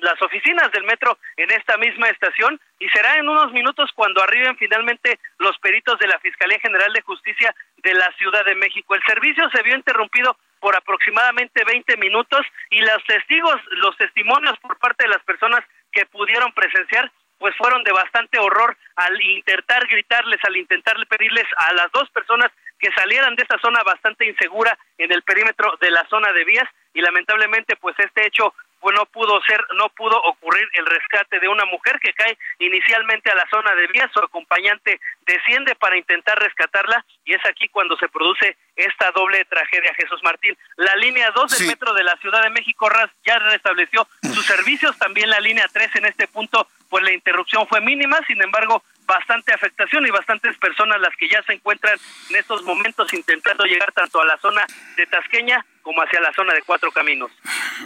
las 0.00 0.20
oficinas 0.22 0.70
del 0.72 0.84
metro 0.84 1.18
en 1.36 1.50
esta 1.50 1.76
misma 1.76 2.08
estación 2.08 2.60
y 2.78 2.88
será 2.88 3.14
en 3.14 3.28
unos 3.28 3.52
minutos 3.52 3.90
cuando 3.94 4.22
arriben 4.22 4.56
finalmente 4.56 5.18
los 5.38 5.58
peritos 5.58 5.98
de 5.98 6.08
la 6.08 6.18
Fiscalía 6.20 6.58
General 6.60 6.92
de 6.92 7.02
Justicia 7.02 7.54
de 7.78 7.94
la 7.94 8.10
Ciudad 8.18 8.44
de 8.44 8.54
México. 8.54 8.94
El 8.94 9.02
servicio 9.02 9.48
se 9.50 9.62
vio 9.62 9.76
interrumpido 9.76 10.36
por 10.60 10.76
aproximadamente 10.76 11.64
20 11.64 11.96
minutos 11.96 12.46
y 12.70 12.80
los 12.80 13.02
testigos, 13.06 13.56
los 13.72 13.96
testimonios 13.96 14.58
por 14.58 14.78
parte 14.78 15.04
de 15.04 15.10
las 15.10 15.22
personas 15.24 15.60
que 15.92 16.06
pudieron 16.06 16.52
presenciar 16.52 17.10
pues 17.40 17.56
fueron 17.56 17.82
de 17.84 17.90
bastante 17.90 18.38
horror 18.38 18.76
al 18.96 19.20
intentar 19.22 19.86
gritarles, 19.88 20.38
al 20.44 20.56
intentar 20.58 20.94
pedirles 21.08 21.46
a 21.56 21.72
las 21.72 21.90
dos 21.90 22.08
personas 22.10 22.52
que 22.78 22.92
salieran 22.92 23.34
de 23.34 23.42
esta 23.42 23.58
zona 23.60 23.82
bastante 23.82 24.26
insegura 24.26 24.78
en 24.98 25.10
el 25.10 25.22
perímetro 25.22 25.76
de 25.80 25.90
la 25.90 26.06
zona 26.08 26.32
de 26.32 26.44
vías. 26.44 26.68
Y 26.92 27.00
lamentablemente 27.00 27.76
pues 27.76 27.98
este 27.98 28.26
hecho 28.26 28.52
pues 28.80 28.96
no 28.96 29.06
pudo 29.06 29.40
ser, 29.46 29.62
no 29.76 29.88
pudo 29.90 30.20
ocurrir 30.22 30.66
el 30.74 30.86
rescate 30.86 31.38
de 31.38 31.48
una 31.48 31.64
mujer 31.66 31.98
que 32.00 32.12
cae 32.14 32.36
inicialmente 32.58 33.30
a 33.30 33.34
la 33.34 33.46
zona 33.50 33.74
de 33.74 33.86
vías, 33.88 34.10
su 34.12 34.20
acompañante 34.20 34.98
desciende 35.26 35.74
para 35.74 35.98
intentar 35.98 36.38
rescatarla 36.38 37.04
y 37.24 37.34
es 37.34 37.44
aquí 37.44 37.68
cuando 37.68 37.96
se 37.98 38.08
produce 38.08 38.56
esta 38.76 39.10
doble 39.12 39.44
tragedia, 39.44 39.94
Jesús 39.94 40.20
Martín. 40.22 40.56
La 40.76 40.96
línea 40.96 41.30
2 41.30 41.58
del 41.58 41.68
metro 41.68 41.92
de 41.92 42.04
la 42.04 42.16
Ciudad 42.16 42.42
de 42.42 42.50
México 42.50 42.88
ya 43.24 43.38
restableció 43.38 44.06
sus 44.22 44.46
servicios, 44.46 44.98
también 44.98 45.28
la 45.28 45.40
línea 45.40 45.66
3 45.70 45.96
en 45.96 46.06
este 46.06 46.26
punto, 46.26 46.66
pues 46.90 47.04
la 47.04 47.12
interrupción 47.12 47.66
fue 47.68 47.80
mínima, 47.80 48.18
sin 48.26 48.42
embargo, 48.42 48.82
bastante 49.06 49.52
afectación 49.54 50.06
y 50.06 50.10
bastantes 50.10 50.56
personas 50.58 51.00
las 51.00 51.16
que 51.16 51.28
ya 51.28 51.42
se 51.44 51.54
encuentran 51.54 51.96
en 52.28 52.36
estos 52.36 52.62
momentos 52.62 53.12
intentando 53.14 53.64
llegar 53.64 53.90
tanto 53.92 54.20
a 54.20 54.26
la 54.26 54.36
zona 54.38 54.66
de 54.96 55.06
Tasqueña 55.06 55.64
como 55.82 56.02
hacia 56.02 56.20
la 56.20 56.32
zona 56.32 56.52
de 56.52 56.62
Cuatro 56.62 56.90
Caminos. 56.92 57.30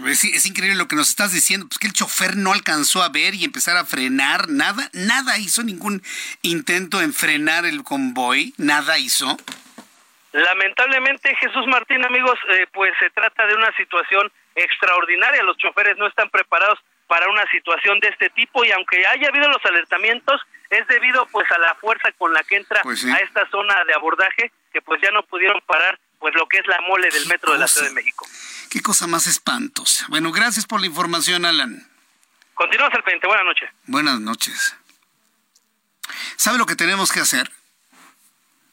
Es, 0.06 0.46
increíble 0.46 0.76
lo 0.76 0.88
que 0.88 0.96
nos 0.96 1.10
estás 1.10 1.32
diciendo, 1.32 1.66
pues 1.68 1.78
que 1.78 1.86
el 1.86 1.92
chofer 1.92 2.36
no 2.36 2.52
alcanzó 2.52 3.02
a 3.02 3.10
ver 3.10 3.34
y 3.34 3.44
empezar 3.44 3.76
a 3.76 3.84
frenar, 3.84 4.48
nada, 4.48 4.90
nada 4.92 5.38
hizo 5.38 5.62
ningún 5.62 6.02
intento 6.42 7.00
en 7.00 7.12
frenar 7.12 7.66
el 7.66 7.84
convoy, 7.84 8.54
nada 8.58 8.98
hizo. 8.98 9.36
Lamentablemente, 10.32 11.34
Jesús 11.36 11.66
Martín, 11.68 12.04
amigos, 12.04 12.38
eh, 12.48 12.66
pues 12.72 12.92
se 12.98 13.08
trata 13.10 13.46
de 13.46 13.54
una 13.54 13.74
situación 13.76 14.32
extraordinaria, 14.56 15.42
los 15.42 15.56
choferes 15.58 15.96
no 15.96 16.06
están 16.06 16.28
preparados 16.30 16.78
para 17.06 17.28
una 17.28 17.48
situación 17.50 18.00
de 18.00 18.08
este 18.08 18.30
tipo 18.30 18.64
y 18.64 18.72
aunque 18.72 19.06
haya 19.06 19.28
habido 19.28 19.48
los 19.48 19.64
alertamientos 19.64 20.40
es 20.70 20.86
debido 20.88 21.26
pues 21.26 21.50
a 21.52 21.58
la 21.58 21.74
fuerza 21.76 22.10
con 22.18 22.32
la 22.32 22.42
que 22.42 22.56
entra 22.56 22.80
pues 22.82 23.04
a 23.04 23.18
esta 23.18 23.48
zona 23.50 23.84
de 23.84 23.94
abordaje 23.94 24.50
que 24.72 24.82
pues 24.82 25.00
ya 25.02 25.10
no 25.10 25.22
pudieron 25.24 25.60
parar 25.66 25.98
pues 26.18 26.34
lo 26.34 26.48
que 26.48 26.58
es 26.58 26.66
la 26.66 26.80
mole 26.88 27.08
del 27.10 27.26
metro 27.26 27.52
de 27.52 27.58
la 27.58 27.68
Ciudad 27.68 27.88
de 27.88 27.94
México. 27.94 28.26
Qué 28.70 28.80
cosa 28.80 29.06
más 29.06 29.26
espantosa. 29.26 30.06
Bueno, 30.08 30.32
gracias 30.32 30.66
por 30.66 30.80
la 30.80 30.86
información, 30.86 31.44
Alan. 31.44 31.86
Continuamos 32.54 32.94
al 32.94 33.02
pendiente. 33.02 33.26
Buenas 33.26 33.44
noches. 33.44 33.70
Buenas 33.86 34.20
noches. 34.20 34.76
¿Sabe 36.36 36.58
lo 36.58 36.66
que 36.66 36.76
tenemos 36.76 37.12
que 37.12 37.20
hacer? 37.20 37.50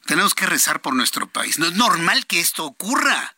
Tenemos 0.06 0.34
que 0.34 0.46
rezar 0.46 0.80
por 0.80 0.94
nuestro 0.94 1.26
país. 1.26 1.58
No 1.58 1.66
es 1.66 1.72
normal 1.72 2.26
que 2.26 2.40
esto 2.40 2.64
ocurra. 2.64 3.36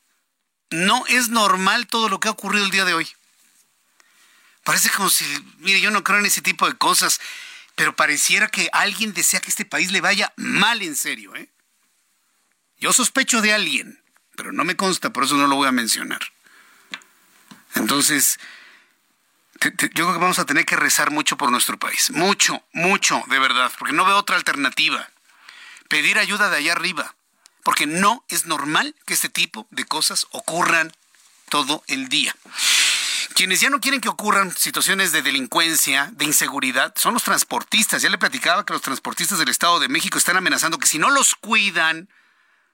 No 0.70 1.04
es 1.08 1.28
normal 1.28 1.86
todo 1.86 2.08
lo 2.08 2.20
que 2.20 2.28
ha 2.28 2.32
ocurrido 2.32 2.64
el 2.64 2.70
día 2.70 2.84
de 2.84 2.94
hoy. 2.94 3.08
Parece 4.64 4.90
como 4.90 5.10
si, 5.10 5.24
mire, 5.58 5.80
yo 5.80 5.90
no 5.90 6.02
creo 6.02 6.18
en 6.18 6.26
ese 6.26 6.40
tipo 6.40 6.66
de 6.66 6.76
cosas, 6.76 7.20
pero 7.76 7.94
pareciera 7.94 8.48
que 8.48 8.70
alguien 8.72 9.12
desea 9.12 9.40
que 9.40 9.50
este 9.50 9.66
país 9.66 9.92
le 9.92 10.00
vaya 10.00 10.32
mal 10.36 10.82
en 10.82 10.96
serio, 10.96 11.36
¿eh? 11.36 11.50
Yo 12.78 12.92
sospecho 12.92 13.40
de 13.40 13.52
alguien, 13.52 14.02
pero 14.36 14.52
no 14.52 14.64
me 14.64 14.76
consta, 14.76 15.12
por 15.12 15.24
eso 15.24 15.36
no 15.36 15.46
lo 15.46 15.56
voy 15.56 15.68
a 15.68 15.72
mencionar. 15.72 16.20
Entonces, 17.74 18.38
yo 19.60 19.70
creo 19.76 20.12
que 20.12 20.18
vamos 20.18 20.38
a 20.38 20.46
tener 20.46 20.64
que 20.64 20.76
rezar 20.76 21.10
mucho 21.10 21.36
por 21.36 21.50
nuestro 21.50 21.78
país. 21.78 22.10
Mucho, 22.10 22.62
mucho, 22.72 23.22
de 23.28 23.38
verdad, 23.38 23.70
porque 23.78 23.94
no 23.94 24.04
veo 24.04 24.16
otra 24.16 24.36
alternativa. 24.36 25.08
Pedir 25.88 26.18
ayuda 26.18 26.48
de 26.48 26.56
allá 26.56 26.72
arriba, 26.72 27.14
porque 27.62 27.86
no 27.86 28.24
es 28.28 28.46
normal 28.46 28.94
que 29.06 29.14
este 29.14 29.28
tipo 29.28 29.66
de 29.70 29.84
cosas 29.84 30.26
ocurran 30.30 30.92
todo 31.48 31.84
el 31.86 32.08
día. 32.08 32.34
Quienes 33.34 33.60
ya 33.60 33.68
no 33.68 33.80
quieren 33.80 34.00
que 34.00 34.08
ocurran 34.08 34.56
situaciones 34.56 35.10
de 35.10 35.20
delincuencia, 35.20 36.08
de 36.12 36.24
inseguridad, 36.24 36.94
son 36.96 37.14
los 37.14 37.24
transportistas. 37.24 38.00
Ya 38.00 38.08
le 38.08 38.16
platicaba 38.16 38.64
que 38.64 38.72
los 38.72 38.82
transportistas 38.82 39.40
del 39.40 39.48
Estado 39.48 39.80
de 39.80 39.88
México 39.88 40.18
están 40.18 40.36
amenazando 40.36 40.78
que 40.78 40.86
si 40.86 41.00
no 41.00 41.10
los 41.10 41.34
cuidan, 41.34 42.08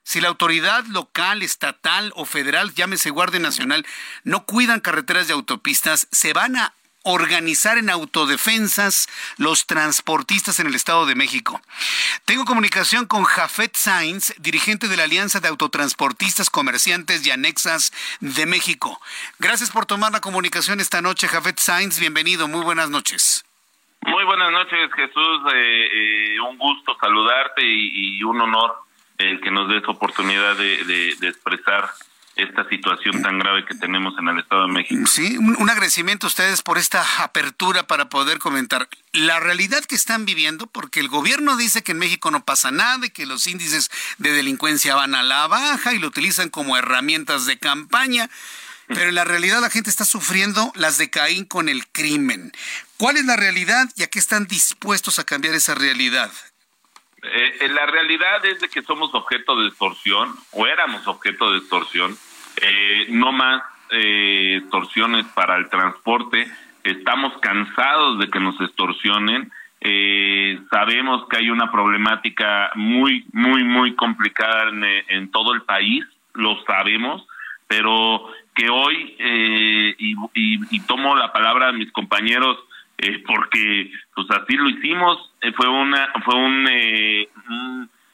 si 0.03 0.21
la 0.21 0.27
autoridad 0.27 0.85
local, 0.85 1.41
estatal 1.41 2.13
o 2.15 2.25
federal, 2.25 2.75
llámese 2.75 3.09
Guardia 3.09 3.39
Nacional, 3.39 3.87
no 4.23 4.45
cuidan 4.45 4.81
carreteras 4.81 5.27
y 5.27 5.31
autopistas, 5.31 6.07
se 6.11 6.31
van 6.33 6.55
a 6.55 6.75
organizar 7.03 7.77
en 7.77 7.89
autodefensas 7.89 9.07
los 9.37 9.65
transportistas 9.65 10.59
en 10.59 10.67
el 10.67 10.75
Estado 10.75 11.05
de 11.05 11.15
México. 11.15 11.61
Tengo 12.25 12.45
comunicación 12.45 13.05
con 13.05 13.23
Jafet 13.23 13.75
Sainz, 13.75 14.33
dirigente 14.39 14.87
de 14.87 14.97
la 14.97 15.03
Alianza 15.03 15.39
de 15.39 15.47
Autotransportistas, 15.47 16.49
Comerciantes 16.49 17.25
y 17.25 17.31
Anexas 17.31 17.91
de 18.19 18.45
México. 18.45 18.99
Gracias 19.39 19.71
por 19.71 19.85
tomar 19.85 20.11
la 20.11 20.21
comunicación 20.21 20.79
esta 20.79 21.01
noche, 21.01 21.27
Jafet 21.27 21.59
Sainz. 21.59 21.99
Bienvenido, 21.99 22.47
muy 22.47 22.63
buenas 22.63 22.89
noches. 22.89 23.45
Muy 24.01 24.23
buenas 24.23 24.51
noches, 24.51 24.91
Jesús. 24.95 25.41
Eh, 25.53 25.89
eh, 25.93 26.39
un 26.41 26.57
gusto 26.57 26.97
saludarte 26.99 27.61
y, 27.63 28.23
un 28.23 28.41
honor 28.41 28.75
el 29.17 29.39
que 29.41 29.51
nos 29.51 29.69
des 29.69 29.83
oportunidad 29.87 30.55
de 30.55 31.17
expresar 31.21 31.91
esta 32.43 32.67
situación 32.67 33.21
tan 33.21 33.39
grave 33.39 33.65
que 33.65 33.75
tenemos 33.75 34.13
en 34.19 34.27
el 34.27 34.39
Estado 34.39 34.67
de 34.67 34.73
México. 34.73 35.05
Sí, 35.05 35.37
un, 35.37 35.69
agradecimiento 35.69 36.27
a 36.27 36.29
ustedes 36.29 36.61
por 36.61 36.77
esta 36.77 37.03
apertura 37.23 37.87
para 37.87 38.09
poder 38.09 38.39
comentar 38.39 38.87
la 39.13 39.39
realidad 39.39 39.83
que 39.85 39.95
están 39.95 40.25
viviendo, 40.25 40.67
porque 40.67 40.99
el 40.99 41.07
gobierno 41.07 41.57
dice 41.57 41.83
que 41.83 41.91
en 41.91 41.99
México 41.99 42.31
no 42.31 42.45
pasa 42.45 42.71
nada 42.71 43.05
y 43.05 43.09
que 43.09 43.25
los 43.25 43.47
índices 43.47 43.89
de 44.17 44.31
delincuencia 44.31 44.95
van 44.95 45.15
a 45.15 45.23
la 45.23 45.47
baja 45.47 45.93
y 45.93 45.99
lo 45.99 46.07
utilizan 46.07 46.49
como 46.49 46.77
herramientas 46.77 47.45
de 47.45 47.57
campaña. 47.59 48.29
Pero 48.87 49.09
en 49.09 49.15
la 49.15 49.23
realidad 49.23 49.61
la 49.61 49.69
gente 49.69 49.89
está 49.89 50.03
sufriendo 50.03 50.73
las 50.75 50.97
de 50.97 51.09
Caín 51.09 51.45
con 51.45 51.69
el 51.69 51.87
crimen. 51.87 52.51
¿Cuál 52.97 53.17
es 53.17 53.25
la 53.25 53.37
realidad 53.37 53.89
y 53.95 54.03
a 54.03 54.07
qué 54.07 54.19
están 54.19 54.47
dispuestos 54.47 55.17
a 55.17 55.23
cambiar 55.23 55.55
esa 55.55 55.75
realidad? 55.75 56.31
Eh, 57.23 57.67
la 57.69 57.85
realidad 57.85 58.43
es 58.45 58.59
de 58.59 58.69
que 58.69 58.81
somos 58.81 59.13
objeto 59.13 59.55
de 59.55 59.67
extorsión, 59.67 60.35
o 60.51 60.65
éramos 60.65 61.07
objeto 61.07 61.51
de 61.51 61.59
extorsión, 61.59 62.17
eh, 62.61 63.07
no 63.09 63.31
más 63.31 63.63
eh, 63.91 64.57
extorsiones 64.61 65.25
para 65.35 65.57
el 65.57 65.69
transporte, 65.69 66.47
estamos 66.83 67.33
cansados 67.41 68.19
de 68.19 68.29
que 68.29 68.39
nos 68.39 68.59
extorsionen, 68.61 69.51
eh, 69.81 70.59
sabemos 70.69 71.27
que 71.27 71.37
hay 71.37 71.49
una 71.49 71.71
problemática 71.71 72.71
muy, 72.75 73.25
muy, 73.33 73.63
muy 73.63 73.95
complicada 73.95 74.69
en, 74.69 74.83
en 75.07 75.31
todo 75.31 75.53
el 75.53 75.63
país, 75.63 76.05
lo 76.33 76.63
sabemos, 76.65 77.25
pero 77.67 78.27
que 78.53 78.69
hoy, 78.69 79.15
eh, 79.17 79.95
y, 79.97 80.13
y, 80.33 80.59
y, 80.69 80.79
tomo 80.81 81.15
la 81.15 81.31
palabra 81.31 81.67
de 81.67 81.77
mis 81.77 81.91
compañeros, 81.91 82.57
eh, 82.97 83.23
porque 83.25 83.91
pues 84.13 84.27
así 84.31 84.55
lo 84.55 84.69
hicimos, 84.69 85.31
eh, 85.41 85.51
fue 85.53 85.67
una, 85.67 86.09
fue 86.23 86.35
un, 86.35 86.67
eh, 86.69 87.29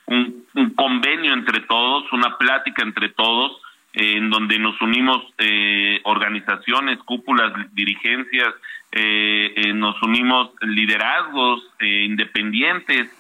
un, 0.06 0.46
un, 0.54 0.70
convenio 0.76 1.34
entre 1.34 1.62
todos, 1.62 2.12
una 2.14 2.38
plática 2.38 2.84
entre 2.84 3.10
todos, 3.10 3.60
en 4.00 4.30
donde 4.30 4.60
nos 4.60 4.80
unimos 4.80 5.24
eh, 5.40 6.00
organizaciones, 6.04 7.00
cúpulas, 7.00 7.52
dirigencias, 7.74 8.54
eh, 8.92 9.54
eh, 9.56 9.74
nos 9.74 10.00
unimos 10.04 10.52
liderazgos 10.62 11.64
independientes 11.80 13.12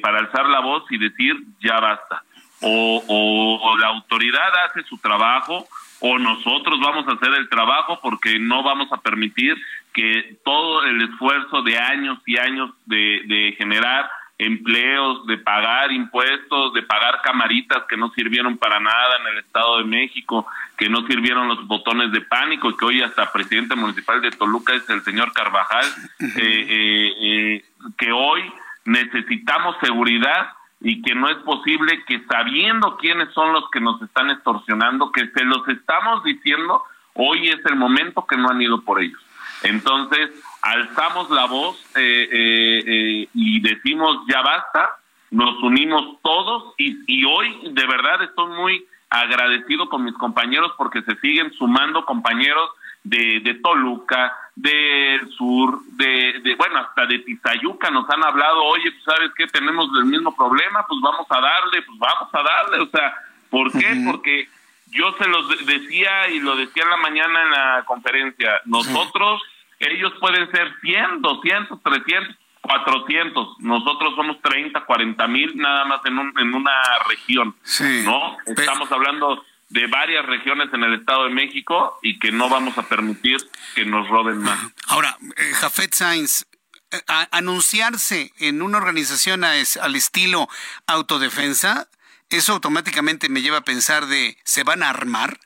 para 0.00 0.20
alzar 0.20 0.48
la 0.48 0.60
voz 0.60 0.84
y 0.90 0.96
decir 0.96 1.36
ya 1.60 1.78
basta. 1.78 2.22
O, 2.62 3.04
o, 3.06 3.76
la 3.76 3.88
autoridad 3.88 4.50
hace 4.64 4.82
su 4.84 4.96
trabajo 4.96 5.66
o 6.00 6.18
nosotros 6.18 6.80
vamos 6.80 7.06
a 7.06 7.12
hacer 7.12 7.34
el 7.34 7.50
trabajo 7.50 8.00
porque 8.02 8.38
no 8.38 8.62
vamos 8.62 8.90
a 8.92 8.96
permitir 9.02 9.56
que 9.92 10.38
todo 10.42 10.84
el 10.84 11.02
esfuerzo 11.02 11.60
de 11.62 11.78
años 11.78 12.18
y 12.24 12.38
años 12.38 12.70
de 12.86 13.54
generar 13.58 14.08
empleos, 14.38 15.26
de 15.26 15.36
pagar 15.38 15.90
impuestos, 15.90 16.72
de 16.72 16.82
pagar 16.82 17.20
camaritas 17.22 17.84
que 17.88 17.96
no 17.96 18.10
sirvieron 18.10 18.56
para 18.56 18.78
nada 18.78 19.16
en 19.20 19.26
el 19.34 19.38
Estado 19.38 19.78
de 19.78 19.84
México, 19.84 20.46
que 20.76 20.88
no 20.88 21.06
sirvieron 21.06 21.48
los 21.48 21.66
botones 21.66 22.12
de 22.12 22.20
pánico 22.20 22.70
y 22.70 22.76
que 22.76 22.84
hoy 22.84 23.02
hasta 23.02 23.32
presidente 23.32 23.74
municipal 23.74 24.20
de 24.20 24.30
Toluca 24.30 24.74
es 24.74 24.88
el 24.90 25.02
señor 25.02 25.32
Carvajal, 25.32 25.86
eh, 26.20 26.30
eh, 26.36 27.14
eh, 27.20 27.64
que 27.96 28.12
hoy 28.12 28.42
necesitamos 28.84 29.76
seguridad 29.82 30.52
y 30.80 31.02
que 31.02 31.14
no 31.16 31.28
es 31.28 31.38
posible 31.38 32.04
que 32.06 32.24
sabiendo 32.26 32.96
quiénes 32.96 33.32
son 33.34 33.52
los 33.52 33.68
que 33.70 33.80
nos 33.80 34.00
están 34.00 34.30
extorsionando, 34.30 35.10
que 35.10 35.26
se 35.28 35.44
los 35.44 35.66
estamos 35.68 36.22
diciendo, 36.22 36.84
Hoy 37.20 37.48
es 37.48 37.58
el 37.66 37.74
momento 37.74 38.24
que 38.26 38.36
no 38.36 38.48
han 38.48 38.62
ido 38.62 38.80
por 38.82 39.02
ellos. 39.02 39.20
Entonces, 39.64 40.30
alzamos 40.62 41.30
la 41.30 41.46
voz 41.46 41.76
eh, 41.96 42.28
eh, 42.30 42.84
eh, 42.86 43.28
y 43.34 43.60
decimos 43.60 44.18
ya 44.28 44.42
basta, 44.42 44.96
nos 45.30 45.62
unimos 45.62 46.20
todos 46.22 46.74
y, 46.78 46.96
y 47.06 47.24
hoy 47.24 47.70
de 47.72 47.86
verdad 47.86 48.22
estoy 48.22 48.48
muy 48.48 48.86
agradecido 49.10 49.88
con 49.88 50.04
mis 50.04 50.14
compañeros 50.14 50.72
porque 50.76 51.02
se 51.02 51.16
siguen 51.16 51.52
sumando 51.52 52.04
compañeros 52.04 52.70
de, 53.04 53.40
de 53.40 53.54
Toluca, 53.54 54.36
del 54.54 55.28
sur, 55.30 55.80
de, 55.92 56.40
de, 56.42 56.54
bueno, 56.56 56.78
hasta 56.78 57.06
de 57.06 57.20
Tizayuca 57.20 57.90
nos 57.90 58.08
han 58.10 58.24
hablado, 58.24 58.64
oye, 58.64 58.90
pues, 58.90 59.04
¿sabes 59.04 59.30
qué? 59.36 59.46
Tenemos 59.46 59.88
el 59.98 60.06
mismo 60.06 60.34
problema, 60.34 60.84
pues 60.86 61.00
vamos 61.00 61.26
a 61.30 61.40
darle, 61.40 61.82
pues 61.82 61.98
vamos 61.98 62.28
a 62.32 62.42
darle, 62.42 62.80
o 62.80 62.90
sea, 62.90 63.14
¿por 63.50 63.72
qué? 63.72 64.02
Porque 64.04 64.48
yo 64.90 65.14
se 65.18 65.28
los 65.28 65.66
decía 65.66 66.28
y 66.30 66.40
lo 66.40 66.56
decía 66.56 66.82
en 66.82 66.90
la 66.90 66.96
mañana 66.96 67.42
en 67.42 67.50
la 67.50 67.84
conferencia, 67.86 68.60
nosotros, 68.64 69.42
ellos 69.78 70.12
pueden 70.20 70.50
ser 70.50 70.72
100, 70.80 71.22
200, 71.22 71.82
300, 71.82 72.36
400, 72.60 73.60
nosotros 73.60 74.14
somos 74.16 74.40
30, 74.42 74.84
40 74.84 75.28
mil 75.28 75.56
nada 75.56 75.84
más 75.86 76.04
en, 76.04 76.18
un, 76.18 76.38
en 76.38 76.54
una 76.54 76.72
región, 77.08 77.56
¿no? 78.04 78.36
Estamos 78.46 78.90
hablando 78.92 79.44
de 79.70 79.86
varias 79.86 80.24
regiones 80.26 80.72
en 80.72 80.82
el 80.82 80.94
Estado 80.94 81.24
de 81.24 81.30
México 81.30 81.98
y 82.02 82.18
que 82.18 82.32
no 82.32 82.48
vamos 82.48 82.76
a 82.78 82.88
permitir 82.88 83.38
que 83.74 83.84
nos 83.84 84.08
roben 84.08 84.38
más. 84.38 84.58
Ahora, 84.88 85.16
eh, 85.36 85.52
Jafet 85.54 85.94
Sainz, 85.94 86.46
eh, 86.90 87.00
anunciarse 87.30 88.32
en 88.38 88.62
una 88.62 88.78
organización 88.78 89.44
al 89.44 89.94
estilo 89.94 90.48
autodefensa, 90.86 91.88
¿eso 92.30 92.54
automáticamente 92.54 93.28
me 93.28 93.42
lleva 93.42 93.58
a 93.58 93.64
pensar 93.64 94.06
de 94.06 94.36
¿se 94.44 94.64
van 94.64 94.82
a 94.82 94.90
armar? 94.90 95.38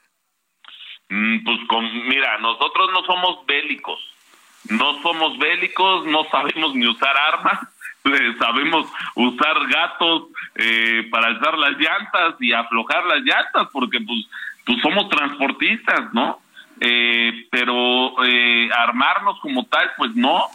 Mm, 1.08 1.44
pues 1.44 1.58
con, 1.68 1.84
mira, 2.08 2.38
nosotros 2.38 2.90
no 2.92 3.04
somos 3.04 3.44
bélicos, 3.46 3.98
no 4.68 5.00
somos 5.02 5.38
bélicos, 5.38 6.06
no 6.06 6.24
sabemos 6.30 6.74
ni 6.74 6.86
usar 6.86 7.16
armas, 7.16 7.58
sabemos 8.38 8.86
usar 9.14 9.66
gatos 9.68 10.28
eh, 10.54 11.08
para 11.10 11.28
alzar 11.28 11.58
las 11.58 11.72
llantas 11.78 12.34
y 12.40 12.52
aflojar 12.52 13.04
las 13.06 13.22
llantas, 13.22 13.68
porque 13.72 14.00
pues, 14.00 14.26
pues 14.64 14.80
somos 14.80 15.08
transportistas, 15.08 16.12
¿no? 16.12 16.40
Eh, 16.80 17.46
pero 17.50 18.24
eh, 18.24 18.70
armarnos 18.76 19.38
como 19.40 19.64
tal, 19.66 19.90
pues 19.96 20.14
no. 20.14 20.48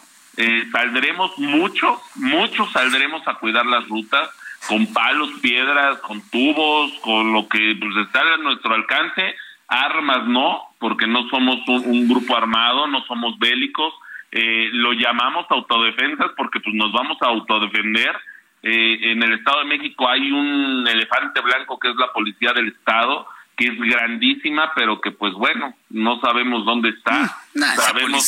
saldremos 0.71 1.37
mucho, 1.39 1.99
mucho 2.15 2.65
saldremos 2.67 3.27
a 3.27 3.35
cuidar 3.35 3.65
las 3.65 3.87
rutas 3.87 4.29
con 4.67 4.85
palos, 4.93 5.29
piedras, 5.41 5.99
con 5.99 6.21
tubos, 6.29 6.91
con 7.01 7.33
lo 7.33 7.47
que 7.47 7.75
pues 7.79 7.95
está 8.05 8.21
a 8.21 8.37
nuestro 8.37 8.73
alcance. 8.73 9.35
Armas 9.67 10.27
no, 10.27 10.63
porque 10.79 11.07
no 11.07 11.27
somos 11.29 11.59
un 11.67 12.07
grupo 12.07 12.35
armado, 12.35 12.87
no 12.87 13.03
somos 13.05 13.37
bélicos 13.39 13.93
eh, 14.31 14.69
lo 14.73 14.91
llamamos 14.93 15.45
autodefensas 15.49 16.31
porque 16.35 16.59
pues 16.59 16.75
nos 16.75 16.91
vamos 16.91 17.17
a 17.21 17.27
autodefender. 17.27 18.15
Eh, 18.63 19.11
en 19.11 19.23
el 19.23 19.33
Estado 19.33 19.59
de 19.59 19.65
México 19.65 20.09
hay 20.09 20.31
un 20.31 20.85
elefante 20.87 21.39
blanco 21.41 21.79
que 21.79 21.89
es 21.89 21.95
la 21.95 22.11
policía 22.11 22.51
del 22.53 22.67
Estado, 22.69 23.27
que 23.55 23.67
es 23.67 23.79
grandísima, 23.79 24.73
pero 24.75 24.99
que 24.99 25.11
pues 25.11 25.33
bueno, 25.33 25.73
no 25.89 26.19
sabemos 26.19 26.65
dónde 26.65 26.89
está. 26.89 27.39
Mm, 27.53 27.61
sabemos, 27.75 28.27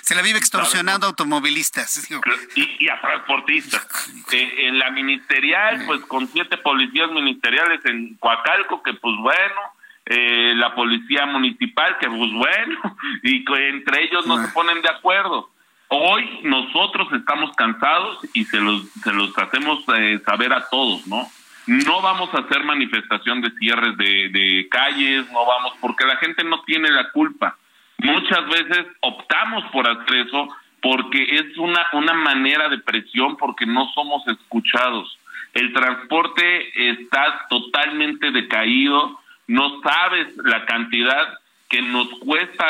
Se 0.00 0.14
la 0.14 0.22
vive 0.22 0.38
extorsionando 0.38 1.06
automovilistas. 1.06 2.08
Y, 2.56 2.88
a 2.88 3.00
transportistas. 3.00 3.86
Eh, 4.32 4.68
en 4.68 4.78
la 4.78 4.90
ministerial, 4.90 5.84
pues 5.86 6.00
con 6.06 6.26
siete 6.26 6.56
policías 6.56 7.10
ministeriales 7.10 7.84
en 7.84 8.16
Coacalco, 8.16 8.82
que 8.82 8.94
pues 8.94 9.14
bueno, 9.18 9.60
eh, 10.06 10.52
la 10.56 10.74
policía 10.74 11.26
municipal, 11.26 11.96
que 11.98 12.08
pues 12.08 12.32
bueno, 12.32 12.78
y 13.22 13.44
que 13.44 13.68
entre 13.68 14.04
ellos 14.04 14.26
no 14.26 14.44
se 14.44 14.52
ponen 14.52 14.82
de 14.82 14.90
acuerdo. 14.90 15.50
Hoy 15.88 16.40
nosotros 16.42 17.08
estamos 17.12 17.54
cansados 17.56 18.18
y 18.34 18.44
se 18.44 18.58
los, 18.58 18.88
se 19.02 19.12
los 19.12 19.36
hacemos 19.38 19.84
eh, 19.96 20.20
saber 20.24 20.52
a 20.52 20.68
todos, 20.68 21.06
¿no? 21.06 21.26
No 21.66 22.02
vamos 22.02 22.28
a 22.34 22.40
hacer 22.40 22.64
manifestación 22.64 23.40
de 23.40 23.50
cierres 23.52 23.96
de, 23.96 24.28
de 24.28 24.68
calles, 24.70 25.30
no 25.30 25.46
vamos, 25.46 25.72
porque 25.80 26.04
la 26.04 26.16
gente 26.16 26.44
no 26.44 26.62
tiene 26.62 26.90
la 26.90 27.10
culpa. 27.10 27.56
Muchas 27.98 28.46
veces 28.48 28.86
optamos 29.00 29.64
por 29.72 29.88
hacer 29.88 30.26
eso 30.26 30.48
porque 30.82 31.22
es 31.22 31.56
una, 31.56 31.86
una 31.94 32.12
manera 32.12 32.68
de 32.68 32.78
presión, 32.78 33.38
porque 33.38 33.64
no 33.64 33.90
somos 33.94 34.26
escuchados. 34.28 35.18
El 35.54 35.72
transporte 35.72 36.90
está 36.90 37.46
totalmente 37.48 38.30
decaído, 38.30 39.18
no 39.46 39.80
sabes 39.82 40.36
la 40.38 40.64
cantidad 40.66 41.38
que 41.68 41.82
nos 41.82 42.08
cuesta 42.20 42.64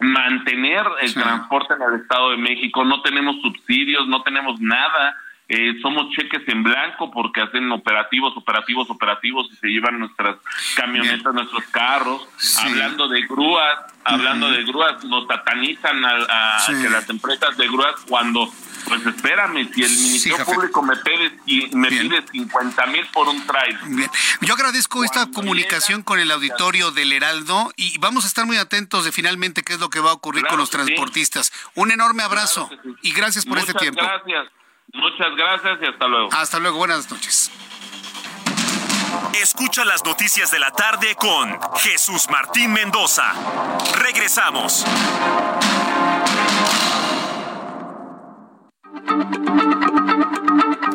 mantener 0.00 0.84
el 1.00 1.14
transporte 1.14 1.74
en 1.74 1.82
el 1.82 2.00
Estado 2.00 2.30
de 2.30 2.36
México, 2.36 2.84
no 2.84 3.00
tenemos 3.02 3.40
subsidios, 3.40 4.06
no 4.08 4.22
tenemos 4.22 4.60
nada, 4.60 5.16
eh, 5.48 5.74
somos 5.82 6.10
cheques 6.12 6.42
en 6.48 6.62
blanco 6.62 7.10
porque 7.10 7.42
hacen 7.42 7.70
operativos, 7.70 8.34
operativos, 8.36 8.88
operativos 8.88 9.46
y 9.52 9.56
se 9.56 9.68
llevan 9.68 9.98
nuestras 9.98 10.36
camionetas, 10.74 11.34
nuestros 11.34 11.64
carros. 11.64 12.26
Hablando 12.62 13.08
de 13.08 13.22
grúas, 13.26 13.78
hablando 14.04 14.50
de 14.50 14.64
grúas, 14.64 15.04
nos 15.04 15.26
satanizan 15.26 16.04
a, 16.04 16.64
que 16.66 16.88
las 16.88 17.08
empresas 17.10 17.56
de 17.56 17.66
grúas 17.68 17.94
cuando 18.08 18.50
pues 18.86 19.04
espérame, 19.06 19.72
si 19.72 19.82
el 19.82 19.90
Ministerio 19.90 20.44
Público 20.44 20.82
me 20.82 20.96
pide, 20.96 21.70
me 21.72 21.88
pide 21.88 22.22
50 22.30 22.86
mil 22.86 23.06
por 23.06 23.28
un 23.28 23.46
trailer. 23.46 24.10
Yo 24.42 24.54
agradezco 24.54 25.04
esta 25.04 25.26
comunicación 25.30 26.02
con 26.02 26.18
el 26.20 26.30
auditorio 26.30 26.90
del 26.90 27.12
Heraldo 27.12 27.72
y 27.76 27.96
vamos 27.98 28.24
a 28.24 28.28
estar 28.28 28.44
muy 28.46 28.58
atentos 28.58 29.04
de 29.04 29.12
finalmente 29.12 29.62
qué 29.62 29.74
es 29.74 29.80
lo 29.80 29.88
que 29.88 30.00
va 30.00 30.10
a 30.10 30.14
ocurrir 30.14 30.46
con 30.46 30.58
los 30.58 30.70
transportistas. 30.70 31.52
Un 31.74 31.92
enorme 31.92 32.22
abrazo 32.22 32.68
y 33.02 33.12
gracias 33.12 33.46
por 33.46 33.58
este 33.58 33.74
tiempo. 33.74 34.02
Gracias, 34.02 34.52
muchas 34.94 35.36
gracias 35.36 35.78
y 35.82 35.86
hasta 35.86 36.06
luego. 36.08 36.28
Hasta 36.32 36.58
luego, 36.58 36.78
buenas 36.78 37.10
noches. 37.10 37.50
Escucha 39.40 39.84
las 39.84 40.04
noticias 40.04 40.50
de 40.50 40.58
la 40.58 40.70
tarde 40.70 41.14
con 41.16 41.58
Jesús 41.76 42.28
Martín 42.30 42.72
Mendoza. 42.72 43.32
Regresamos. 43.98 44.84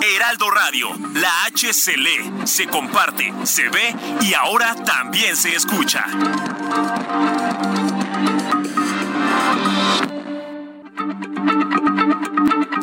Heraldo 0.02 0.50
Radio, 0.52 0.90
la 1.14 1.46
H 1.46 1.74
se 1.74 1.98
lee, 1.98 2.32
se 2.46 2.68
comparte, 2.68 3.34
se 3.44 3.70
ve 3.70 3.96
y 4.22 4.34
ahora 4.34 4.76
también 4.84 5.36
se 5.36 5.56
escucha. 5.56 6.06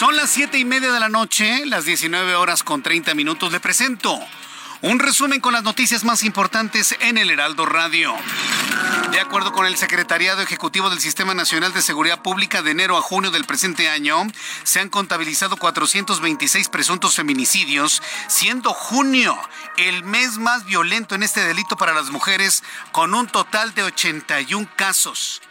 Son 0.00 0.16
las 0.16 0.30
siete 0.30 0.56
y 0.56 0.64
media 0.64 0.92
de 0.92 0.98
la 0.98 1.10
noche, 1.10 1.66
las 1.66 1.84
19 1.84 2.34
horas 2.34 2.62
con 2.62 2.82
30 2.82 3.14
minutos. 3.14 3.52
Le 3.52 3.60
presento 3.60 4.18
un 4.80 4.98
resumen 4.98 5.42
con 5.42 5.52
las 5.52 5.62
noticias 5.62 6.04
más 6.04 6.22
importantes 6.22 6.96
en 7.00 7.18
el 7.18 7.28
Heraldo 7.28 7.66
Radio. 7.66 8.14
De 9.12 9.20
acuerdo 9.20 9.52
con 9.52 9.66
el 9.66 9.76
Secretariado 9.76 10.40
Ejecutivo 10.40 10.88
del 10.88 11.00
Sistema 11.00 11.34
Nacional 11.34 11.74
de 11.74 11.82
Seguridad 11.82 12.22
Pública, 12.22 12.62
de 12.62 12.70
enero 12.70 12.96
a 12.96 13.02
junio 13.02 13.30
del 13.30 13.44
presente 13.44 13.90
año 13.90 14.26
se 14.62 14.80
han 14.80 14.88
contabilizado 14.88 15.58
426 15.58 16.70
presuntos 16.70 17.16
feminicidios, 17.16 18.02
siendo 18.26 18.72
junio 18.72 19.38
el 19.76 20.02
mes 20.02 20.38
más 20.38 20.64
violento 20.64 21.14
en 21.14 21.24
este 21.24 21.44
delito 21.44 21.76
para 21.76 21.92
las 21.92 22.08
mujeres, 22.08 22.64
con 22.92 23.12
un 23.12 23.26
total 23.26 23.74
de 23.74 23.82
81 23.82 24.66
casos. 24.76 25.42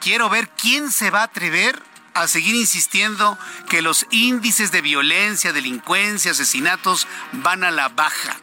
Quiero 0.00 0.28
ver 0.28 0.50
quién 0.50 0.92
se 0.92 1.10
va 1.10 1.20
a 1.20 1.24
atrever 1.24 1.82
a 2.16 2.28
seguir 2.28 2.54
insistiendo 2.54 3.38
que 3.68 3.82
los 3.82 4.06
índices 4.10 4.72
de 4.72 4.80
violencia, 4.80 5.52
delincuencia, 5.52 6.32
asesinatos 6.32 7.06
van 7.32 7.64
a 7.64 7.70
la 7.70 7.88
baja. 7.88 8.40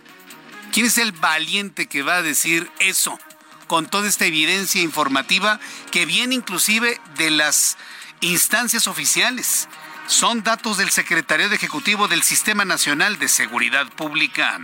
¿Quién 0.72 0.86
es 0.88 0.98
el 0.98 1.12
valiente 1.12 1.88
que 1.88 2.04
va 2.04 2.18
a 2.18 2.22
decir 2.22 2.72
eso 2.80 3.20
con 3.68 3.88
toda 3.88 4.08
esta 4.08 4.26
evidencia 4.26 4.82
informativa 4.82 5.60
que 5.92 6.06
viene 6.06 6.36
inclusive 6.36 7.00
de 7.18 7.32
las 7.32 7.78
instancias 8.22 8.88
oficiales. 8.88 9.68
Son 10.08 10.44
datos 10.44 10.78
del 10.78 10.90
Secretario 10.90 11.48
Ejecutivo 11.48 12.08
del 12.08 12.24
Sistema 12.24 12.66
Nacional 12.66 13.20
de 13.20 13.30
Seguridad 13.30 13.88
Pública. 13.88 14.60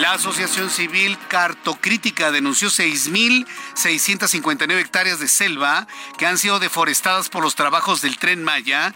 La 0.00 0.12
Asociación 0.12 0.70
Civil 0.70 1.18
Cartocrítica 1.28 2.30
denunció 2.30 2.68
6.659 2.68 4.78
hectáreas 4.78 5.18
de 5.18 5.28
selva 5.28 5.86
que 6.18 6.26
han 6.26 6.36
sido 6.36 6.58
deforestadas 6.58 7.30
por 7.30 7.42
los 7.42 7.54
trabajos 7.54 8.02
del 8.02 8.18
tren 8.18 8.44
Maya 8.44 8.94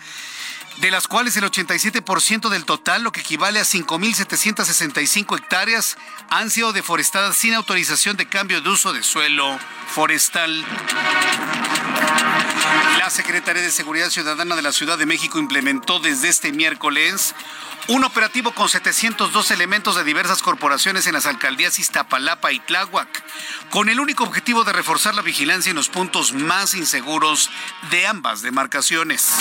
de 0.80 0.90
las 0.90 1.08
cuales 1.08 1.36
el 1.36 1.44
87% 1.44 2.48
del 2.48 2.64
total, 2.64 3.02
lo 3.02 3.12
que 3.12 3.20
equivale 3.20 3.58
a 3.58 3.64
5.765 3.64 5.36
hectáreas, 5.36 5.96
han 6.30 6.50
sido 6.50 6.72
deforestadas 6.72 7.36
sin 7.36 7.54
autorización 7.54 8.16
de 8.16 8.28
cambio 8.28 8.60
de 8.60 8.70
uso 8.70 8.92
de 8.92 9.02
suelo 9.02 9.58
forestal. 9.88 10.64
La 12.98 13.10
Secretaría 13.10 13.62
de 13.62 13.70
Seguridad 13.70 14.10
Ciudadana 14.10 14.54
de 14.54 14.62
la 14.62 14.72
Ciudad 14.72 14.98
de 14.98 15.06
México 15.06 15.38
implementó 15.38 15.98
desde 15.98 16.28
este 16.28 16.52
miércoles 16.52 17.34
un 17.88 18.04
operativo 18.04 18.52
con 18.52 18.68
702 18.68 19.50
elementos 19.50 19.96
de 19.96 20.04
diversas 20.04 20.42
corporaciones 20.42 21.06
en 21.06 21.14
las 21.14 21.24
alcaldías 21.24 21.78
Iztapalapa 21.78 22.52
y 22.52 22.60
Tláhuac, 22.60 23.08
con 23.70 23.88
el 23.88 23.98
único 23.98 24.24
objetivo 24.24 24.62
de 24.64 24.74
reforzar 24.74 25.14
la 25.14 25.22
vigilancia 25.22 25.70
en 25.70 25.76
los 25.76 25.88
puntos 25.88 26.34
más 26.34 26.74
inseguros 26.74 27.50
de 27.90 28.06
ambas 28.06 28.42
demarcaciones. 28.42 29.32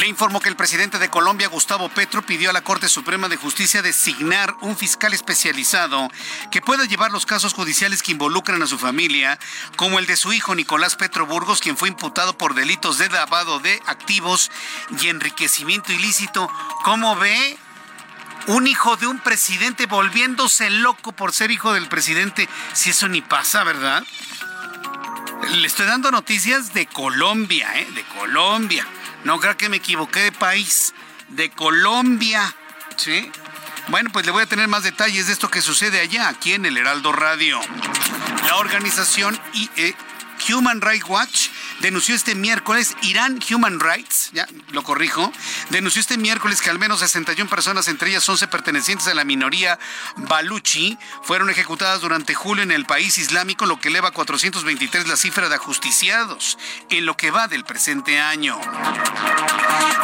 Le 0.00 0.06
informó 0.06 0.40
que 0.40 0.48
el 0.48 0.56
presidente 0.56 0.98
de 0.98 1.10
Colombia, 1.10 1.48
Gustavo 1.48 1.90
Petro, 1.90 2.22
pidió 2.22 2.48
a 2.48 2.54
la 2.54 2.62
Corte 2.62 2.88
Suprema 2.88 3.28
de 3.28 3.36
Justicia 3.36 3.82
designar 3.82 4.56
un 4.62 4.74
fiscal 4.74 5.12
especializado 5.12 6.08
que 6.50 6.62
pueda 6.62 6.86
llevar 6.86 7.10
los 7.10 7.26
casos 7.26 7.52
judiciales 7.52 8.02
que 8.02 8.12
involucran 8.12 8.62
a 8.62 8.66
su 8.66 8.78
familia, 8.78 9.38
como 9.76 9.98
el 9.98 10.06
de 10.06 10.16
su 10.16 10.32
hijo 10.32 10.54
Nicolás 10.54 10.96
Petro 10.96 11.26
Burgos, 11.26 11.60
quien 11.60 11.76
fue 11.76 11.88
imputado 11.88 12.38
por 12.38 12.54
delitos 12.54 12.96
de 12.96 13.10
lavado 13.10 13.60
de 13.60 13.78
activos 13.86 14.50
y 15.02 15.08
enriquecimiento 15.08 15.92
ilícito. 15.92 16.50
¿Cómo 16.82 17.16
ve? 17.16 17.58
Un 18.46 18.66
hijo 18.66 18.96
de 18.96 19.06
un 19.06 19.18
presidente 19.18 19.84
volviéndose 19.84 20.70
loco 20.70 21.12
por 21.12 21.34
ser 21.34 21.50
hijo 21.50 21.74
del 21.74 21.88
presidente, 21.88 22.48
si 22.72 22.88
eso 22.88 23.06
ni 23.06 23.20
pasa, 23.20 23.64
¿verdad? 23.64 24.02
Le 25.48 25.66
estoy 25.66 25.86
dando 25.86 26.10
noticias 26.10 26.72
de 26.74 26.86
Colombia, 26.86 27.68
¿eh? 27.74 27.88
De 27.94 28.02
Colombia. 28.04 28.86
No 29.24 29.38
creo 29.40 29.56
que 29.56 29.68
me 29.68 29.78
equivoqué 29.78 30.20
de 30.20 30.32
país. 30.32 30.94
De 31.28 31.50
Colombia. 31.50 32.54
¿Sí? 32.96 33.30
Bueno, 33.88 34.10
pues 34.12 34.26
le 34.26 34.32
voy 34.32 34.42
a 34.42 34.46
tener 34.46 34.68
más 34.68 34.82
detalles 34.82 35.26
de 35.26 35.32
esto 35.32 35.50
que 35.50 35.60
sucede 35.60 36.00
allá, 36.00 36.28
aquí 36.28 36.52
en 36.52 36.66
el 36.66 36.76
Heraldo 36.76 37.12
Radio. 37.12 37.60
La 38.46 38.56
organización 38.56 39.38
e, 39.76 39.94
Human 40.48 40.80
Rights 40.80 41.08
Watch 41.08 41.48
denunció 41.80 42.14
este 42.14 42.34
miércoles, 42.34 42.96
Irán 43.02 43.40
Human 43.50 43.80
Rights, 43.80 44.30
ya 44.32 44.46
lo 44.72 44.82
corrijo, 44.82 45.32
denunció 45.70 46.00
este 46.00 46.16
miércoles 46.16 46.60
que 46.60 46.70
al 46.70 46.78
menos 46.78 47.00
61 47.00 47.48
personas, 47.50 47.88
entre 47.88 48.10
ellas 48.10 48.28
11 48.28 48.48
pertenecientes 48.48 49.06
a 49.08 49.14
la 49.14 49.24
minoría 49.24 49.78
Baluchi, 50.16 50.98
fueron 51.22 51.50
ejecutadas 51.50 52.00
durante 52.00 52.34
julio 52.34 52.62
en 52.62 52.70
el 52.70 52.86
país 52.86 53.18
islámico, 53.18 53.66
lo 53.66 53.80
que 53.80 53.88
eleva 53.88 54.08
a 54.08 54.12
423 54.12 55.08
la 55.08 55.16
cifra 55.16 55.48
de 55.48 55.54
ajusticiados 55.56 56.58
en 56.88 57.06
lo 57.06 57.16
que 57.16 57.30
va 57.30 57.48
del 57.48 57.64
presente 57.64 58.18
año. 58.18 58.58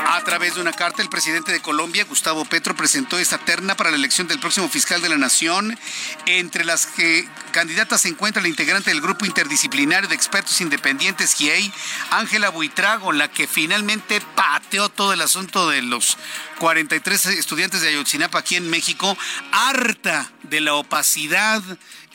A 0.09 0.23
través 0.25 0.55
de 0.55 0.61
una 0.61 0.73
carta, 0.73 1.03
el 1.03 1.09
presidente 1.09 1.53
de 1.53 1.61
Colombia, 1.61 2.05
Gustavo 2.05 2.45
Petro, 2.45 2.75
presentó 2.75 3.19
esta 3.19 3.39
terna 3.39 3.77
para 3.77 3.91
la 3.91 3.97
elección 3.97 4.27
del 4.27 4.41
próximo 4.41 4.69
fiscal 4.69 5.03
de 5.03 5.09
la 5.09 5.19
Nación. 5.19 5.79
Entre 6.27 6.65
las 6.65 6.87
que 6.87 7.29
candidatas 7.53 8.01
se 8.01 8.09
encuentra 8.09 8.43
la 8.43 8.49
integrante 8.49 8.91
del 8.91 9.01
grupo 9.01 9.25
interdisciplinario 9.25 10.09
de 10.09 10.15
expertos 10.15 10.61
independientes, 10.61 11.35
GIEI, 11.35 11.66
Ángela 12.11 12.51
Buitrago, 12.51 13.13
la 13.13 13.29
que 13.29 13.47
finalmente 13.47 14.21
pateó 14.35 14.89
todo 14.89 15.13
el 15.13 15.21
asunto 15.21 15.69
de 15.69 15.83
los 15.83 16.17
43 16.59 17.27
estudiantes 17.27 17.83
de 17.83 17.89
Ayotzinapa 17.89 18.39
aquí 18.39 18.57
en 18.57 18.71
México, 18.71 19.17
harta 19.53 20.31
de 20.43 20.61
la 20.61 20.75
opacidad 20.75 21.63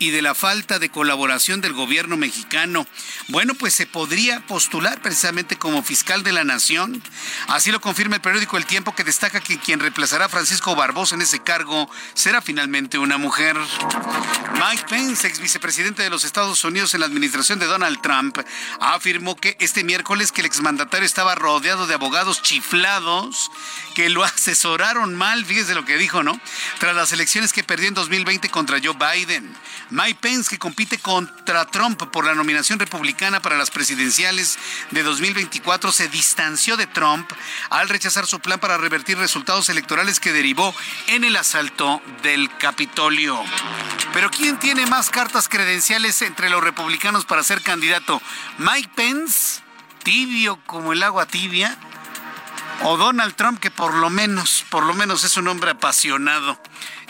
y 0.01 0.09
de 0.09 0.23
la 0.23 0.33
falta 0.33 0.79
de 0.79 0.89
colaboración 0.89 1.61
del 1.61 1.73
gobierno 1.73 2.17
mexicano. 2.17 2.87
Bueno, 3.27 3.53
pues 3.53 3.75
se 3.75 3.85
podría 3.85 4.39
postular 4.47 4.99
precisamente 4.99 5.59
como 5.59 5.83
fiscal 5.83 6.23
de 6.23 6.31
la 6.31 6.43
nación. 6.43 7.03
Así 7.47 7.71
lo 7.71 7.79
confirma 7.81 8.15
el 8.15 8.21
periódico 8.21 8.57
El 8.57 8.65
Tiempo 8.65 8.95
que 8.95 9.03
destaca 9.03 9.41
que 9.41 9.59
quien 9.59 9.79
reemplazará 9.79 10.25
a 10.25 10.29
Francisco 10.29 10.75
Barbosa 10.75 11.13
en 11.13 11.21
ese 11.21 11.43
cargo 11.43 11.87
será 12.15 12.41
finalmente 12.41 12.97
una 12.97 13.19
mujer. 13.19 13.55
Mike 14.53 14.85
Pence, 14.89 15.27
ex 15.27 15.39
vicepresidente 15.39 16.01
de 16.01 16.09
los 16.09 16.23
Estados 16.23 16.63
Unidos 16.63 16.95
en 16.95 17.01
la 17.01 17.05
administración 17.05 17.59
de 17.59 17.67
Donald 17.67 18.01
Trump, 18.01 18.39
afirmó 18.79 19.35
que 19.35 19.55
este 19.59 19.83
miércoles 19.83 20.31
que 20.31 20.41
el 20.41 20.47
exmandatario 20.47 21.05
estaba 21.05 21.35
rodeado 21.35 21.85
de 21.85 21.93
abogados 21.93 22.41
chiflados 22.41 23.51
que 23.93 24.09
lo 24.09 24.23
asesoraron 24.23 25.15
mal, 25.15 25.45
fíjese 25.45 25.75
lo 25.75 25.85
que 25.85 25.97
dijo, 25.97 26.23
¿no? 26.23 26.39
Tras 26.79 26.95
las 26.95 27.11
elecciones 27.11 27.53
que 27.53 27.63
perdió 27.63 27.87
en 27.87 27.93
2020 27.93 28.49
contra 28.49 28.79
Joe 28.83 28.95
Biden. 28.95 29.55
Mike 29.91 30.19
Pence, 30.21 30.49
que 30.49 30.57
compite 30.57 30.99
contra 30.99 31.65
Trump 31.65 32.01
por 32.11 32.25
la 32.25 32.33
nominación 32.33 32.79
republicana 32.79 33.41
para 33.41 33.57
las 33.57 33.71
presidenciales 33.71 34.57
de 34.91 35.03
2024, 35.03 35.91
se 35.91 36.07
distanció 36.07 36.77
de 36.77 36.87
Trump 36.87 37.29
al 37.69 37.89
rechazar 37.89 38.25
su 38.25 38.39
plan 38.39 38.57
para 38.57 38.77
revertir 38.77 39.17
resultados 39.17 39.67
electorales 39.67 40.21
que 40.21 40.31
derivó 40.31 40.73
en 41.07 41.25
el 41.25 41.35
asalto 41.35 42.01
del 42.23 42.49
Capitolio. 42.57 43.37
Pero 44.13 44.31
¿quién 44.31 44.57
tiene 44.59 44.85
más 44.85 45.09
cartas 45.09 45.49
credenciales 45.49 46.21
entre 46.21 46.49
los 46.49 46.63
republicanos 46.63 47.25
para 47.25 47.43
ser 47.43 47.61
candidato? 47.61 48.21
¿Mike 48.59 48.91
Pence? 48.95 49.61
¿Tibio 50.03 50.57
como 50.65 50.93
el 50.93 51.03
agua 51.03 51.25
tibia? 51.25 51.77
o 52.83 52.97
Donald 52.97 53.35
Trump, 53.35 53.59
que 53.59 53.71
por 53.71 53.93
lo 53.93 54.09
menos, 54.09 54.65
por 54.69 54.83
lo 54.83 54.93
menos 54.93 55.23
es 55.23 55.37
un 55.37 55.47
hombre 55.47 55.71
apasionado. 55.71 56.59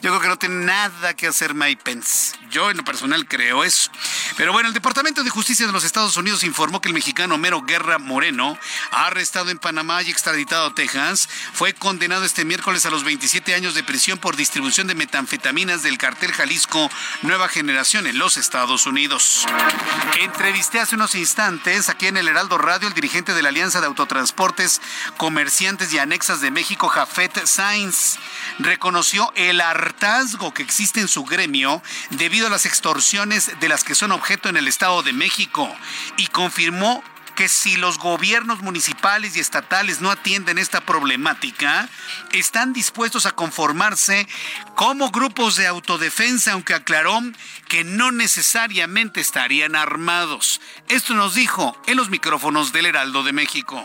Yo 0.02 0.10
creo 0.10 0.19
que 0.19 0.28
no 0.28 0.38
tiene 0.38 0.65
nada 0.65 1.14
que 1.14 1.28
hacer 1.28 1.53
Mike 1.53 1.84
Pence. 1.84 2.36
Yo 2.49 2.72
en 2.72 2.78
lo 2.78 2.84
personal 2.84 3.28
creo 3.28 3.64
eso. 3.64 3.91
Pero 4.36 4.52
bueno, 4.52 4.68
el 4.68 4.73
Departamento 4.73 5.23
de 5.23 5.30
Justicia 5.30 5.68
de 5.68 5.72
los 5.72 5.84
Estados 5.84 6.18
Unidos 6.18 6.44
informó 6.44 6.82
que 6.82 6.88
el 6.88 6.95
mexicano 6.95 7.36
Homero 7.36 7.61
Guerra 7.61 7.99
Moreno, 7.99 8.57
arrestado 8.91 9.52
en 9.52 9.60
Panamá 9.60 10.02
y 10.02 10.10
extraditado 10.10 10.68
a 10.68 10.73
Texas, 10.73 11.30
fue 11.53 11.73
condenado 11.73 12.26
este 12.26 12.45
miércoles 12.45 12.86
a 12.86 12.90
los 12.90 13.03
27 13.03 13.53
años 13.53 13.76
de 13.76 13.84
prisión 13.84 14.18
por 14.18 14.36
distribución 14.36 14.88
de 14.88 14.95
metanfetaminas 14.95 15.84
del 15.84 15.99
cartel 15.99 16.32
Jalisco 16.32 16.90
Nueva 17.22 17.48
Generación 17.48 18.07
en 18.07 18.18
los 18.18 18.38
Estados 18.38 18.88
Unidos. 18.88 19.45
Entrevisté 20.19 20.80
hace 20.80 20.95
unos 20.95 21.14
instantes 21.14 21.90
aquí 21.90 22.07
en 22.07 22.18
el 22.18 22.28
Heraldo 22.28 22.57
Radio 22.57 22.88
el 22.88 22.94
dirigente 22.95 23.34
de 23.34 23.41
la 23.44 23.49
Alianza 23.49 23.82
de 23.82 23.88
Autotransportes, 23.88 24.82
Comerciantes 25.18 25.94
y 25.94 25.99
Anexas 25.99 26.41
de 26.41 26.49
México, 26.49 26.88
Jafet 26.88 27.45
Sainz. 27.45 28.18
Reconoció 28.61 29.33
el 29.35 29.59
hartazgo 29.59 30.53
que 30.53 30.61
existe 30.61 30.99
en 30.99 31.07
su 31.07 31.25
gremio 31.25 31.81
debido 32.11 32.45
a 32.45 32.49
las 32.51 32.67
extorsiones 32.67 33.51
de 33.59 33.67
las 33.67 33.83
que 33.83 33.95
son 33.95 34.11
objeto 34.11 34.49
en 34.49 34.57
el 34.57 34.67
Estado 34.67 35.01
de 35.01 35.13
México 35.13 35.67
y 36.17 36.27
confirmó 36.27 37.03
que 37.35 37.49
si 37.49 37.75
los 37.75 37.97
gobiernos 37.97 38.61
municipales 38.61 39.35
y 39.35 39.39
estatales 39.39 39.99
no 39.99 40.11
atienden 40.11 40.59
esta 40.59 40.81
problemática, 40.81 41.89
están 42.33 42.71
dispuestos 42.71 43.25
a 43.25 43.31
conformarse 43.31 44.27
como 44.75 45.09
grupos 45.09 45.55
de 45.55 45.65
autodefensa, 45.65 46.51
aunque 46.51 46.75
aclaró 46.75 47.19
que 47.67 47.83
no 47.83 48.11
necesariamente 48.11 49.21
estarían 49.21 49.75
armados. 49.75 50.61
Esto 50.88 51.15
nos 51.15 51.33
dijo 51.33 51.75
en 51.88 51.97
los 51.97 52.09
micrófonos 52.11 52.73
del 52.73 52.85
Heraldo 52.85 53.23
de 53.23 53.33
México 53.33 53.83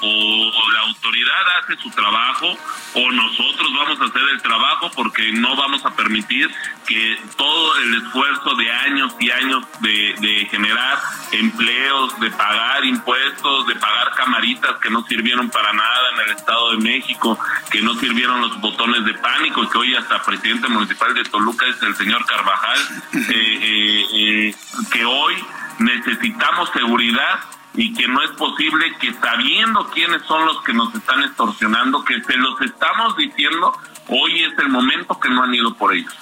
o 0.00 0.70
la 0.72 0.80
autoridad 0.80 1.58
hace 1.60 1.76
su 1.82 1.90
trabajo 1.90 2.56
o 2.94 3.10
nosotros 3.12 3.68
vamos 3.76 4.00
a 4.00 4.04
hacer 4.04 4.22
el 4.32 4.42
trabajo 4.42 4.90
porque 4.94 5.32
no 5.32 5.56
vamos 5.56 5.84
a 5.84 5.90
permitir 5.90 6.50
que 6.86 7.18
todo 7.36 7.76
el 7.78 7.94
esfuerzo 7.96 8.54
de 8.54 8.70
años 8.70 9.14
y 9.18 9.30
años 9.30 9.64
de, 9.80 10.46
generar 10.50 10.98
empleos, 11.32 12.18
de 12.20 12.30
pagar 12.30 12.84
impuestos, 12.84 13.66
de 13.66 13.74
pagar 13.76 14.14
camaritas 14.14 14.78
que 14.80 14.90
no 14.90 15.04
sirvieron 15.06 15.50
para 15.50 15.72
nada 15.72 16.10
en 16.14 16.30
el 16.30 16.36
Estado 16.36 16.70
de 16.72 16.78
México, 16.78 17.38
que 17.70 17.82
no 17.82 17.94
sirvieron 17.94 18.40
los 18.40 18.60
botones 18.60 19.04
de 19.04 19.14
pánico 19.14 19.68
que 19.68 19.78
hoy 19.78 19.94
hasta 19.94 20.22
presidente 20.22 20.68
municipal 20.68 21.12
de 21.14 21.24
Toluca 21.24 21.66
es 21.66 21.82
el 21.82 21.94
señor 21.96 22.24
Carvajal, 22.24 22.80
eh, 23.14 23.24
eh, 23.30 24.06
eh, 24.14 24.54
que 24.92 25.04
hoy 25.04 25.34
necesitamos 25.78 26.70
seguridad 26.70 27.40
y 27.78 27.94
que 27.94 28.08
no 28.08 28.20
es 28.24 28.30
posible 28.32 28.92
que 28.98 29.14
sabiendo 29.14 29.88
quiénes 29.90 30.22
son 30.22 30.44
los 30.44 30.60
que 30.64 30.72
nos 30.72 30.92
están 30.92 31.22
extorsionando, 31.22 32.04
que 32.04 32.20
se 32.24 32.36
los 32.36 32.60
estamos 32.60 33.16
diciendo, 33.16 33.72
hoy 34.08 34.42
es 34.42 34.58
el 34.58 34.68
momento 34.68 35.18
que 35.20 35.30
no 35.30 35.44
han 35.44 35.54
ido 35.54 35.72
por 35.76 35.94
ellos. 35.94 36.12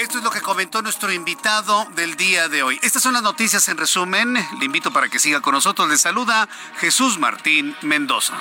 Esto 0.00 0.18
es 0.18 0.24
lo 0.24 0.30
que 0.30 0.40
comentó 0.40 0.80
nuestro 0.80 1.12
invitado 1.12 1.86
del 1.96 2.16
día 2.16 2.48
de 2.48 2.62
hoy. 2.62 2.78
Estas 2.82 3.02
son 3.02 3.14
las 3.14 3.22
noticias 3.22 3.68
en 3.68 3.78
resumen. 3.78 4.34
Le 4.60 4.64
invito 4.64 4.92
para 4.92 5.08
que 5.08 5.18
siga 5.18 5.40
con 5.40 5.54
nosotros. 5.54 5.88
Le 5.88 5.98
saluda 5.98 6.48
Jesús 6.78 7.18
Martín 7.18 7.74
Mendoza. 7.82 8.34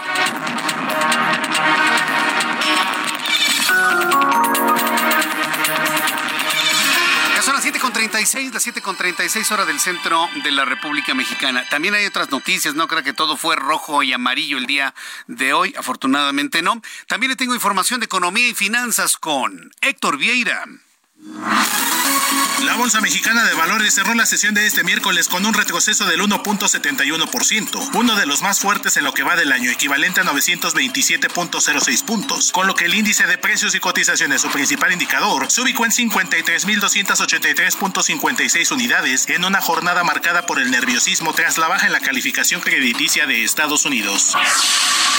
7.36, 7.72 8.52
las 8.52 8.66
7.36 8.66 9.52
hora 9.52 9.64
del 9.64 9.80
centro 9.80 10.28
de 10.44 10.50
la 10.50 10.66
República 10.66 11.14
Mexicana. 11.14 11.64
También 11.70 11.94
hay 11.94 12.08
otras 12.08 12.32
noticias, 12.32 12.74
no 12.74 12.88
creo 12.88 13.04
que 13.04 13.14
todo 13.14 13.38
fue 13.38 13.56
rojo 13.56 14.02
y 14.02 14.12
amarillo 14.12 14.58
el 14.58 14.66
día 14.66 14.96
de 15.28 15.54
hoy, 15.54 15.76
afortunadamente 15.78 16.64
no. 16.64 16.82
También 17.06 17.30
le 17.30 17.36
tengo 17.36 17.54
información 17.54 18.00
de 18.00 18.08
economía 18.08 18.48
y 18.48 18.56
finanzas 18.56 19.18
con 19.18 19.72
Héctor 19.82 20.18
Vieira. 20.18 20.66
La 22.64 22.76
Bolsa 22.76 23.02
Mexicana 23.02 23.44
de 23.44 23.54
Valores 23.54 23.94
cerró 23.94 24.14
la 24.14 24.26
sesión 24.26 24.54
de 24.54 24.66
este 24.66 24.84
miércoles 24.84 25.28
con 25.28 25.46
un 25.46 25.54
retroceso 25.54 26.06
del 26.06 26.22
1.71%, 26.22 27.90
uno 27.94 28.16
de 28.16 28.26
los 28.26 28.42
más 28.42 28.60
fuertes 28.60 28.96
en 28.98 29.04
lo 29.04 29.14
que 29.14 29.24
va 29.24 29.36
del 29.36 29.52
año, 29.52 29.70
equivalente 29.72 30.22
a 30.22 30.26
927.06 30.26 32.04
puntos, 32.04 32.52
con 32.52 32.66
lo 32.68 32.76
que 32.76 32.86
el 32.86 32.94
índice 32.96 33.26
de 33.28 33.38
precios 33.38 33.76
y 33.76 33.80
cotizaciones, 33.80 34.42
su 34.42 34.50
principal 34.50 34.94
indicador, 34.94 35.50
se 35.50 35.62
ubicó 35.62 35.86
en 35.86 35.92
53.283.56 35.92 38.72
unidades 38.72 39.28
en 39.30 39.46
una 39.46 39.62
jornada 39.62 40.04
marcada 40.04 40.46
por 40.46 40.60
el 40.60 40.70
nerviosismo 40.72 41.34
tras 41.34 41.58
la 41.58 41.70
baja 41.70 41.88
en 41.88 41.94
la 41.94 42.02
calificación 42.02 42.62
crediticia 42.62 43.26
de 43.26 43.44
Estados 43.44 43.86
Unidos. 43.86 44.36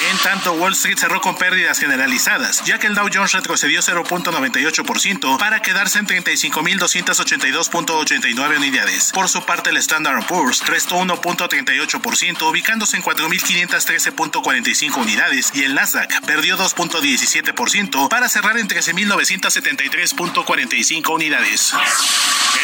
En 0.09 0.17
tanto, 0.19 0.55
Wall 0.55 0.73
Street 0.73 0.99
cerró 0.99 1.21
con 1.21 1.37
pérdidas 1.37 1.79
generalizadas, 1.79 2.65
ya 2.65 2.79
que 2.79 2.87
el 2.87 2.95
Dow 2.95 3.09
Jones 3.13 3.33
retrocedió 3.33 3.81
0.98% 3.81 5.39
para 5.39 5.61
quedarse 5.61 5.90
en 5.97 6.07
35.282.89 6.07 8.57
unidades. 8.57 9.11
Por 9.13 9.29
su 9.29 9.45
parte, 9.45 9.71
el 9.71 9.77
Standard 9.79 10.25
Poor's 10.27 10.65
restó 10.67 10.97
1.38%, 10.97 12.49
ubicándose 12.49 12.97
en 12.97 13.03
4.513.45 13.03 14.97
unidades, 14.97 15.51
y 15.55 15.65
el 15.65 15.75
Nasdaq 15.75 16.21
perdió 16.27 16.57
2.17% 16.57 18.09
para 18.09 18.29
cerrar 18.29 18.59
en 18.59 18.69
13.973.45 18.69 21.15
unidades. 21.15 21.75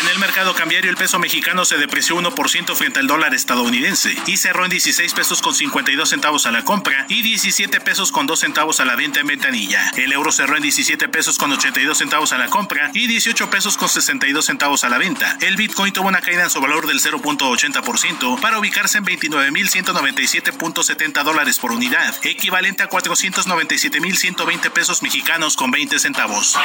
En 0.02 0.08
el 0.08 0.18
mercado 0.18 0.54
cambiario, 0.54 0.90
el 0.90 0.96
peso 0.96 1.18
mexicano 1.18 1.64
se 1.64 1.78
depreció 1.78 2.16
1% 2.16 2.74
frente 2.74 3.00
al 3.00 3.06
dólar 3.06 3.34
estadounidense 3.34 4.14
y 4.26 4.36
cerró 4.36 4.64
en 4.64 4.70
16 4.70 5.14
pesos 5.14 5.40
con 5.40 5.54
52 5.54 6.08
centavos 6.08 6.44
a 6.46 6.50
la 6.50 6.64
compra 6.64 7.06
y 7.08 7.22
17 7.22 7.80
pesos 7.80 8.12
con 8.12 8.26
2 8.26 8.38
centavos 8.38 8.80
a 8.80 8.84
la 8.84 8.94
venta 8.94 9.20
en 9.20 9.28
ventanilla. 9.28 9.90
El 9.96 10.12
euro 10.12 10.32
cerró 10.32 10.56
en 10.56 10.62
17 10.62 11.08
pesos 11.08 11.38
con 11.38 11.50
82 11.52 11.96
centavos 11.96 12.32
a 12.32 12.38
la 12.38 12.48
compra 12.48 12.90
y 12.92 13.06
18 13.16 13.48
pesos 13.48 13.78
con 13.78 13.88
62 13.88 14.44
centavos 14.44 14.84
a 14.84 14.90
la 14.90 14.98
venta. 14.98 15.38
El 15.40 15.56
Bitcoin 15.56 15.90
tuvo 15.90 16.08
una 16.08 16.20
caída 16.20 16.42
en 16.42 16.50
su 16.50 16.60
valor 16.60 16.86
del 16.86 17.00
0.80% 17.00 18.38
para 18.42 18.58
ubicarse 18.58 18.98
en 18.98 19.06
29.197.70 19.06 21.24
dólares 21.24 21.58
por 21.58 21.72
unidad, 21.72 22.14
equivalente 22.24 22.82
a 22.82 22.90
497.120 22.90 24.70
pesos 24.70 25.02
mexicanos 25.02 25.56
con 25.56 25.70
20 25.70 25.98
centavos. 25.98 26.58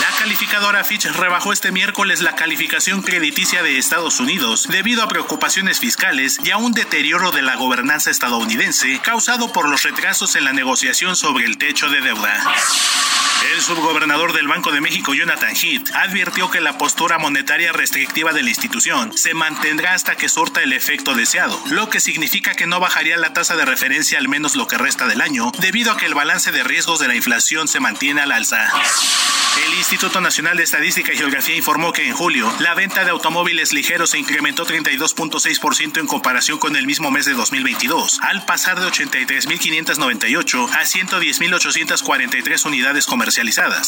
La 0.00 0.10
calificadora 0.18 0.82
Fitch 0.82 1.06
rebajó 1.12 1.52
este 1.52 1.70
miércoles 1.70 2.22
la 2.22 2.34
calificación 2.34 3.02
crediticia 3.02 3.62
de 3.62 3.78
Estados 3.78 4.18
Unidos 4.18 4.66
debido 4.68 5.04
a 5.04 5.08
preocupaciones 5.08 5.78
fiscales 5.78 6.40
y 6.42 6.50
a 6.50 6.56
un 6.56 6.72
deterioro 6.72 7.30
de 7.30 7.42
la 7.42 7.54
gobernanza 7.54 8.10
estadounidense 8.10 8.98
causado 9.04 9.52
por 9.52 9.68
los 9.68 9.84
retrasos 9.84 10.34
en 10.34 10.42
la 10.42 10.52
negociación 10.52 11.14
sobre 11.14 11.44
el 11.44 11.56
techo 11.56 11.88
de 11.88 12.00
deuda. 12.00 12.42
El 13.40 13.62
subgobernador 13.62 14.32
del 14.32 14.48
Banco 14.48 14.72
de 14.72 14.80
México, 14.80 15.14
Jonathan 15.14 15.54
Heath, 15.54 15.90
advirtió 15.94 16.50
que 16.50 16.60
la 16.60 16.76
postura 16.76 17.18
monetaria 17.18 17.72
restrictiva 17.72 18.32
de 18.32 18.42
la 18.42 18.50
institución 18.50 19.16
se 19.16 19.32
mantendrá 19.32 19.94
hasta 19.94 20.16
que 20.16 20.28
surta 20.28 20.60
el 20.62 20.72
efecto 20.72 21.14
deseado, 21.14 21.60
lo 21.70 21.88
que 21.88 22.00
significa 22.00 22.54
que 22.54 22.66
no 22.66 22.80
bajaría 22.80 23.16
la 23.16 23.32
tasa 23.32 23.54
de 23.56 23.64
referencia 23.64 24.18
al 24.18 24.28
menos 24.28 24.56
lo 24.56 24.66
que 24.66 24.76
resta 24.76 25.06
del 25.06 25.20
año, 25.20 25.52
debido 25.58 25.92
a 25.92 25.96
que 25.96 26.06
el 26.06 26.14
balance 26.14 26.50
de 26.50 26.64
riesgos 26.64 26.98
de 26.98 27.08
la 27.08 27.14
inflación 27.14 27.68
se 27.68 27.78
mantiene 27.80 28.22
al 28.22 28.32
alza. 28.32 28.72
El 29.66 29.74
Instituto 29.74 30.20
Nacional 30.20 30.56
de 30.56 30.62
Estadística 30.62 31.12
y 31.12 31.16
Geografía 31.16 31.56
informó 31.56 31.92
que 31.92 32.06
en 32.06 32.14
julio 32.14 32.52
la 32.60 32.74
venta 32.74 33.04
de 33.04 33.10
automóviles 33.10 33.72
ligeros 33.72 34.10
se 34.10 34.18
incrementó 34.18 34.64
32.6% 34.64 35.98
en 35.98 36.06
comparación 36.06 36.58
con 36.58 36.76
el 36.76 36.86
mismo 36.86 37.10
mes 37.10 37.24
de 37.24 37.34
2022, 37.34 38.20
al 38.22 38.44
pasar 38.44 38.78
de 38.78 38.86
83.598 38.86 40.70
a 40.70 40.82
110.843 40.82 42.66
unidades 42.66 43.06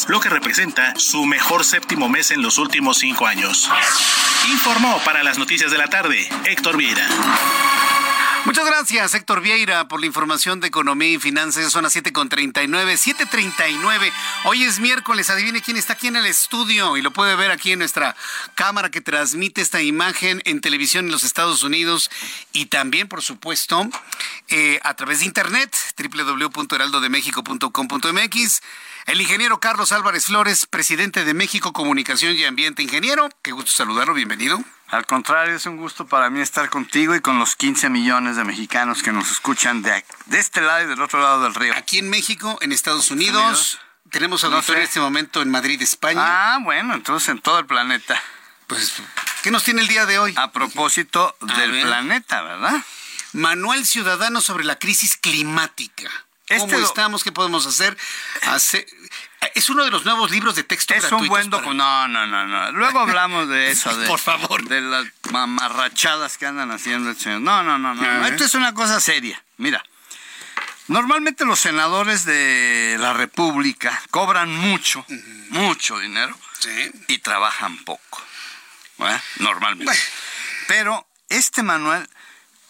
lo 0.07 0.19
que 0.19 0.29
representa 0.29 0.93
su 0.97 1.25
mejor 1.25 1.65
séptimo 1.65 2.07
mes 2.07 2.29
en 2.29 2.43
los 2.43 2.59
últimos 2.59 2.99
cinco 2.99 3.25
años. 3.25 3.71
Informó 4.51 5.01
para 5.03 5.23
las 5.23 5.39
noticias 5.39 5.71
de 5.71 5.79
la 5.79 5.87
tarde 5.87 6.29
Héctor 6.45 6.77
Vieira. 6.77 7.07
Muchas 8.45 8.65
gracias, 8.65 9.13
Héctor 9.13 9.41
Vieira, 9.41 9.87
por 9.87 9.99
la 9.99 10.07
información 10.07 10.59
de 10.59 10.67
economía 10.67 11.09
y 11.09 11.19
finanzas. 11.19 11.71
Son 11.71 11.83
las 11.83 11.95
7.39, 11.95 12.69
7.39. 12.69 14.11
Hoy 14.45 14.63
es 14.63 14.79
miércoles. 14.79 15.29
Adivine 15.29 15.61
quién 15.61 15.77
está 15.77 15.93
aquí 15.93 16.07
en 16.07 16.15
el 16.15 16.25
estudio 16.25 16.97
y 16.97 17.01
lo 17.01 17.11
puede 17.11 17.35
ver 17.35 17.51
aquí 17.51 17.71
en 17.71 17.79
nuestra 17.79 18.15
cámara 18.55 18.89
que 18.89 19.01
transmite 19.01 19.61
esta 19.61 19.81
imagen 19.81 20.41
en 20.45 20.61
televisión 20.61 21.05
en 21.05 21.11
los 21.11 21.23
Estados 21.23 21.63
Unidos 21.63 22.09
y 22.51 22.67
también, 22.67 23.07
por 23.07 23.21
supuesto, 23.21 23.87
eh, 24.49 24.79
a 24.83 24.95
través 24.95 25.19
de 25.19 25.25
internet, 25.25 25.75
www.heraldodemexico.com.mx. 25.97 28.61
El 29.05 29.19
ingeniero 29.19 29.59
Carlos 29.59 29.91
Álvarez 29.91 30.25
Flores, 30.27 30.65
presidente 30.65 31.25
de 31.25 31.33
México 31.33 31.73
Comunicación 31.73 32.35
y 32.35 32.45
Ambiente. 32.45 32.83
Ingeniero, 32.83 33.29
qué 33.41 33.51
gusto 33.51 33.71
saludarlo, 33.71 34.13
bienvenido. 34.13 34.63
Al 34.87 35.05
contrario, 35.05 35.55
es 35.55 35.65
un 35.65 35.77
gusto 35.77 36.05
para 36.05 36.29
mí 36.29 36.39
estar 36.41 36.69
contigo 36.69 37.15
y 37.15 37.21
con 37.21 37.39
los 37.39 37.55
15 37.55 37.89
millones 37.89 38.35
de 38.35 38.43
mexicanos 38.43 39.01
que 39.03 39.11
nos 39.11 39.31
escuchan 39.31 39.81
de, 39.81 40.05
de 40.27 40.39
este 40.39 40.61
lado 40.61 40.83
y 40.83 40.87
del 40.87 41.01
otro 41.01 41.21
lado 41.21 41.43
del 41.43 41.55
río. 41.55 41.73
Aquí 41.75 41.97
en 41.97 42.09
México, 42.09 42.57
en 42.61 42.71
Estados 42.71 43.09
Unidos, 43.11 43.41
Unidos. 43.43 43.79
tenemos 44.11 44.43
auditorio 44.43 44.73
no 44.73 44.77
en 44.79 44.83
este 44.83 44.99
momento 44.99 45.41
en 45.41 45.49
Madrid, 45.49 45.81
España. 45.81 46.21
Ah, 46.23 46.59
bueno, 46.61 46.93
entonces 46.93 47.29
en 47.29 47.39
todo 47.39 47.59
el 47.59 47.65
planeta. 47.65 48.21
Pues, 48.67 48.93
¿qué 49.43 49.51
nos 49.51 49.63
tiene 49.63 49.81
el 49.81 49.87
día 49.87 50.05
de 50.05 50.19
hoy? 50.19 50.33
A 50.37 50.51
propósito 50.51 51.35
A 51.41 51.57
del 51.59 51.71
ver. 51.71 51.85
planeta, 51.85 52.41
¿verdad? 52.41 52.75
Manual 53.33 53.85
Ciudadano 53.85 54.41
sobre 54.41 54.63
la 54.65 54.77
crisis 54.77 55.17
climática. 55.17 56.09
¿Cómo 56.59 56.73
este 56.73 56.83
estamos? 56.83 57.23
¿Qué 57.23 57.31
podemos 57.31 57.65
hacer? 57.65 57.97
hacer? 58.43 58.85
Es 59.55 59.69
uno 59.69 59.83
de 59.83 59.91
los 59.91 60.05
nuevos 60.05 60.29
libros 60.31 60.55
de 60.55 60.63
texto 60.63 60.93
es 60.93 61.11
un 61.11 61.27
buen 61.27 61.49
documento. 61.49 61.83
Para... 61.83 62.07
No, 62.07 62.07
no, 62.07 62.27
no, 62.27 62.45
no. 62.45 62.71
Luego 62.71 62.99
hablamos 63.01 63.47
de 63.49 63.71
eso. 63.71 63.95
De, 63.95 64.07
Por 64.07 64.19
favor. 64.19 64.63
De 64.67 64.81
las 64.81 65.05
mamarrachadas 65.31 66.37
que 66.37 66.45
andan 66.45 66.71
haciendo 66.71 67.09
el 67.09 67.17
señor. 67.17 67.41
No, 67.41 67.63
no, 67.63 67.77
no, 67.77 67.95
no. 67.95 68.27
Esto 68.27 68.43
es 68.43 68.53
una 68.55 68.73
cosa 68.73 68.99
seria. 68.99 69.43
Mira. 69.57 69.83
Normalmente 70.87 71.45
los 71.45 71.59
senadores 71.59 72.25
de 72.25 72.97
la 72.99 73.13
República 73.13 74.01
cobran 74.09 74.53
mucho, 74.53 75.05
uh 75.07 75.13
-huh. 75.13 75.49
mucho 75.51 75.97
dinero 75.99 76.37
sí. 76.59 76.91
y 77.07 77.19
trabajan 77.19 77.77
poco. 77.85 78.21
¿eh? 78.99 79.21
Normalmente. 79.37 79.85
Bueno. 79.85 80.01
Pero 80.67 81.07
este 81.29 81.63
manual 81.63 82.09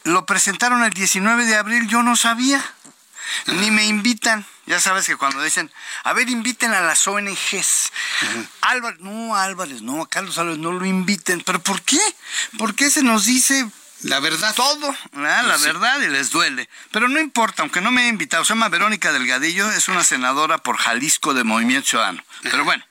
lo 0.03 0.25
presentaron 0.25 0.83
el 0.83 0.91
19 0.91 1.45
de 1.45 1.55
abril, 1.55 1.87
yo 1.87 2.03
no 2.03 2.15
sabía. 2.15 2.63
Ni 3.47 3.71
me 3.71 3.85
invitan. 3.85 4.45
Ya 4.65 4.79
sabes 4.79 5.05
que 5.05 5.17
cuando 5.17 5.41
dicen, 5.41 5.71
a 6.03 6.13
ver, 6.13 6.29
inviten 6.29 6.73
a 6.73 6.81
las 6.81 7.07
ONGs. 7.07 7.91
Álvarez, 8.61 8.99
no, 8.99 9.35
Álvarez, 9.35 9.81
no, 9.81 10.01
a 10.03 10.09
Carlos 10.09 10.37
Álvarez 10.37 10.59
no 10.59 10.71
lo 10.71 10.85
inviten. 10.85 11.41
¿Pero 11.41 11.61
por 11.61 11.81
qué? 11.81 11.99
¿Por 12.57 12.75
qué 12.75 12.89
se 12.89 13.03
nos 13.03 13.25
dice 13.25 13.67
la 14.03 14.19
verdad. 14.19 14.53
Todo, 14.55 14.95
¿verdad? 15.11 15.45
la 15.45 15.57
sí. 15.57 15.65
verdad 15.65 16.01
y 16.01 16.07
les 16.07 16.31
duele. 16.31 16.69
Pero 16.91 17.07
no 17.07 17.19
importa, 17.19 17.61
aunque 17.61 17.81
no 17.81 17.91
me 17.91 18.01
haya 18.01 18.09
invitado. 18.09 18.43
Se 18.43 18.53
llama 18.53 18.69
Verónica 18.69 19.11
Delgadillo, 19.11 19.69
es 19.71 19.87
una 19.89 20.03
senadora 20.03 20.57
por 20.57 20.77
Jalisco 20.77 21.33
de 21.33 21.43
Movimiento 21.43 21.89
Ciudadano. 21.89 22.23
Pero 22.41 22.63
bueno, 22.63 22.83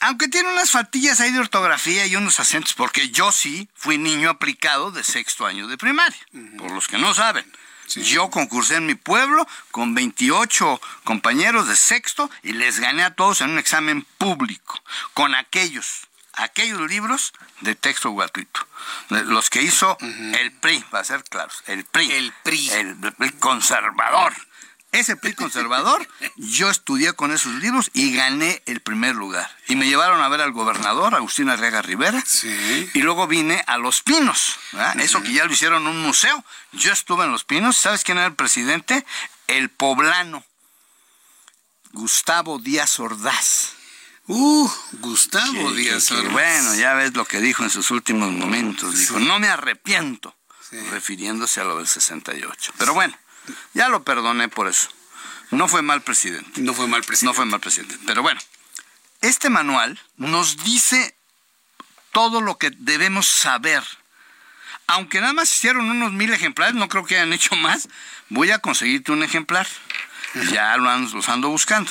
aunque 0.00 0.28
tiene 0.28 0.48
unas 0.50 0.70
faltillas 0.70 1.20
ahí 1.20 1.30
de 1.30 1.40
ortografía 1.40 2.06
y 2.06 2.16
unos 2.16 2.40
acentos, 2.40 2.74
porque 2.74 3.10
yo 3.10 3.32
sí 3.32 3.68
fui 3.74 3.98
niño 3.98 4.30
aplicado 4.30 4.90
de 4.90 5.04
sexto 5.04 5.46
año 5.46 5.68
de 5.68 5.76
primaria, 5.76 6.18
uh 6.32 6.38
-huh. 6.38 6.56
por 6.56 6.70
los 6.72 6.88
que 6.88 6.98
no 6.98 7.14
saben. 7.14 7.44
Sí. 7.86 8.02
Yo 8.02 8.30
concursé 8.30 8.76
en 8.76 8.86
mi 8.86 8.94
pueblo 8.94 9.46
con 9.70 9.94
28 9.94 10.80
compañeros 11.04 11.68
de 11.68 11.76
sexto 11.76 12.30
y 12.42 12.52
les 12.52 12.80
gané 12.80 13.04
a 13.04 13.14
todos 13.14 13.40
en 13.40 13.50
un 13.50 13.58
examen 13.58 14.06
público, 14.18 14.80
con 15.14 15.34
aquellos, 15.34 16.08
aquellos 16.34 16.80
libros 16.88 17.32
de 17.60 17.74
texto 17.74 18.14
gratuito. 18.14 18.66
Los 19.08 19.50
que 19.50 19.62
hizo 19.62 19.96
uh 20.00 20.04
-huh. 20.04 20.38
el 20.38 20.52
PRI, 20.52 20.80
para 20.90 21.04
ser 21.04 21.24
claros, 21.24 21.62
el 21.66 21.84
PRI. 21.84 22.12
El 22.12 22.32
PRI. 22.42 22.70
El, 22.70 22.96
PRI 22.96 23.30
conservador. 23.32 24.34
Ese 24.92 25.16
PRI 25.16 25.34
conservador, 25.34 26.08
yo 26.36 26.70
estudié 26.70 27.12
con 27.12 27.30
esos 27.30 27.52
libros 27.54 27.90
y 27.92 28.14
gané 28.14 28.62
el 28.66 28.80
primer 28.80 29.14
lugar. 29.14 29.50
Y 29.68 29.76
me 29.76 29.86
llevaron 29.86 30.22
a 30.22 30.28
ver 30.28 30.40
al 30.40 30.52
gobernador, 30.52 31.14
Agustín 31.14 31.50
Arriaga 31.50 31.82
Rivera. 31.82 32.22
Sí. 32.24 32.90
Y 32.94 33.02
luego 33.02 33.26
vine 33.26 33.62
a 33.66 33.76
Los 33.76 34.00
Pinos. 34.02 34.56
Uh 34.72 34.76
-huh. 34.78 35.00
Eso 35.02 35.22
que 35.22 35.32
ya 35.32 35.44
lo 35.44 35.52
hicieron 35.52 35.82
en 35.82 35.88
un 35.88 36.02
museo. 36.02 36.42
Yo 36.72 36.92
estuve 36.92 37.24
en 37.24 37.32
Los 37.32 37.44
Pinos. 37.44 37.76
¿Sabes 37.76 38.04
quién 38.04 38.16
era 38.18 38.28
el 38.28 38.34
presidente? 38.34 39.04
El 39.48 39.68
poblano. 39.68 40.44
Gustavo 41.92 42.58
Díaz 42.58 42.98
Ordaz. 42.98 43.72
Uh, 44.28 44.70
Gustavo 44.92 45.68
que, 45.74 45.76
Díaz 45.76 46.10
Ordaz. 46.10 46.32
Bueno, 46.32 46.74
ya 46.74 46.94
ves 46.94 47.14
lo 47.14 47.24
que 47.26 47.40
dijo 47.40 47.64
en 47.64 47.70
sus 47.70 47.90
últimos 47.90 48.32
momentos. 48.32 48.98
Dijo, 48.98 49.18
sí. 49.18 49.24
no 49.26 49.38
me 49.40 49.48
arrepiento. 49.48 50.34
Sí. 50.70 50.78
Refiriéndose 50.90 51.60
a 51.60 51.64
lo 51.64 51.76
del 51.76 51.86
68. 51.86 52.72
Pero 52.78 52.94
bueno. 52.94 53.16
Ya 53.74 53.88
lo 53.88 54.04
perdoné 54.04 54.48
por 54.48 54.68
eso. 54.68 54.88
No 55.50 55.68
fue 55.68 55.82
mal 55.82 56.02
presidente. 56.02 56.60
No 56.60 56.74
fue 56.74 56.88
mal 56.88 57.02
presidente. 57.02 57.26
No 57.26 57.34
fue 57.34 57.46
mal 57.46 57.60
presidente. 57.60 57.98
Pero 58.06 58.22
bueno, 58.22 58.40
este 59.20 59.50
manual 59.50 60.00
nos 60.16 60.62
dice 60.64 61.16
todo 62.12 62.40
lo 62.40 62.58
que 62.58 62.70
debemos 62.70 63.26
saber. 63.26 63.82
Aunque 64.86 65.20
nada 65.20 65.32
más 65.32 65.52
hicieron 65.52 65.90
unos 65.90 66.12
mil 66.12 66.32
ejemplares, 66.32 66.74
no 66.74 66.88
creo 66.88 67.04
que 67.04 67.16
hayan 67.16 67.32
hecho 67.32 67.56
más, 67.56 67.88
voy 68.28 68.50
a 68.50 68.58
conseguirte 68.58 69.12
un 69.12 69.22
ejemplar. 69.22 69.66
Ya 70.50 70.76
lo 70.76 70.90
ando, 70.90 71.16
los 71.16 71.28
ando 71.28 71.48
buscando. 71.48 71.90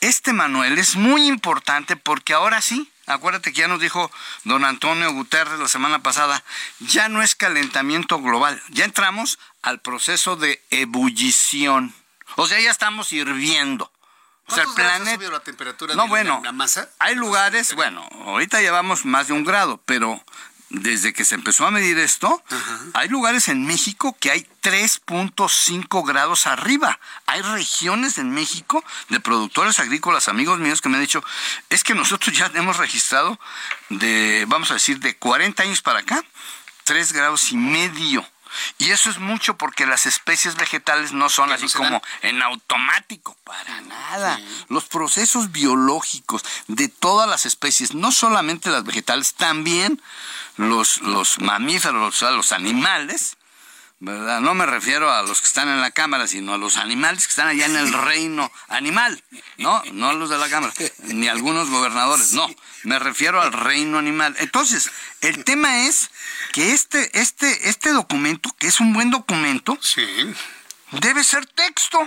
Este 0.00 0.32
manual 0.32 0.78
es 0.78 0.96
muy 0.96 1.26
importante 1.26 1.96
porque 1.96 2.34
ahora 2.34 2.60
sí, 2.60 2.90
acuérdate 3.08 3.52
que 3.52 3.60
ya 3.60 3.68
nos 3.68 3.80
dijo 3.80 4.10
don 4.44 4.64
Antonio 4.64 5.12
Guterres 5.12 5.58
la 5.58 5.68
semana 5.68 6.02
pasada, 6.02 6.42
ya 6.80 7.08
no 7.08 7.22
es 7.22 7.34
calentamiento 7.34 8.20
global, 8.20 8.62
ya 8.70 8.84
entramos 8.84 9.38
al 9.62 9.80
proceso 9.80 10.36
de 10.36 10.62
ebullición. 10.70 11.94
O 12.36 12.46
sea, 12.46 12.60
ya 12.60 12.70
estamos 12.70 13.12
hirviendo. 13.12 13.90
O 14.46 14.54
sea, 14.54 14.62
el 14.64 14.68
¿Cuántos 14.70 14.76
grados 14.76 15.00
ha 15.00 15.04
planeta... 15.04 15.32
la 15.32 15.40
temperatura 15.40 15.94
No, 15.94 16.04
de 16.04 16.08
bueno, 16.08 16.36
la, 16.38 16.44
la 16.44 16.52
masa? 16.52 16.88
hay 16.98 17.14
lugares, 17.14 17.74
bueno, 17.74 18.08
ahorita 18.24 18.60
llevamos 18.60 19.04
más 19.04 19.26
de 19.28 19.34
un 19.34 19.44
grado, 19.44 19.80
pero 19.84 20.22
desde 20.70 21.12
que 21.12 21.24
se 21.24 21.34
empezó 21.34 21.66
a 21.66 21.70
medir 21.70 21.98
esto, 21.98 22.42
hay 22.94 23.08
lugares 23.08 23.48
en 23.48 23.64
México 23.64 24.16
que 24.20 24.30
hay 24.30 24.46
3.5 24.62 26.06
grados 26.06 26.46
arriba. 26.46 26.98
Hay 27.26 27.40
regiones 27.42 28.18
en 28.18 28.30
México 28.30 28.84
de 29.08 29.20
productores 29.20 29.78
agrícolas, 29.78 30.28
amigos 30.28 30.58
míos, 30.58 30.80
que 30.80 30.88
me 30.88 30.96
han 30.96 31.02
dicho, 31.02 31.24
es 31.70 31.84
que 31.84 31.94
nosotros 31.94 32.36
ya 32.36 32.50
hemos 32.54 32.76
registrado 32.76 33.38
de, 33.88 34.44
vamos 34.48 34.70
a 34.70 34.74
decir, 34.74 35.00
de 35.00 35.16
40 35.16 35.62
años 35.62 35.80
para 35.80 36.00
acá, 36.00 36.22
3 36.84 37.12
grados 37.12 37.50
y 37.52 37.56
medio. 37.56 38.26
Y 38.78 38.90
eso 38.90 39.10
es 39.10 39.18
mucho 39.18 39.56
porque 39.56 39.86
las 39.86 40.06
especies 40.06 40.56
vegetales 40.56 41.12
no 41.12 41.28
son 41.28 41.52
así 41.52 41.68
como 41.68 42.02
en 42.22 42.42
automático, 42.42 43.36
para 43.44 43.80
nada. 43.82 44.40
Los 44.68 44.84
procesos 44.84 45.52
biológicos 45.52 46.42
de 46.66 46.88
todas 46.88 47.28
las 47.28 47.46
especies, 47.46 47.94
no 47.94 48.12
solamente 48.12 48.70
las 48.70 48.84
vegetales, 48.84 49.34
también 49.34 50.00
los, 50.58 51.00
los 51.00 51.40
mamíferos, 51.40 52.14
o 52.14 52.16
sea, 52.16 52.30
los 52.30 52.52
animales, 52.52 53.36
¿verdad? 54.00 54.40
No 54.40 54.54
me 54.54 54.66
refiero 54.66 55.10
a 55.10 55.22
los 55.22 55.40
que 55.40 55.46
están 55.46 55.68
en 55.68 55.80
la 55.80 55.90
cámara, 55.90 56.26
sino 56.26 56.54
a 56.54 56.58
los 56.58 56.76
animales 56.76 57.26
que 57.26 57.30
están 57.30 57.48
allá 57.48 57.66
en 57.66 57.76
el 57.76 57.92
reino 57.92 58.50
animal, 58.68 59.22
¿no? 59.56 59.82
No 59.92 60.10
a 60.10 60.12
los 60.12 60.30
de 60.30 60.38
la 60.38 60.48
cámara, 60.48 60.72
ni 61.04 61.28
a 61.28 61.32
algunos 61.32 61.70
gobernadores, 61.70 62.32
no. 62.32 62.48
Me 62.84 62.98
refiero 62.98 63.40
al 63.40 63.52
reino 63.52 63.98
animal. 63.98 64.36
Entonces, 64.38 64.90
el 65.20 65.44
tema 65.44 65.86
es 65.86 66.10
que 66.52 66.72
este, 66.72 67.18
este, 67.18 67.68
este 67.68 67.92
documento, 67.92 68.54
que 68.58 68.66
es 68.68 68.80
un 68.80 68.92
buen 68.92 69.10
documento, 69.10 69.78
debe 70.92 71.24
ser 71.24 71.46
texto. 71.46 71.98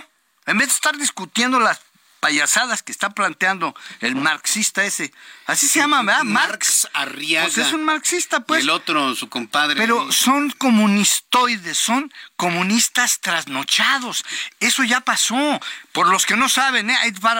En 0.45 0.57
vez 0.57 0.69
de 0.69 0.73
estar 0.73 0.97
discutiendo 0.97 1.59
las 1.59 1.79
payasadas 2.21 2.83
que 2.83 2.93
está 2.93 3.09
planteando 3.09 3.75
el 3.99 4.15
marxista 4.15 4.85
ese. 4.85 5.11
Así 5.47 5.67
se 5.67 5.79
llama, 5.79 6.03
¿verdad? 6.03 6.23
Marx 6.23 6.87
Arriaga. 6.93 7.47
Pues 7.47 7.57
es 7.57 7.73
un 7.73 7.83
marxista, 7.83 8.39
pues. 8.41 8.61
Y 8.61 8.63
el 8.63 8.69
otro, 8.69 9.13
su 9.15 9.27
compadre. 9.27 9.75
Pero 9.75 10.09
son 10.11 10.51
comunistoides, 10.51 11.77
son 11.77 12.13
comunistas 12.37 13.19
trasnochados. 13.19 14.23
Eso 14.61 14.83
ya 14.83 15.01
pasó. 15.01 15.59
Por 15.91 16.07
los 16.07 16.25
que 16.25 16.37
no 16.37 16.47
saben, 16.47 16.89
¿eh? 16.89 16.97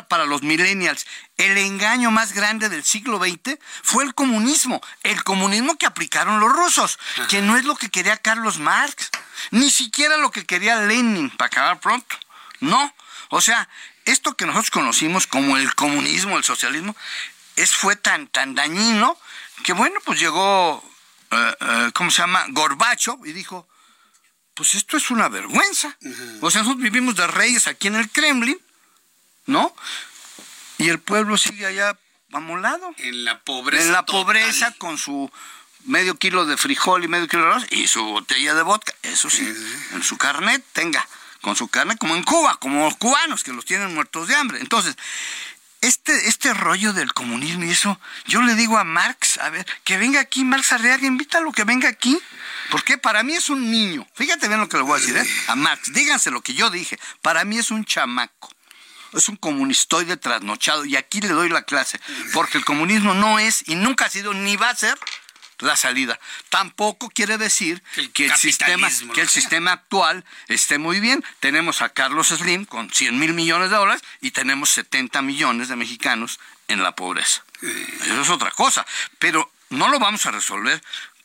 Para 0.09 0.25
los 0.25 0.41
millennials, 0.41 1.05
el 1.37 1.57
engaño 1.57 2.11
más 2.11 2.33
grande 2.33 2.67
del 2.67 2.83
siglo 2.83 3.19
XX 3.19 3.57
fue 3.83 4.03
el 4.03 4.13
comunismo. 4.13 4.81
El 5.03 5.23
comunismo 5.23 5.77
que 5.77 5.85
aplicaron 5.85 6.39
los 6.39 6.51
rusos, 6.51 6.99
que 7.29 7.41
no 7.41 7.55
es 7.55 7.63
lo 7.65 7.75
que 7.75 7.89
quería 7.89 8.17
Carlos 8.17 8.57
Marx, 8.57 9.09
ni 9.51 9.69
siquiera 9.69 10.17
lo 10.17 10.31
que 10.31 10.45
quería 10.45 10.81
Lenin, 10.81 11.29
para 11.29 11.47
acabar 11.47 11.79
pronto. 11.79 12.17
No. 12.59 12.93
O 13.29 13.39
sea, 13.39 13.69
esto 14.05 14.35
que 14.35 14.45
nosotros 14.45 14.71
conocimos 14.71 15.27
como 15.27 15.57
el 15.57 15.73
comunismo, 15.75 16.37
el 16.37 16.43
socialismo, 16.43 16.95
es, 17.55 17.73
fue 17.73 17.95
tan, 17.95 18.27
tan 18.27 18.55
dañino 18.55 19.17
que, 19.63 19.73
bueno, 19.73 19.99
pues 20.05 20.19
llegó, 20.19 20.83
eh, 21.31 21.55
eh, 21.59 21.91
¿cómo 21.93 22.09
se 22.11 22.21
llama? 22.21 22.45
Gorbacho 22.49 23.19
y 23.25 23.31
dijo, 23.33 23.67
pues 24.53 24.75
esto 24.75 24.97
es 24.97 25.11
una 25.11 25.29
vergüenza. 25.29 25.97
O 26.41 26.51
sea, 26.51 26.61
nosotros 26.61 26.83
vivimos 26.83 27.15
de 27.15 27.27
reyes 27.27 27.67
aquí 27.67 27.87
en 27.87 27.95
el 27.95 28.09
Kremlin, 28.09 28.59
¿no? 29.45 29.73
Y 30.77 30.89
el 30.89 30.99
pueblo 30.99 31.37
sigue 31.37 31.65
allá 31.65 31.97
amolado. 32.31 32.93
En 32.97 33.25
la 33.25 33.39
pobreza. 33.41 33.83
En 33.83 33.91
la 33.91 34.05
total. 34.05 34.23
pobreza 34.23 34.71
con 34.77 34.97
su 34.97 35.31
medio 35.85 36.15
kilo 36.17 36.45
de 36.45 36.57
frijol 36.57 37.03
y 37.03 37.07
medio 37.07 37.27
kilo 37.27 37.43
de 37.43 37.51
arroz 37.51 37.65
y 37.71 37.87
su 37.87 38.03
botella 38.03 38.53
de 38.53 38.61
vodka, 38.61 38.93
eso 39.01 39.29
sí, 39.29 39.51
en 39.93 40.03
su 40.03 40.17
carnet 40.17 40.63
tenga, 40.73 41.07
con 41.41 41.55
su 41.55 41.67
carnet 41.67 41.97
como 41.97 42.15
en 42.15 42.23
Cuba, 42.23 42.57
como 42.59 42.85
los 42.85 42.95
cubanos 42.95 43.43
que 43.43 43.51
los 43.51 43.65
tienen 43.65 43.93
muertos 43.93 44.27
de 44.27 44.35
hambre. 44.35 44.59
Entonces, 44.61 44.95
este, 45.81 46.27
este 46.27 46.53
rollo 46.53 46.93
del 46.93 47.13
comunismo 47.13 47.63
y 47.65 47.71
eso, 47.71 47.99
yo 48.25 48.41
le 48.43 48.55
digo 48.55 48.77
a 48.77 48.83
Marx, 48.83 49.39
a 49.39 49.49
ver, 49.49 49.65
que 49.83 49.97
venga 49.97 50.19
aquí 50.19 50.43
Marx 50.43 50.71
Arriaga, 50.71 51.05
invítalo 51.05 51.51
que 51.51 51.63
venga 51.63 51.89
aquí. 51.89 52.19
Porque 52.69 52.97
para 52.97 53.23
mí 53.23 53.33
es 53.33 53.49
un 53.49 53.69
niño. 53.69 54.07
Fíjate 54.15 54.47
bien 54.47 54.59
lo 54.61 54.69
que 54.69 54.77
le 54.77 54.83
voy 54.83 54.97
a 54.97 54.99
decir, 55.01 55.17
¿eh? 55.17 55.27
A 55.47 55.55
Marx, 55.55 55.91
díganse 55.91 56.31
lo 56.31 56.41
que 56.41 56.53
yo 56.53 56.69
dije. 56.69 56.97
Para 57.21 57.43
mí 57.43 57.57
es 57.57 57.69
un 57.69 57.83
chamaco. 57.83 58.49
Es 59.11 59.27
un 59.27 59.35
comunistoide 59.35 60.15
trasnochado. 60.15 60.85
Y 60.85 60.95
aquí 60.95 61.19
le 61.19 61.29
doy 61.29 61.49
la 61.49 61.63
clase. 61.63 61.99
Porque 62.31 62.57
el 62.57 62.63
comunismo 62.63 63.13
no 63.13 63.39
es 63.39 63.67
y 63.67 63.75
nunca 63.75 64.05
ha 64.05 64.09
sido 64.09 64.33
ni 64.33 64.55
va 64.55 64.69
a 64.69 64.75
ser 64.75 64.97
la 65.61 65.75
salida. 65.75 66.19
Tampoco 66.49 67.09
quiere 67.09 67.37
decir 67.37 67.81
que 68.13 68.25
el 68.25 68.35
sistema, 68.35 68.89
que 69.13 69.21
el 69.21 69.29
sistema 69.29 69.71
actual 69.73 70.25
esté 70.47 70.77
muy 70.77 70.99
bien. 70.99 71.23
Tenemos 71.39 71.81
a 71.81 71.89
Carlos 71.89 72.29
Slim 72.29 72.65
con 72.65 72.89
100 72.89 73.17
mil 73.19 73.33
millones 73.33 73.69
de 73.69 73.75
dólares 73.77 74.01
y 74.21 74.31
tenemos 74.31 74.69
70 74.71 75.21
millones 75.21 75.67
de 75.67 75.75
mexicanos 75.75 76.39
en 76.67 76.83
la 76.83 76.95
pobreza. 76.95 77.43
Eso 77.61 78.21
es 78.21 78.29
otra 78.29 78.51
cosa. 78.51 78.85
Pero 79.19 79.51
no 79.69 79.89
lo 79.89 79.99
vamos 79.99 80.25
a 80.25 80.31
resolver 80.31 80.81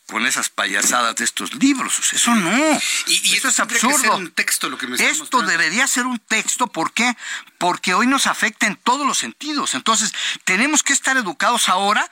con 0.07 0.25
esas 0.25 0.49
payasadas 0.49 1.15
de 1.17 1.25
estos 1.25 1.53
libros. 1.55 2.13
Eso 2.13 2.33
no. 2.33 2.79
Y, 3.07 3.29
y 3.29 3.35
Esto 3.35 3.49
es 3.49 3.55
que 3.57 3.61
absurdo. 3.61 3.97
ser 3.97 4.09
un 4.11 4.31
texto 4.31 4.69
lo 4.69 4.77
que 4.77 4.87
me 4.87 4.95
Esto 4.95 5.19
mostrando. 5.19 5.47
debería 5.51 5.85
ser 5.85 6.05
un 6.05 6.17
texto, 6.19 6.67
¿por 6.67 6.93
qué? 6.93 7.15
Porque 7.57 7.93
hoy 7.93 8.07
nos 8.07 8.25
afecta 8.25 8.67
en 8.67 8.77
todos 8.77 9.05
los 9.05 9.17
sentidos. 9.17 9.73
Entonces, 9.75 10.13
tenemos 10.45 10.81
que 10.81 10.93
estar 10.93 11.17
educados 11.17 11.67
ahora 11.67 12.09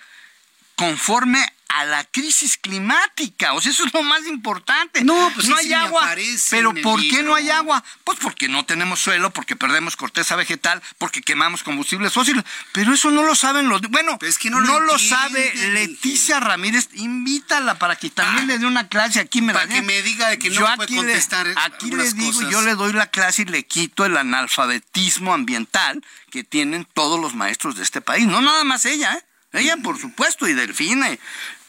conforme 0.75 1.54
a 1.67 1.83
la 1.85 2.03
crisis 2.05 2.57
climática. 2.57 3.53
O 3.53 3.61
sea, 3.61 3.71
eso 3.71 3.85
es 3.85 3.93
lo 3.93 4.01
más 4.03 4.25
importante. 4.27 5.03
No, 5.03 5.31
pues 5.33 5.47
no 5.47 5.57
sí, 5.57 5.67
hay 5.67 5.73
agua. 5.73 6.15
Pero 6.49 6.73
¿por 6.75 7.01
qué 7.01 7.21
no 7.23 7.35
hay 7.35 7.49
agua? 7.49 7.83
Pues 8.03 8.17
porque 8.21 8.47
no 8.47 8.65
tenemos 8.65 8.99
suelo, 8.99 9.31
porque 9.31 9.55
perdemos 9.55 9.97
corteza 9.97 10.35
vegetal, 10.35 10.81
porque 10.97 11.21
quemamos 11.21 11.63
combustibles 11.63 12.13
fósiles. 12.13 12.43
Pero 12.71 12.93
eso 12.93 13.11
no 13.11 13.23
lo 13.23 13.35
saben 13.35 13.67
los... 13.67 13.81
Bueno, 13.81 14.17
no 14.51 14.61
no, 14.61 14.79
lo 14.79 14.97
sabe 14.99 15.53
Leticia 15.73 16.39
Ramírez. 16.39 16.89
Invítala 16.93 17.77
para 17.77 17.95
que 17.95 18.09
también 18.09 18.47
le 18.47 18.57
dé 18.59 18.65
una 18.65 18.87
clase 18.87 19.19
aquí. 19.19 19.41
Me 19.41 19.53
Para 19.53 19.67
que 19.67 19.81
me 19.81 20.01
diga 20.01 20.29
de 20.29 20.39
que 20.39 20.49
no 20.49 20.55
Yo 20.61 20.65
puede 20.75 20.83
aquí 20.83 20.93
le- 20.93 20.99
contestar 20.99 21.47
Aquí 21.57 21.91
le 21.91 22.11
digo, 22.13 22.31
cosas. 22.33 22.49
yo 22.51 22.61
le 22.61 22.75
doy 22.75 22.93
la 22.93 23.07
clase 23.07 23.41
y 23.41 23.45
le 23.45 23.63
quito 23.65 24.05
el 24.05 24.15
analfabetismo 24.17 25.33
ambiental 25.33 26.03
que 26.31 26.43
tienen 26.43 26.85
todos 26.93 27.19
los 27.19 27.33
maestros 27.35 27.75
de 27.75 27.83
este 27.83 28.01
país. 28.01 28.25
No 28.27 28.41
nada 28.41 28.63
más 28.63 28.85
ella, 28.85 29.13
¿eh? 29.15 29.23
Ella, 29.53 29.77
por 29.77 29.97
supuesto, 29.97 30.49
y 30.49 30.53
Delfina. 30.53 31.07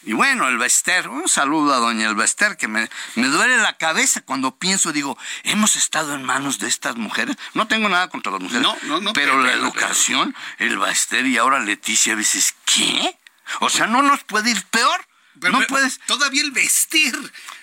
Y, 0.06 0.12
bueno, 0.12 0.46
el 0.48 0.56
Bester, 0.56 1.08
un 1.08 1.28
saludo 1.28 1.74
a 1.74 1.78
doña 1.78 2.06
Elbester, 2.08 2.56
que 2.56 2.68
me, 2.68 2.88
me 3.16 3.26
duele 3.26 3.56
la 3.58 3.76
cabeza 3.76 4.20
cuando 4.20 4.56
pienso, 4.56 4.92
digo, 4.92 5.18
hemos 5.42 5.74
estado 5.76 6.14
en 6.14 6.22
manos 6.22 6.58
de 6.60 6.68
estas 6.68 6.96
mujeres. 6.96 7.36
No 7.54 7.66
tengo 7.66 7.88
nada 7.88 8.08
contra 8.08 8.30
las 8.32 8.40
mujeres, 8.40 8.62
No, 8.62 8.76
no, 8.84 9.00
no, 9.00 9.12
pero 9.12 9.32
pero- 9.32 9.42
la 9.42 9.50
pero- 9.52 9.64
educación, 9.64 10.34
el 10.58 10.78
Bester 10.78 11.26
y 11.26 11.36
ahora 11.38 11.58
Leticia, 11.58 12.14
dices, 12.14 12.54
¿qué? 12.64 13.18
O 13.60 13.68
sea, 13.68 13.86
no 13.88 14.00
nos 14.02 14.22
puede 14.24 14.50
ir 14.52 14.64
peor. 14.66 15.04
Pero- 15.40 15.52
no 15.52 15.58
pero 15.58 15.68
puedes. 15.68 15.98
Todavía 16.06 16.40
el 16.42 16.50
vestir. 16.52 17.14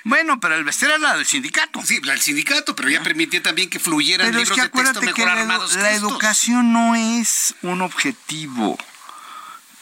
Bueno, 0.03 0.39
pero 0.39 0.55
el 0.55 0.63
Bester 0.63 0.91
es 0.91 0.99
la 0.99 1.15
del 1.15 1.25
sindicato. 1.25 1.81
Sí, 1.83 1.99
la 2.03 2.11
del 2.11 2.21
sindicato, 2.21 2.75
pero 2.75 2.89
ya 2.89 3.01
permitía 3.01 3.41
también 3.41 3.69
que 3.69 3.79
fluyeran 3.79 4.27
Pero 4.27 4.39
es 4.41 4.49
libros 4.49 4.57
que 4.69 4.77
de 4.77 4.83
texto 4.83 5.01
mejor 5.01 5.15
que 5.15 5.25
la, 5.25 5.31
armados 5.41 5.73
la 5.75 5.91
estos. 5.91 6.11
educación 6.11 6.71
no 6.73 6.93
es 6.93 7.55
un 7.63 7.81
objetivo. 7.81 8.77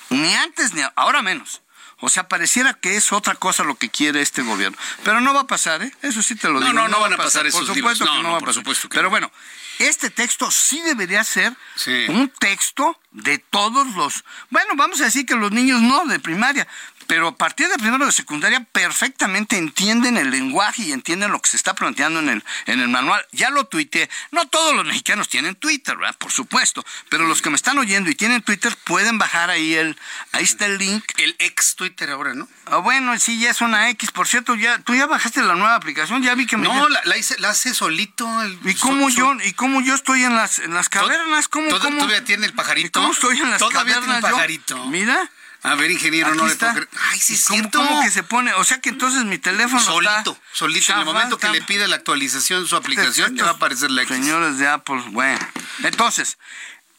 Ni 0.10 0.34
antes 0.36 0.74
ni 0.74 0.82
a- 0.82 0.94
ahora 0.96 1.22
menos. 1.22 1.62
O 2.02 2.10
sea, 2.10 2.28
pareciera 2.28 2.74
que 2.74 2.96
es 2.98 3.12
otra 3.14 3.36
cosa 3.36 3.64
lo 3.64 3.76
que 3.76 3.90
quiere 3.90 4.22
este 4.22 4.42
gobierno. 4.42 4.78
Pero 5.04 5.22
no 5.22 5.34
va 5.34 5.42
a 5.42 5.48
pasar, 5.48 5.82
¿eh? 5.84 5.92
Eso 6.02 6.22
sí 6.22 6.36
te 6.36 6.48
lo 6.50 6.56
No, 6.60 6.62
digo. 6.62 6.74
no, 6.74 6.88
no 6.88 7.00
van 7.00 7.14
a 7.14 7.18
va 7.18 7.24
pasar 7.26 7.46
esos 7.48 7.66
Por 7.68 7.76
libros. 7.76 7.98
supuesto 7.98 8.06
que 8.06 8.10
No, 8.12 8.18
no, 8.18 8.24
no, 8.24 8.32
va 8.32 8.38
a 8.38 8.40
por 8.40 8.48
pasar. 8.50 8.62
supuesto 8.62 8.90
que 8.90 8.96
Pero 8.96 9.04
no. 9.04 9.10
bueno, 9.12 9.32
este 9.80 10.10
texto 10.10 10.50
sí 10.52 10.82
debería 10.82 11.24
ser 11.24 11.56
Sí. 11.76 12.06
un 12.10 12.30
texto 12.30 13.00
de 13.12 13.38
todos 13.38 13.88
los... 13.96 14.24
Bueno, 14.50 14.74
vamos 14.76 15.00
a 15.02 15.06
decir 15.06 15.26
que 15.26 15.36
los 15.36 15.52
niños 15.52 15.82
no, 15.82 16.06
de 16.06 16.20
primaria. 16.20 16.68
Pero 17.12 17.28
a 17.28 17.36
partir 17.36 17.68
de 17.68 17.76
primero 17.78 18.06
de 18.06 18.12
secundaria 18.14 18.64
perfectamente 18.72 19.58
entienden 19.58 20.16
el 20.16 20.32
lenguaje 20.32 20.84
y 20.84 20.94
entienden 20.94 21.30
lo 21.34 21.42
que 21.42 21.50
se 21.50 21.58
está 21.58 21.76
planteando 21.76 22.22
en 22.22 22.30
el, 22.30 22.44
en 22.68 22.80
el 22.80 22.88
manual. 22.88 23.22
Ya 23.34 23.50
lo 23.50 23.66
tuiteé. 23.66 24.10
No 24.32 24.48
todos 24.48 24.74
los 24.74 24.86
mexicanos 24.86 25.28
tienen 25.28 25.56
Twitter, 25.56 25.98
¿verdad? 25.98 26.16
Por 26.18 26.32
supuesto. 26.32 26.86
Pero 27.10 27.28
los 27.28 27.42
que 27.42 27.50
me 27.50 27.58
están 27.58 27.78
oyendo 27.80 28.10
y 28.10 28.16
tienen 28.16 28.42
Twitter 28.42 28.74
pueden 28.86 29.18
bajar 29.18 29.50
ahí 29.50 29.74
el... 29.74 29.98
Ahí 30.32 30.46
está 30.46 30.68
el 30.68 30.78
link. 30.78 31.04
El 31.18 31.36
ex 31.40 31.76
Twitter 31.76 32.10
ahora, 32.12 32.34
¿no? 32.34 32.48
Ah, 32.68 32.78
bueno, 32.78 33.20
sí, 33.20 33.38
ya 33.42 33.50
es 33.50 33.60
una 33.60 33.90
X. 33.90 34.12
Por 34.12 34.30
cierto, 34.30 34.56
ya 34.56 34.80
tú 34.80 34.96
ya 34.96 35.06
bajaste 35.06 35.42
la 35.42 35.56
nueva 35.56 35.76
aplicación. 35.76 36.24
Ya 36.24 36.34
vi 36.36 36.46
que 36.48 36.56
me... 36.56 36.64
No, 36.70 36.88
la, 36.88 37.02
la 37.04 37.18
hice, 37.18 37.38
la 37.40 37.50
hace 37.50 37.74
solito. 37.74 38.42
El, 38.42 38.58
¿Y 38.64 38.74
cómo 38.76 39.10
so- 39.12 39.18
yo, 39.18 39.36
y 39.44 39.52
cómo 39.52 39.82
yo 39.82 39.96
estoy 39.96 40.24
en 40.24 40.38
las, 40.38 40.60
en 40.60 40.74
las 40.74 40.88
cavernas? 40.88 41.50
¿Cómo, 41.50 41.68
Todo- 41.68 41.82
cómo? 41.82 41.98
Todavía 41.98 42.24
tiene 42.24 42.46
el 42.46 42.54
pajarito. 42.54 42.88
¿Y 42.88 43.04
cómo 43.04 43.12
estoy 43.12 43.38
en 43.38 43.50
las 43.50 43.60
Todavía 43.60 44.00
tiene 44.00 44.16
el 44.16 44.22
yo? 44.22 44.30
pajarito. 44.32 44.86
Mira. 44.86 45.30
A 45.64 45.76
ver, 45.76 45.92
ingeniero, 45.92 46.34
no 46.34 46.46
le 46.48 46.54
está. 46.54 46.72
puedo 46.74 46.88
creer. 46.88 47.04
Ay, 47.12 47.20
sí, 47.20 47.36
es 47.36 47.46
¿Cómo, 47.46 47.60
cierto. 47.60 47.78
cómo 47.80 48.02
que 48.02 48.10
se 48.10 48.24
pone? 48.24 48.54
O 48.54 48.64
sea 48.64 48.82
que 48.82 48.90
entonces 48.90 49.24
mi 49.26 49.38
teléfono 49.38 49.80
Solito, 49.80 50.32
está 50.32 50.42
solito. 50.54 50.92
En 50.94 51.00
el 51.00 51.06
momento 51.06 51.38
que 51.38 51.50
le 51.50 51.62
pide 51.62 51.88
la 51.88 51.98
actualización 51.98 52.66
su 52.68 52.76
aplicación, 52.76 53.36
ya 53.36 53.44
va 53.44 53.52
a 53.52 53.54
aparecer 53.54 53.92
la 53.92 54.02
X. 54.04 54.16
Señores 54.16 54.58
de 54.58 54.68
Apple, 54.68 55.04
bueno. 55.12 55.40
Entonces, 55.84 56.38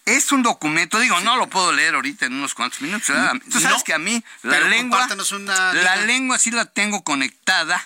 es 0.05 0.31
un 0.33 0.43
documento, 0.43 0.99
digo, 1.01 1.19
no 1.21 1.37
lo 1.37 1.49
puedo 1.49 1.73
leer 1.73 1.95
ahorita 1.95 2.27
en 2.27 2.35
unos 2.35 2.55
cuantos 2.55 2.81
minutos. 2.81 3.09
¿verdad? 3.09 3.35
Tú 3.51 3.61
sabes 3.61 3.79
No, 3.79 3.85
que 3.85 3.95
a 3.95 3.99
mí 3.99 4.23
la 4.43 4.61
lengua, 4.61 5.09
una 5.33 5.73
la 5.75 5.97
lengua 5.97 6.39
sí 6.39 6.51
la 6.51 6.65
tengo 6.67 7.03
conectada 7.03 7.85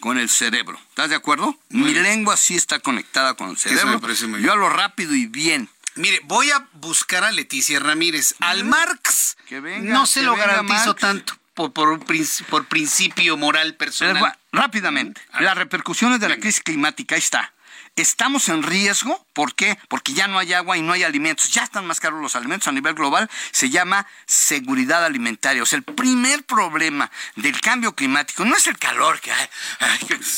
con 0.00 0.18
el 0.18 0.28
cerebro. 0.28 0.80
¿Estás 0.88 1.10
de 1.10 1.16
acuerdo? 1.16 1.58
Mi 1.68 1.94
lengua 1.94 2.36
sí 2.36 2.56
está 2.56 2.78
conectada 2.80 3.34
con 3.34 3.50
el 3.50 3.58
cerebro. 3.58 3.86
me 3.88 3.98
parece 3.98 4.26
muy 4.26 4.42
Yo 4.42 4.52
hablo 4.52 4.70
rápido 4.70 5.14
y 5.14 5.26
bien. 5.26 5.68
Mire, 5.96 6.20
voy 6.24 6.50
a 6.50 6.66
buscar 6.74 7.24
a 7.24 7.32
Leticia 7.32 7.78
Ramírez. 7.80 8.34
Al 8.40 8.64
Marx 8.64 9.36
Que 9.50 9.58
venga, 9.60 9.92
no 9.92 10.06
se 10.06 10.20
que 10.20 10.26
lo 10.26 10.32
venga 10.32 10.46
garantizo 10.46 10.86
Marx. 10.86 11.00
tanto 11.00 11.36
por, 11.54 11.72
por, 11.72 11.88
un 11.88 12.00
princi- 12.06 12.44
por 12.44 12.66
principio 12.66 13.36
moral 13.36 13.74
personal. 13.74 14.16
voy 14.18 14.28
a- 14.30 14.38
rápidamente, 14.52 15.20
las 15.40 15.56
repercusiones 15.58 16.20
de 16.20 16.28
la 16.28 16.36
crisis 16.36 16.62
climática, 16.62 17.16
ahí 17.16 17.18
está. 17.18 17.52
Estamos 17.96 18.48
en 18.48 18.62
riesgo, 18.62 19.26
¿por 19.32 19.56
qué? 19.56 19.76
Porque 19.88 20.12
ya 20.12 20.28
no 20.28 20.38
hay 20.38 20.52
agua 20.52 20.76
y 20.78 20.82
no 20.82 20.92
hay 20.92 21.02
alimentos. 21.02 21.50
Ya 21.52 21.64
están 21.64 21.84
más 21.84 21.98
caros 21.98 22.22
los 22.22 22.36
alimentos 22.36 22.68
a 22.68 22.72
nivel 22.72 22.94
global. 22.94 23.28
Se 23.50 23.68
llama 23.68 24.06
seguridad 24.26 25.04
alimentaria. 25.04 25.60
O 25.64 25.66
sea, 25.66 25.78
el 25.78 25.82
primer 25.82 26.44
problema 26.44 27.10
del 27.34 27.60
cambio 27.60 27.92
climático 27.96 28.44
no 28.44 28.56
es 28.56 28.68
el 28.68 28.78
calor 28.78 29.20
que 29.20 29.32
hay. 29.32 29.48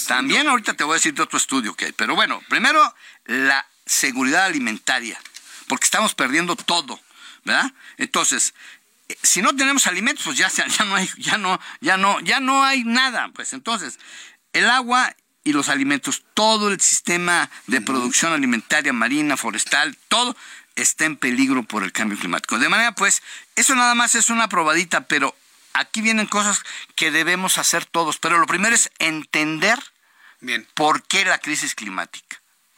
También 0.08 0.48
ahorita 0.48 0.72
te 0.74 0.84
voy 0.84 0.94
a 0.94 0.96
decir 0.96 1.12
de 1.12 1.22
otro 1.22 1.36
estudio 1.36 1.74
que 1.74 1.84
hay. 1.84 1.92
Pero 1.92 2.14
bueno, 2.14 2.40
primero 2.48 2.94
la 3.26 3.66
seguridad 3.84 4.46
alimentaria, 4.46 5.20
porque 5.68 5.84
estamos 5.84 6.14
perdiendo 6.14 6.56
todo, 6.56 6.98
¿verdad? 7.44 7.70
Entonces, 7.98 8.54
eh, 8.54 8.81
si 9.22 9.42
no 9.42 9.54
tenemos 9.56 9.86
alimentos, 9.86 10.24
pues 10.24 10.38
ya, 10.38 10.48
ya 10.48 10.84
no 10.84 10.94
hay, 10.94 11.08
ya 11.18 11.38
no, 11.38 11.60
ya 11.80 11.96
no, 11.96 12.20
ya 12.20 12.40
no 12.40 12.64
hay 12.64 12.84
nada. 12.84 13.30
Pues 13.34 13.52
entonces, 13.52 13.98
el 14.52 14.68
agua 14.68 15.14
y 15.44 15.52
los 15.52 15.68
alimentos, 15.68 16.24
todo 16.34 16.68
el 16.68 16.80
sistema 16.80 17.50
de 17.66 17.80
producción 17.80 18.32
alimentaria, 18.32 18.92
marina, 18.92 19.36
forestal, 19.36 19.96
todo 20.08 20.36
está 20.76 21.04
en 21.04 21.16
peligro 21.16 21.62
por 21.64 21.82
el 21.82 21.92
cambio 21.92 22.18
climático. 22.18 22.58
De 22.58 22.68
manera, 22.68 22.92
pues, 22.92 23.22
eso 23.56 23.74
nada 23.74 23.94
más 23.94 24.14
es 24.14 24.30
una 24.30 24.48
probadita, 24.48 25.06
pero 25.06 25.36
aquí 25.72 26.00
vienen 26.00 26.26
cosas 26.26 26.62
que 26.94 27.10
debemos 27.10 27.58
hacer 27.58 27.84
todos. 27.84 28.18
Pero 28.18 28.38
lo 28.38 28.46
primero 28.46 28.74
es 28.74 28.90
entender 28.98 29.78
Bien. 30.40 30.66
por 30.74 31.02
qué 31.02 31.24
la 31.24 31.38
crisis 31.38 31.74
climática, 31.74 32.31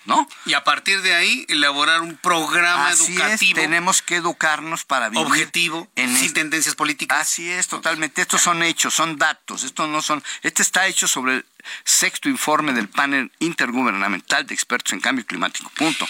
¿no? 0.05 0.29
Y 0.47 0.55
a 0.55 0.65
partir 0.65 1.01
de 1.03 1.15
ahí, 1.15 1.45
elaborar 1.49 2.01
un 2.03 2.17
programa 2.17 2.89
Así 2.89 3.13
es, 3.15 3.21
educativo 3.21 3.61
tenemos 3.61 4.03
que 4.03 4.17
educarnos 4.17 4.85
para 4.85 5.09
vivir 5.09 5.27
objetivo, 5.27 5.89
en 5.97 6.15
sin 6.15 6.27
este- 6.27 6.41
tendencias 6.41 6.75
políticas. 6.75 7.21
Así 7.21 7.51
es, 7.51 7.69
totalmente. 7.69 8.23
Estos 8.23 8.43
son 8.43 8.63
hechos, 8.63 8.95
son 8.95 9.17
datos. 9.17 9.65
Estos 9.65 9.89
no 9.89 10.03
son. 10.03 10.23
Este 10.43 10.63
está 10.63 10.87
hecho 10.87 11.09
sobre 11.09 11.35
el 11.37 11.47
sexto 11.85 12.29
informe 12.29 12.73
del 12.73 12.89
panel 12.89 13.33
intergubernamental 13.39 14.47
de 14.47 14.55
expertos 14.55 14.93
en 14.93 15.01
cambio 15.01 15.25
climático. 15.25 15.71
Punto. 15.71 16.07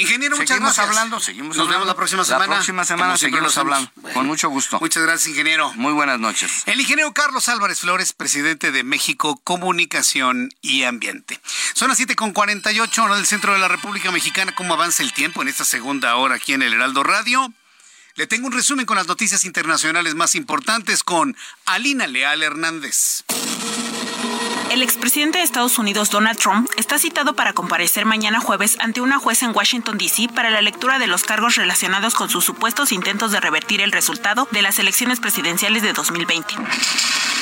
Ingeniero, 0.00 0.36
muchas 0.36 0.48
seguimos 0.48 0.74
gracias. 0.76 0.86
hablando, 0.88 1.20
seguimos 1.20 1.56
Nos 1.56 1.58
hablando. 1.58 1.72
vemos 1.72 1.86
la 1.86 1.94
próxima 1.96 2.24
semana. 2.24 2.46
La 2.46 2.54
próxima 2.54 2.84
semana 2.84 3.16
seguimos 3.16 3.56
hablando. 3.58 3.90
Bueno. 3.96 4.14
Con 4.14 4.26
mucho 4.26 4.48
gusto. 4.48 4.78
Muchas 4.80 5.02
gracias, 5.02 5.28
ingeniero. 5.28 5.72
Muy 5.74 5.92
buenas 5.92 6.18
noches. 6.18 6.62
El 6.66 6.80
ingeniero 6.80 7.12
Carlos 7.12 7.48
Álvarez 7.48 7.80
Flores, 7.80 8.12
presidente 8.12 8.70
de 8.72 8.84
México 8.84 9.40
Comunicación 9.44 10.50
y 10.62 10.84
Ambiente. 10.84 11.40
Son 11.74 11.88
las 11.88 11.98
7.48 12.00 13.04
hora 13.04 13.16
del 13.16 13.26
centro 13.26 13.52
de 13.52 13.58
la 13.58 13.68
República 13.68 14.10
Mexicana. 14.10 14.54
¿Cómo 14.54 14.74
avanza 14.74 15.02
el 15.02 15.12
tiempo 15.12 15.42
en 15.42 15.48
esta 15.48 15.64
segunda 15.64 16.16
hora 16.16 16.36
aquí 16.36 16.52
en 16.52 16.62
el 16.62 16.72
Heraldo 16.74 17.02
Radio? 17.02 17.52
Le 18.14 18.26
tengo 18.26 18.48
un 18.48 18.52
resumen 18.52 18.84
con 18.84 18.96
las 18.96 19.06
noticias 19.06 19.44
internacionales 19.44 20.14
más 20.16 20.34
importantes 20.34 21.04
con 21.04 21.36
Alina 21.66 22.06
Leal 22.08 22.42
Hernández. 22.42 23.24
El 24.70 24.82
expresidente 24.82 25.38
de 25.38 25.44
Estados 25.44 25.78
Unidos, 25.78 26.10
Donald 26.10 26.38
Trump, 26.38 26.70
está 26.76 26.98
citado 26.98 27.34
para 27.34 27.54
comparecer 27.54 28.04
mañana 28.04 28.38
jueves 28.38 28.76
ante 28.80 29.00
una 29.00 29.18
jueza 29.18 29.46
en 29.46 29.56
Washington, 29.56 29.96
D.C. 29.96 30.28
para 30.34 30.50
la 30.50 30.60
lectura 30.60 30.98
de 30.98 31.06
los 31.06 31.24
cargos 31.24 31.56
relacionados 31.56 32.14
con 32.14 32.28
sus 32.28 32.44
supuestos 32.44 32.92
intentos 32.92 33.32
de 33.32 33.40
revertir 33.40 33.80
el 33.80 33.92
resultado 33.92 34.46
de 34.50 34.60
las 34.60 34.78
elecciones 34.78 35.20
presidenciales 35.20 35.82
de 35.82 35.94
2020. 35.94 36.54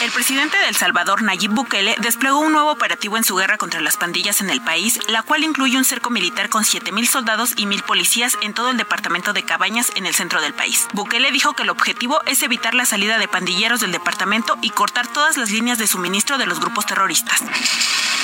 El 0.03 0.13
presidente 0.13 0.57
de 0.59 0.69
El 0.69 0.77
Salvador, 0.77 1.23
Nayib 1.23 1.51
Bukele, 1.51 1.97
desplegó 1.99 2.39
un 2.39 2.53
nuevo 2.53 2.71
operativo 2.71 3.17
en 3.17 3.25
su 3.25 3.35
guerra 3.35 3.57
contra 3.57 3.81
las 3.81 3.97
pandillas 3.97 4.41
en 4.41 4.51
el 4.51 4.61
país, 4.61 5.01
la 5.09 5.23
cual 5.23 5.43
incluye 5.43 5.79
un 5.79 5.85
cerco 5.85 6.11
militar 6.11 6.49
con 6.49 6.65
7.000 6.65 7.07
soldados 7.07 7.55
y 7.57 7.65
1.000 7.65 7.83
policías 7.83 8.37
en 8.43 8.55
todo 8.55 8.71
el 8.71 8.77
departamento 8.77 9.33
de 9.33 9.43
Cabañas 9.43 9.91
en 9.97 10.07
el 10.07 10.15
centro 10.15 10.41
del 10.43 10.55
país. 10.55 10.87
Bukele 10.93 11.33
dijo 11.33 11.55
que 11.55 11.65
el 11.65 11.71
objetivo 11.71 12.21
es 12.27 12.43
evitar 12.43 12.75
la 12.75 12.85
salida 12.85 13.19
de 13.19 13.27
pandilleros 13.27 13.81
del 13.81 13.91
departamento 13.91 14.59
y 14.61 14.71
cortar 14.71 15.09
todas 15.09 15.39
las 15.39 15.51
líneas 15.51 15.79
de 15.79 15.87
suministro 15.87 16.39
de 16.39 16.47
los 16.47 16.61
grupos 16.61 16.87
terroristas. 16.87 17.16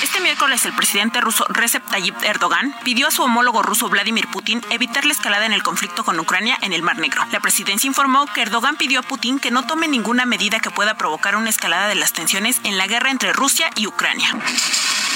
Este 0.02 0.20
miércoles 0.20 0.66
el 0.66 0.74
presidente 0.74 1.20
ruso 1.20 1.46
Recep 1.48 1.82
Tayyip 1.88 2.22
Erdogan 2.24 2.74
pidió 2.84 3.08
a 3.08 3.10
su 3.10 3.22
homólogo 3.22 3.62
ruso 3.62 3.88
Vladimir 3.88 4.26
Putin 4.28 4.60
evitar 4.70 5.06
la 5.06 5.12
escalada 5.12 5.46
en 5.46 5.52
el 5.52 5.62
conflicto 5.62 6.04
con 6.04 6.18
Ucrania 6.20 6.58
en 6.60 6.72
el 6.72 6.82
Mar 6.82 6.98
Negro. 6.98 7.24
La 7.32 7.40
presidencia 7.40 7.88
informó 7.88 8.26
que 8.26 8.42
Erdogan 8.42 8.76
pidió 8.76 9.00
a 9.00 9.02
Putin 9.02 9.38
que 9.38 9.50
no 9.50 9.64
tome 9.66 9.88
ninguna 9.88 10.26
medida 10.26 10.60
que 10.60 10.70
pueda 10.70 10.94
provocar 10.94 11.36
una 11.36 11.48
escalada 11.48 11.88
de 11.88 11.94
las 11.94 12.12
tensiones 12.12 12.60
en 12.64 12.76
la 12.76 12.86
guerra 12.86 13.10
entre 13.10 13.32
Rusia 13.32 13.70
y 13.76 13.86
Ucrania. 13.86 14.28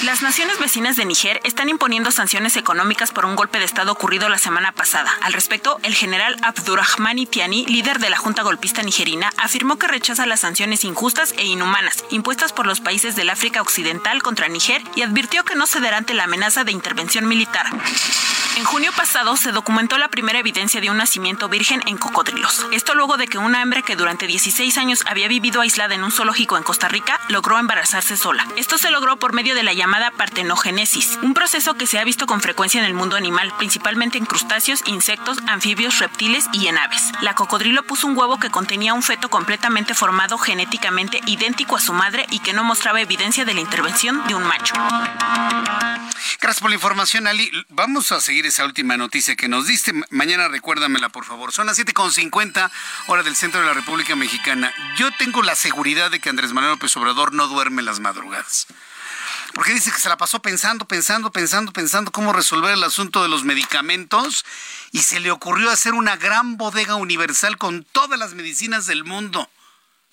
Las 0.05 0.21
naciones 0.21 0.59
vecinas 0.59 0.97
de 0.97 1.07
Níger 1.07 1.41
están 1.43 1.71
imponiendo 1.71 2.11
sanciones 2.11 2.57
económicas 2.59 3.13
por 3.13 3.25
un 3.25 3.35
golpe 3.35 3.59
de 3.59 3.65
Estado 3.65 3.93
ocurrido 3.93 4.29
la 4.29 4.37
semana 4.37 4.73
pasada. 4.73 5.11
Al 5.23 5.33
respecto, 5.33 5.79
el 5.83 5.95
general 5.95 6.37
Abdurrahmani 6.43 7.25
Tiani, 7.25 7.65
líder 7.65 7.99
de 7.99 8.11
la 8.11 8.19
Junta 8.19 8.43
Golpista 8.43 8.83
Nigerina, 8.83 9.33
afirmó 9.39 9.79
que 9.79 9.89
rechaza 9.89 10.27
las 10.27 10.41
sanciones 10.41 10.85
injustas 10.85 11.35
e 11.39 11.45
inhumanas 11.45 12.05
impuestas 12.11 12.53
por 12.53 12.67
los 12.67 12.81
países 12.81 13.17
del 13.17 13.31
África 13.31 13.63
Occidental 13.63 14.23
contra 14.23 14.49
Níger 14.49 14.83
y 14.95 15.03
advirtió 15.03 15.45
que 15.45 15.55
no 15.55 15.67
cederá 15.67 15.97
ante 15.97 16.13
la 16.13 16.25
amenaza 16.25 16.63
de 16.65 16.73
intervención 16.73 17.27
militar. 17.27 17.67
En 18.57 18.65
junio 18.65 18.91
pasado 18.97 19.37
se 19.37 19.53
documentó 19.53 19.99
la 19.99 20.09
primera 20.09 20.39
evidencia 20.39 20.81
de 20.81 20.89
un 20.89 20.97
nacimiento 20.97 21.47
virgen 21.51 21.83
en 21.87 21.99
cocodrilos. 21.99 22.65
Esto 22.73 22.95
luego 22.95 23.19
de 23.19 23.29
que 23.29 23.37
una 23.37 23.61
hembra 23.61 23.83
que 23.83 23.97
durante 23.97 24.27
16 24.27 24.79
años 24.79 25.05
había 25.07 25.29
vivido 25.29 25.61
aislada 25.61 25.95
en 25.95 26.03
un 26.03 26.11
zoológico 26.11 26.57
en 26.57 26.63
Costa 26.63 26.89
Rica 26.89 27.21
logró 27.29 27.59
embarazarse 27.59 28.17
sola. 28.17 28.47
Esto 28.57 28.79
se 28.79 28.91
logró 28.91 29.19
por 29.19 29.35
medio 29.35 29.55
de 29.55 29.63
la 29.63 29.75
llamada 29.75 30.11
partenogénesis, 30.11 31.19
un 31.21 31.35
proceso 31.35 31.75
que 31.75 31.87
se 31.87 31.99
ha 31.99 32.05
visto 32.05 32.27
con 32.27 32.41
frecuencia 32.41 32.81
en 32.81 32.87
el 32.87 32.95
mundo 32.95 33.17
animal, 33.17 33.53
principalmente 33.59 34.17
en 34.17 34.25
crustáceos, 34.25 34.81
insectos, 34.87 35.37
anfibios, 35.49 35.99
reptiles 35.99 36.47
y 36.55 36.69
en 36.69 36.79
aves. 36.79 37.03
La 37.21 37.35
cocodrilo 37.35 37.83
puso 37.83 38.07
un 38.07 38.17
huevo 38.17 38.41
que 38.41 38.49
contenía 38.49 38.95
un 38.95 39.03
feto 39.03 39.29
completamente 39.29 39.93
formado 39.93 40.39
genéticamente 40.39 41.21
idéntico 41.27 41.77
a 41.77 41.81
su 41.81 41.93
madre 41.93 42.25
y 42.31 42.39
que 42.39 42.55
no 42.55 42.65
mostraba 42.65 43.03
evidencia 43.03 43.45
de 43.45 43.53
la 43.53 43.61
intervención 43.61 44.27
de 44.29 44.35
un 44.35 44.45
macho. 44.45 44.73
Gracias 46.41 46.61
por 46.61 46.71
la 46.71 46.77
información, 46.77 47.27
Ali. 47.27 47.51
Vamos 47.69 48.13
a 48.13 48.21
seguir 48.21 48.46
esa 48.47 48.65
última 48.65 48.97
noticia 48.97 49.37
que 49.37 49.49
nos 49.49 49.67
diste. 49.67 49.93
Ma- 49.93 50.07
Mañana 50.11 50.49
recuérdamela, 50.49 51.09
por 51.09 51.25
favor. 51.25 51.53
Son 51.53 51.67
las 51.67 51.79
7.50 51.79 52.71
hora 53.09 53.23
del 53.23 53.37
centro 53.37 53.61
de 53.61 53.67
la 53.67 53.75
República 53.75 54.17
Mexicana. 54.17 54.73
Yo 54.97 55.11
tengo 55.19 55.43
la 55.43 55.55
seguridad 55.55 56.11
de 56.11 56.21
que 56.21 56.29
Andrés 56.29 56.53
Manuel 56.53 56.73
López 56.75 56.97
Obrador 56.97 57.33
no 57.35 57.49
duerme 57.49 57.83
las 57.83 58.01
madrugadas. 58.01 58.67
Porque 59.55 59.73
dice 59.73 59.91
que 59.91 59.99
se 59.99 60.09
la 60.09 60.17
pasó 60.19 60.41
pensando, 60.43 60.87
pensando, 60.87 61.31
pensando, 61.33 61.73
pensando 61.73 62.11
cómo 62.13 62.33
resolver 62.33 62.73
el 62.75 62.85
asunto 62.85 63.23
de 63.23 63.29
los 63.29 63.45
medicamentos 63.45 64.45
y 64.93 64.99
se 65.03 65.21
le 65.21 65.31
ocurrió 65.31 65.71
hacer 65.71 65.95
una 65.95 66.17
gran 66.17 66.57
bodega 66.57 66.97
universal 66.97 67.57
con 67.57 67.85
todas 67.85 68.19
las 68.19 68.35
medicinas 68.35 68.87
del 68.87 69.05
mundo. 69.05 69.49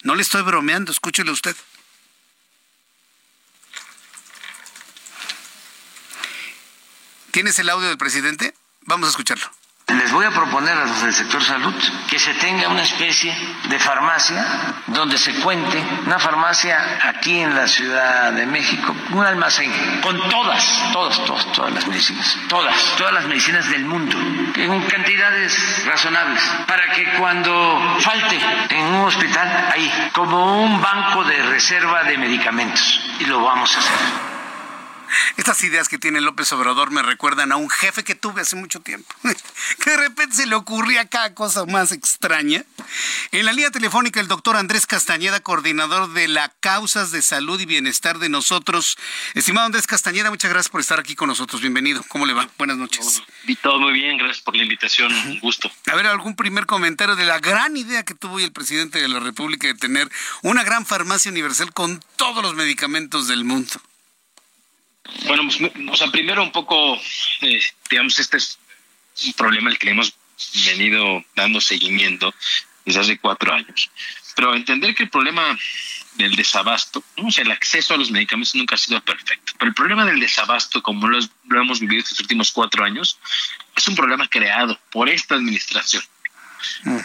No 0.03 0.15
le 0.15 0.21
estoy 0.21 0.43
bromeando, 0.43 0.91
escúchele 0.91 1.31
usted. 1.31 1.55
¿Tienes 7.33 7.57
el 7.57 7.67
audio 7.71 7.87
del 7.87 7.97
presidente? 7.97 8.53
Vamos 8.85 9.07
a 9.07 9.09
escucharlo. 9.09 9.47
Les 9.87 10.11
voy 10.11 10.23
a 10.23 10.29
proponer 10.29 10.77
a 10.77 10.85
los 10.85 11.01
del 11.01 11.15
sector 11.15 11.43
salud 11.43 11.73
que 12.07 12.19
se 12.19 12.31
tenga 12.35 12.69
una 12.69 12.83
especie 12.83 13.35
de 13.69 13.79
farmacia 13.79 14.45
donde 14.85 15.17
se 15.17 15.33
cuente, 15.39 15.83
una 16.05 16.19
farmacia 16.19 16.77
aquí 17.09 17.39
en 17.39 17.55
la 17.55 17.67
Ciudad 17.67 18.33
de 18.33 18.45
México, 18.45 18.95
un 19.13 19.25
almacén 19.25 19.71
con 20.01 20.29
todas, 20.29 20.91
todas, 20.93 21.25
todas, 21.25 21.51
todas 21.53 21.73
las 21.73 21.87
medicinas, 21.87 22.37
todas, 22.47 22.75
todas 22.97 23.13
las 23.13 23.25
medicinas 23.25 23.67
del 23.67 23.85
mundo, 23.85 24.15
en 24.55 24.83
cantidades 24.83 25.83
razonables, 25.87 26.43
para 26.67 26.91
que 26.91 27.15
cuando 27.17 27.97
falte 27.99 28.39
en 28.69 28.85
un 28.85 29.07
hospital, 29.07 29.71
ahí, 29.73 29.91
como 30.13 30.61
un 30.61 30.79
banco 30.79 31.23
de 31.23 31.41
reserva 31.41 32.03
de 32.03 32.15
medicamentos, 32.19 33.01
y 33.19 33.25
lo 33.25 33.41
vamos 33.41 33.75
a 33.75 33.79
hacer. 33.79 34.32
Estas 35.37 35.63
ideas 35.63 35.89
que 35.89 35.97
tiene 35.97 36.21
López 36.21 36.51
Obrador 36.53 36.91
me 36.91 37.01
recuerdan 37.01 37.51
a 37.51 37.55
un 37.55 37.69
jefe 37.69 38.03
que 38.03 38.15
tuve 38.15 38.41
hace 38.41 38.55
mucho 38.55 38.79
tiempo, 38.81 39.13
que 39.83 39.89
de 39.89 39.97
repente 39.97 40.35
se 40.35 40.45
le 40.45 40.55
ocurría 40.55 41.07
cada 41.07 41.33
cosa 41.33 41.65
más 41.65 41.91
extraña. 41.91 42.63
En 43.31 43.45
la 43.45 43.53
línea 43.53 43.71
telefónica 43.71 44.19
el 44.19 44.27
doctor 44.27 44.55
Andrés 44.55 44.85
Castañeda, 44.85 45.39
coordinador 45.39 46.13
de 46.13 46.27
la 46.27 46.53
Causas 46.59 47.11
de 47.11 47.21
Salud 47.21 47.59
y 47.59 47.65
Bienestar 47.65 48.19
de 48.19 48.29
nosotros. 48.29 48.97
Estimado 49.33 49.65
Andrés 49.65 49.87
Castañeda, 49.87 50.29
muchas 50.29 50.51
gracias 50.51 50.69
por 50.69 50.81
estar 50.81 50.99
aquí 50.99 51.15
con 51.15 51.27
nosotros. 51.27 51.61
Bienvenido. 51.61 52.03
¿Cómo 52.07 52.25
le 52.25 52.33
va? 52.33 52.49
Buenas 52.57 52.77
noches. 52.77 53.23
Todo 53.61 53.79
muy 53.79 53.93
bien, 53.93 54.17
gracias 54.17 54.41
por 54.41 54.55
la 54.55 54.63
invitación. 54.63 55.13
Un 55.13 55.39
gusto. 55.39 55.71
A 55.91 55.95
ver, 55.95 56.07
algún 56.07 56.35
primer 56.35 56.65
comentario 56.65 57.15
de 57.15 57.25
la 57.25 57.39
gran 57.39 57.77
idea 57.77 58.03
que 58.03 58.15
tuvo 58.15 58.39
el 58.39 58.51
presidente 58.51 58.99
de 58.99 59.07
la 59.07 59.19
República 59.19 59.67
de 59.67 59.75
tener 59.75 60.09
una 60.41 60.63
gran 60.63 60.85
farmacia 60.85 61.31
universal 61.31 61.73
con 61.73 62.03
todos 62.15 62.43
los 62.43 62.55
medicamentos 62.55 63.27
del 63.27 63.45
mundo. 63.45 63.81
Bueno, 65.25 65.43
pues, 65.43 65.59
o 65.91 65.95
sea, 65.95 66.11
primero 66.11 66.43
un 66.43 66.51
poco, 66.51 66.99
eh, 67.41 67.61
digamos, 67.89 68.17
este 68.19 68.37
es 68.37 68.57
un 69.25 69.33
problema 69.33 69.69
al 69.69 69.77
que 69.77 69.89
hemos 69.89 70.15
venido 70.65 71.23
dando 71.35 71.61
seguimiento 71.61 72.33
desde 72.85 72.99
hace 72.99 73.17
cuatro 73.17 73.53
años. 73.53 73.89
Pero 74.35 74.55
entender 74.55 74.95
que 74.95 75.03
el 75.03 75.09
problema 75.09 75.57
del 76.15 76.35
desabasto, 76.35 77.03
o 77.17 77.31
sea, 77.31 77.43
el 77.43 77.51
acceso 77.51 77.93
a 77.93 77.97
los 77.97 78.11
medicamentos 78.11 78.55
nunca 78.55 78.75
ha 78.75 78.77
sido 78.77 79.01
perfecto. 79.01 79.53
Pero 79.57 79.69
el 79.69 79.75
problema 79.75 80.05
del 80.05 80.19
desabasto, 80.19 80.81
como 80.81 81.07
lo, 81.07 81.19
hemos 81.51 81.79
vivido 81.79 82.01
estos 82.01 82.19
últimos 82.19 82.51
cuatro 82.51 82.83
años, 82.83 83.19
es 83.75 83.87
un 83.87 83.95
problema 83.95 84.27
creado 84.27 84.79
por 84.91 85.09
esta 85.09 85.35
administración, 85.35 86.03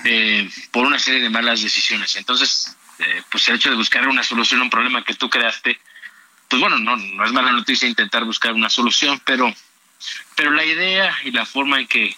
eh, 0.05 0.49
por 0.71 0.87
una 0.87 0.99
serie 0.99 1.21
de 1.21 1.31
malas 1.31 1.63
decisiones. 1.63 2.17
Entonces, 2.17 2.77
eh, 2.99 3.23
pues 3.31 3.49
el 3.49 3.57
hecho 3.57 3.71
de 3.71 3.77
buscar 3.77 4.07
una 4.09 4.23
solución 4.23 4.61
a 4.61 4.65
un 4.65 4.71
problema 4.71 5.05
que 5.05 5.15
tú 5.15 5.29
creaste, 5.29 5.79
pues 6.49 6.61
bueno, 6.61 6.79
no, 6.79 6.97
no 6.97 7.25
es 7.25 7.33
mala 7.33 7.53
noticia 7.53 7.89
intentar 7.89 8.25
buscar 8.25 8.55
una 8.55 8.71
solución, 8.71 9.21
pero, 9.25 9.55
pero 10.35 10.51
la 10.51 10.65
idea 10.65 11.15
y 11.25 11.31
la 11.31 11.47
forma 11.47 11.81
en 11.81 11.87
que 11.87 12.17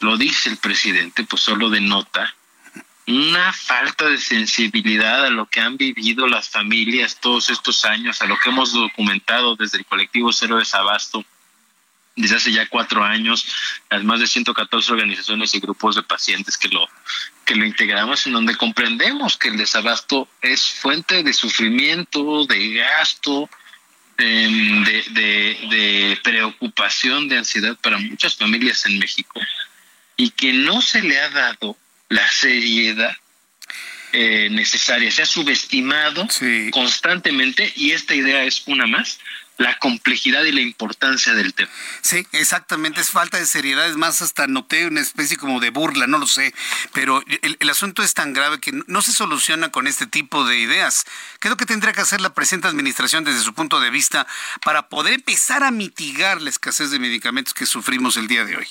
lo 0.00 0.16
dice 0.16 0.48
el 0.48 0.56
presidente, 0.56 1.24
pues 1.24 1.42
solo 1.42 1.68
denota 1.68 2.34
una 3.06 3.52
falta 3.54 4.06
de 4.08 4.18
sensibilidad 4.18 5.24
a 5.24 5.30
lo 5.30 5.46
que 5.46 5.60
han 5.60 5.78
vivido 5.78 6.26
las 6.28 6.50
familias 6.50 7.18
todos 7.20 7.48
estos 7.48 7.84
años, 7.84 8.20
a 8.20 8.26
lo 8.26 8.38
que 8.38 8.50
hemos 8.50 8.72
documentado 8.72 9.56
desde 9.56 9.78
el 9.78 9.86
colectivo 9.86 10.32
Cero 10.32 10.58
Desabasto 10.58 11.24
desde 12.18 12.36
hace 12.36 12.52
ya 12.52 12.68
cuatro 12.68 13.04
años, 13.04 13.46
las 13.90 14.02
más 14.02 14.18
de 14.18 14.26
114 14.26 14.92
organizaciones 14.92 15.54
y 15.54 15.60
grupos 15.60 15.94
de 15.94 16.02
pacientes 16.02 16.58
que 16.58 16.68
lo, 16.68 16.88
que 17.44 17.54
lo 17.54 17.64
integramos, 17.64 18.26
en 18.26 18.32
donde 18.32 18.56
comprendemos 18.56 19.36
que 19.36 19.48
el 19.48 19.56
desabasto 19.56 20.28
es 20.42 20.66
fuente 20.66 21.22
de 21.22 21.32
sufrimiento, 21.32 22.44
de 22.46 22.74
gasto, 22.74 23.48
em, 24.18 24.84
de, 24.84 25.02
de, 25.10 26.18
preocupación, 26.22 27.28
de 27.28 27.38
ansiedad 27.38 27.76
para 27.80 27.98
muchas 27.98 28.36
familias 28.36 28.84
en 28.86 28.98
México 28.98 29.40
y 30.16 30.30
que 30.30 30.52
no 30.52 30.82
se 30.82 31.02
le 31.02 31.18
ha 31.18 31.30
dado 31.30 31.76
la 32.08 32.26
seriedad 32.30 33.16
eh, 34.12 34.48
necesaria. 34.50 35.10
Se 35.10 35.22
ha 35.22 35.26
subestimado 35.26 36.26
constantemente 36.70 37.72
y 37.76 37.92
esta 37.92 38.14
idea 38.14 38.42
es 38.44 38.62
una 38.66 38.86
más 38.86 39.18
la 39.58 39.76
complejidad 39.80 40.44
y 40.44 40.52
la 40.52 40.60
importancia 40.60 41.34
del 41.34 41.52
tema. 41.52 41.70
Sí, 42.00 42.24
exactamente, 42.32 43.00
es 43.00 43.10
falta 43.10 43.38
de 43.38 43.44
seriedad, 43.44 43.88
es 43.88 43.96
más, 43.96 44.22
hasta 44.22 44.46
noté 44.46 44.86
una 44.86 45.00
especie 45.00 45.36
como 45.36 45.58
de 45.58 45.70
burla, 45.70 46.06
no 46.06 46.18
lo 46.18 46.28
sé, 46.28 46.54
pero 46.92 47.22
el, 47.42 47.68
asunto 47.68 48.02
es 48.02 48.14
tan 48.14 48.32
grave 48.32 48.60
que 48.60 48.72
no 48.86 49.02
se 49.02 49.12
soluciona 49.12 49.70
con 49.70 49.88
este 49.88 50.06
tipo 50.06 50.44
de 50.44 50.58
ideas. 50.58 51.04
¿Qué 51.40 51.48
es 51.48 51.50
lo 51.50 51.56
que 51.56 51.66
tendría 51.66 51.92
que 51.92 52.00
hacer 52.00 52.20
la 52.20 52.34
presente 52.34 52.68
administración 52.68 53.24
desde 53.24 53.40
su 53.40 53.52
punto 53.52 53.80
de 53.80 53.90
vista 53.90 54.26
para 54.64 54.88
poder 54.88 55.14
empezar 55.14 55.64
a 55.64 55.72
mitigar 55.72 56.40
la 56.40 56.50
escasez 56.50 56.90
de 56.92 57.00
medicamentos 57.00 57.52
que 57.52 57.66
sufrimos 57.66 58.16
el 58.16 58.28
día 58.28 58.44
de 58.44 58.56
hoy? 58.56 58.68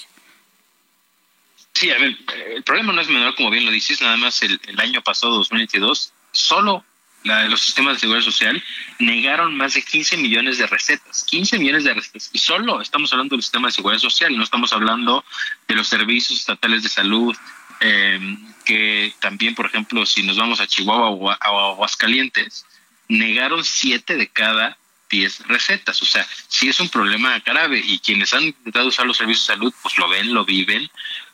Sí, 1.73 1.91
a 1.91 1.97
ver, 1.99 2.17
el 2.55 2.63
problema 2.63 2.93
no 2.93 3.01
es 3.01 3.09
menor, 3.09 3.35
como 3.35 3.51
bien 3.51 3.65
lo 3.65 3.71
dices, 3.71 4.01
nada 4.01 4.15
más 4.17 4.41
el, 4.41 4.59
el 4.65 4.79
año 4.79 5.03
pasado, 5.03 5.35
2022, 5.35 6.13
solo 6.31 6.85
la 7.23 7.43
de 7.43 7.49
los 7.49 7.61
sistemas 7.61 7.95
de 7.95 7.99
seguridad 8.01 8.23
social, 8.23 8.63
negaron 8.99 9.55
más 9.55 9.73
de 9.73 9.81
15 9.81 10.17
millones 10.17 10.57
de 10.57 10.67
recetas. 10.67 11.25
15 11.25 11.59
millones 11.59 11.83
de 11.83 11.93
recetas. 11.93 12.29
Y 12.33 12.39
solo 12.39 12.81
estamos 12.81 13.11
hablando 13.11 13.35
del 13.35 13.43
sistema 13.43 13.67
de 13.67 13.73
seguridad 13.73 13.99
social, 13.99 14.35
no 14.37 14.43
estamos 14.43 14.73
hablando 14.73 15.25
de 15.67 15.75
los 15.75 15.87
servicios 15.87 16.39
estatales 16.39 16.83
de 16.83 16.89
salud, 16.89 17.35
eh, 17.79 18.37
que 18.65 19.13
también, 19.19 19.55
por 19.55 19.65
ejemplo, 19.65 20.05
si 20.05 20.23
nos 20.23 20.37
vamos 20.37 20.59
a 20.59 20.67
Chihuahua 20.67 21.09
o 21.09 21.31
a, 21.31 21.37
Aguascalientes, 21.71 22.65
negaron 23.07 23.63
7 23.63 24.15
de 24.15 24.27
cada 24.27 24.77
10 25.09 25.47
recetas. 25.47 26.01
O 26.01 26.05
sea, 26.05 26.25
sí 26.47 26.69
es 26.69 26.79
un 26.79 26.89
problema 26.89 27.39
grave 27.39 27.81
y 27.83 27.99
quienes 27.99 28.33
han 28.33 28.43
intentado 28.43 28.87
usar 28.87 29.05
los 29.05 29.17
servicios 29.17 29.47
de 29.47 29.53
salud, 29.53 29.73
pues 29.81 29.97
lo 29.97 30.09
ven, 30.09 30.33
lo 30.33 30.43
viven 30.43 30.89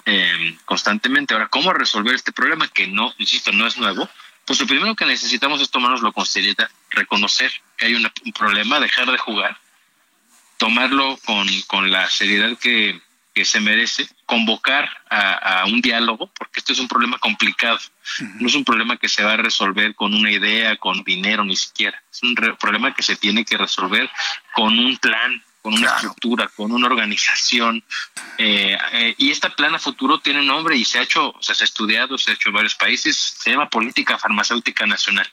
eh, 0.05 0.57
constantemente. 0.65 1.33
Ahora, 1.33 1.47
¿cómo 1.47 1.73
resolver 1.73 2.13
este 2.13 2.31
problema 2.31 2.67
que 2.67 2.87
no, 2.87 3.13
insisto, 3.17 3.51
no 3.51 3.65
es 3.65 3.77
nuevo? 3.77 4.09
Pues 4.45 4.59
lo 4.59 4.67
primero 4.67 4.95
que 4.95 5.05
necesitamos 5.05 5.61
es 5.61 5.69
tomarnoslo 5.69 6.11
con 6.11 6.25
seriedad, 6.25 6.69
reconocer 6.89 7.51
que 7.77 7.85
hay 7.85 7.95
un 7.95 8.11
problema, 8.33 8.79
dejar 8.79 9.09
de 9.09 9.17
jugar, 9.17 9.57
tomarlo 10.57 11.17
con, 11.25 11.47
con 11.67 11.91
la 11.91 12.09
seriedad 12.09 12.57
que, 12.57 13.01
que 13.33 13.45
se 13.45 13.59
merece, 13.59 14.07
convocar 14.25 14.89
a, 15.09 15.61
a, 15.61 15.65
un 15.65 15.81
diálogo, 15.81 16.27
porque 16.37 16.59
esto 16.59 16.73
es 16.73 16.79
un 16.79 16.87
problema 16.87 17.17
complicado, 17.19 17.79
no 18.39 18.47
es 18.47 18.55
un 18.55 18.63
problema 18.63 18.97
que 18.97 19.09
se 19.09 19.23
va 19.23 19.33
a 19.33 19.37
resolver 19.37 19.95
con 19.95 20.13
una 20.13 20.31
idea, 20.31 20.75
con 20.77 21.03
dinero 21.03 21.43
ni 21.43 21.55
siquiera, 21.55 22.01
es 22.11 22.21
un 22.21 22.35
problema 22.35 22.93
que 22.93 23.01
se 23.01 23.15
tiene 23.15 23.43
que 23.43 23.57
resolver 23.57 24.09
con 24.53 24.77
un 24.77 24.97
plan, 24.97 25.43
con 25.63 25.73
una 25.75 25.95
estructura, 25.95 26.49
con 26.49 26.73
una 26.73 26.87
organización. 26.87 27.83
Eh, 28.37 28.77
eh, 28.91 29.15
y 29.17 29.31
esta 29.31 29.49
plana 29.55 29.79
futuro 29.79 30.19
tiene 30.19 30.41
un 30.41 30.47
nombre 30.47 30.75
y 30.75 30.83
se 30.83 30.99
ha 30.99 31.03
hecho, 31.03 31.29
o 31.29 31.41
sea, 31.41 31.55
se 31.55 31.63
ha 31.63 31.65
estudiado, 31.65 32.17
se 32.17 32.31
ha 32.31 32.33
hecho 32.33 32.49
en 32.49 32.55
varios 32.55 32.75
países, 32.75 33.17
se 33.39 33.51
llama 33.51 33.69
Política 33.69 34.19
Farmacéutica 34.19 34.85
Nacional. 34.85 35.31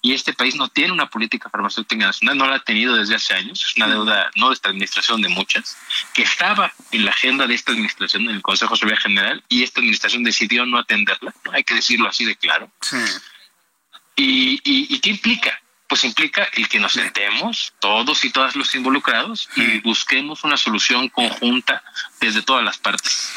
Y 0.00 0.12
este 0.12 0.34
país 0.34 0.54
no 0.54 0.68
tiene 0.68 0.92
una 0.92 1.08
política 1.08 1.50
farmacéutica 1.50 2.06
nacional, 2.06 2.36
no 2.36 2.46
la 2.46 2.56
ha 2.56 2.64
tenido 2.64 2.94
desde 2.94 3.16
hace 3.16 3.34
años, 3.34 3.64
es 3.64 3.76
una 3.76 3.88
deuda 3.88 4.30
no 4.36 4.48
de 4.48 4.54
esta 4.54 4.68
administración, 4.68 5.20
de 5.20 5.28
muchas, 5.30 5.76
que 6.14 6.22
estaba 6.22 6.72
en 6.92 7.04
la 7.04 7.10
agenda 7.10 7.46
de 7.46 7.54
esta 7.54 7.72
administración, 7.72 8.24
en 8.24 8.36
el 8.36 8.42
Consejo 8.42 8.76
Seguridad 8.76 9.00
General, 9.00 9.42
y 9.48 9.62
esta 9.62 9.80
administración 9.80 10.22
decidió 10.24 10.66
no 10.66 10.78
atenderla, 10.78 11.34
hay 11.52 11.64
que 11.64 11.74
decirlo 11.74 12.08
así 12.08 12.24
de 12.24 12.36
claro. 12.36 12.70
¿Y, 14.14 14.60
y, 14.62 14.94
y 14.94 15.00
qué 15.00 15.10
implica? 15.10 15.61
Pues 15.92 16.04
implica 16.04 16.48
el 16.54 16.70
que 16.70 16.78
nos 16.78 16.92
sentemos 16.92 17.74
todos 17.78 18.24
y 18.24 18.30
todas 18.30 18.56
los 18.56 18.74
involucrados 18.74 19.50
y 19.56 19.80
busquemos 19.80 20.42
una 20.42 20.56
solución 20.56 21.10
conjunta 21.10 21.82
desde 22.18 22.40
todas 22.40 22.64
las 22.64 22.78
partes. 22.78 23.30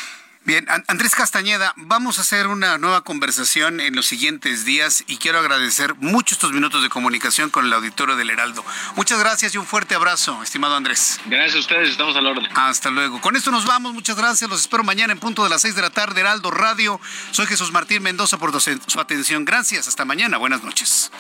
Bien, 0.46 0.68
Andrés 0.88 1.16
Castañeda, 1.16 1.74
vamos 1.76 2.20
a 2.20 2.22
hacer 2.22 2.46
una 2.46 2.78
nueva 2.78 3.02
conversación 3.02 3.82
en 3.82 3.96
los 3.96 4.06
siguientes 4.06 4.64
días 4.64 5.04
y 5.08 5.18
quiero 5.18 5.40
agradecer 5.40 5.96
mucho 5.96 6.36
estos 6.36 6.52
minutos 6.52 6.84
de 6.84 6.90
comunicación 6.90 7.50
con 7.50 7.66
el 7.66 7.74
auditorio 7.74 8.16
del 8.16 8.30
Heraldo. 8.30 8.64
Muchas 8.96 9.20
gracias 9.20 9.56
y 9.56 9.58
un 9.58 9.66
fuerte 9.66 9.96
abrazo, 9.96 10.44
estimado 10.44 10.76
Andrés. 10.76 11.20
Gracias 11.26 11.56
a 11.56 11.60
ustedes, 11.60 11.90
estamos 11.90 12.16
al 12.16 12.28
orden. 12.28 12.48
Hasta 12.54 12.92
luego. 12.92 13.20
Con 13.22 13.36
esto 13.36 13.50
nos 13.50 13.66
vamos, 13.66 13.96
muchas 13.96 14.18
gracias, 14.18 14.48
los 14.48 14.62
espero 14.62 14.84
mañana 14.84 15.14
en 15.14 15.20
punto 15.20 15.44
de 15.44 15.50
las 15.50 15.64
seis 15.64 15.74
de 15.74 15.82
la 15.82 15.90
tarde, 15.90 16.22
Heraldo 16.22 16.52
Radio. 16.52 17.02
Soy 17.32 17.48
Jesús 17.48 17.72
Martín 17.72 18.04
Mendoza 18.04 18.38
por 18.38 18.52
su 18.62 19.00
atención. 19.00 19.46
Gracias, 19.46 19.88
hasta 19.88 20.06
mañana, 20.06 20.38
buenas 20.38 20.62
noches. 20.62 21.12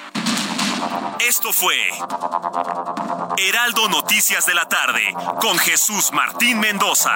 Esto 1.20 1.52
fue 1.52 1.76
Heraldo 3.38 3.90
Noticias 3.90 4.46
de 4.46 4.54
la 4.54 4.70
tarde 4.70 5.16
con 5.42 5.58
Jesús 5.58 6.12
Martín 6.14 6.60
Mendoza. 6.60 7.16